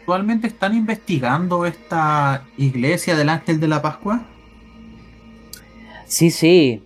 ¿Actualmente 0.00 0.46
están 0.46 0.74
investigando 0.74 1.66
esta 1.66 2.44
iglesia 2.56 3.14
del 3.14 3.28
Ángel 3.28 3.60
de 3.60 3.68
la 3.68 3.82
Pascua? 3.82 4.22
Sí, 6.06 6.30
sí. 6.30 6.82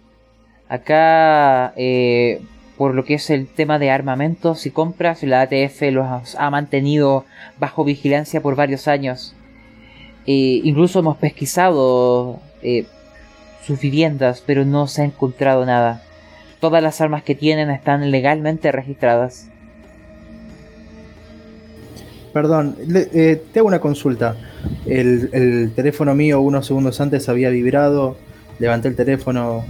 Acá, 0.68 1.72
eh, 1.76 2.42
por 2.76 2.94
lo 2.94 3.04
que 3.04 3.14
es 3.14 3.30
el 3.30 3.46
tema 3.46 3.78
de 3.78 3.90
armamentos 3.90 4.66
y 4.66 4.70
compras, 4.70 5.22
la 5.22 5.42
ATF 5.42 5.82
los 5.92 6.34
ha 6.34 6.50
mantenido 6.50 7.24
bajo 7.60 7.84
vigilancia 7.84 8.40
por 8.40 8.56
varios 8.56 8.88
años. 8.88 9.36
Eh, 10.26 10.60
incluso 10.64 10.98
hemos 10.98 11.16
pesquisado 11.18 12.40
sus 13.64 13.80
viviendas, 13.80 14.42
pero 14.44 14.64
no 14.64 14.88
se 14.88 15.02
ha 15.02 15.04
encontrado 15.04 15.64
nada. 15.64 16.02
Todas 16.62 16.80
las 16.80 17.00
armas 17.00 17.24
que 17.24 17.34
tienen 17.34 17.70
están 17.70 18.12
legalmente 18.12 18.70
registradas. 18.70 19.48
Perdón, 22.32 22.76
eh, 22.94 23.42
te 23.52 23.58
hago 23.58 23.66
una 23.66 23.80
consulta. 23.80 24.36
El, 24.86 25.72
teléfono 25.74 26.14
mío 26.14 26.40
unos 26.40 26.64
segundos 26.64 27.00
antes 27.00 27.28
había 27.28 27.50
vibrado, 27.50 28.16
levanté 28.60 28.86
el 28.86 28.94
teléfono 28.94 29.64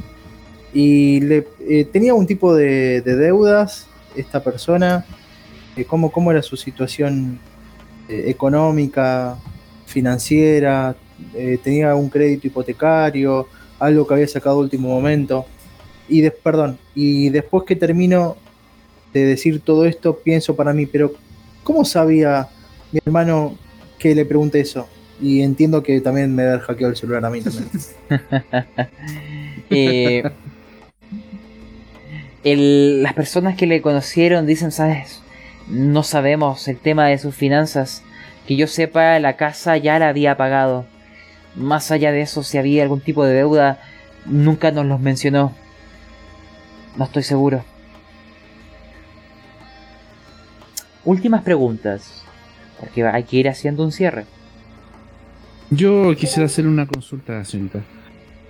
y 0.75 1.21
le, 1.21 1.47
eh, 1.67 1.87
tenía 1.91 2.13
un 2.13 2.27
tipo 2.27 2.55
de, 2.55 3.01
deudas 3.01 3.87
esta 4.15 4.45
persona. 4.45 5.07
Eh, 5.79 5.87
¿cómo, 5.87 6.13
¿Cómo 6.13 6.31
era 6.31 6.43
su 6.43 6.59
situación 6.59 7.39
económica, 8.07 9.39
financiera? 9.87 10.95
¿Tenía 11.65 11.95
un 11.95 12.11
crédito 12.11 12.49
hipotecario? 12.49 13.49
algo 13.83 14.07
que 14.07 14.15
había 14.15 14.29
sacado 14.29 14.61
último 14.61 14.89
momento. 14.89 15.45
Y 16.13 16.29
perdón, 16.29 16.79
y 16.95 17.31
después 17.31 17.65
que 17.65 17.75
termino 17.75 18.37
de 19.15 19.25
decir 19.25 19.61
todo 19.61 19.87
esto, 19.87 20.19
pienso 20.19 20.55
para 20.55 20.75
mí, 20.75 20.85
pero 20.85 21.15
¿cómo 21.65 21.87
sabía 21.87 22.49
mi 22.93 23.01
hermano 23.03 23.57
que 23.99 24.15
le 24.15 24.27
pregunté 24.27 24.61
eso? 24.61 24.87
Y 25.23 25.41
entiendo 25.41 25.83
que 25.83 26.03
también 26.03 26.35
me 26.35 26.43
había 26.43 26.61
hackeado 26.61 26.91
el 26.91 26.99
celular 26.99 27.25
a 27.25 27.31
mí 27.31 27.41
también. 27.41 27.71
Eh, 29.75 30.23
las 32.45 33.15
personas 33.15 33.57
que 33.57 33.67
le 33.67 33.81
conocieron 33.81 34.45
dicen, 34.45 34.71
¿sabes? 34.71 35.23
No 35.67 36.03
sabemos 36.03 36.69
el 36.69 36.77
tema 36.77 37.07
de 37.07 37.17
sus 37.17 37.35
finanzas. 37.35 38.03
Que 38.47 38.57
yo 38.57 38.67
sepa, 38.67 39.19
la 39.19 39.37
casa 39.37 39.79
ya 39.79 39.99
la 39.99 40.11
había 40.11 40.37
pagado. 40.37 40.85
Más 41.57 41.91
allá 41.91 42.13
de 42.13 42.21
eso, 42.21 42.43
si 42.43 42.59
había 42.59 42.83
algún 42.83 43.01
tipo 43.01 43.25
de 43.25 43.33
deuda, 43.33 43.81
nunca 44.27 44.73
nos 44.73 44.85
los 44.85 45.01
mencionó. 45.01 45.55
No 46.97 47.05
estoy 47.05 47.23
seguro. 47.23 47.65
Últimas 51.05 51.43
preguntas, 51.43 52.25
porque 52.79 53.05
hay 53.05 53.25
que 53.25 53.37
ir 53.39 53.49
haciendo 53.49 53.83
un 53.83 53.93
cierre. 53.93 54.25
Yo 55.71 56.15
quisiera 56.15 56.47
hacer 56.47 56.67
una 56.67 56.87
consulta, 56.87 57.45
señorita. 57.45 57.81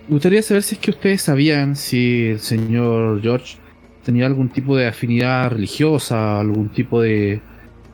Me 0.08 0.14
gustaría 0.14 0.42
saber 0.42 0.62
si 0.62 0.74
es 0.74 0.80
que 0.80 0.90
ustedes 0.90 1.22
sabían 1.22 1.76
si 1.76 2.30
el 2.30 2.40
señor 2.40 3.22
George 3.22 3.56
tenía 4.04 4.26
algún 4.26 4.48
tipo 4.48 4.76
de 4.76 4.88
afinidad 4.88 5.50
religiosa, 5.50 6.40
algún 6.40 6.68
tipo 6.68 7.00
de, 7.00 7.40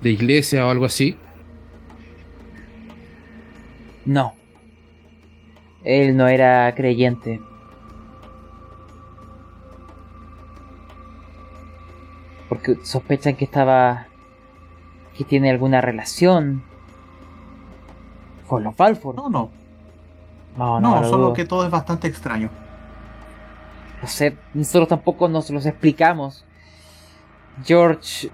de 0.00 0.10
iglesia 0.10 0.66
o 0.66 0.70
algo 0.70 0.86
así. 0.86 1.16
No. 4.06 4.32
Él 5.84 6.16
no 6.16 6.26
era 6.26 6.74
creyente. 6.74 7.40
Porque 12.48 12.76
sospechan 12.82 13.36
que 13.36 13.44
estaba... 13.44 14.06
que 15.16 15.24
tiene 15.24 15.50
alguna 15.50 15.80
relación 15.80 16.62
con 18.46 18.64
los 18.64 18.76
Balfour. 18.76 19.14
No, 19.14 19.28
no. 19.28 19.50
No, 20.56 20.80
no, 20.80 21.04
solo 21.04 21.32
que 21.34 21.44
todo 21.44 21.64
es 21.64 21.70
bastante 21.70 22.08
extraño. 22.08 22.50
No 24.02 24.08
sé, 24.08 24.36
nosotros 24.54 24.88
tampoco 24.88 25.28
nos 25.28 25.50
los 25.50 25.66
explicamos. 25.66 26.44
George 27.64 28.30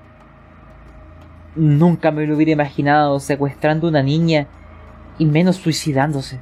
nunca 1.55 2.11
me 2.11 2.27
lo 2.27 2.35
hubiera 2.35 2.53
imaginado 2.53 3.20
secuestrando 3.20 3.86
a 3.86 3.91
una 3.91 4.03
niña 4.03 4.47
y 5.19 5.27
menos 5.27 5.57
suicidándose. 5.57 6.41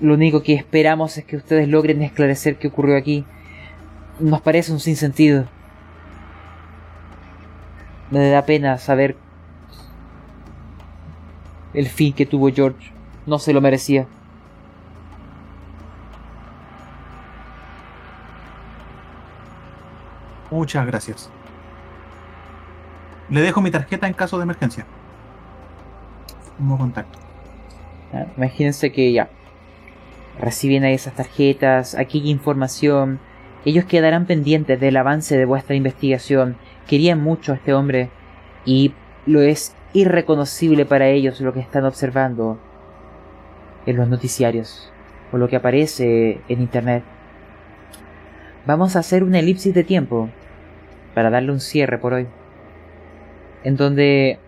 Lo 0.00 0.14
único 0.14 0.42
que 0.42 0.54
esperamos 0.54 1.16
es 1.16 1.24
que 1.24 1.36
ustedes 1.36 1.68
logren 1.68 2.02
esclarecer 2.02 2.58
qué 2.58 2.68
ocurrió 2.68 2.96
aquí. 2.96 3.24
Nos 4.18 4.40
parece 4.40 4.72
un 4.72 4.80
sinsentido. 4.80 5.46
Me 8.10 8.30
da 8.30 8.46
pena 8.46 8.78
saber 8.78 9.16
el 11.74 11.88
fin 11.88 12.12
que 12.12 12.24
tuvo 12.24 12.50
George. 12.50 12.92
No 13.26 13.38
se 13.38 13.52
lo 13.52 13.60
merecía. 13.60 14.06
Muchas 20.50 20.86
gracias. 20.86 21.28
Le 23.28 23.40
dejo 23.40 23.60
mi 23.60 23.70
tarjeta 23.70 24.06
en 24.06 24.14
caso 24.14 24.38
de 24.38 24.44
emergencia. 24.44 24.86
Como 26.56 26.78
contacto. 26.78 27.18
Ah, 28.14 28.26
imagínense 28.36 28.92
que 28.92 29.12
ya 29.12 29.28
reciben 30.38 30.84
ahí 30.84 30.94
esas 30.94 31.14
tarjetas, 31.14 31.94
aquella 31.94 32.30
información. 32.30 33.18
Ellos 33.66 33.84
quedarán 33.84 34.26
pendientes 34.26 34.78
del 34.78 34.96
avance 34.96 35.36
de 35.36 35.44
vuestra 35.44 35.74
investigación. 35.74 36.56
Querían 36.86 37.20
mucho 37.20 37.50
a 37.50 37.56
este 37.56 37.74
hombre 37.74 38.10
y 38.64 38.94
lo 39.26 39.42
es 39.42 39.74
irreconocible 39.92 40.86
para 40.86 41.08
ellos 41.08 41.40
lo 41.40 41.52
que 41.52 41.58
están 41.58 41.84
observando 41.84 42.60
en 43.84 43.96
los 43.96 44.08
noticiarios 44.08 44.92
o 45.32 45.36
lo 45.36 45.48
que 45.48 45.56
aparece 45.56 46.40
en 46.48 46.60
internet. 46.60 47.02
Vamos 48.66 48.94
a 48.94 49.00
hacer 49.00 49.24
una 49.24 49.40
elipsis 49.40 49.74
de 49.74 49.82
tiempo 49.82 50.30
para 51.12 51.30
darle 51.30 51.50
un 51.50 51.60
cierre 51.60 51.98
por 51.98 52.14
hoy. 52.14 52.28
En 53.64 53.76
donde 53.76 54.38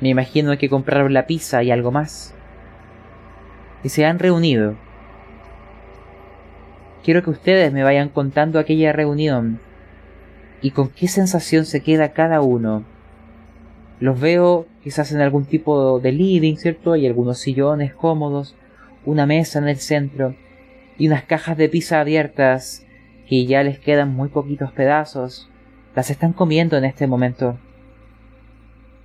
Me 0.00 0.08
imagino 0.08 0.58
que 0.58 0.68
compraron 0.68 1.14
la 1.14 1.28
pizza 1.28 1.62
y 1.62 1.70
algo 1.70 1.92
más. 1.92 2.34
Y 3.84 3.90
se 3.90 4.04
han 4.04 4.18
reunido. 4.18 4.74
Quiero 7.02 7.22
que 7.22 7.30
ustedes 7.30 7.72
me 7.72 7.82
vayan 7.82 8.08
contando 8.08 8.58
aquella 8.58 8.92
reunión 8.92 9.58
y 10.60 10.70
con 10.70 10.88
qué 10.88 11.08
sensación 11.08 11.64
se 11.64 11.82
queda 11.82 12.12
cada 12.12 12.40
uno. 12.40 12.84
Los 13.98 14.20
veo 14.20 14.66
quizás 14.84 15.10
en 15.10 15.20
algún 15.20 15.44
tipo 15.44 15.98
de 15.98 16.12
living, 16.12 16.56
¿cierto? 16.56 16.92
Hay 16.92 17.06
algunos 17.06 17.38
sillones 17.38 17.92
cómodos, 17.94 18.54
una 19.04 19.26
mesa 19.26 19.58
en 19.58 19.68
el 19.68 19.78
centro 19.78 20.36
y 20.96 21.08
unas 21.08 21.24
cajas 21.24 21.56
de 21.56 21.68
pizza 21.68 22.00
abiertas 22.00 22.86
que 23.28 23.46
ya 23.46 23.64
les 23.64 23.80
quedan 23.80 24.14
muy 24.14 24.28
poquitos 24.28 24.70
pedazos. 24.70 25.50
Las 25.96 26.08
están 26.10 26.32
comiendo 26.32 26.76
en 26.76 26.84
este 26.84 27.08
momento. 27.08 27.58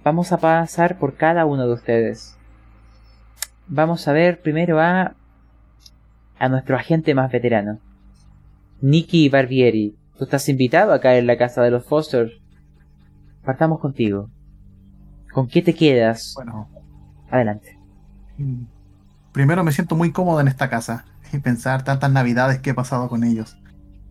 Vamos 0.03 0.31
a 0.31 0.37
pasar 0.37 0.99
por 0.99 1.15
cada 1.15 1.45
uno 1.45 1.67
de 1.67 1.73
ustedes. 1.73 2.37
Vamos 3.67 4.07
a 4.07 4.13
ver 4.13 4.39
primero 4.41 4.79
a 4.79 5.15
a 6.39 6.49
nuestro 6.49 6.75
agente 6.75 7.15
más 7.15 7.31
veterano. 7.31 7.79
Nicky 8.81 9.29
Barbieri, 9.29 9.95
tú 10.17 10.25
estás 10.25 10.47
invitado 10.49 10.93
a 10.93 10.99
caer 10.99 11.19
en 11.19 11.27
la 11.27 11.37
casa 11.37 11.61
de 11.61 11.71
los 11.71 11.85
Foster. 11.85 12.31
Partamos 13.43 13.79
contigo. 13.79 14.29
¿Con 15.31 15.47
qué 15.47 15.61
te 15.61 15.73
quedas? 15.73 16.33
Bueno, 16.35 16.69
Adelante. 17.29 17.77
mm, 18.37 18.63
primero 19.31 19.63
me 19.63 19.71
siento 19.71 19.95
muy 19.95 20.11
cómodo 20.11 20.39
en 20.41 20.47
esta 20.47 20.69
casa 20.69 21.05
y 21.33 21.39
pensar 21.39 21.83
tantas 21.83 22.11
navidades 22.11 22.59
que 22.59 22.71
he 22.71 22.73
pasado 22.73 23.09
con 23.09 23.23
ellos. 23.23 23.57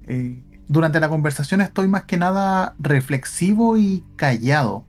Eh, 0.07 0.43
durante 0.69 1.01
la 1.01 1.09
conversación 1.09 1.61
estoy 1.61 1.89
más 1.89 2.05
que 2.05 2.17
nada 2.17 2.75
reflexivo 2.79 3.77
y 3.77 4.05
callado. 4.17 4.85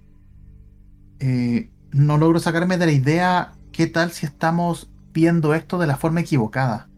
Eh, 1.19 1.69
no 1.91 2.17
logro 2.17 2.39
sacarme 2.39 2.77
de 2.77 2.85
la 2.85 2.91
idea 2.91 3.53
qué 3.71 3.87
tal 3.87 4.11
si 4.11 4.25
estamos 4.25 4.89
viendo 5.13 5.53
esto 5.53 5.77
de 5.77 5.87
la 5.87 5.97
forma 5.97 6.21
equivocada. 6.21 6.89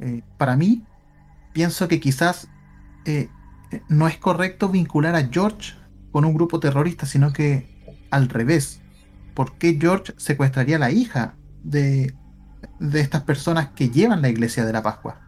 Eh, 0.00 0.22
para 0.36 0.56
mí, 0.56 0.84
pienso 1.58 1.88
que 1.88 1.98
quizás 1.98 2.48
eh, 3.04 3.30
eh, 3.72 3.82
no 3.88 4.06
es 4.06 4.16
correcto 4.16 4.68
vincular 4.68 5.16
a 5.16 5.26
George 5.26 5.74
con 6.12 6.24
un 6.24 6.32
grupo 6.32 6.60
terrorista, 6.60 7.04
sino 7.04 7.32
que 7.32 7.66
al 8.12 8.28
revés. 8.28 8.80
¿Por 9.34 9.58
qué 9.58 9.76
George 9.80 10.12
secuestraría 10.18 10.76
a 10.76 10.78
la 10.78 10.92
hija 10.92 11.34
de, 11.64 12.14
de 12.78 13.00
estas 13.00 13.22
personas 13.22 13.70
que 13.70 13.90
llevan 13.90 14.22
la 14.22 14.28
iglesia 14.28 14.64
de 14.64 14.72
la 14.72 14.84
Pascua? 14.84 15.20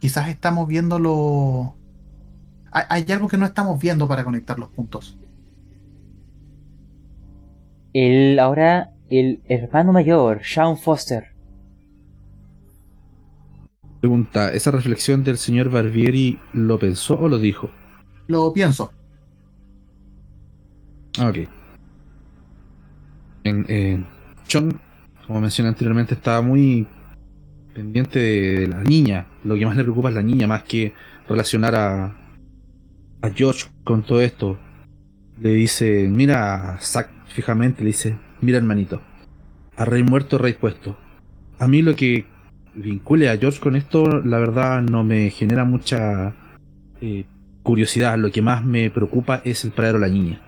Quizás 0.00 0.28
estamos 0.28 0.68
viéndolo... 0.68 1.76
Hay, 2.70 2.84
hay 2.90 3.12
algo 3.12 3.26
que 3.26 3.38
no 3.38 3.46
estamos 3.46 3.80
viendo 3.80 4.06
para 4.06 4.24
conectar 4.24 4.58
los 4.58 4.68
puntos. 4.68 5.16
El 7.94 8.38
ahora 8.38 8.92
el 9.08 9.40
hermano 9.48 9.94
mayor, 9.94 10.42
Sean 10.44 10.76
Foster. 10.76 11.31
Pregunta, 14.02 14.52
¿esa 14.52 14.72
reflexión 14.72 15.22
del 15.22 15.38
señor 15.38 15.70
Barbieri 15.70 16.36
lo 16.54 16.76
pensó 16.76 17.16
o 17.20 17.28
lo 17.28 17.38
dijo? 17.38 17.70
Lo 18.26 18.52
pienso. 18.52 18.92
Ah, 21.18 21.28
Ok. 21.28 21.48
En, 23.44 23.64
eh, 23.68 24.04
John, 24.50 24.80
como 25.24 25.40
mencioné 25.40 25.68
anteriormente, 25.68 26.14
estaba 26.14 26.42
muy 26.42 26.88
pendiente 27.74 28.18
de 28.18 28.66
la 28.66 28.82
niña. 28.82 29.28
Lo 29.44 29.54
que 29.54 29.66
más 29.66 29.76
le 29.76 29.84
preocupa 29.84 30.08
es 30.08 30.16
la 30.16 30.22
niña, 30.24 30.48
más 30.48 30.64
que 30.64 30.94
relacionar 31.28 31.76
a, 31.76 32.06
a 33.20 33.30
George 33.32 33.66
con 33.84 34.02
todo 34.02 34.20
esto. 34.20 34.58
Le 35.38 35.50
dice, 35.50 36.08
mira, 36.08 36.74
a 36.74 36.80
Zack 36.80 37.08
fijamente, 37.28 37.82
le 37.82 37.88
dice, 37.90 38.18
mira 38.40 38.58
hermanito, 38.58 39.00
a 39.76 39.84
rey 39.84 40.02
muerto, 40.02 40.38
rey 40.38 40.54
puesto. 40.54 40.98
A 41.60 41.68
mí 41.68 41.82
lo 41.82 41.94
que 41.94 42.31
vincule 42.74 43.28
a 43.30 43.36
George 43.36 43.60
con 43.60 43.76
esto, 43.76 44.20
la 44.22 44.38
verdad 44.38 44.82
no 44.82 45.04
me 45.04 45.30
genera 45.30 45.64
mucha 45.64 46.34
eh, 47.00 47.24
curiosidad. 47.62 48.18
Lo 48.18 48.30
que 48.30 48.42
más 48.42 48.64
me 48.64 48.90
preocupa 48.90 49.40
es 49.44 49.64
el 49.64 49.72
paradero 49.72 50.00
de 50.00 50.08
la 50.08 50.12
niña. 50.12 50.40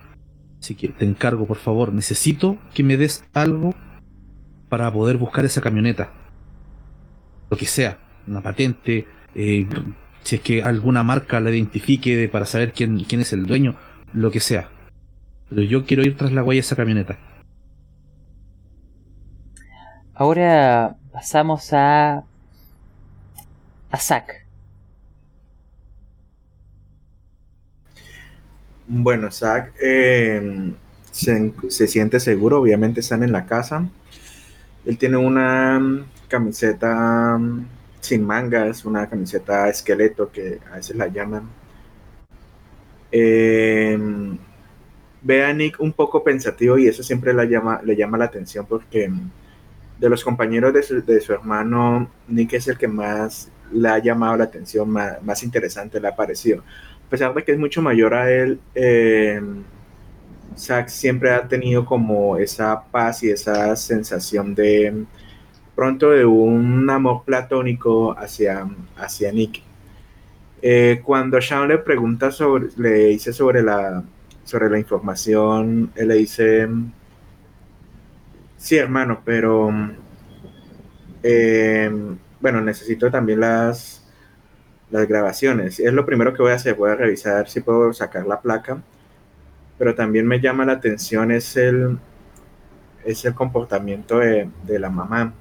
Así 0.61 0.75
que 0.75 0.89
te 0.89 1.05
encargo, 1.05 1.47
por 1.47 1.59
favor, 1.59 1.93
necesito 1.93 2.59
que 2.75 2.83
me 2.83 2.97
des 2.97 3.25
algo 3.35 3.75
para 4.69 4.91
poder 4.93 5.19
buscar 5.19 5.45
esa 5.45 5.61
camioneta. 5.61 6.11
Lo 7.51 7.57
que 7.57 7.67
sea, 7.67 7.99
una 8.27 8.41
patente, 8.41 9.07
eh, 9.35 9.67
si 10.23 10.37
es 10.37 10.41
que 10.43 10.63
alguna 10.63 11.03
marca 11.03 11.39
la 11.41 11.51
identifique 11.51 12.17
de- 12.17 12.29
para 12.29 12.47
saber 12.47 12.73
quién, 12.73 13.05
quién 13.05 13.21
es 13.21 13.33
el 13.35 13.45
dueño, 13.47 13.77
lo 14.15 14.31
que 14.31 14.41
sea. 14.41 14.71
Pero 15.51 15.61
yo 15.63 15.85
quiero 15.85 16.03
ir 16.03 16.17
tras 16.17 16.33
la 16.33 16.43
huella 16.43 16.57
de 16.59 16.67
esa 16.67 16.77
camioneta. 16.77 17.19
Ahora 20.15 20.97
pasamos 21.15 21.73
a. 21.73 22.25
a 23.91 23.97
Zack. 23.97 24.45
Bueno, 28.89 29.31
Zack 29.31 29.75
eh, 29.81 30.73
se, 31.13 31.53
se 31.69 31.87
siente 31.87 32.19
seguro, 32.19 32.61
obviamente 32.61 32.99
están 32.99 33.23
en 33.23 33.31
la 33.31 33.47
casa. 33.47 33.89
Él 34.85 34.99
tiene 34.99 35.17
una 35.17 35.79
mm, 35.79 36.05
camiseta 36.27 37.39
mm, 37.39 37.65
sin 38.01 38.27
mangas, 38.27 38.85
una 38.85 39.09
camiseta 39.09 39.69
esqueleto 39.69 40.33
que 40.33 40.59
a 40.71 40.77
veces 40.77 40.97
la 40.97 41.07
llaman. 41.07 41.49
Ve 45.23 45.45
a 45.45 45.53
Nick 45.55 45.79
un 45.79 45.93
poco 45.93 46.25
pensativo 46.25 46.77
y 46.77 46.89
eso 46.89 47.05
siempre 47.05 47.33
la 47.33 47.45
llama, 47.45 47.81
le 47.85 47.95
llama 47.95 48.19
la 48.19 48.25
atención 48.25 48.67
porque 48.67 49.09
de 50.05 50.11
los 50.11 50.23
compañeros 50.23 50.73
de 50.73 51.21
su, 51.21 51.33
hermano, 51.33 52.11
Nick 52.29 52.53
es 52.53 52.69
el 52.69 52.79
que 52.79 52.89
más 52.89 53.51
le 53.73 53.89
ha 53.89 53.99
llamado 53.99 54.37
la 54.37 54.45
atención, 54.45 54.89
más, 54.91 55.23
más 55.23 55.43
interesante 55.43 55.99
le 56.01 56.09
ha 56.09 56.15
parecido 56.15 56.63
a 57.07 57.11
pesar 57.11 57.35
de 57.35 57.45
que 57.45 57.53
es 57.53 57.59
mucho 57.59 57.83
mayor 57.83 58.15
a 58.15 58.31
él, 58.31 58.61
eh, 58.75 59.41
Zack 60.57 60.89
siempre 60.89 61.33
ha 61.33 61.47
tenido 61.47 61.85
como 61.85 62.37
esa 62.39 62.83
paz 62.85 63.23
y 63.23 63.31
esa 63.31 63.77
sensación 63.77 64.55
de 64.55 65.05
pronto 65.75 66.11
de 66.11 66.25
un 66.25 66.89
amor 66.89 67.25
platónico 67.25 68.17
hacia, 68.17 68.69
hacia 68.97 69.33
Nick. 69.33 69.63
Eh, 70.63 71.03
cuando 71.05 71.41
Sean 71.41 71.69
le 71.69 71.79
pregunta 71.79 72.31
sobre, 72.31 72.69
le 72.77 73.07
dice 73.07 73.33
sobre 73.33 73.63
la, 73.63 74.03
sobre 74.45 74.71
la 74.71 74.79
información, 74.79 75.93
él 75.97 76.09
le 76.09 76.15
dice, 76.15 76.69
sí 78.65 78.79
hermano, 78.79 79.21
pero 79.27 79.71
eh, 81.23 81.91
bueno, 82.41 82.63
necesito 82.63 83.11
también 83.11 83.41
las, 83.41 84.03
las 84.91 85.07
grabaciones. 85.07 85.79
Es 85.81 85.93
lo 85.93 86.07
primero 86.07 86.33
que 86.33 86.41
voy 86.43 86.53
a 86.53 86.55
hacer, 86.55 86.75
voy 86.75 86.91
a 86.91 86.95
revisar 86.95 87.47
si 87.47 87.61
puedo 87.61 87.93
sacar 87.93 88.27
la 88.27 88.41
placa, 88.41 88.83
pero 89.77 89.95
también 89.95 90.27
me 90.27 90.41
llama 90.41 90.65
la 90.65 90.73
atención 90.73 91.31
es 91.31 91.59
el, 91.59 91.99
es 93.05 93.27
el 93.27 93.35
comportamiento 93.35 94.21
de, 94.21 94.49
de 94.63 94.79
la 94.79 94.89
mamá. 94.89 95.35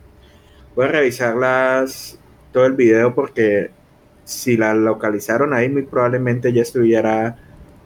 Voy 0.75 0.87
a 0.87 0.89
revisar 0.89 1.33
las, 1.37 2.19
todo 2.51 2.65
el 2.65 2.73
video 2.73 3.15
porque 3.15 3.71
si 4.25 4.57
la 4.57 4.73
localizaron 4.73 5.53
ahí 5.53 5.69
muy 5.69 5.83
probablemente 5.83 6.51
ya 6.51 6.61
estuviera 6.61 7.37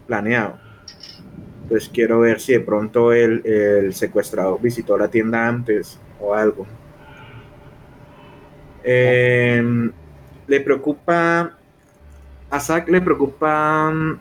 planeado. 0.08 0.67
Entonces 1.68 1.90
quiero 1.94 2.22
ver 2.22 2.40
si 2.40 2.54
de 2.54 2.62
pronto 2.62 3.12
el, 3.12 3.46
el 3.46 3.94
secuestrador 3.94 4.62
visitó 4.62 4.98
la 4.98 5.10
tienda 5.10 5.46
antes 5.46 6.00
o 6.18 6.34
algo. 6.34 6.66
Eh, 8.86 9.92
le 10.48 10.62
preocupa 10.62 11.58
a 12.50 12.60
Zack 12.62 12.88
le 12.88 13.02
preocupa 13.02 13.92
mm, 13.92 14.20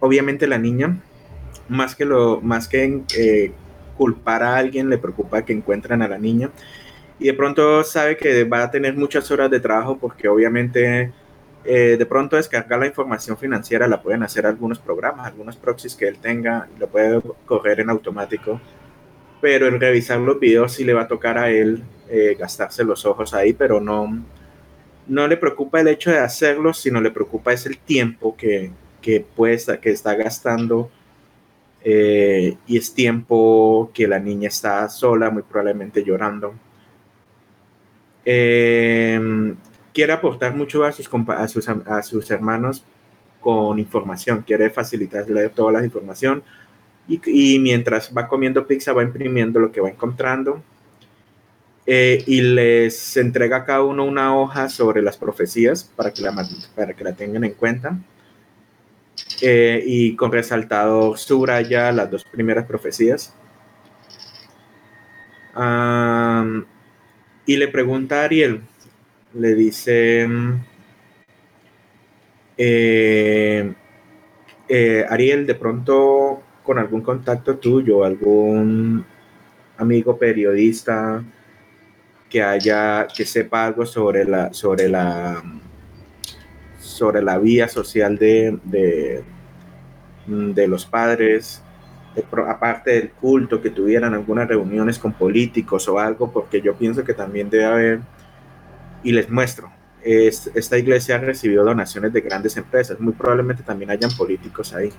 obviamente 0.00 0.48
la 0.48 0.58
niña 0.58 0.98
más 1.68 1.94
que 1.94 2.04
lo 2.04 2.40
más 2.40 2.66
que 2.66 3.02
eh, 3.16 3.52
culpar 3.96 4.42
a 4.42 4.56
alguien 4.56 4.90
le 4.90 4.98
preocupa 4.98 5.44
que 5.44 5.52
encuentran 5.52 6.02
a 6.02 6.08
la 6.08 6.18
niña 6.18 6.50
y 7.20 7.26
de 7.26 7.34
pronto 7.34 7.84
sabe 7.84 8.16
que 8.16 8.42
va 8.42 8.64
a 8.64 8.70
tener 8.72 8.96
muchas 8.96 9.30
horas 9.30 9.48
de 9.48 9.60
trabajo 9.60 9.96
porque 9.96 10.26
obviamente 10.26 11.12
eh, 11.64 11.96
de 11.98 12.06
pronto 12.06 12.36
descargar 12.36 12.78
la 12.78 12.86
información 12.86 13.36
financiera 13.36 13.86
la 13.86 14.02
pueden 14.02 14.22
hacer 14.22 14.46
algunos 14.46 14.78
programas 14.78 15.26
algunos 15.26 15.56
proxies 15.56 15.94
que 15.94 16.08
él 16.08 16.18
tenga 16.18 16.68
lo 16.78 16.88
puede 16.88 17.20
correr 17.44 17.80
en 17.80 17.90
automático 17.90 18.60
pero 19.40 19.66
el 19.68 19.78
revisar 19.78 20.18
los 20.20 20.40
videos 20.40 20.72
sí 20.72 20.84
le 20.84 20.94
va 20.94 21.02
a 21.02 21.08
tocar 21.08 21.38
a 21.38 21.50
él 21.50 21.82
eh, 22.08 22.36
gastarse 22.38 22.84
los 22.84 23.04
ojos 23.04 23.34
ahí 23.34 23.52
pero 23.52 23.80
no 23.80 24.22
no 25.10 25.26
le 25.26 25.36
preocupa 25.36 25.80
el 25.80 25.88
hecho 25.88 26.10
de 26.10 26.18
hacerlo, 26.18 26.72
sino 26.72 27.00
le 27.00 27.10
preocupa 27.10 27.52
es 27.52 27.66
el 27.66 27.78
tiempo 27.78 28.36
que, 28.36 28.70
que, 29.02 29.20
puede 29.20 29.80
que 29.80 29.90
está 29.90 30.14
gastando 30.14 30.88
eh, 31.82 32.56
y 32.66 32.78
es 32.78 32.94
tiempo 32.94 33.90
que 33.92 34.06
la 34.06 34.20
niña 34.20 34.48
está 34.48 34.88
sola, 34.88 35.30
muy 35.30 35.42
probablemente 35.42 36.04
llorando. 36.04 36.54
Eh, 38.24 39.54
quiere 39.92 40.12
aportar 40.12 40.54
mucho 40.54 40.84
a 40.84 40.92
sus, 40.92 41.08
a, 41.28 41.48
sus, 41.48 41.68
a 41.68 42.02
sus 42.02 42.30
hermanos 42.30 42.84
con 43.40 43.78
información, 43.78 44.44
quiere 44.46 44.70
facilitarle 44.70 45.48
toda 45.48 45.72
la 45.72 45.84
información 45.84 46.42
Y, 47.08 47.58
mientras 47.58 48.16
va 48.16 48.28
comiendo 48.28 48.66
pizza 48.66 48.92
va 48.92 49.02
imprimiendo 49.02 49.58
lo 49.58 49.72
que 49.72 49.80
va 49.80 49.88
encontrando. 49.88 50.62
Eh, 51.86 52.22
y 52.26 52.40
les 52.42 53.16
entrega 53.16 53.56
a 53.58 53.64
cada 53.64 53.82
uno 53.82 54.04
una 54.04 54.36
hoja 54.36 54.68
sobre 54.68 55.02
las 55.02 55.16
profecías 55.16 55.82
para 55.96 56.12
que 56.12 56.22
la, 56.22 56.46
para 56.76 56.94
que 56.94 57.02
la 57.02 57.14
tengan 57.14 57.42
en 57.42 57.54
cuenta. 57.54 57.98
Eh, 59.42 59.82
y 59.84 60.14
con 60.14 60.30
resaltado 60.30 61.16
subraya 61.16 61.90
las 61.90 62.10
dos 62.10 62.24
primeras 62.24 62.66
profecías. 62.66 63.34
y 67.46 67.56
le 67.56 67.68
pregunta 67.68 68.20
a 68.20 68.24
Ariel, 68.24 68.62
le 69.34 69.54
dice, 69.54 70.28
eh, 72.56 73.72
eh, 74.68 75.06
Ariel, 75.08 75.46
de 75.46 75.54
pronto 75.54 76.42
con 76.62 76.78
algún 76.78 77.00
contacto 77.02 77.58
tuyo, 77.58 78.04
algún 78.04 79.04
amigo 79.78 80.16
periodista 80.18 81.22
que 82.28 82.42
haya, 82.42 83.08
que 83.14 83.24
sepa 83.24 83.66
algo 83.66 83.84
sobre 83.86 84.24
la, 84.24 84.52
sobre 84.52 84.88
la, 84.88 85.42
sobre 86.78 87.22
la 87.22 87.38
vía 87.38 87.66
social 87.66 88.16
de, 88.18 88.58
de, 88.64 89.24
de 90.26 90.68
los 90.68 90.86
padres, 90.86 91.62
aparte 92.46 92.90
del 92.92 93.10
culto, 93.10 93.60
que 93.60 93.70
tuvieran 93.70 94.14
algunas 94.14 94.46
reuniones 94.46 94.98
con 94.98 95.12
políticos 95.12 95.88
o 95.88 95.98
algo, 95.98 96.30
porque 96.30 96.60
yo 96.60 96.74
pienso 96.74 97.02
que 97.04 97.14
también 97.14 97.50
debe 97.50 97.64
haber, 97.64 98.00
y 99.02 99.12
les 99.12 99.30
muestro, 99.30 99.70
esta 100.02 100.78
iglesia 100.78 101.16
ha 101.16 101.18
recibido 101.18 101.64
donaciones 101.64 102.12
de 102.12 102.20
grandes 102.20 102.56
empresas, 102.56 102.98
muy 103.00 103.12
probablemente 103.12 103.62
también 103.62 103.90
hayan 103.90 104.10
políticos 104.16 104.72
ahí. 104.74 104.90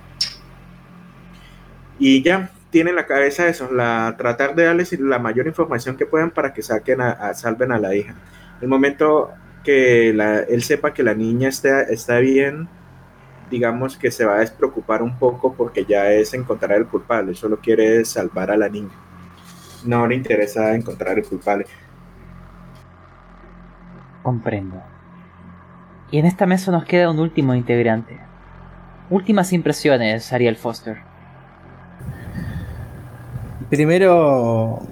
Y 1.98 2.22
ya, 2.22 2.50
tienen 2.70 2.96
la 2.96 3.06
cabeza 3.06 3.48
eso, 3.48 3.70
la, 3.72 4.14
tratar 4.16 4.54
de 4.54 4.64
darles 4.64 4.98
la 4.98 5.18
mayor 5.18 5.46
información 5.46 5.96
que 5.96 6.06
puedan 6.06 6.30
para 6.30 6.52
que 6.52 6.62
saquen 6.62 7.00
a, 7.00 7.34
salven 7.34 7.72
a 7.72 7.78
la 7.78 7.94
hija. 7.94 8.14
El 8.60 8.68
momento 8.68 9.30
que 9.62 10.10
él 10.10 10.62
sepa 10.62 10.94
que 10.94 11.02
la 11.02 11.14
niña 11.14 11.48
está, 11.48 11.82
está 11.82 12.18
bien, 12.18 12.68
digamos 13.50 13.96
que 13.96 14.10
se 14.10 14.24
va 14.24 14.36
a 14.36 14.40
despreocupar 14.40 15.02
un 15.02 15.18
poco 15.18 15.54
porque 15.54 15.84
ya 15.84 16.10
es 16.10 16.32
encontrar 16.32 16.78
el 16.78 16.86
culpable, 16.86 17.34
solo 17.34 17.58
quiere 17.58 18.04
salvar 18.04 18.50
a 18.50 18.56
la 18.56 18.68
niña. 18.68 18.94
No 19.84 20.06
le 20.06 20.14
interesa 20.14 20.74
encontrar 20.74 21.18
el 21.18 21.24
culpable. 21.24 21.66
Comprendo. 24.22 24.82
Y 26.10 26.18
en 26.18 26.26
esta 26.26 26.46
mesa 26.46 26.70
nos 26.70 26.84
queda 26.84 27.10
un 27.10 27.18
último 27.18 27.54
integrante. 27.54 28.18
Últimas 29.10 29.52
impresiones, 29.52 30.32
Ariel 30.32 30.56
Foster. 30.56 30.98
Primero, 33.70 34.82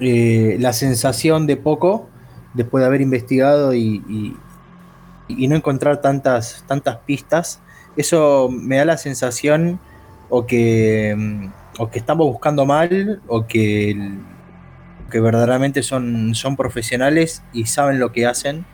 eh, 0.00 0.56
la 0.60 0.74
sensación 0.74 1.46
de 1.46 1.56
poco, 1.56 2.08
después 2.52 2.82
de 2.82 2.86
haber 2.86 3.00
investigado 3.00 3.74
y, 3.74 4.36
y, 5.28 5.48
no 5.48 5.56
encontrar 5.56 6.00
tantas, 6.00 6.64
tantas 6.66 6.98
pistas, 6.98 7.60
eso 7.96 8.48
me 8.50 8.76
da 8.76 8.84
la 8.84 8.96
sensación 8.98 9.80
o 10.28 10.46
que, 10.46 11.14
mm, 11.16 11.46
o 11.78 11.90
que 11.90 11.98
estamos 11.98 12.26
buscando 12.26 12.66
mal 12.66 13.22
o 13.26 13.46
que, 13.46 13.96
que 15.10 15.20
verdaderamente 15.20 15.82
son, 15.82 16.34
son 16.34 16.56
profesionales 16.56 17.42
y 17.52 17.66
saben 17.66 17.98
lo 17.98 18.12
que 18.12 18.26
hacen. 18.26 18.64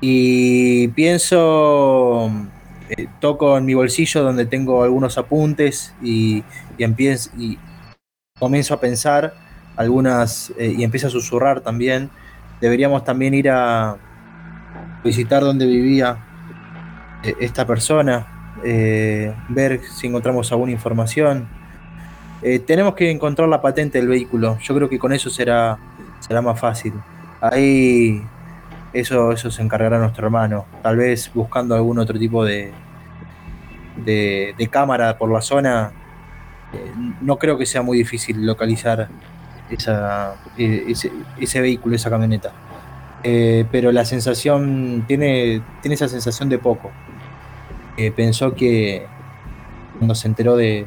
Y 0.00 0.88
pienso, 0.88 2.30
eh, 2.88 3.06
toco 3.20 3.58
en 3.58 3.66
mi 3.66 3.74
bolsillo 3.74 4.22
donde 4.22 4.46
tengo 4.46 4.82
algunos 4.82 5.18
apuntes 5.18 5.94
y, 6.02 6.42
y, 6.78 6.84
empiezo, 6.84 7.30
y 7.38 7.58
comienzo 8.38 8.74
a 8.74 8.80
pensar 8.80 9.34
algunas 9.76 10.52
eh, 10.58 10.74
y 10.76 10.84
empiezo 10.84 11.08
a 11.08 11.10
susurrar 11.10 11.60
también. 11.60 12.10
Deberíamos 12.60 13.04
también 13.04 13.34
ir 13.34 13.50
a 13.50 13.96
visitar 15.04 15.42
donde 15.42 15.66
vivía 15.66 16.18
eh, 17.22 17.34
esta 17.40 17.66
persona, 17.66 18.26
ver 19.48 19.80
si 19.94 20.06
encontramos 20.06 20.52
alguna 20.52 20.72
información. 20.72 21.59
Eh, 22.42 22.58
tenemos 22.58 22.94
que 22.94 23.10
encontrar 23.10 23.48
la 23.48 23.60
patente 23.60 23.98
del 23.98 24.08
vehículo. 24.08 24.58
Yo 24.60 24.74
creo 24.74 24.88
que 24.88 24.98
con 24.98 25.12
eso 25.12 25.30
será, 25.30 25.78
será 26.20 26.40
más 26.40 26.58
fácil. 26.58 26.94
Ahí 27.40 28.22
eso, 28.92 29.32
eso 29.32 29.50
se 29.50 29.62
encargará 29.62 29.98
nuestro 29.98 30.26
hermano. 30.26 30.64
Tal 30.82 30.96
vez 30.96 31.30
buscando 31.34 31.74
algún 31.74 31.98
otro 31.98 32.18
tipo 32.18 32.44
de, 32.44 32.72
de, 33.96 34.68
cámara 34.70 35.18
por 35.18 35.30
la 35.30 35.40
zona. 35.40 35.92
no 37.20 37.36
creo 37.36 37.58
que 37.58 37.66
sea 37.66 37.82
muy 37.82 37.98
difícil 37.98 38.44
localizar 38.46 39.08
esa, 39.70 40.36
ese, 40.56 41.12
ese 41.38 41.60
vehículo, 41.60 41.96
esa 41.96 42.10
camioneta. 42.10 42.52
Eh, 43.22 43.66
pero 43.70 43.92
la 43.92 44.04
sensación, 44.04 45.04
tiene, 45.06 45.62
tiene 45.82 45.94
esa 45.94 46.08
sensación 46.08 46.48
de 46.48 46.58
poco. 46.58 46.90
Eh, 47.96 48.10
pensó 48.12 48.54
que 48.54 49.06
cuando 49.98 50.14
se 50.14 50.28
enteró 50.28 50.56
de, 50.56 50.86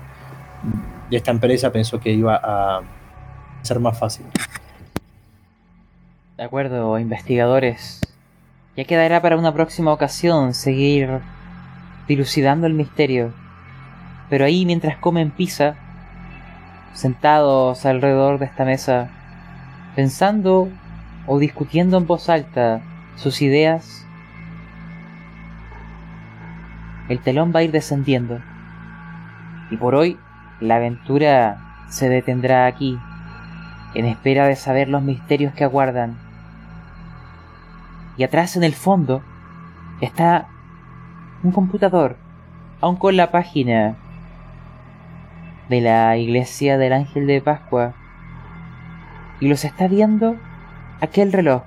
de 1.14 1.18
esta 1.18 1.31
empresa, 1.31 1.72
pensó 1.72 1.99
que 1.99 2.11
iba 2.11 2.40
a 2.44 2.81
ser 3.61 3.80
más 3.80 3.98
fácil. 3.98 4.26
De 6.38 6.44
acuerdo, 6.44 6.98
investigadores. 6.99 8.02
Ya 8.76 8.85
quedará 8.85 9.22
para 9.22 9.38
una 9.38 9.53
próxima 9.53 9.94
ocasión 9.94 10.56
seguir 10.56 11.22
dilucidando 12.07 12.65
el 12.65 12.73
misterio. 12.73 13.31
Pero 14.30 14.45
ahí 14.45 14.65
mientras 14.65 14.98
comen 14.98 15.30
pizza, 15.30 15.76
sentados 16.94 17.85
alrededor 17.85 18.40
de 18.40 18.45
esta 18.45 18.65
mesa, 18.65 19.11
pensando 19.95 20.69
o 21.27 21.38
discutiendo 21.38 21.98
en 21.98 22.07
voz 22.07 22.30
alta 22.30 22.81
sus 23.15 23.44
ideas, 23.44 24.07
el 27.07 27.19
telón 27.19 27.53
va 27.56 27.60
a 27.60 27.64
ir 27.64 27.72
descendiendo. 27.72 28.41
Y 29.69 29.77
por 29.77 29.94
hoy 29.94 30.18
la 30.60 30.76
aventura 30.76 31.86
se 31.90 32.10
detendrá 32.10 32.66
aquí, 32.66 32.98
en 33.94 34.06
espera 34.06 34.48
de 34.48 34.56
saber 34.56 34.90
los 34.90 35.04
misterios 35.04 35.54
que 35.54 35.64
aguardan. 35.64 36.18
Y 38.18 38.24
atrás 38.24 38.56
en 38.56 38.64
el 38.64 38.74
fondo 38.74 39.24
está 40.02 40.48
un 41.44 41.52
computador, 41.52 42.18
aún 42.82 42.96
con 42.96 43.18
la 43.18 43.32
página 43.32 43.96
de 45.70 45.82
la 45.82 46.18
iglesia 46.18 46.78
del 46.78 46.94
ángel 46.94 47.28
de 47.28 47.42
Pascua. 47.42 47.94
Y 49.40 49.48
los 49.48 49.66
está 49.66 49.88
viendo 49.88 50.38
aquel 51.02 51.34
reloj, 51.34 51.64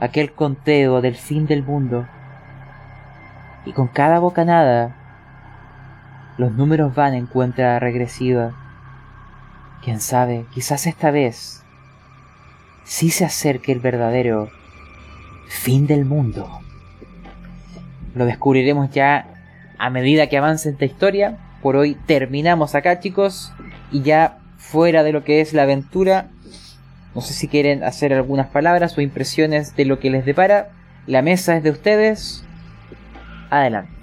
aquel 0.00 0.32
conteo 0.32 1.00
del 1.00 1.14
fin 1.14 1.46
del 1.46 1.62
mundo. 1.62 2.06
Y 3.64 3.72
con 3.72 3.88
cada 3.88 4.18
bocanada, 4.18 4.94
los 6.38 6.52
números 6.52 6.94
van 6.94 7.14
en 7.14 7.26
cuenta 7.26 7.78
regresiva. 7.78 8.52
Quién 9.82 10.00
sabe, 10.00 10.46
quizás 10.52 10.86
esta 10.86 11.10
vez 11.10 11.62
sí 12.84 13.10
se 13.10 13.24
acerque 13.24 13.72
el 13.72 13.80
verdadero 13.80 14.50
fin 15.48 15.86
del 15.86 16.04
mundo. 16.04 16.60
Lo 18.14 18.26
descubriremos 18.26 18.90
ya 18.90 19.26
a 19.78 19.90
medida 19.90 20.28
que 20.28 20.38
avance 20.38 20.70
esta 20.70 20.84
historia. 20.84 21.38
Por 21.62 21.76
hoy 21.76 21.94
terminamos 22.06 22.74
acá, 22.74 23.00
chicos, 23.00 23.52
y 23.90 24.02
ya 24.02 24.38
fuera 24.56 25.02
de 25.02 25.12
lo 25.12 25.24
que 25.24 25.40
es 25.40 25.52
la 25.52 25.62
aventura, 25.62 26.28
no 27.16 27.22
sé 27.22 27.32
si 27.32 27.48
quieren 27.48 27.82
hacer 27.82 28.12
algunas 28.12 28.48
palabras 28.48 28.98
o 28.98 29.00
impresiones 29.00 29.74
de 29.74 29.86
lo 29.86 29.98
que 29.98 30.10
les 30.10 30.26
depara. 30.26 30.68
La 31.06 31.22
mesa 31.22 31.56
es 31.56 31.62
de 31.62 31.70
ustedes. 31.70 32.44
Adelante. 33.48 33.95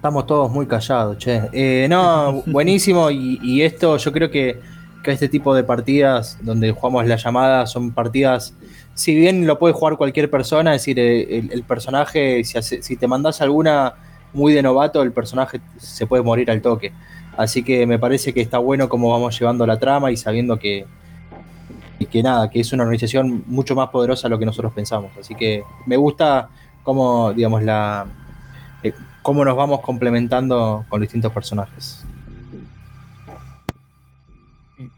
Estamos 0.00 0.26
todos 0.26 0.50
muy 0.50 0.66
callados, 0.66 1.18
che. 1.18 1.42
Eh, 1.52 1.86
no, 1.86 2.42
buenísimo. 2.46 3.10
Y, 3.10 3.60
esto, 3.60 3.98
yo 3.98 4.10
creo 4.12 4.30
que, 4.30 4.58
este 5.04 5.28
tipo 5.28 5.54
de 5.54 5.62
partidas 5.62 6.38
donde 6.40 6.72
jugamos 6.72 7.06
la 7.06 7.16
llamada 7.16 7.66
son 7.66 7.90
partidas. 7.90 8.54
Si 8.94 9.14
bien 9.14 9.46
lo 9.46 9.58
puede 9.58 9.74
jugar 9.74 9.98
cualquier 9.98 10.30
persona, 10.30 10.74
es 10.74 10.80
decir, 10.80 10.98
el, 10.98 11.62
personaje, 11.64 12.42
si, 12.44 12.96
te 12.96 13.06
mandas 13.06 13.42
alguna 13.42 13.92
muy 14.32 14.54
de 14.54 14.62
novato, 14.62 15.02
el 15.02 15.12
personaje 15.12 15.60
se 15.76 16.06
puede 16.06 16.22
morir 16.22 16.50
al 16.50 16.62
toque. 16.62 16.94
Así 17.36 17.62
que 17.62 17.86
me 17.86 17.98
parece 17.98 18.32
que 18.32 18.40
está 18.40 18.56
bueno 18.56 18.88
como 18.88 19.10
vamos 19.10 19.38
llevando 19.38 19.66
la 19.66 19.78
trama 19.78 20.10
y 20.10 20.16
sabiendo 20.16 20.58
que, 20.58 20.86
que 22.10 22.22
nada, 22.22 22.48
que 22.48 22.60
es 22.60 22.72
una 22.72 22.84
organización 22.84 23.44
mucho 23.46 23.74
más 23.74 23.90
poderosa 23.90 24.28
de 24.28 24.30
lo 24.30 24.38
que 24.38 24.46
nosotros 24.46 24.72
pensamos. 24.72 25.12
Así 25.20 25.34
que 25.34 25.62
me 25.84 25.98
gusta 25.98 26.48
cómo, 26.82 27.32
digamos, 27.32 27.62
la 27.62 28.06
eh, 28.82 28.94
cómo 29.22 29.44
nos 29.44 29.56
vamos 29.56 29.80
complementando 29.80 30.84
con 30.88 31.00
distintos 31.00 31.32
personajes. 31.32 32.04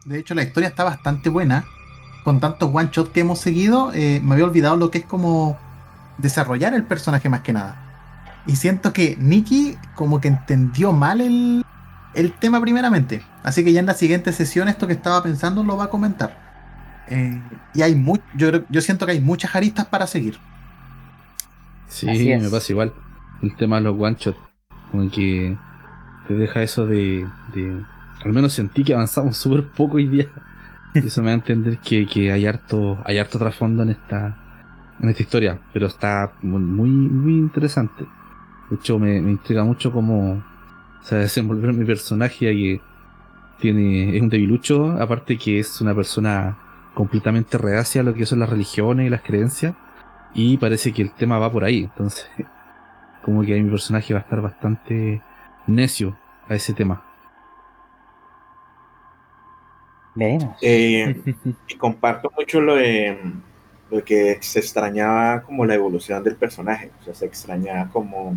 De 0.05 0.19
hecho, 0.19 0.35
la 0.35 0.43
historia 0.43 0.69
está 0.69 0.85
bastante 0.85 1.29
buena. 1.29 1.65
Con 2.25 2.39
tantos 2.39 2.71
one 2.73 2.89
shots 2.93 3.11
que 3.11 3.21
hemos 3.21 3.41
seguido, 3.41 3.93
eh, 3.95 4.21
me 4.23 4.35
había 4.35 4.45
olvidado 4.45 4.77
lo 4.77 4.91
que 4.91 4.99
es 4.99 5.05
como 5.05 5.59
desarrollar 6.19 6.73
el 6.75 6.85
personaje 6.85 7.29
más 7.29 7.41
que 7.41 7.53
nada. 7.53 7.77
Y 8.47 8.57
siento 8.57 8.93
que 8.93 9.17
Nikki 9.19 9.77
como 9.95 10.21
que 10.21 10.29
entendió 10.29 10.93
mal 10.93 11.21
el, 11.21 11.65
el 12.15 12.33
tema 12.33 12.61
primeramente. 12.61 13.23
Así 13.43 13.65
que 13.65 13.73
ya 13.73 13.81
en 13.81 13.87
la 13.87 13.95
siguiente 13.95 14.33
sesión 14.33 14.69
esto 14.69 14.87
que 14.87 14.93
estaba 14.93 15.23
pensando 15.23 15.65
lo 15.65 15.77
va 15.77 15.85
a 15.85 15.91
comentar. 15.91 16.39
Eh, 17.09 17.43
y 17.75 17.83
hay 17.83 17.95
mu 17.95 18.17
yo, 18.37 18.51
yo 18.69 18.81
siento 18.81 19.05
que 19.05 19.13
hay 19.13 19.21
muchas 19.21 19.55
aristas 19.55 19.87
para 19.87 20.07
seguir. 20.07 20.39
Sí, 21.93 22.07
me 22.41 22.49
pasa 22.51 22.73
igual. 22.73 22.93
El 23.43 23.57
tema 23.57 23.77
de 23.77 23.83
los 23.83 23.97
one 23.99 24.17
shot. 24.19 24.37
Como 24.91 25.11
que 25.11 25.57
te 26.29 26.35
deja 26.35 26.63
eso 26.63 26.87
de. 26.87 27.27
de- 27.55 27.85
al 28.25 28.33
menos 28.33 28.53
sentí 28.53 28.85
que 28.85 28.95
avanzamos 28.95 29.37
súper 29.43 29.69
poco 29.69 29.97
hoy 29.97 30.09
día. 30.09 30.29
Y 30.95 31.07
eso 31.07 31.23
me 31.23 31.29
da 31.29 31.33
a 31.33 31.35
entender 31.37 31.79
que, 31.79 32.07
que 32.07 32.33
hay 32.33 32.47
harto, 32.47 32.99
hay 33.05 33.19
harto 33.19 33.39
trasfondo 33.39 33.83
en 33.83 33.91
esta, 33.91 34.37
en 35.01 35.09
esta 35.09 35.23
historia. 35.23 35.59
Pero 35.73 35.87
está 35.87 36.33
muy, 36.43 36.91
muy, 36.91 37.35
interesante. 37.35 38.05
De 38.71 38.77
hecho, 38.77 38.99
me, 38.99 39.21
me 39.23 39.33
intriga 39.33 39.65
mucho 39.65 39.93
cómo 39.93 40.43
se 41.03 41.17
desenvolver 41.17 41.73
mi 41.73 41.85
personaje, 41.85 42.47
que 42.47 42.81
tiene, 43.61 44.17
es 44.17 44.23
un 44.23 44.29
debilucho, 44.29 44.91
aparte 45.01 45.39
que 45.39 45.61
es 45.61 45.81
una 45.81 45.95
persona 45.95 46.59
completamente 46.95 47.59
reacia 47.59 48.01
a 48.01 48.05
lo 48.05 48.15
que 48.15 48.27
son 48.27 48.41
las 48.41 48.51
religiones 48.51 49.07
y 49.07 49.11
las 49.11 49.23
creencias. 49.23 49.75
Y 50.35 50.57
parece 50.57 50.93
que 50.93 51.03
el 51.03 51.13
tema 51.13 51.39
va 51.39 51.53
por 51.53 51.65
ahí. 51.65 51.85
Entonces, 51.85 52.27
como 53.23 53.43
que 53.43 53.55
ahí 53.55 53.63
mi 53.63 53.71
personaje 53.71 54.15
va 54.15 54.21
a 54.21 54.23
estar 54.23 54.41
bastante 54.41 55.23
necio 55.67 56.17
a 56.49 56.55
ese 56.55 56.73
tema. 56.73 57.05
Veremos. 60.15 60.57
Eh, 60.61 61.23
y 61.69 61.75
comparto 61.77 62.31
mucho 62.37 62.61
lo 62.61 62.77
de, 62.77 63.17
lo 63.91 63.99
de 63.99 64.03
que 64.03 64.39
se 64.41 64.59
extrañaba 64.59 65.43
como 65.43 65.65
la 65.65 65.75
evolución 65.75 66.23
del 66.23 66.37
personaje. 66.37 66.91
O 67.01 67.05
sea, 67.05 67.15
se 67.15 67.27
extrañaba 67.27 67.89
como, 67.89 68.37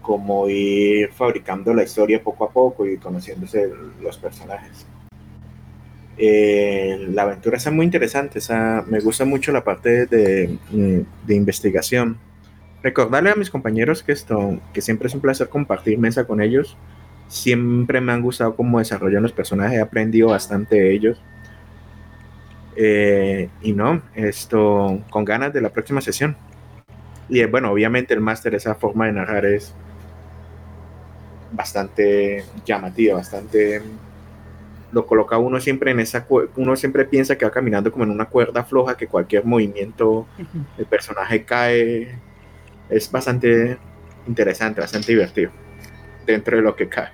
como 0.00 0.48
ir 0.48 1.12
fabricando 1.12 1.74
la 1.74 1.82
historia 1.82 2.22
poco 2.22 2.44
a 2.44 2.50
poco 2.50 2.86
y 2.86 2.96
conociéndose 2.96 3.70
los 4.00 4.16
personajes. 4.18 4.86
Eh, 6.18 7.06
la 7.10 7.22
aventura 7.22 7.56
está 7.56 7.70
muy 7.70 7.84
interesante. 7.86 8.38
esa- 8.38 8.84
me 8.88 9.00
gusta 9.00 9.24
mucho 9.24 9.52
la 9.52 9.64
parte 9.64 10.06
de, 10.06 10.58
de 11.26 11.34
investigación. 11.34 12.18
Recordarle 12.82 13.30
a 13.30 13.36
mis 13.36 13.50
compañeros 13.50 14.02
que 14.02 14.12
esto, 14.12 14.60
que 14.74 14.82
siempre 14.82 15.08
es 15.08 15.14
un 15.14 15.20
placer 15.20 15.48
compartir 15.48 15.98
mesa 15.98 16.24
con 16.26 16.40
ellos. 16.42 16.76
Siempre 17.28 18.00
me 18.00 18.12
han 18.12 18.22
gustado 18.22 18.56
cómo 18.56 18.78
desarrollan 18.78 19.22
los 19.22 19.32
personajes, 19.32 19.78
he 19.78 19.82
aprendido 19.82 20.28
bastante 20.30 20.76
de 20.76 20.92
ellos. 20.94 21.22
Eh, 22.76 23.50
y 23.60 23.72
no, 23.72 24.02
esto 24.14 25.00
con 25.10 25.24
ganas 25.24 25.52
de 25.52 25.60
la 25.60 25.70
próxima 25.70 26.00
sesión. 26.00 26.36
Y 27.28 27.40
eh, 27.40 27.46
bueno, 27.46 27.70
obviamente 27.72 28.14
el 28.14 28.20
máster, 28.20 28.54
esa 28.54 28.74
forma 28.74 29.06
de 29.06 29.12
narrar 29.12 29.46
es 29.46 29.74
bastante 31.50 32.44
llamativa, 32.64 33.16
bastante 33.16 33.82
lo 34.92 35.06
coloca 35.06 35.38
uno 35.38 35.58
siempre 35.58 35.90
en 35.90 36.00
esa 36.00 36.26
uno 36.56 36.76
siempre 36.76 37.04
piensa 37.04 37.36
que 37.36 37.44
va 37.44 37.50
caminando 37.50 37.90
como 37.90 38.04
en 38.04 38.10
una 38.10 38.26
cuerda 38.26 38.62
floja 38.62 38.96
que 38.96 39.06
cualquier 39.06 39.44
movimiento 39.44 40.26
el 40.78 40.86
personaje 40.86 41.44
cae 41.44 42.18
es 42.88 43.10
bastante 43.10 43.78
interesante 44.26 44.80
bastante 44.80 45.12
divertido 45.12 45.50
dentro 46.26 46.56
de 46.56 46.62
lo 46.62 46.76
que 46.76 46.88
cae 46.88 47.08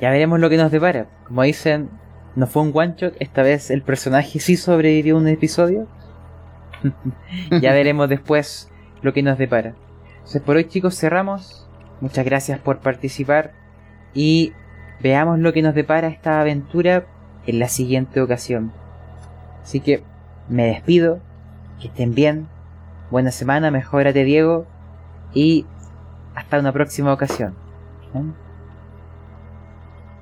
Ya 0.00 0.10
veremos 0.10 0.40
lo 0.40 0.50
que 0.50 0.56
nos 0.56 0.72
depara. 0.72 1.06
Como 1.28 1.42
dicen, 1.42 1.88
no 2.34 2.46
fue 2.46 2.62
un 2.62 2.72
one 2.74 2.94
shot, 2.96 3.14
esta 3.20 3.42
vez 3.42 3.70
el 3.70 3.82
personaje 3.82 4.40
sí 4.40 4.56
sobrevivió 4.56 5.14
a 5.14 5.20
un 5.20 5.28
episodio. 5.28 5.86
ya 7.60 7.72
veremos 7.72 8.08
después 8.08 8.68
lo 9.02 9.12
que 9.12 9.22
nos 9.22 9.38
depara. 9.38 9.74
Entonces 10.16 10.42
por 10.42 10.56
hoy 10.56 10.64
chicos 10.64 10.98
cerramos. 10.98 11.68
Muchas 12.00 12.24
gracias 12.24 12.58
por 12.58 12.80
participar 12.80 13.52
y 14.12 14.54
veamos 15.02 15.38
lo 15.38 15.52
que 15.52 15.62
nos 15.62 15.74
depara 15.74 16.08
esta 16.08 16.40
aventura 16.40 17.06
en 17.46 17.58
la 17.58 17.68
siguiente 17.68 18.20
ocasión. 18.20 18.72
Así 19.62 19.80
que 19.80 20.02
me 20.48 20.66
despido, 20.66 21.20
que 21.80 21.88
estén 21.88 22.14
bien, 22.14 22.48
buena 23.10 23.30
semana, 23.30 23.70
mejórate 23.70 24.24
Diego 24.24 24.66
y 25.34 25.66
hasta 26.34 26.58
una 26.58 26.72
próxima 26.72 27.12
ocasión. 27.12 27.54
¿Eh? 28.14 28.22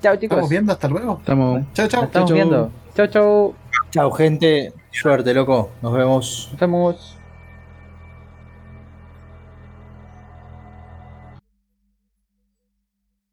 Chao 0.02 0.16
chicos. 0.16 0.36
Estamos 0.36 0.50
viendo, 0.50 0.72
hasta 0.72 0.88
luego. 0.88 1.18
Estamos. 1.18 1.62
Chao, 1.74 1.86
chao. 1.86 2.04
Estamos 2.04 2.12
Chau, 2.12 2.26
chau. 2.26 2.34
viendo. 2.34 2.70
Chau, 2.94 3.06
chau. 3.06 3.54
Chao, 3.90 4.10
gente. 4.12 4.72
Suerte, 4.90 5.34
loco. 5.34 5.70
Nos 5.82 5.92
vemos. 5.92 6.48
Nos 6.52 6.60
vemos. 6.60 7.19